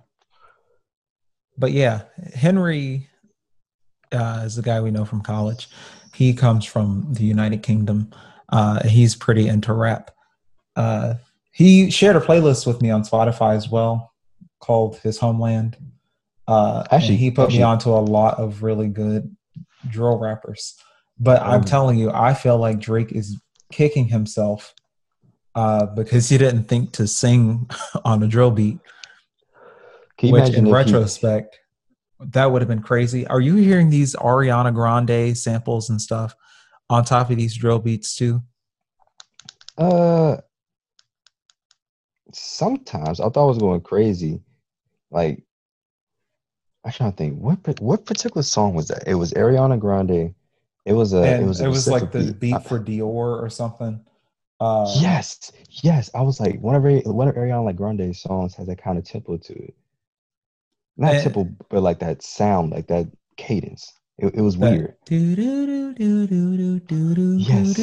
but 1.59 1.73
yeah, 1.73 2.03
Henry 2.35 3.09
uh, 4.13 4.43
is 4.45 4.57
the 4.57 4.63
guy 4.63 4.81
we 4.81 4.91
know 4.91 5.05
from 5.05 5.21
college. 5.21 5.69
He 6.19 6.35
comes 6.35 6.65
from 6.65 7.07
the 7.13 7.23
United 7.23 7.63
Kingdom. 7.63 8.11
Uh, 8.49 8.85
he's 8.89 9.15
pretty 9.15 9.47
into 9.47 9.73
rap. 9.73 10.11
Uh, 10.75 11.15
he 11.53 11.93
shared 11.93 12.17
a 12.17 12.21
playlist 12.21 12.67
with 12.67 12.83
me 12.83 12.91
on 12.91 13.05
Spotify 13.05 13.55
as 13.55 13.69
well, 13.69 14.13
called 14.59 14.97
His 14.97 15.19
Homeland. 15.19 15.77
Uh, 16.49 16.83
actually, 16.91 17.19
he 17.19 17.31
put 17.31 17.43
actually, 17.45 17.59
me 17.59 17.63
onto 17.63 17.91
a 17.91 18.03
lot 18.03 18.37
of 18.41 18.65
really 18.65 18.89
good 18.89 19.37
drill 19.89 20.19
rappers. 20.19 20.75
But 21.21 21.41
I'm 21.41 21.63
telling 21.63 22.01
you, 22.01 22.11
I 22.11 22.35
feel 22.35 22.59
like 22.59 22.81
Drake 22.81 23.13
is 23.13 23.41
kicking 23.71 24.09
himself 24.09 24.75
uh, 25.55 25.87
because 25.87 26.29
he 26.29 26.37
didn't 26.37 26.65
think 26.65 26.95
to 26.95 27.07
sing 27.07 27.71
on 28.05 28.25
a 28.25 28.27
drill 28.27 28.51
beat. 28.51 28.81
which, 30.21 30.53
in 30.53 30.69
retrospect. 30.69 31.61
That 32.21 32.51
would 32.51 32.63
have 32.63 32.69
been 32.69 32.83
crazy. 32.83 33.27
Are 33.27 33.41
you 33.41 33.57
hearing 33.57 33.91
these 33.91 34.15
Ariana 34.17 34.75
Grande 34.75 35.37
samples 35.37 35.91
and 35.91 36.01
stuff 36.01 36.35
on 36.91 37.05
top 37.05 37.31
of 37.31 37.37
these 37.37 37.57
drill 37.57 37.79
beats 37.79 38.17
too? 38.17 38.43
Uh, 39.77 40.39
sometimes 42.33 43.21
I 43.21 43.29
thought 43.29 43.45
I 43.45 43.47
was 43.47 43.59
going 43.59 43.81
crazy. 43.81 44.43
Like, 45.11 45.45
I'm 46.85 46.93
trying 46.93 47.13
to 47.13 47.17
think 47.17 47.39
what 47.39 47.81
what 47.81 48.07
particular 48.07 48.43
song 48.43 48.75
was 48.75 48.89
that? 48.89 49.07
It 49.07 49.15
was 49.15 49.33
Ariana 49.33 49.79
Grande 49.79 50.35
it 50.89 50.95
was 50.95 51.13
a. 51.13 51.19
And 51.19 51.45
it 51.45 51.47
was. 51.47 51.61
it 51.61 51.69
was 51.69 51.87
like 51.87 52.13
the 52.13 52.33
beat, 52.33 52.41
beat 52.41 52.63
for 52.65 52.81
Dior 52.81 53.43
or 53.43 53.51
something. 53.51 54.01
Uh, 54.59 54.91
yes, 54.99 55.53
yes. 55.83 56.11
I 56.15 56.23
was 56.23 56.41
like, 56.41 56.59
one 56.61 56.75
of 56.75 56.83
one 56.83 57.29
of 57.29 57.35
Ariana 57.35 57.63
like 57.63 57.77
Grande's 57.77 58.23
songs 58.23 58.55
has 58.55 58.69
that 58.69 58.83
kind 58.83 58.97
of 58.97 59.05
tempo 59.05 59.37
to 59.37 59.53
it. 59.53 59.75
Not 60.99 61.15
and, 61.15 61.23
tempo, 61.23 61.49
but 61.71 61.83
like 61.83 62.01
that 62.01 62.23
sound, 62.23 62.73
like 62.73 62.89
that 62.89 63.07
cadence. 63.37 63.93
It, 64.19 64.35
it 64.35 64.41
was 64.41 64.59
weird. 64.59 64.97
Yes. 67.39 67.77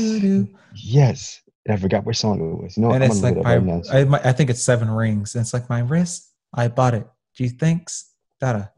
Yes. 0.76 1.42
And 1.66 1.78
I 1.78 1.82
forgot 1.82 2.04
which 2.06 2.18
song 2.18 2.40
it 2.42 2.62
was. 2.62 2.76
You 2.76 2.84
know, 2.84 2.92
and 2.92 3.04
I'm 3.04 3.10
it's 3.10 3.24
like 3.24 3.38
my, 3.38 3.58
right 3.58 3.86
I, 3.92 4.30
I, 4.30 4.34
think 4.34 4.50
it's 4.50 4.62
Seven 4.62 4.92
Rings. 4.92 5.34
And 5.34 5.42
it's 5.42 5.54
like 5.54 5.70
my 5.70 5.80
wrist. 5.80 6.30
I 6.54 6.68
bought 6.68 6.94
it. 6.94 7.08
G 7.34 7.48
thinks. 7.48 8.12
Dada. 8.42 8.74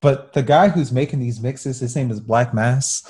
But 0.00 0.34
the 0.34 0.42
guy 0.42 0.68
who's 0.68 0.92
making 0.92 1.18
these 1.18 1.40
mixes, 1.40 1.80
his 1.80 1.96
name 1.96 2.10
is 2.10 2.20
Black 2.20 2.54
Mass, 2.54 3.02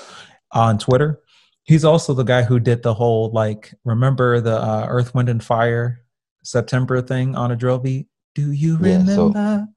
on 0.51 0.79
Twitter. 0.79 1.21
He's 1.63 1.85
also 1.85 2.13
the 2.13 2.23
guy 2.23 2.43
who 2.43 2.59
did 2.59 2.81
the 2.81 2.93
whole 2.93 3.31
like 3.31 3.73
remember 3.83 4.41
the 4.41 4.57
uh, 4.57 4.87
Earth, 4.89 5.13
Wind, 5.13 5.29
and 5.29 5.43
Fire 5.43 6.01
September 6.43 7.01
thing 7.01 7.35
on 7.35 7.51
a 7.51 7.55
drill 7.55 7.79
beat. 7.79 8.07
Do 8.33 8.51
you 8.51 8.77
remember? 8.77 9.11
Yeah, 9.11 9.15
so, 9.15 9.67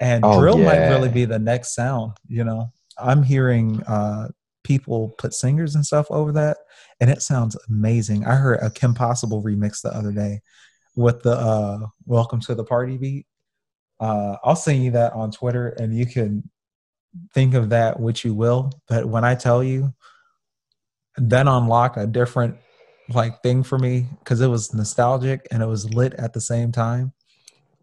and 0.00 0.24
oh, 0.24 0.40
drill 0.40 0.58
yeah. 0.58 0.66
might 0.66 0.88
really 0.88 1.08
be 1.08 1.24
the 1.24 1.38
next 1.38 1.74
sound. 1.74 2.12
You 2.28 2.44
know, 2.44 2.72
I'm 2.98 3.22
hearing 3.22 3.82
uh, 3.84 4.28
people 4.64 5.10
put 5.18 5.34
singers 5.34 5.74
and 5.74 5.84
stuff 5.84 6.06
over 6.10 6.32
that, 6.32 6.58
and 7.00 7.10
it 7.10 7.22
sounds 7.22 7.56
amazing. 7.68 8.26
I 8.26 8.34
heard 8.34 8.60
a 8.62 8.70
Kim 8.70 8.94
Possible 8.94 9.42
remix 9.42 9.82
the 9.82 9.94
other 9.94 10.12
day 10.12 10.40
with 10.96 11.22
the 11.22 11.32
uh, 11.32 11.86
"Welcome 12.06 12.40
to 12.40 12.54
the 12.54 12.64
Party" 12.64 12.96
beat. 12.96 13.26
Uh, 14.00 14.36
I'll 14.44 14.56
send 14.56 14.84
you 14.84 14.92
that 14.92 15.12
on 15.12 15.30
Twitter, 15.30 15.68
and 15.78 15.96
you 15.96 16.06
can 16.06 16.48
think 17.34 17.54
of 17.54 17.70
that 17.70 17.98
which 17.98 18.24
you 18.24 18.34
will 18.34 18.70
but 18.86 19.06
when 19.06 19.24
i 19.24 19.34
tell 19.34 19.62
you 19.62 19.92
then 21.16 21.48
unlock 21.48 21.96
a 21.96 22.06
different 22.06 22.56
like 23.10 23.42
thing 23.42 23.62
for 23.62 23.78
me 23.78 24.06
because 24.18 24.40
it 24.40 24.46
was 24.46 24.74
nostalgic 24.74 25.46
and 25.50 25.62
it 25.62 25.66
was 25.66 25.92
lit 25.94 26.14
at 26.14 26.32
the 26.32 26.40
same 26.40 26.70
time 26.70 27.12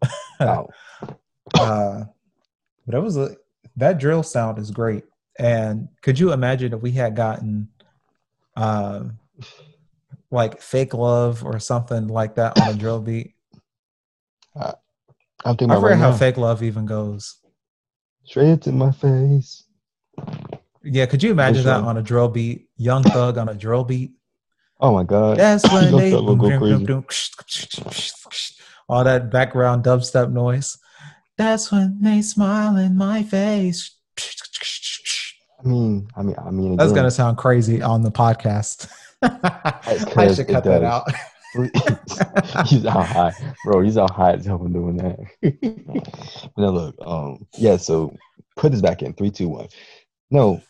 wow. 0.40 0.68
uh, 1.54 2.04
but 2.86 2.94
it 2.94 3.00
was 3.00 3.16
a 3.16 3.36
that 3.76 3.98
drill 3.98 4.22
sound 4.22 4.58
is 4.58 4.70
great 4.70 5.04
and 5.38 5.88
could 6.02 6.18
you 6.18 6.32
imagine 6.32 6.72
if 6.72 6.80
we 6.80 6.92
had 6.92 7.14
gotten 7.14 7.68
uh, 8.56 9.04
like 10.30 10.60
fake 10.60 10.94
love 10.94 11.44
or 11.44 11.58
something 11.58 12.08
like 12.08 12.36
that 12.36 12.56
on 12.56 12.68
a 12.68 12.74
drill 12.74 13.00
beat 13.00 13.34
uh, 14.58 14.72
i 15.44 15.52
think 15.54 15.70
i 15.70 15.74
forget 15.74 15.90
right 15.90 15.98
how 15.98 16.10
now. 16.10 16.16
fake 16.16 16.36
love 16.36 16.62
even 16.62 16.86
goes 16.86 17.40
Straight 18.26 18.60
to 18.62 18.72
my 18.72 18.90
face. 18.90 19.62
Yeah, 20.82 21.06
could 21.06 21.22
you 21.22 21.30
imagine 21.30 21.64
that 21.64 21.80
on 21.80 21.96
a 21.96 22.02
drill 22.02 22.28
beat? 22.28 22.68
Young 22.76 23.04
Thug 23.04 23.38
on 23.38 23.48
a 23.48 23.54
drill 23.54 23.84
beat. 23.84 24.12
Oh 24.80 24.92
my 24.92 25.04
god. 25.04 25.36
That's 25.38 25.64
when 25.70 25.96
they 25.96 26.10
go 26.10 26.20
boom, 26.36 26.84
boom, 26.84 27.04
all 28.88 29.04
that 29.04 29.30
background 29.30 29.84
dubstep 29.84 30.32
noise. 30.32 30.76
That's 31.38 31.70
when 31.70 31.98
they 32.00 32.22
smile 32.22 32.76
in 32.76 32.96
my 32.96 33.22
face. 33.22 33.96
I 35.58 35.68
mean, 35.68 36.08
I 36.16 36.22
mean, 36.22 36.36
I 36.38 36.50
mean, 36.50 36.66
again, 36.66 36.76
that's 36.76 36.92
gonna 36.92 37.10
sound 37.10 37.36
crazy 37.36 37.82
on 37.82 38.02
the 38.02 38.10
podcast. 38.10 38.88
I 39.22 40.32
should 40.34 40.48
cut 40.48 40.64
that 40.64 40.82
out. 40.82 41.04
he's 42.66 42.84
out 42.86 43.06
high, 43.06 43.32
bro. 43.64 43.80
He's 43.80 43.98
out 43.98 44.10
high 44.10 44.32
as 44.32 44.46
hell 44.46 44.58
from 44.58 44.72
doing 44.72 44.96
that. 44.96 46.52
now 46.56 46.68
look, 46.68 46.94
um, 47.04 47.46
yeah. 47.58 47.76
So 47.76 48.14
put 48.56 48.72
this 48.72 48.80
back 48.80 49.02
in 49.02 49.12
three, 49.14 49.30
two, 49.30 49.48
one. 49.48 49.68
No, 50.30 50.60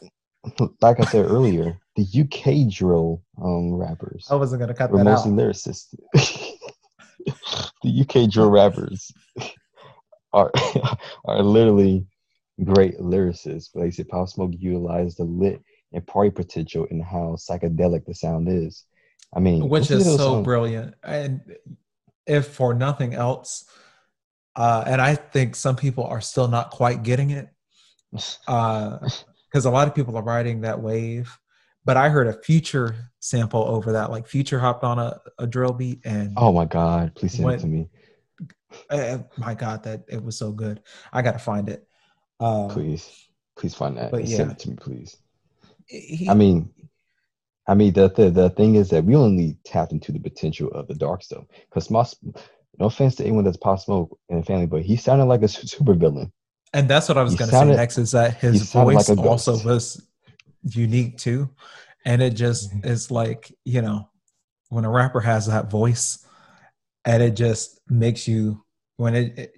like 0.80 1.00
I 1.00 1.04
said 1.04 1.26
earlier, 1.26 1.78
the 1.96 2.04
UK 2.04 2.72
drill 2.72 3.22
um, 3.42 3.74
rappers. 3.74 4.26
I 4.30 4.34
wasn't 4.34 4.60
gonna 4.60 4.74
cut 4.74 4.90
were 4.90 4.98
that 4.98 5.04
mostly 5.04 5.32
out. 5.32 5.38
lyricists. 5.38 5.94
the 7.82 8.00
UK 8.00 8.30
drill 8.30 8.50
rappers 8.50 9.12
are 10.36 10.52
are 11.24 11.42
literally 11.42 12.06
great 12.62 12.98
lyricists. 13.00 13.70
But 13.74 13.80
they 13.80 13.90
say 13.90 14.04
Pop 14.04 14.28
Smoke 14.28 14.52
utilized 14.56 15.18
the 15.18 15.24
lit 15.24 15.62
and 15.92 16.06
party 16.06 16.30
potential 16.30 16.84
in 16.90 17.00
how 17.00 17.36
psychedelic 17.38 18.04
the 18.04 18.14
sound 18.14 18.48
is. 18.48 18.84
I 19.34 19.40
mean, 19.40 19.68
which 19.68 19.90
is 19.90 20.04
so 20.04 20.16
songs. 20.16 20.44
brilliant. 20.44 20.94
And 21.02 21.40
if 22.26 22.46
for 22.48 22.74
nothing 22.74 23.14
else, 23.14 23.64
uh, 24.54 24.84
and 24.86 25.00
I 25.00 25.14
think 25.14 25.56
some 25.56 25.76
people 25.76 26.04
are 26.04 26.20
still 26.20 26.48
not 26.48 26.70
quite 26.70 27.02
getting 27.02 27.30
it, 27.30 27.48
because 28.12 28.38
uh, 28.48 28.98
a 29.54 29.70
lot 29.70 29.88
of 29.88 29.94
people 29.94 30.16
are 30.16 30.22
riding 30.22 30.60
that 30.60 30.80
wave. 30.80 31.36
But 31.84 31.96
I 31.96 32.08
heard 32.08 32.26
a 32.26 32.32
future 32.32 32.96
sample 33.20 33.62
over 33.62 33.92
that, 33.92 34.10
like 34.10 34.26
Future 34.26 34.58
hopped 34.58 34.82
on 34.82 34.98
a, 34.98 35.20
a 35.38 35.46
drill 35.46 35.72
beat, 35.72 36.00
and 36.04 36.32
oh 36.36 36.52
my 36.52 36.64
god, 36.64 37.14
please 37.14 37.32
send 37.32 37.44
went, 37.44 37.60
it 37.60 37.62
to 37.62 37.68
me. 37.68 37.88
Uh, 38.90 39.18
my 39.36 39.54
god, 39.54 39.82
that 39.84 40.04
it 40.08 40.22
was 40.22 40.38
so 40.38 40.52
good. 40.52 40.80
I 41.12 41.22
gotta 41.22 41.38
find 41.38 41.68
it. 41.68 41.86
Uh, 42.40 42.68
please, 42.68 43.28
please 43.56 43.74
find 43.74 43.96
that. 43.96 44.10
But 44.10 44.26
yeah. 44.26 44.36
Send 44.36 44.52
it 44.52 44.58
to 44.60 44.70
me, 44.70 44.76
please. 44.76 45.16
He, 45.86 46.28
I 46.28 46.34
mean, 46.34 46.70
I 47.66 47.74
mean 47.74 47.92
the, 47.92 48.08
the 48.10 48.30
the 48.30 48.50
thing 48.50 48.74
is 48.74 48.90
that 48.90 49.04
we 49.04 49.14
only 49.14 49.56
tapped 49.64 49.92
into 49.92 50.12
the 50.12 50.20
potential 50.20 50.68
of 50.72 50.88
the 50.88 50.94
dark 50.94 51.22
stuff. 51.22 51.44
Because 51.68 51.90
no 52.78 52.86
offense 52.86 53.14
to 53.16 53.24
anyone 53.24 53.44
that's 53.44 53.56
Pop 53.56 53.80
Smoke 53.80 54.18
and 54.28 54.46
family, 54.46 54.66
but 54.66 54.82
he 54.82 54.96
sounded 54.96 55.24
like 55.24 55.42
a 55.42 55.48
super 55.48 55.94
villain. 55.94 56.32
And 56.72 56.88
that's 56.88 57.08
what 57.08 57.16
I 57.16 57.22
was 57.22 57.34
going 57.34 57.50
to 57.50 57.56
say 57.56 57.64
next 57.64 57.96
is 57.96 58.10
that 58.12 58.34
his 58.34 58.72
voice 58.72 59.08
like 59.08 59.18
also 59.18 59.58
was 59.64 60.06
unique 60.62 61.16
too, 61.16 61.48
and 62.04 62.20
it 62.20 62.34
just 62.34 62.70
mm-hmm. 62.70 62.88
is 62.88 63.10
like 63.10 63.52
you 63.64 63.80
know 63.82 64.08
when 64.68 64.84
a 64.84 64.90
rapper 64.90 65.20
has 65.20 65.46
that 65.46 65.70
voice, 65.70 66.26
and 67.04 67.22
it 67.22 67.36
just 67.36 67.80
makes 67.88 68.28
you 68.28 68.62
when 68.96 69.14
it, 69.14 69.38
it 69.38 69.54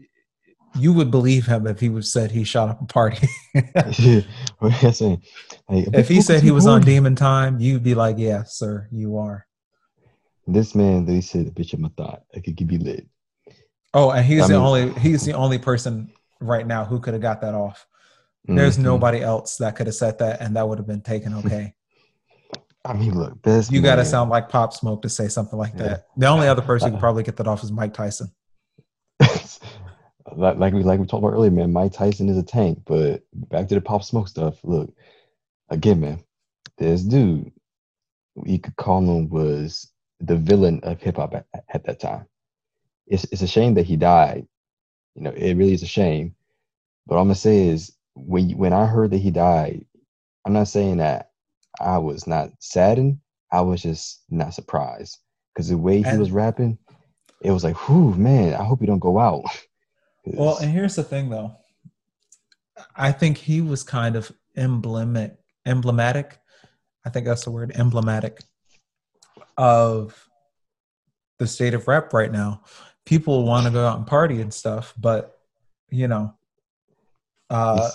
you 0.74 0.92
would 0.92 1.10
believe 1.10 1.46
him 1.46 1.66
if 1.66 1.80
he 1.80 1.88
would 1.88 2.06
said 2.06 2.30
he 2.30 2.44
shot 2.44 2.68
up 2.68 2.80
a 2.80 2.86
party. 2.86 3.26
if 3.54 4.28
he 6.08 6.20
said 6.20 6.42
he 6.42 6.50
was 6.50 6.66
on 6.66 6.82
demon 6.82 7.14
time, 7.16 7.58
you'd 7.60 7.82
be 7.82 7.94
like, 7.94 8.16
"Yeah, 8.18 8.44
sir, 8.44 8.88
you 8.90 9.16
are." 9.16 9.46
This 10.46 10.74
man, 10.74 11.04
they 11.04 11.20
said, 11.20 11.54
"Bitch, 11.54 11.74
I'm 11.74 11.84
a 11.84 11.88
thought. 11.90 12.22
I 12.34 12.40
could 12.40 12.56
give 12.56 12.72
you 12.72 12.78
lit." 12.78 13.06
Oh, 13.94 14.10
and 14.10 14.24
he's 14.24 14.44
I 14.44 14.48
the 14.48 14.54
mean, 14.54 14.62
only 14.62 14.92
he's 15.00 15.24
the 15.24 15.32
only 15.32 15.58
person 15.58 16.12
right 16.40 16.66
now 16.66 16.84
who 16.84 17.00
could 17.00 17.14
have 17.14 17.22
got 17.22 17.40
that 17.40 17.54
off. 17.54 17.86
There's 18.44 18.74
mm-hmm. 18.74 18.84
nobody 18.84 19.20
else 19.20 19.56
that 19.56 19.76
could 19.76 19.86
have 19.86 19.96
said 19.96 20.18
that, 20.20 20.40
and 20.40 20.56
that 20.56 20.66
would 20.68 20.78
have 20.78 20.86
been 20.86 21.02
taken 21.02 21.34
okay. 21.44 21.74
I 22.84 22.92
mean, 22.94 23.18
look, 23.18 23.42
this 23.42 23.70
you 23.70 23.82
got 23.82 23.96
to 23.96 24.04
sound 24.04 24.30
like 24.30 24.48
Pop 24.48 24.72
Smoke 24.72 25.02
to 25.02 25.08
say 25.08 25.28
something 25.28 25.58
like 25.58 25.72
yeah. 25.76 25.82
that. 25.82 26.06
The 26.16 26.26
only 26.26 26.48
other 26.48 26.62
person 26.62 26.88
who 26.88 26.96
could 26.96 27.00
probably 27.00 27.22
get 27.22 27.36
that 27.36 27.46
off 27.46 27.62
is 27.62 27.72
Mike 27.72 27.92
Tyson 27.92 28.30
like, 30.36 30.58
like 30.58 30.74
we 30.74 30.82
like 30.82 31.00
we 31.00 31.06
talked 31.06 31.22
about 31.22 31.34
earlier, 31.34 31.50
man. 31.50 31.72
Mike 31.72 31.92
Tyson 31.92 32.28
is 32.28 32.38
a 32.38 32.42
tank, 32.42 32.82
but 32.86 33.22
back 33.32 33.68
to 33.68 33.74
the 33.74 33.80
pop 33.80 34.02
smoke 34.02 34.28
stuff. 34.28 34.58
Look, 34.64 34.92
again, 35.70 36.00
man, 36.00 36.24
this 36.78 37.02
dude, 37.02 37.52
you 38.44 38.58
could 38.58 38.76
call 38.76 39.00
him 39.00 39.28
was 39.28 39.90
the 40.20 40.36
villain 40.36 40.80
of 40.82 41.00
hip 41.00 41.16
hop 41.16 41.34
at, 41.34 41.46
at, 41.72 41.84
that 41.84 42.00
time. 42.00 42.26
It's 43.06 43.24
it's 43.24 43.42
a 43.42 43.46
shame 43.46 43.74
that 43.74 43.86
he 43.86 43.96
died. 43.96 44.46
You 45.14 45.22
know, 45.22 45.30
it 45.30 45.54
really 45.54 45.74
is 45.74 45.82
a 45.82 45.86
shame. 45.86 46.34
But 47.06 47.14
all 47.14 47.22
I'm 47.22 47.28
gonna 47.28 47.36
say 47.36 47.68
is 47.68 47.92
when 48.14 48.50
when 48.50 48.72
I 48.72 48.86
heard 48.86 49.10
that 49.12 49.18
he 49.18 49.30
died, 49.30 49.84
I'm 50.44 50.52
not 50.52 50.68
saying 50.68 50.98
that 50.98 51.30
I 51.80 51.98
was 51.98 52.26
not 52.26 52.50
saddened. 52.58 53.18
I 53.50 53.62
was 53.62 53.82
just 53.82 54.22
not 54.30 54.54
surprised 54.54 55.18
because 55.54 55.68
the 55.68 55.78
way 55.78 55.98
he 55.98 56.04
and, 56.04 56.18
was 56.18 56.30
rapping, 56.30 56.78
it 57.40 57.50
was 57.50 57.64
like, 57.64 57.76
whew, 57.88 58.14
man, 58.14 58.54
I 58.54 58.64
hope 58.64 58.80
you 58.80 58.86
don't 58.86 58.98
go 58.98 59.18
out. 59.18 59.44
Well, 60.30 60.58
and 60.58 60.70
here's 60.70 60.94
the 60.94 61.04
thing 61.04 61.30
though. 61.30 61.56
I 62.94 63.12
think 63.12 63.38
he 63.38 63.62
was 63.62 63.82
kind 63.82 64.14
of 64.14 64.30
emblematic 64.58 65.38
emblematic. 65.64 66.38
I 67.06 67.10
think 67.10 67.24
that's 67.24 67.44
the 67.44 67.50
word 67.50 67.72
emblematic 67.74 68.42
of 69.56 70.28
the 71.38 71.46
state 71.46 71.74
of 71.74 71.88
rap 71.88 72.12
right 72.12 72.30
now. 72.30 72.62
People 73.06 73.44
want 73.44 73.66
to 73.66 73.72
go 73.72 73.86
out 73.86 73.96
and 73.96 74.06
party 74.06 74.40
and 74.40 74.52
stuff, 74.52 74.92
but 74.98 75.38
you 75.90 76.08
know, 76.08 76.34
uh, 77.48 77.90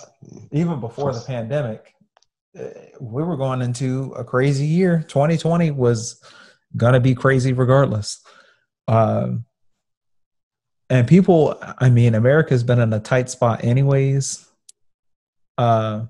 even 0.50 0.80
before 0.80 1.12
the 1.12 1.20
pandemic, 1.20 1.94
uh, 2.58 2.64
we 3.00 3.22
were 3.22 3.36
going 3.36 3.62
into 3.62 4.12
a 4.16 4.24
crazy 4.24 4.66
year. 4.66 5.04
2020 5.06 5.70
was 5.70 6.20
gonna 6.76 7.00
be 7.00 7.14
crazy 7.14 7.52
regardless. 7.52 8.24
Um, 8.86 9.46
and 10.90 11.08
people 11.08 11.58
i 11.78 11.88
mean 11.88 12.14
america's 12.14 12.62
been 12.62 12.78
in 12.78 12.92
a 12.92 13.00
tight 13.00 13.30
spot 13.30 13.64
anyways. 13.64 14.46
Uh 15.56 16.06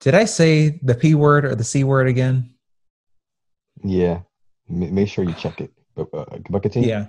did 0.00 0.14
i 0.14 0.24
say 0.24 0.80
the 0.82 0.94
p 0.94 1.14
word 1.14 1.44
or 1.44 1.54
the 1.54 1.64
c 1.64 1.84
word 1.84 2.08
again? 2.08 2.54
Yeah. 3.82 4.20
Make 4.68 5.08
sure 5.08 5.24
you 5.24 5.34
check 5.34 5.60
it. 5.60 5.70
But, 5.94 6.08
uh, 6.14 6.24
but 6.48 6.74
yeah. 6.76 7.08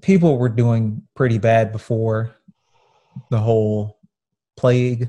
People 0.00 0.38
were 0.38 0.48
doing 0.48 1.02
pretty 1.14 1.38
bad 1.38 1.72
before 1.72 2.34
the 3.30 3.38
whole 3.38 3.98
plague. 4.56 5.08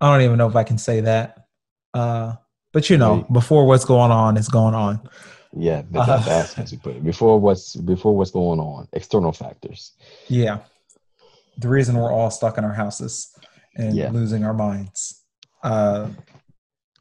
I 0.00 0.10
don't 0.10 0.22
even 0.22 0.38
know 0.38 0.48
if 0.48 0.56
i 0.56 0.64
can 0.64 0.78
say 0.78 1.00
that. 1.00 1.46
Uh 1.94 2.34
but 2.72 2.88
you 2.88 2.96
know 2.96 3.26
before 3.32 3.66
what's 3.66 3.84
going 3.84 4.10
on 4.10 4.36
is 4.36 4.48
going 4.48 4.74
on 4.74 5.08
yeah, 5.56 5.82
that's, 5.90 6.08
uh, 6.08 6.18
that's 6.18 6.54
how 6.54 6.64
you 6.64 6.78
put 6.78 6.96
it. 6.96 7.04
Before 7.04 7.38
what's 7.40 7.74
before 7.76 8.16
what's 8.16 8.30
going 8.30 8.60
on, 8.60 8.88
external 8.92 9.32
factors. 9.32 9.92
Yeah, 10.28 10.58
the 11.58 11.68
reason 11.68 11.96
we're 11.96 12.12
all 12.12 12.30
stuck 12.30 12.56
in 12.58 12.64
our 12.64 12.72
houses 12.72 13.36
and 13.76 13.96
yeah. 13.96 14.10
losing 14.10 14.44
our 14.44 14.54
minds. 14.54 15.22
Uh, 15.62 16.08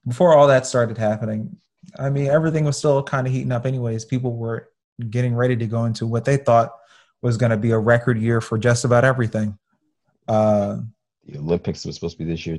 before 0.07 0.35
all 0.35 0.47
that 0.47 0.65
started 0.65 0.97
happening, 0.97 1.57
I 1.97 2.09
mean, 2.09 2.27
everything 2.27 2.65
was 2.65 2.77
still 2.77 3.03
kind 3.03 3.27
of 3.27 3.33
heating 3.33 3.51
up. 3.51 3.65
Anyways, 3.65 4.05
people 4.05 4.35
were 4.35 4.69
getting 5.09 5.35
ready 5.35 5.55
to 5.55 5.67
go 5.67 5.85
into 5.85 6.07
what 6.07 6.25
they 6.25 6.37
thought 6.37 6.71
was 7.21 7.37
going 7.37 7.51
to 7.51 7.57
be 7.57 7.71
a 7.71 7.77
record 7.77 8.17
year 8.17 8.41
for 8.41 8.57
just 8.57 8.85
about 8.85 9.05
everything. 9.05 9.57
Uh, 10.27 10.77
the 11.25 11.37
Olympics 11.37 11.85
was 11.85 11.95
supposed 11.95 12.17
to 12.17 12.23
be 12.23 12.29
this 12.29 12.45
year, 12.45 12.57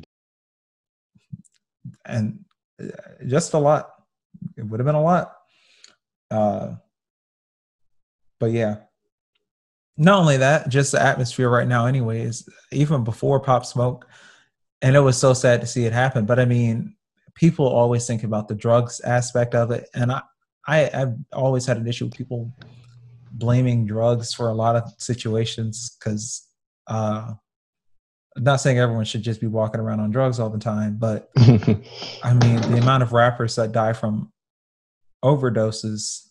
and 2.04 2.44
uh, 2.80 2.86
just 3.26 3.54
a 3.54 3.58
lot. 3.58 3.90
It 4.56 4.62
would 4.62 4.80
have 4.80 4.86
been 4.86 4.94
a 4.94 5.02
lot. 5.02 5.32
Uh, 6.30 6.74
but 8.38 8.52
yeah, 8.52 8.76
not 9.96 10.18
only 10.18 10.38
that, 10.38 10.68
just 10.68 10.92
the 10.92 11.02
atmosphere 11.02 11.50
right 11.50 11.68
now, 11.68 11.86
anyways, 11.86 12.48
even 12.72 13.04
before 13.04 13.40
Pop 13.40 13.66
Smoke, 13.66 14.06
and 14.82 14.96
it 14.96 15.00
was 15.00 15.18
so 15.18 15.34
sad 15.34 15.60
to 15.60 15.66
see 15.66 15.84
it 15.84 15.92
happen. 15.92 16.24
But 16.24 16.38
I 16.38 16.46
mean, 16.46 16.96
people 17.34 17.66
always 17.66 18.06
think 18.06 18.24
about 18.24 18.48
the 18.48 18.54
drugs 18.54 19.00
aspect 19.00 19.54
of 19.54 19.70
it, 19.70 19.88
and 19.94 20.10
I, 20.10 20.22
I, 20.66 20.90
I've 20.92 21.14
always 21.32 21.66
had 21.66 21.76
an 21.76 21.86
issue 21.86 22.06
with 22.06 22.14
people 22.14 22.52
blaming 23.32 23.86
drugs 23.86 24.32
for 24.32 24.48
a 24.48 24.54
lot 24.54 24.76
of 24.76 24.90
situations 24.98 25.96
because 25.98 26.46
uh, 26.86 27.32
I'm 28.36 28.42
not 28.42 28.60
saying 28.60 28.78
everyone 28.78 29.04
should 29.04 29.22
just 29.22 29.40
be 29.40 29.46
walking 29.46 29.80
around 29.80 30.00
on 30.00 30.10
drugs 30.10 30.40
all 30.40 30.50
the 30.50 30.58
time, 30.58 30.96
but 30.98 31.30
I 31.36 32.32
mean, 32.34 32.60
the 32.62 32.78
amount 32.80 33.02
of 33.02 33.12
rappers 33.12 33.56
that 33.56 33.72
die 33.72 33.92
from 33.92 34.32
overdoses 35.24 36.28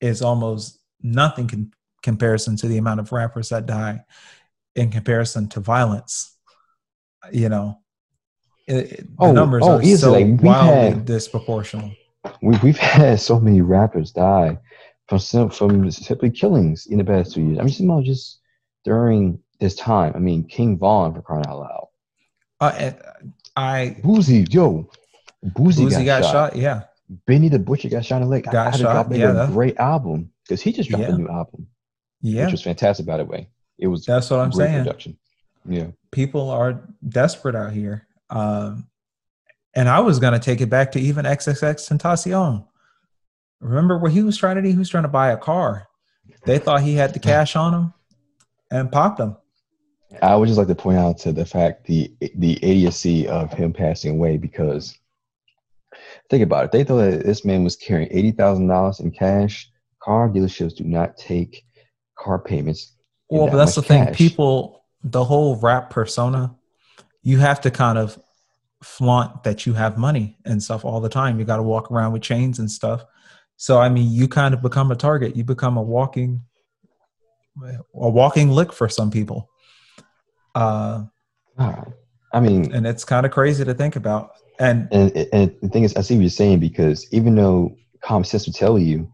is 0.00 0.22
almost 0.22 0.78
nothing 1.02 1.50
in 1.52 1.72
comparison 2.02 2.56
to 2.56 2.68
the 2.68 2.78
amount 2.78 3.00
of 3.00 3.12
rappers 3.12 3.48
that 3.48 3.66
die 3.66 4.00
in 4.74 4.90
comparison 4.90 5.48
to 5.48 5.60
violence. 5.60 6.36
You 7.32 7.48
know, 7.48 7.80
it, 8.66 9.06
oh, 9.18 9.28
the 9.28 9.32
numbers 9.32 9.64
oh, 9.66 9.76
are 9.76 9.82
easily. 9.82 10.36
so 10.36 10.42
wildly 10.42 10.90
had, 10.90 11.06
disproportional. 11.06 11.96
We, 12.42 12.56
we've 12.62 12.78
had 12.78 13.20
so 13.20 13.40
many 13.40 13.60
rappers 13.60 14.12
die 14.12 14.58
from 15.08 15.50
from 15.50 15.90
simply 15.90 16.30
killings 16.30 16.86
in 16.86 16.98
the 16.98 17.04
past 17.04 17.34
two 17.34 17.42
years. 17.42 17.58
Just 17.58 17.80
about 17.80 18.04
just 18.04 18.40
during 18.84 19.38
this 19.58 19.74
time. 19.74 20.12
I 20.14 20.18
mean, 20.18 20.44
King 20.44 20.78
Von 20.78 21.14
for 21.14 21.22
crying 21.22 21.46
out 21.46 21.58
loud. 21.58 21.88
Uh, 22.60 22.92
I 23.56 23.96
Boosie, 24.02 24.52
yo, 24.52 24.90
Boosie, 25.44 25.86
Boosie 25.86 26.04
got, 26.04 26.22
got 26.22 26.24
shot. 26.24 26.52
shot. 26.52 26.56
Yeah, 26.56 26.82
Benny 27.26 27.48
the 27.48 27.58
Butcher 27.58 27.88
got 27.88 28.04
shot 28.04 28.16
in 28.16 28.22
the 28.22 28.28
leg. 28.28 28.44
Got 28.44 28.74
I, 28.74 28.78
shot. 28.78 29.12
yeah, 29.12 29.44
a 29.44 29.46
great 29.48 29.78
album 29.78 30.30
because 30.44 30.60
he 30.60 30.72
just 30.72 30.90
dropped 30.90 31.04
yeah. 31.04 31.14
a 31.14 31.18
new 31.18 31.28
album. 31.28 31.66
Yeah, 32.20 32.44
which 32.44 32.52
was 32.52 32.62
fantastic. 32.62 33.06
By 33.06 33.16
the 33.16 33.24
way, 33.24 33.48
it 33.78 33.86
was. 33.86 34.04
That's 34.04 34.30
what 34.30 34.40
I'm 34.40 34.52
saying. 34.52 34.84
Production. 34.84 35.18
Yeah, 35.64 35.88
people 36.10 36.50
are 36.50 36.82
desperate 37.08 37.54
out 37.54 37.72
here, 37.72 38.06
um, 38.30 38.88
and 39.74 39.88
I 39.88 40.00
was 40.00 40.18
gonna 40.18 40.38
take 40.38 40.60
it 40.60 40.68
back 40.68 40.92
to 40.92 41.00
even 41.00 41.24
XXX 41.24 41.88
Tentacion. 41.88 42.66
Remember 43.60 43.98
what 43.98 44.12
he 44.12 44.22
was 44.22 44.36
trying 44.36 44.56
to 44.56 44.62
do? 44.62 44.68
He 44.68 44.76
was 44.76 44.88
trying 44.88 45.04
to 45.04 45.08
buy 45.08 45.32
a 45.32 45.36
car. 45.36 45.86
They 46.44 46.58
thought 46.58 46.82
he 46.82 46.94
had 46.94 47.14
the 47.14 47.18
cash 47.18 47.56
on 47.56 47.74
him, 47.74 47.94
and 48.70 48.92
popped 48.92 49.20
him. 49.20 49.36
I 50.22 50.36
would 50.36 50.46
just 50.46 50.58
like 50.58 50.68
to 50.68 50.74
point 50.74 50.98
out 50.98 51.18
to 51.18 51.32
the 51.32 51.44
fact 51.44 51.86
the 51.86 52.12
the 52.34 52.58
idiocy 52.62 53.26
of 53.28 53.52
him 53.52 53.72
passing 53.72 54.12
away 54.12 54.36
because 54.36 54.98
Think 56.30 56.42
about 56.42 56.66
it. 56.66 56.72
They 56.72 56.84
thought 56.84 56.98
that 56.98 57.24
this 57.24 57.44
man 57.44 57.64
was 57.64 57.76
carrying 57.76 58.08
eighty 58.10 58.32
thousand 58.32 58.68
dollars 58.68 59.00
in 59.00 59.10
cash. 59.10 59.70
Car 60.02 60.28
dealerships 60.28 60.76
do 60.76 60.84
not 60.84 61.16
take 61.16 61.64
car 62.18 62.38
payments. 62.38 62.94
Well, 63.30 63.46
that 63.46 63.52
but 63.52 63.58
that's 63.58 63.74
the 63.74 63.82
cash. 63.82 64.06
thing. 64.06 64.14
People, 64.14 64.84
the 65.02 65.24
whole 65.24 65.56
rap 65.56 65.90
persona, 65.90 66.54
you 67.22 67.38
have 67.38 67.60
to 67.62 67.70
kind 67.70 67.98
of 67.98 68.20
flaunt 68.82 69.42
that 69.42 69.66
you 69.66 69.74
have 69.74 69.98
money 69.98 70.36
and 70.44 70.62
stuff 70.62 70.84
all 70.84 71.00
the 71.00 71.08
time. 71.08 71.38
You 71.38 71.44
got 71.44 71.56
to 71.56 71.62
walk 71.62 71.90
around 71.90 72.12
with 72.12 72.22
chains 72.22 72.58
and 72.58 72.70
stuff. 72.70 73.04
So 73.56 73.78
I 73.78 73.88
mean, 73.88 74.12
you 74.12 74.28
kind 74.28 74.54
of 74.54 74.62
become 74.62 74.90
a 74.90 74.96
target. 74.96 75.36
You 75.36 75.44
become 75.44 75.76
a 75.76 75.82
walking, 75.82 76.42
a 77.62 77.80
walking 77.92 78.50
lick 78.50 78.72
for 78.72 78.88
some 78.88 79.10
people. 79.10 79.50
Uh, 80.54 81.04
I 82.32 82.40
mean, 82.40 82.72
and 82.72 82.86
it's 82.86 83.04
kind 83.04 83.24
of 83.24 83.32
crazy 83.32 83.64
to 83.64 83.74
think 83.74 83.96
about. 83.96 84.32
And, 84.58 84.88
and 84.90 85.16
and 85.32 85.56
the 85.62 85.68
thing 85.68 85.84
is, 85.84 85.96
I 85.96 86.02
see 86.02 86.14
what 86.16 86.22
you're 86.22 86.30
saying 86.30 86.60
because 86.60 87.06
even 87.12 87.34
though 87.36 87.76
common 88.00 88.24
sense 88.24 88.46
will 88.46 88.52
tell 88.52 88.78
you, 88.78 89.10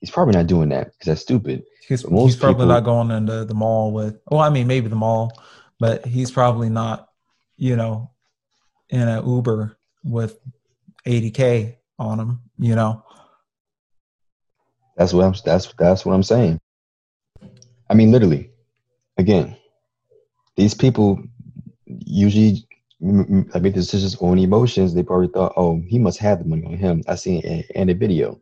he's 0.00 0.10
probably 0.10 0.34
not 0.34 0.46
doing 0.46 0.68
that 0.70 0.92
because 0.92 1.06
that's 1.06 1.20
stupid. 1.20 1.64
He's, 1.86 2.02
he's 2.02 2.36
probably 2.36 2.54
people, 2.54 2.66
not 2.66 2.84
going 2.84 3.10
into 3.10 3.44
the 3.44 3.54
mall 3.54 3.92
with. 3.92 4.18
Well, 4.30 4.40
I 4.40 4.50
mean, 4.50 4.66
maybe 4.66 4.88
the 4.88 4.96
mall, 4.96 5.32
but 5.78 6.06
he's 6.06 6.30
probably 6.30 6.70
not, 6.70 7.08
you 7.56 7.76
know, 7.76 8.10
in 8.88 9.06
an 9.06 9.26
Uber 9.26 9.76
with 10.02 10.38
80k 11.06 11.76
on 11.98 12.20
him. 12.20 12.40
You 12.58 12.74
know. 12.74 13.04
That's 14.96 15.12
what 15.12 15.24
I'm. 15.24 15.34
That's 15.44 15.72
that's 15.78 16.06
what 16.06 16.14
I'm 16.14 16.22
saying. 16.22 16.60
I 17.90 17.94
mean, 17.94 18.12
literally, 18.12 18.50
again, 19.18 19.56
these 20.56 20.72
people 20.74 21.22
usually 21.86 22.66
I 23.54 23.58
make 23.58 23.74
decisions 23.74 24.16
on 24.16 24.38
emotions. 24.38 24.94
They 24.94 25.02
probably 25.02 25.28
thought, 25.28 25.52
oh, 25.56 25.82
he 25.86 25.98
must 25.98 26.18
have 26.18 26.38
the 26.38 26.44
money 26.44 26.64
on 26.66 26.76
him. 26.76 27.02
I 27.06 27.16
seen 27.16 27.44
it 27.44 27.70
in 27.74 27.90
a 27.90 27.94
video. 27.94 28.40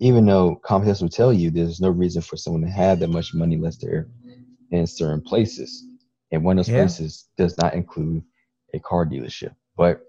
Even 0.00 0.26
though 0.26 0.56
common 0.64 0.86
sense 0.86 1.02
will 1.02 1.08
tell 1.08 1.32
you 1.32 1.50
there's 1.50 1.80
no 1.80 1.90
reason 1.90 2.22
for 2.22 2.36
someone 2.36 2.62
to 2.62 2.70
have 2.70 3.00
that 3.00 3.10
much 3.10 3.34
money 3.34 3.56
unless 3.56 3.76
they're 3.76 4.08
in 4.70 4.86
certain 4.86 5.20
places. 5.20 5.84
And 6.32 6.42
one 6.42 6.58
of 6.58 6.66
those 6.66 6.72
yeah. 6.72 6.80
places 6.82 7.28
does 7.36 7.56
not 7.58 7.74
include 7.74 8.22
a 8.72 8.78
car 8.78 9.04
dealership. 9.04 9.54
But 9.76 10.00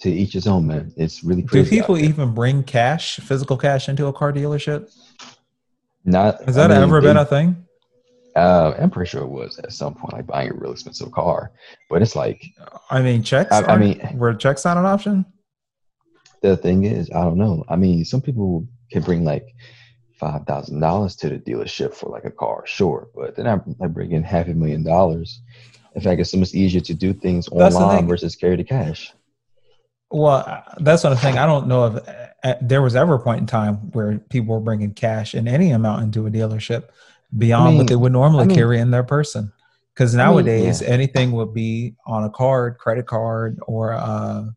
to 0.00 0.10
each 0.10 0.32
his 0.32 0.46
own, 0.46 0.66
man. 0.66 0.92
It's 0.96 1.24
really 1.24 1.42
crazy. 1.42 1.64
Do 1.64 1.76
people 1.76 1.98
even 1.98 2.34
bring 2.34 2.62
cash, 2.62 3.16
physical 3.16 3.56
cash, 3.56 3.88
into 3.88 4.06
a 4.06 4.12
car 4.12 4.32
dealership? 4.32 4.92
Not. 6.04 6.42
Has 6.44 6.56
that 6.56 6.70
I 6.70 6.74
mean, 6.74 6.82
ever 6.84 7.00
they, 7.00 7.08
been 7.08 7.16
a 7.16 7.24
thing? 7.24 7.64
Uh, 8.34 8.74
I'm 8.78 8.90
pretty 8.90 9.10
sure 9.10 9.22
it 9.22 9.28
was 9.28 9.58
at 9.58 9.72
some 9.72 9.94
point, 9.94 10.14
like 10.14 10.26
buying 10.26 10.50
a 10.50 10.54
real 10.54 10.72
expensive 10.72 11.12
car. 11.12 11.52
But 11.90 12.02
it's 12.02 12.16
like, 12.16 12.42
I 12.90 13.02
mean, 13.02 13.22
checks. 13.22 13.52
I, 13.52 13.74
I 13.74 13.76
mean, 13.76 14.00
were 14.14 14.34
checks 14.34 14.64
not 14.64 14.78
an 14.78 14.86
option? 14.86 15.26
The 16.40 16.56
thing 16.56 16.84
is, 16.84 17.10
I 17.10 17.22
don't 17.22 17.38
know. 17.38 17.64
I 17.68 17.76
mean, 17.76 18.04
some 18.04 18.22
people 18.22 18.66
can 18.90 19.02
bring 19.02 19.24
like 19.24 19.46
five 20.18 20.46
thousand 20.46 20.80
dollars 20.80 21.14
to 21.16 21.28
the 21.28 21.38
dealership 21.38 21.94
for 21.94 22.08
like 22.08 22.24
a 22.24 22.30
car, 22.30 22.64
sure, 22.66 23.08
but 23.14 23.36
they're 23.36 23.44
not 23.44 23.64
like 23.78 23.92
bringing 23.92 24.22
half 24.22 24.48
a 24.48 24.54
million 24.54 24.82
dollars. 24.82 25.42
In 25.94 26.00
fact, 26.00 26.20
it's 26.20 26.30
so 26.30 26.38
much 26.38 26.54
easier 26.54 26.80
to 26.80 26.94
do 26.94 27.12
things 27.12 27.48
that's 27.54 27.74
online 27.74 28.06
versus 28.06 28.34
carry 28.34 28.56
the 28.56 28.64
cash. 28.64 29.12
Well, 30.10 30.64
that's 30.78 31.04
what 31.04 31.12
I'm 31.12 31.18
saying. 31.18 31.38
I 31.38 31.46
don't 31.46 31.66
know 31.66 31.86
if 31.86 32.08
uh, 32.44 32.54
there 32.60 32.82
was 32.82 32.96
ever 32.96 33.14
a 33.14 33.18
point 33.18 33.40
in 33.40 33.46
time 33.46 33.76
where 33.92 34.18
people 34.18 34.54
were 34.54 34.60
bringing 34.60 34.94
cash 34.94 35.34
in 35.34 35.48
any 35.48 35.70
amount 35.70 36.02
into 36.02 36.26
a 36.26 36.30
dealership 36.30 36.88
beyond 37.36 37.62
I 37.62 37.68
mean, 37.70 37.78
what 37.78 37.86
they 37.86 37.96
would 37.96 38.12
normally 38.12 38.44
I 38.44 38.46
mean, 38.46 38.56
carry 38.56 38.78
in 38.78 38.90
their 38.90 39.02
person. 39.02 39.52
Because 39.94 40.14
nowadays, 40.14 40.80
I 40.80 40.84
mean, 40.84 40.88
yeah. 40.88 40.94
anything 40.94 41.32
would 41.32 41.52
be 41.52 41.94
on 42.06 42.24
a 42.24 42.30
card, 42.30 42.78
credit 42.78 43.06
card, 43.06 43.58
or 43.66 43.90
a 43.90 44.48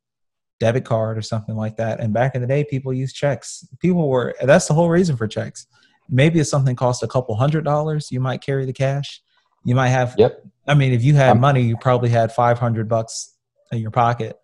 debit 0.62 0.86
card, 0.86 1.18
or 1.18 1.22
something 1.22 1.56
like 1.56 1.76
that. 1.78 2.00
And 2.00 2.14
back 2.14 2.36
in 2.36 2.42
the 2.42 2.48
day, 2.48 2.64
people 2.64 2.94
used 2.94 3.16
checks. 3.16 3.68
People 3.80 4.08
were 4.08 4.34
that's 4.42 4.68
the 4.68 4.74
whole 4.74 4.90
reason 4.90 5.18
for 5.18 5.28
checks. 5.28 5.68
Maybe 6.10 6.40
if 6.40 6.48
something 6.48 6.76
cost 6.76 7.04
a 7.04 7.08
couple 7.08 7.36
hundred 7.36 7.66
dollars, 7.66 8.12
you 8.12 8.22
might 8.22 8.42
carry 8.42 8.66
the 8.66 8.74
cash. 8.74 9.22
You 9.66 9.76
might 9.76 9.90
have. 9.90 10.16
Yep. 10.18 10.42
I 10.68 10.74
mean, 10.74 10.94
if 10.94 11.04
you 11.04 11.16
had 11.16 11.32
I'm, 11.32 11.42
money, 11.42 11.64
you 11.64 11.76
probably 11.78 12.10
had 12.10 12.32
five 12.32 12.58
hundred 12.58 12.88
bucks 12.88 13.36
in 13.74 13.80
your 13.80 13.92
pocket, 13.92 14.40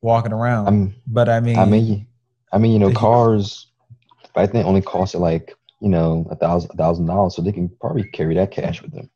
walking 0.00 0.32
around. 0.32 0.66
I'm, 0.66 0.94
but 1.06 1.28
I 1.28 1.40
mean, 1.40 1.58
I 1.58 1.66
mean, 1.66 2.06
I 2.52 2.58
mean, 2.58 2.72
you 2.72 2.78
know, 2.78 2.92
cars. 2.92 3.66
I 4.34 4.46
think 4.46 4.64
only 4.64 4.80
cost 4.80 5.14
like 5.14 5.54
you 5.82 5.88
know, 5.88 6.24
a 6.30 6.36
thousand 6.36 6.70
a 6.72 6.76
thousand 6.76 7.06
dollars, 7.06 7.34
so 7.34 7.42
they 7.42 7.50
can 7.50 7.68
probably 7.80 8.04
carry 8.04 8.36
that 8.36 8.52
cash 8.52 8.80
with 8.80 8.92
them. 8.92 9.10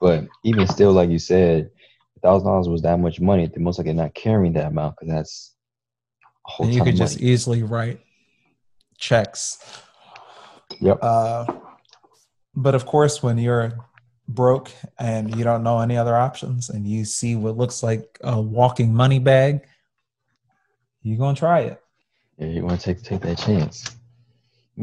But 0.00 0.24
even 0.44 0.66
still, 0.66 0.92
like 0.92 1.10
you 1.10 1.18
said, 1.18 1.70
a 2.16 2.20
thousand 2.20 2.48
dollars 2.48 2.70
was 2.70 2.80
that 2.82 2.98
much 2.98 3.20
money. 3.20 3.46
They're 3.46 3.62
most 3.62 3.78
likely 3.78 3.92
not 3.92 4.14
carrying 4.14 4.54
that 4.54 4.68
amount 4.68 4.96
because 4.96 5.14
that's 5.14 5.54
a 6.46 6.50
whole. 6.50 6.66
And 6.66 6.74
you 6.74 6.82
could 6.82 6.96
just 6.96 7.20
easily 7.20 7.62
write 7.62 8.00
checks. 8.96 9.58
Yep. 10.80 10.98
Uh, 11.02 11.44
but 12.54 12.74
of 12.74 12.86
course, 12.86 13.22
when 13.22 13.36
you're 13.36 13.74
broke 14.26 14.72
and 14.98 15.36
you 15.36 15.44
don't 15.44 15.62
know 15.62 15.80
any 15.80 15.98
other 15.98 16.16
options, 16.16 16.70
and 16.70 16.86
you 16.86 17.04
see 17.04 17.36
what 17.36 17.58
looks 17.58 17.82
like 17.82 18.18
a 18.22 18.40
walking 18.40 18.94
money 18.94 19.18
bag, 19.18 19.60
you're 21.02 21.18
gonna 21.18 21.36
try 21.36 21.60
it. 21.60 21.82
Yeah, 22.38 22.46
you 22.46 22.64
want 22.64 22.80
to 22.80 22.94
take 22.94 23.02
take 23.04 23.20
that 23.20 23.36
chance. 23.36 23.96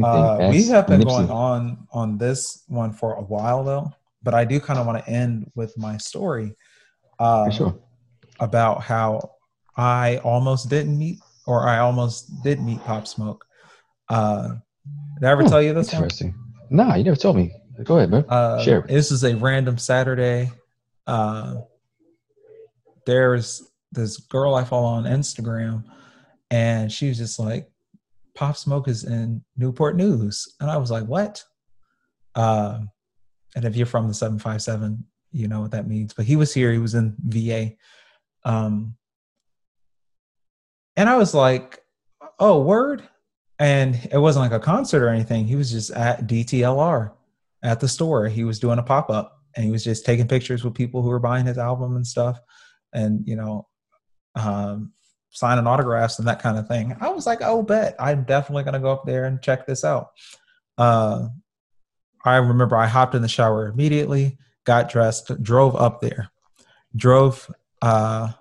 Uh, 0.02 0.48
we 0.50 0.68
have 0.68 0.88
been 0.88 1.02
going 1.02 1.30
on 1.30 1.88
on 1.92 2.18
this 2.18 2.64
one 2.68 2.92
for 2.92 3.14
a 3.14 3.22
while 3.22 3.64
though, 3.64 3.92
but 4.24 4.34
I 4.34 4.44
do 4.46 4.60
kind 4.60 4.80
of 4.80 4.88
want 4.88 5.04
to 5.04 5.12
end 5.12 5.52
with 5.56 5.78
my 5.78 5.98
story 5.98 6.56
uh, 7.20 7.50
sure. 7.52 7.78
about 8.40 8.82
how 8.82 9.32
I 9.78 10.18
almost 10.18 10.70
didn't 10.70 10.98
meet, 10.98 11.20
or 11.46 11.68
I 11.68 11.80
almost 11.80 12.44
did 12.44 12.60
meet 12.62 12.84
Pop 12.84 13.08
Smoke. 13.08 13.46
Uh, 14.10 14.56
did 15.20 15.28
I 15.28 15.32
ever 15.32 15.44
oh, 15.44 15.48
tell 15.48 15.62
you 15.62 15.74
this? 15.74 15.94
Interesting. 15.94 16.34
No, 16.70 16.86
nah, 16.86 16.96
you 16.96 17.04
never 17.04 17.16
told 17.16 17.36
me. 17.36 17.54
Go 17.84 17.98
ahead, 17.98 18.12
man. 18.12 18.26
Uh, 18.28 18.64
Share. 18.64 18.82
This 18.88 19.12
is 19.12 19.24
a 19.24 19.36
random 19.36 19.78
Saturday. 19.78 20.52
Uh, 21.06 21.62
there's 23.06 23.70
this 23.92 24.18
girl 24.18 24.56
I 24.56 24.64
follow 24.64 24.88
on 24.88 25.04
Instagram, 25.04 25.84
and 26.50 26.92
she 26.92 27.10
was 27.10 27.18
just 27.18 27.40
like, 27.40 27.70
Pop 28.36 28.58
Smoke 28.58 28.88
is 28.88 29.04
in 29.04 29.44
Newport 29.58 29.96
News. 29.96 30.56
And 30.60 30.70
I 30.70 30.78
was 30.78 30.92
like, 30.92 31.06
what? 31.06 31.44
Uh, 32.36 32.80
and 33.56 33.66
if 33.66 33.76
you're 33.76 33.86
from 33.86 34.08
the 34.08 34.14
757, 34.14 35.04
you 35.32 35.48
know 35.48 35.62
what 35.62 35.72
that 35.72 35.88
means. 35.88 36.14
But 36.14 36.26
he 36.26 36.36
was 36.36 36.54
here, 36.54 36.72
he 36.72 36.80
was 36.80 36.96
in 36.96 37.16
VA. 37.20 37.72
Um, 38.46 38.96
and 40.96 41.10
I 41.10 41.18
was 41.18 41.34
like, 41.34 41.82
oh, 42.40 42.62
word. 42.62 43.04
And 43.60 43.96
it 44.12 44.18
wasn't 44.18 44.44
like 44.44 44.60
a 44.60 44.64
concert 44.64 45.04
or 45.04 45.10
anything. 45.10 45.46
He 45.46 45.56
was 45.56 45.72
just 45.72 45.92
at 45.92 46.28
DTLR 46.28 47.12
at 47.64 47.80
the 47.80 47.88
store. 47.88 48.28
He 48.28 48.44
was 48.44 48.60
doing 48.60 48.80
a 48.80 48.84
pop 48.84 49.10
up 49.10 49.40
and 49.56 49.66
he 49.66 49.72
was 49.72 49.84
just 49.84 50.06
taking 50.06 50.28
pictures 50.28 50.64
with 50.64 50.74
people 50.74 51.02
who 51.02 51.10
were 51.10 51.20
buying 51.20 51.46
his 51.46 51.58
album 51.58 51.96
and 51.96 52.06
stuff. 52.06 52.40
And, 52.94 53.28
you 53.28 53.36
know, 53.36 53.68
um, 54.36 54.92
signing 55.34 55.68
autographs 55.68 56.20
and 56.20 56.28
that 56.28 56.42
kind 56.42 56.58
of 56.58 56.68
thing. 56.68 56.96
I 57.02 57.10
was 57.10 57.26
like, 57.26 57.40
oh, 57.42 57.64
bet 57.64 57.96
I'm 58.00 58.24
definitely 58.24 58.64
going 58.64 58.76
to 58.76 58.80
go 58.80 58.92
up 58.92 59.06
there 59.06 59.26
and 59.26 59.42
check 59.42 59.66
this 59.66 59.84
out. 59.84 60.12
Uh, 60.78 61.28
I 62.24 62.38
remember 62.38 62.78
I 62.78 62.86
hopped 62.86 63.16
in 63.16 63.22
the 63.22 63.28
shower 63.28 63.68
immediately, 63.68 64.38
got 64.64 64.90
dressed, 64.90 65.32
drove 65.44 65.76
up 65.76 66.00
there, 66.00 66.30
drove. 66.96 67.52
Uh, 67.82 68.32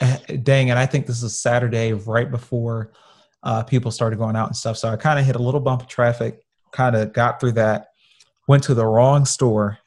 eh, 0.00 0.18
dang, 0.42 0.70
and 0.70 0.78
I 0.78 0.84
think 0.84 1.06
this 1.06 1.22
is 1.22 1.40
Saturday 1.40 1.92
right 1.92 2.30
before 2.30 2.92
uh, 3.42 3.62
people 3.62 3.90
started 3.90 4.18
going 4.18 4.36
out 4.36 4.48
and 4.48 4.56
stuff. 4.56 4.76
So 4.76 4.88
I 4.88 4.96
kind 4.96 5.18
of 5.18 5.24
hit 5.24 5.36
a 5.36 5.42
little 5.42 5.60
bump 5.60 5.82
of 5.82 5.88
traffic, 5.88 6.44
kind 6.72 6.96
of 6.96 7.12
got 7.12 7.40
through 7.40 7.52
that, 7.52 7.88
went 8.48 8.64
to 8.64 8.74
the 8.74 8.84
wrong 8.84 9.24
store, 9.24 9.78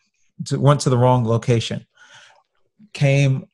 to, 0.45 0.59
went 0.59 0.79
to 0.81 0.89
the 0.89 0.97
wrong 0.97 1.25
location, 1.25 1.85
came 2.93 3.45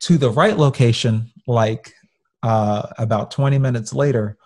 to 0.00 0.18
the 0.18 0.30
right 0.30 0.56
location 0.56 1.31
like 1.46 1.94
uh, 2.42 2.88
about 2.98 3.30
20 3.30 3.58
minutes 3.58 3.92
later, 3.92 4.36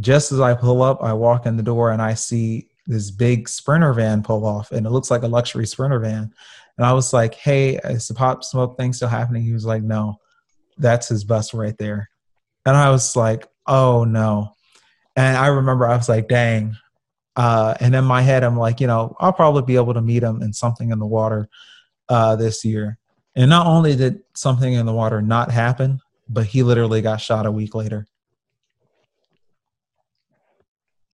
just 0.00 0.32
as 0.32 0.40
I 0.40 0.54
pull 0.54 0.82
up, 0.82 1.02
I 1.02 1.12
walk 1.12 1.46
in 1.46 1.56
the 1.56 1.62
door 1.62 1.90
and 1.90 2.00
I 2.00 2.14
see 2.14 2.68
this 2.86 3.10
big 3.10 3.48
sprinter 3.48 3.92
van 3.92 4.22
pull 4.22 4.44
off, 4.46 4.72
and 4.72 4.86
it 4.86 4.90
looks 4.90 5.10
like 5.10 5.22
a 5.22 5.28
luxury 5.28 5.66
sprinter 5.66 6.00
van. 6.00 6.32
And 6.78 6.86
I 6.86 6.92
was 6.94 7.12
like, 7.12 7.34
"Hey, 7.34 7.76
is 7.76 8.08
the 8.08 8.14
pop 8.14 8.42
smoke 8.42 8.76
thing 8.76 8.92
still 8.92 9.08
happening?" 9.08 9.42
He 9.42 9.52
was 9.52 9.66
like, 9.66 9.82
"No, 9.82 10.18
that's 10.78 11.08
his 11.08 11.24
bus 11.24 11.54
right 11.54 11.76
there." 11.78 12.08
And 12.64 12.76
I 12.76 12.90
was 12.90 13.14
like, 13.14 13.46
"Oh 13.66 14.04
no!" 14.04 14.54
And 15.14 15.36
I 15.36 15.48
remember 15.48 15.86
I 15.86 15.96
was 15.96 16.08
like, 16.08 16.28
"Dang!" 16.28 16.76
Uh, 17.36 17.74
and 17.80 17.94
in 17.94 18.04
my 18.04 18.22
head, 18.22 18.44
I'm 18.44 18.58
like, 18.58 18.80
you 18.80 18.86
know, 18.86 19.16
I'll 19.18 19.32
probably 19.32 19.62
be 19.62 19.76
able 19.76 19.94
to 19.94 20.02
meet 20.02 20.22
him 20.22 20.42
in 20.42 20.52
something 20.52 20.90
in 20.90 20.98
the 20.98 21.06
water 21.06 21.48
uh, 22.08 22.36
this 22.36 22.64
year. 22.64 22.98
And 23.34 23.48
not 23.48 23.66
only 23.66 23.96
did 23.96 24.20
something 24.34 24.72
in 24.72 24.86
the 24.86 24.92
water 24.92 25.22
not 25.22 25.50
happen, 25.50 26.00
but 26.28 26.46
he 26.46 26.62
literally 26.62 27.02
got 27.02 27.20
shot 27.20 27.46
a 27.46 27.50
week 27.50 27.74
later. 27.74 28.06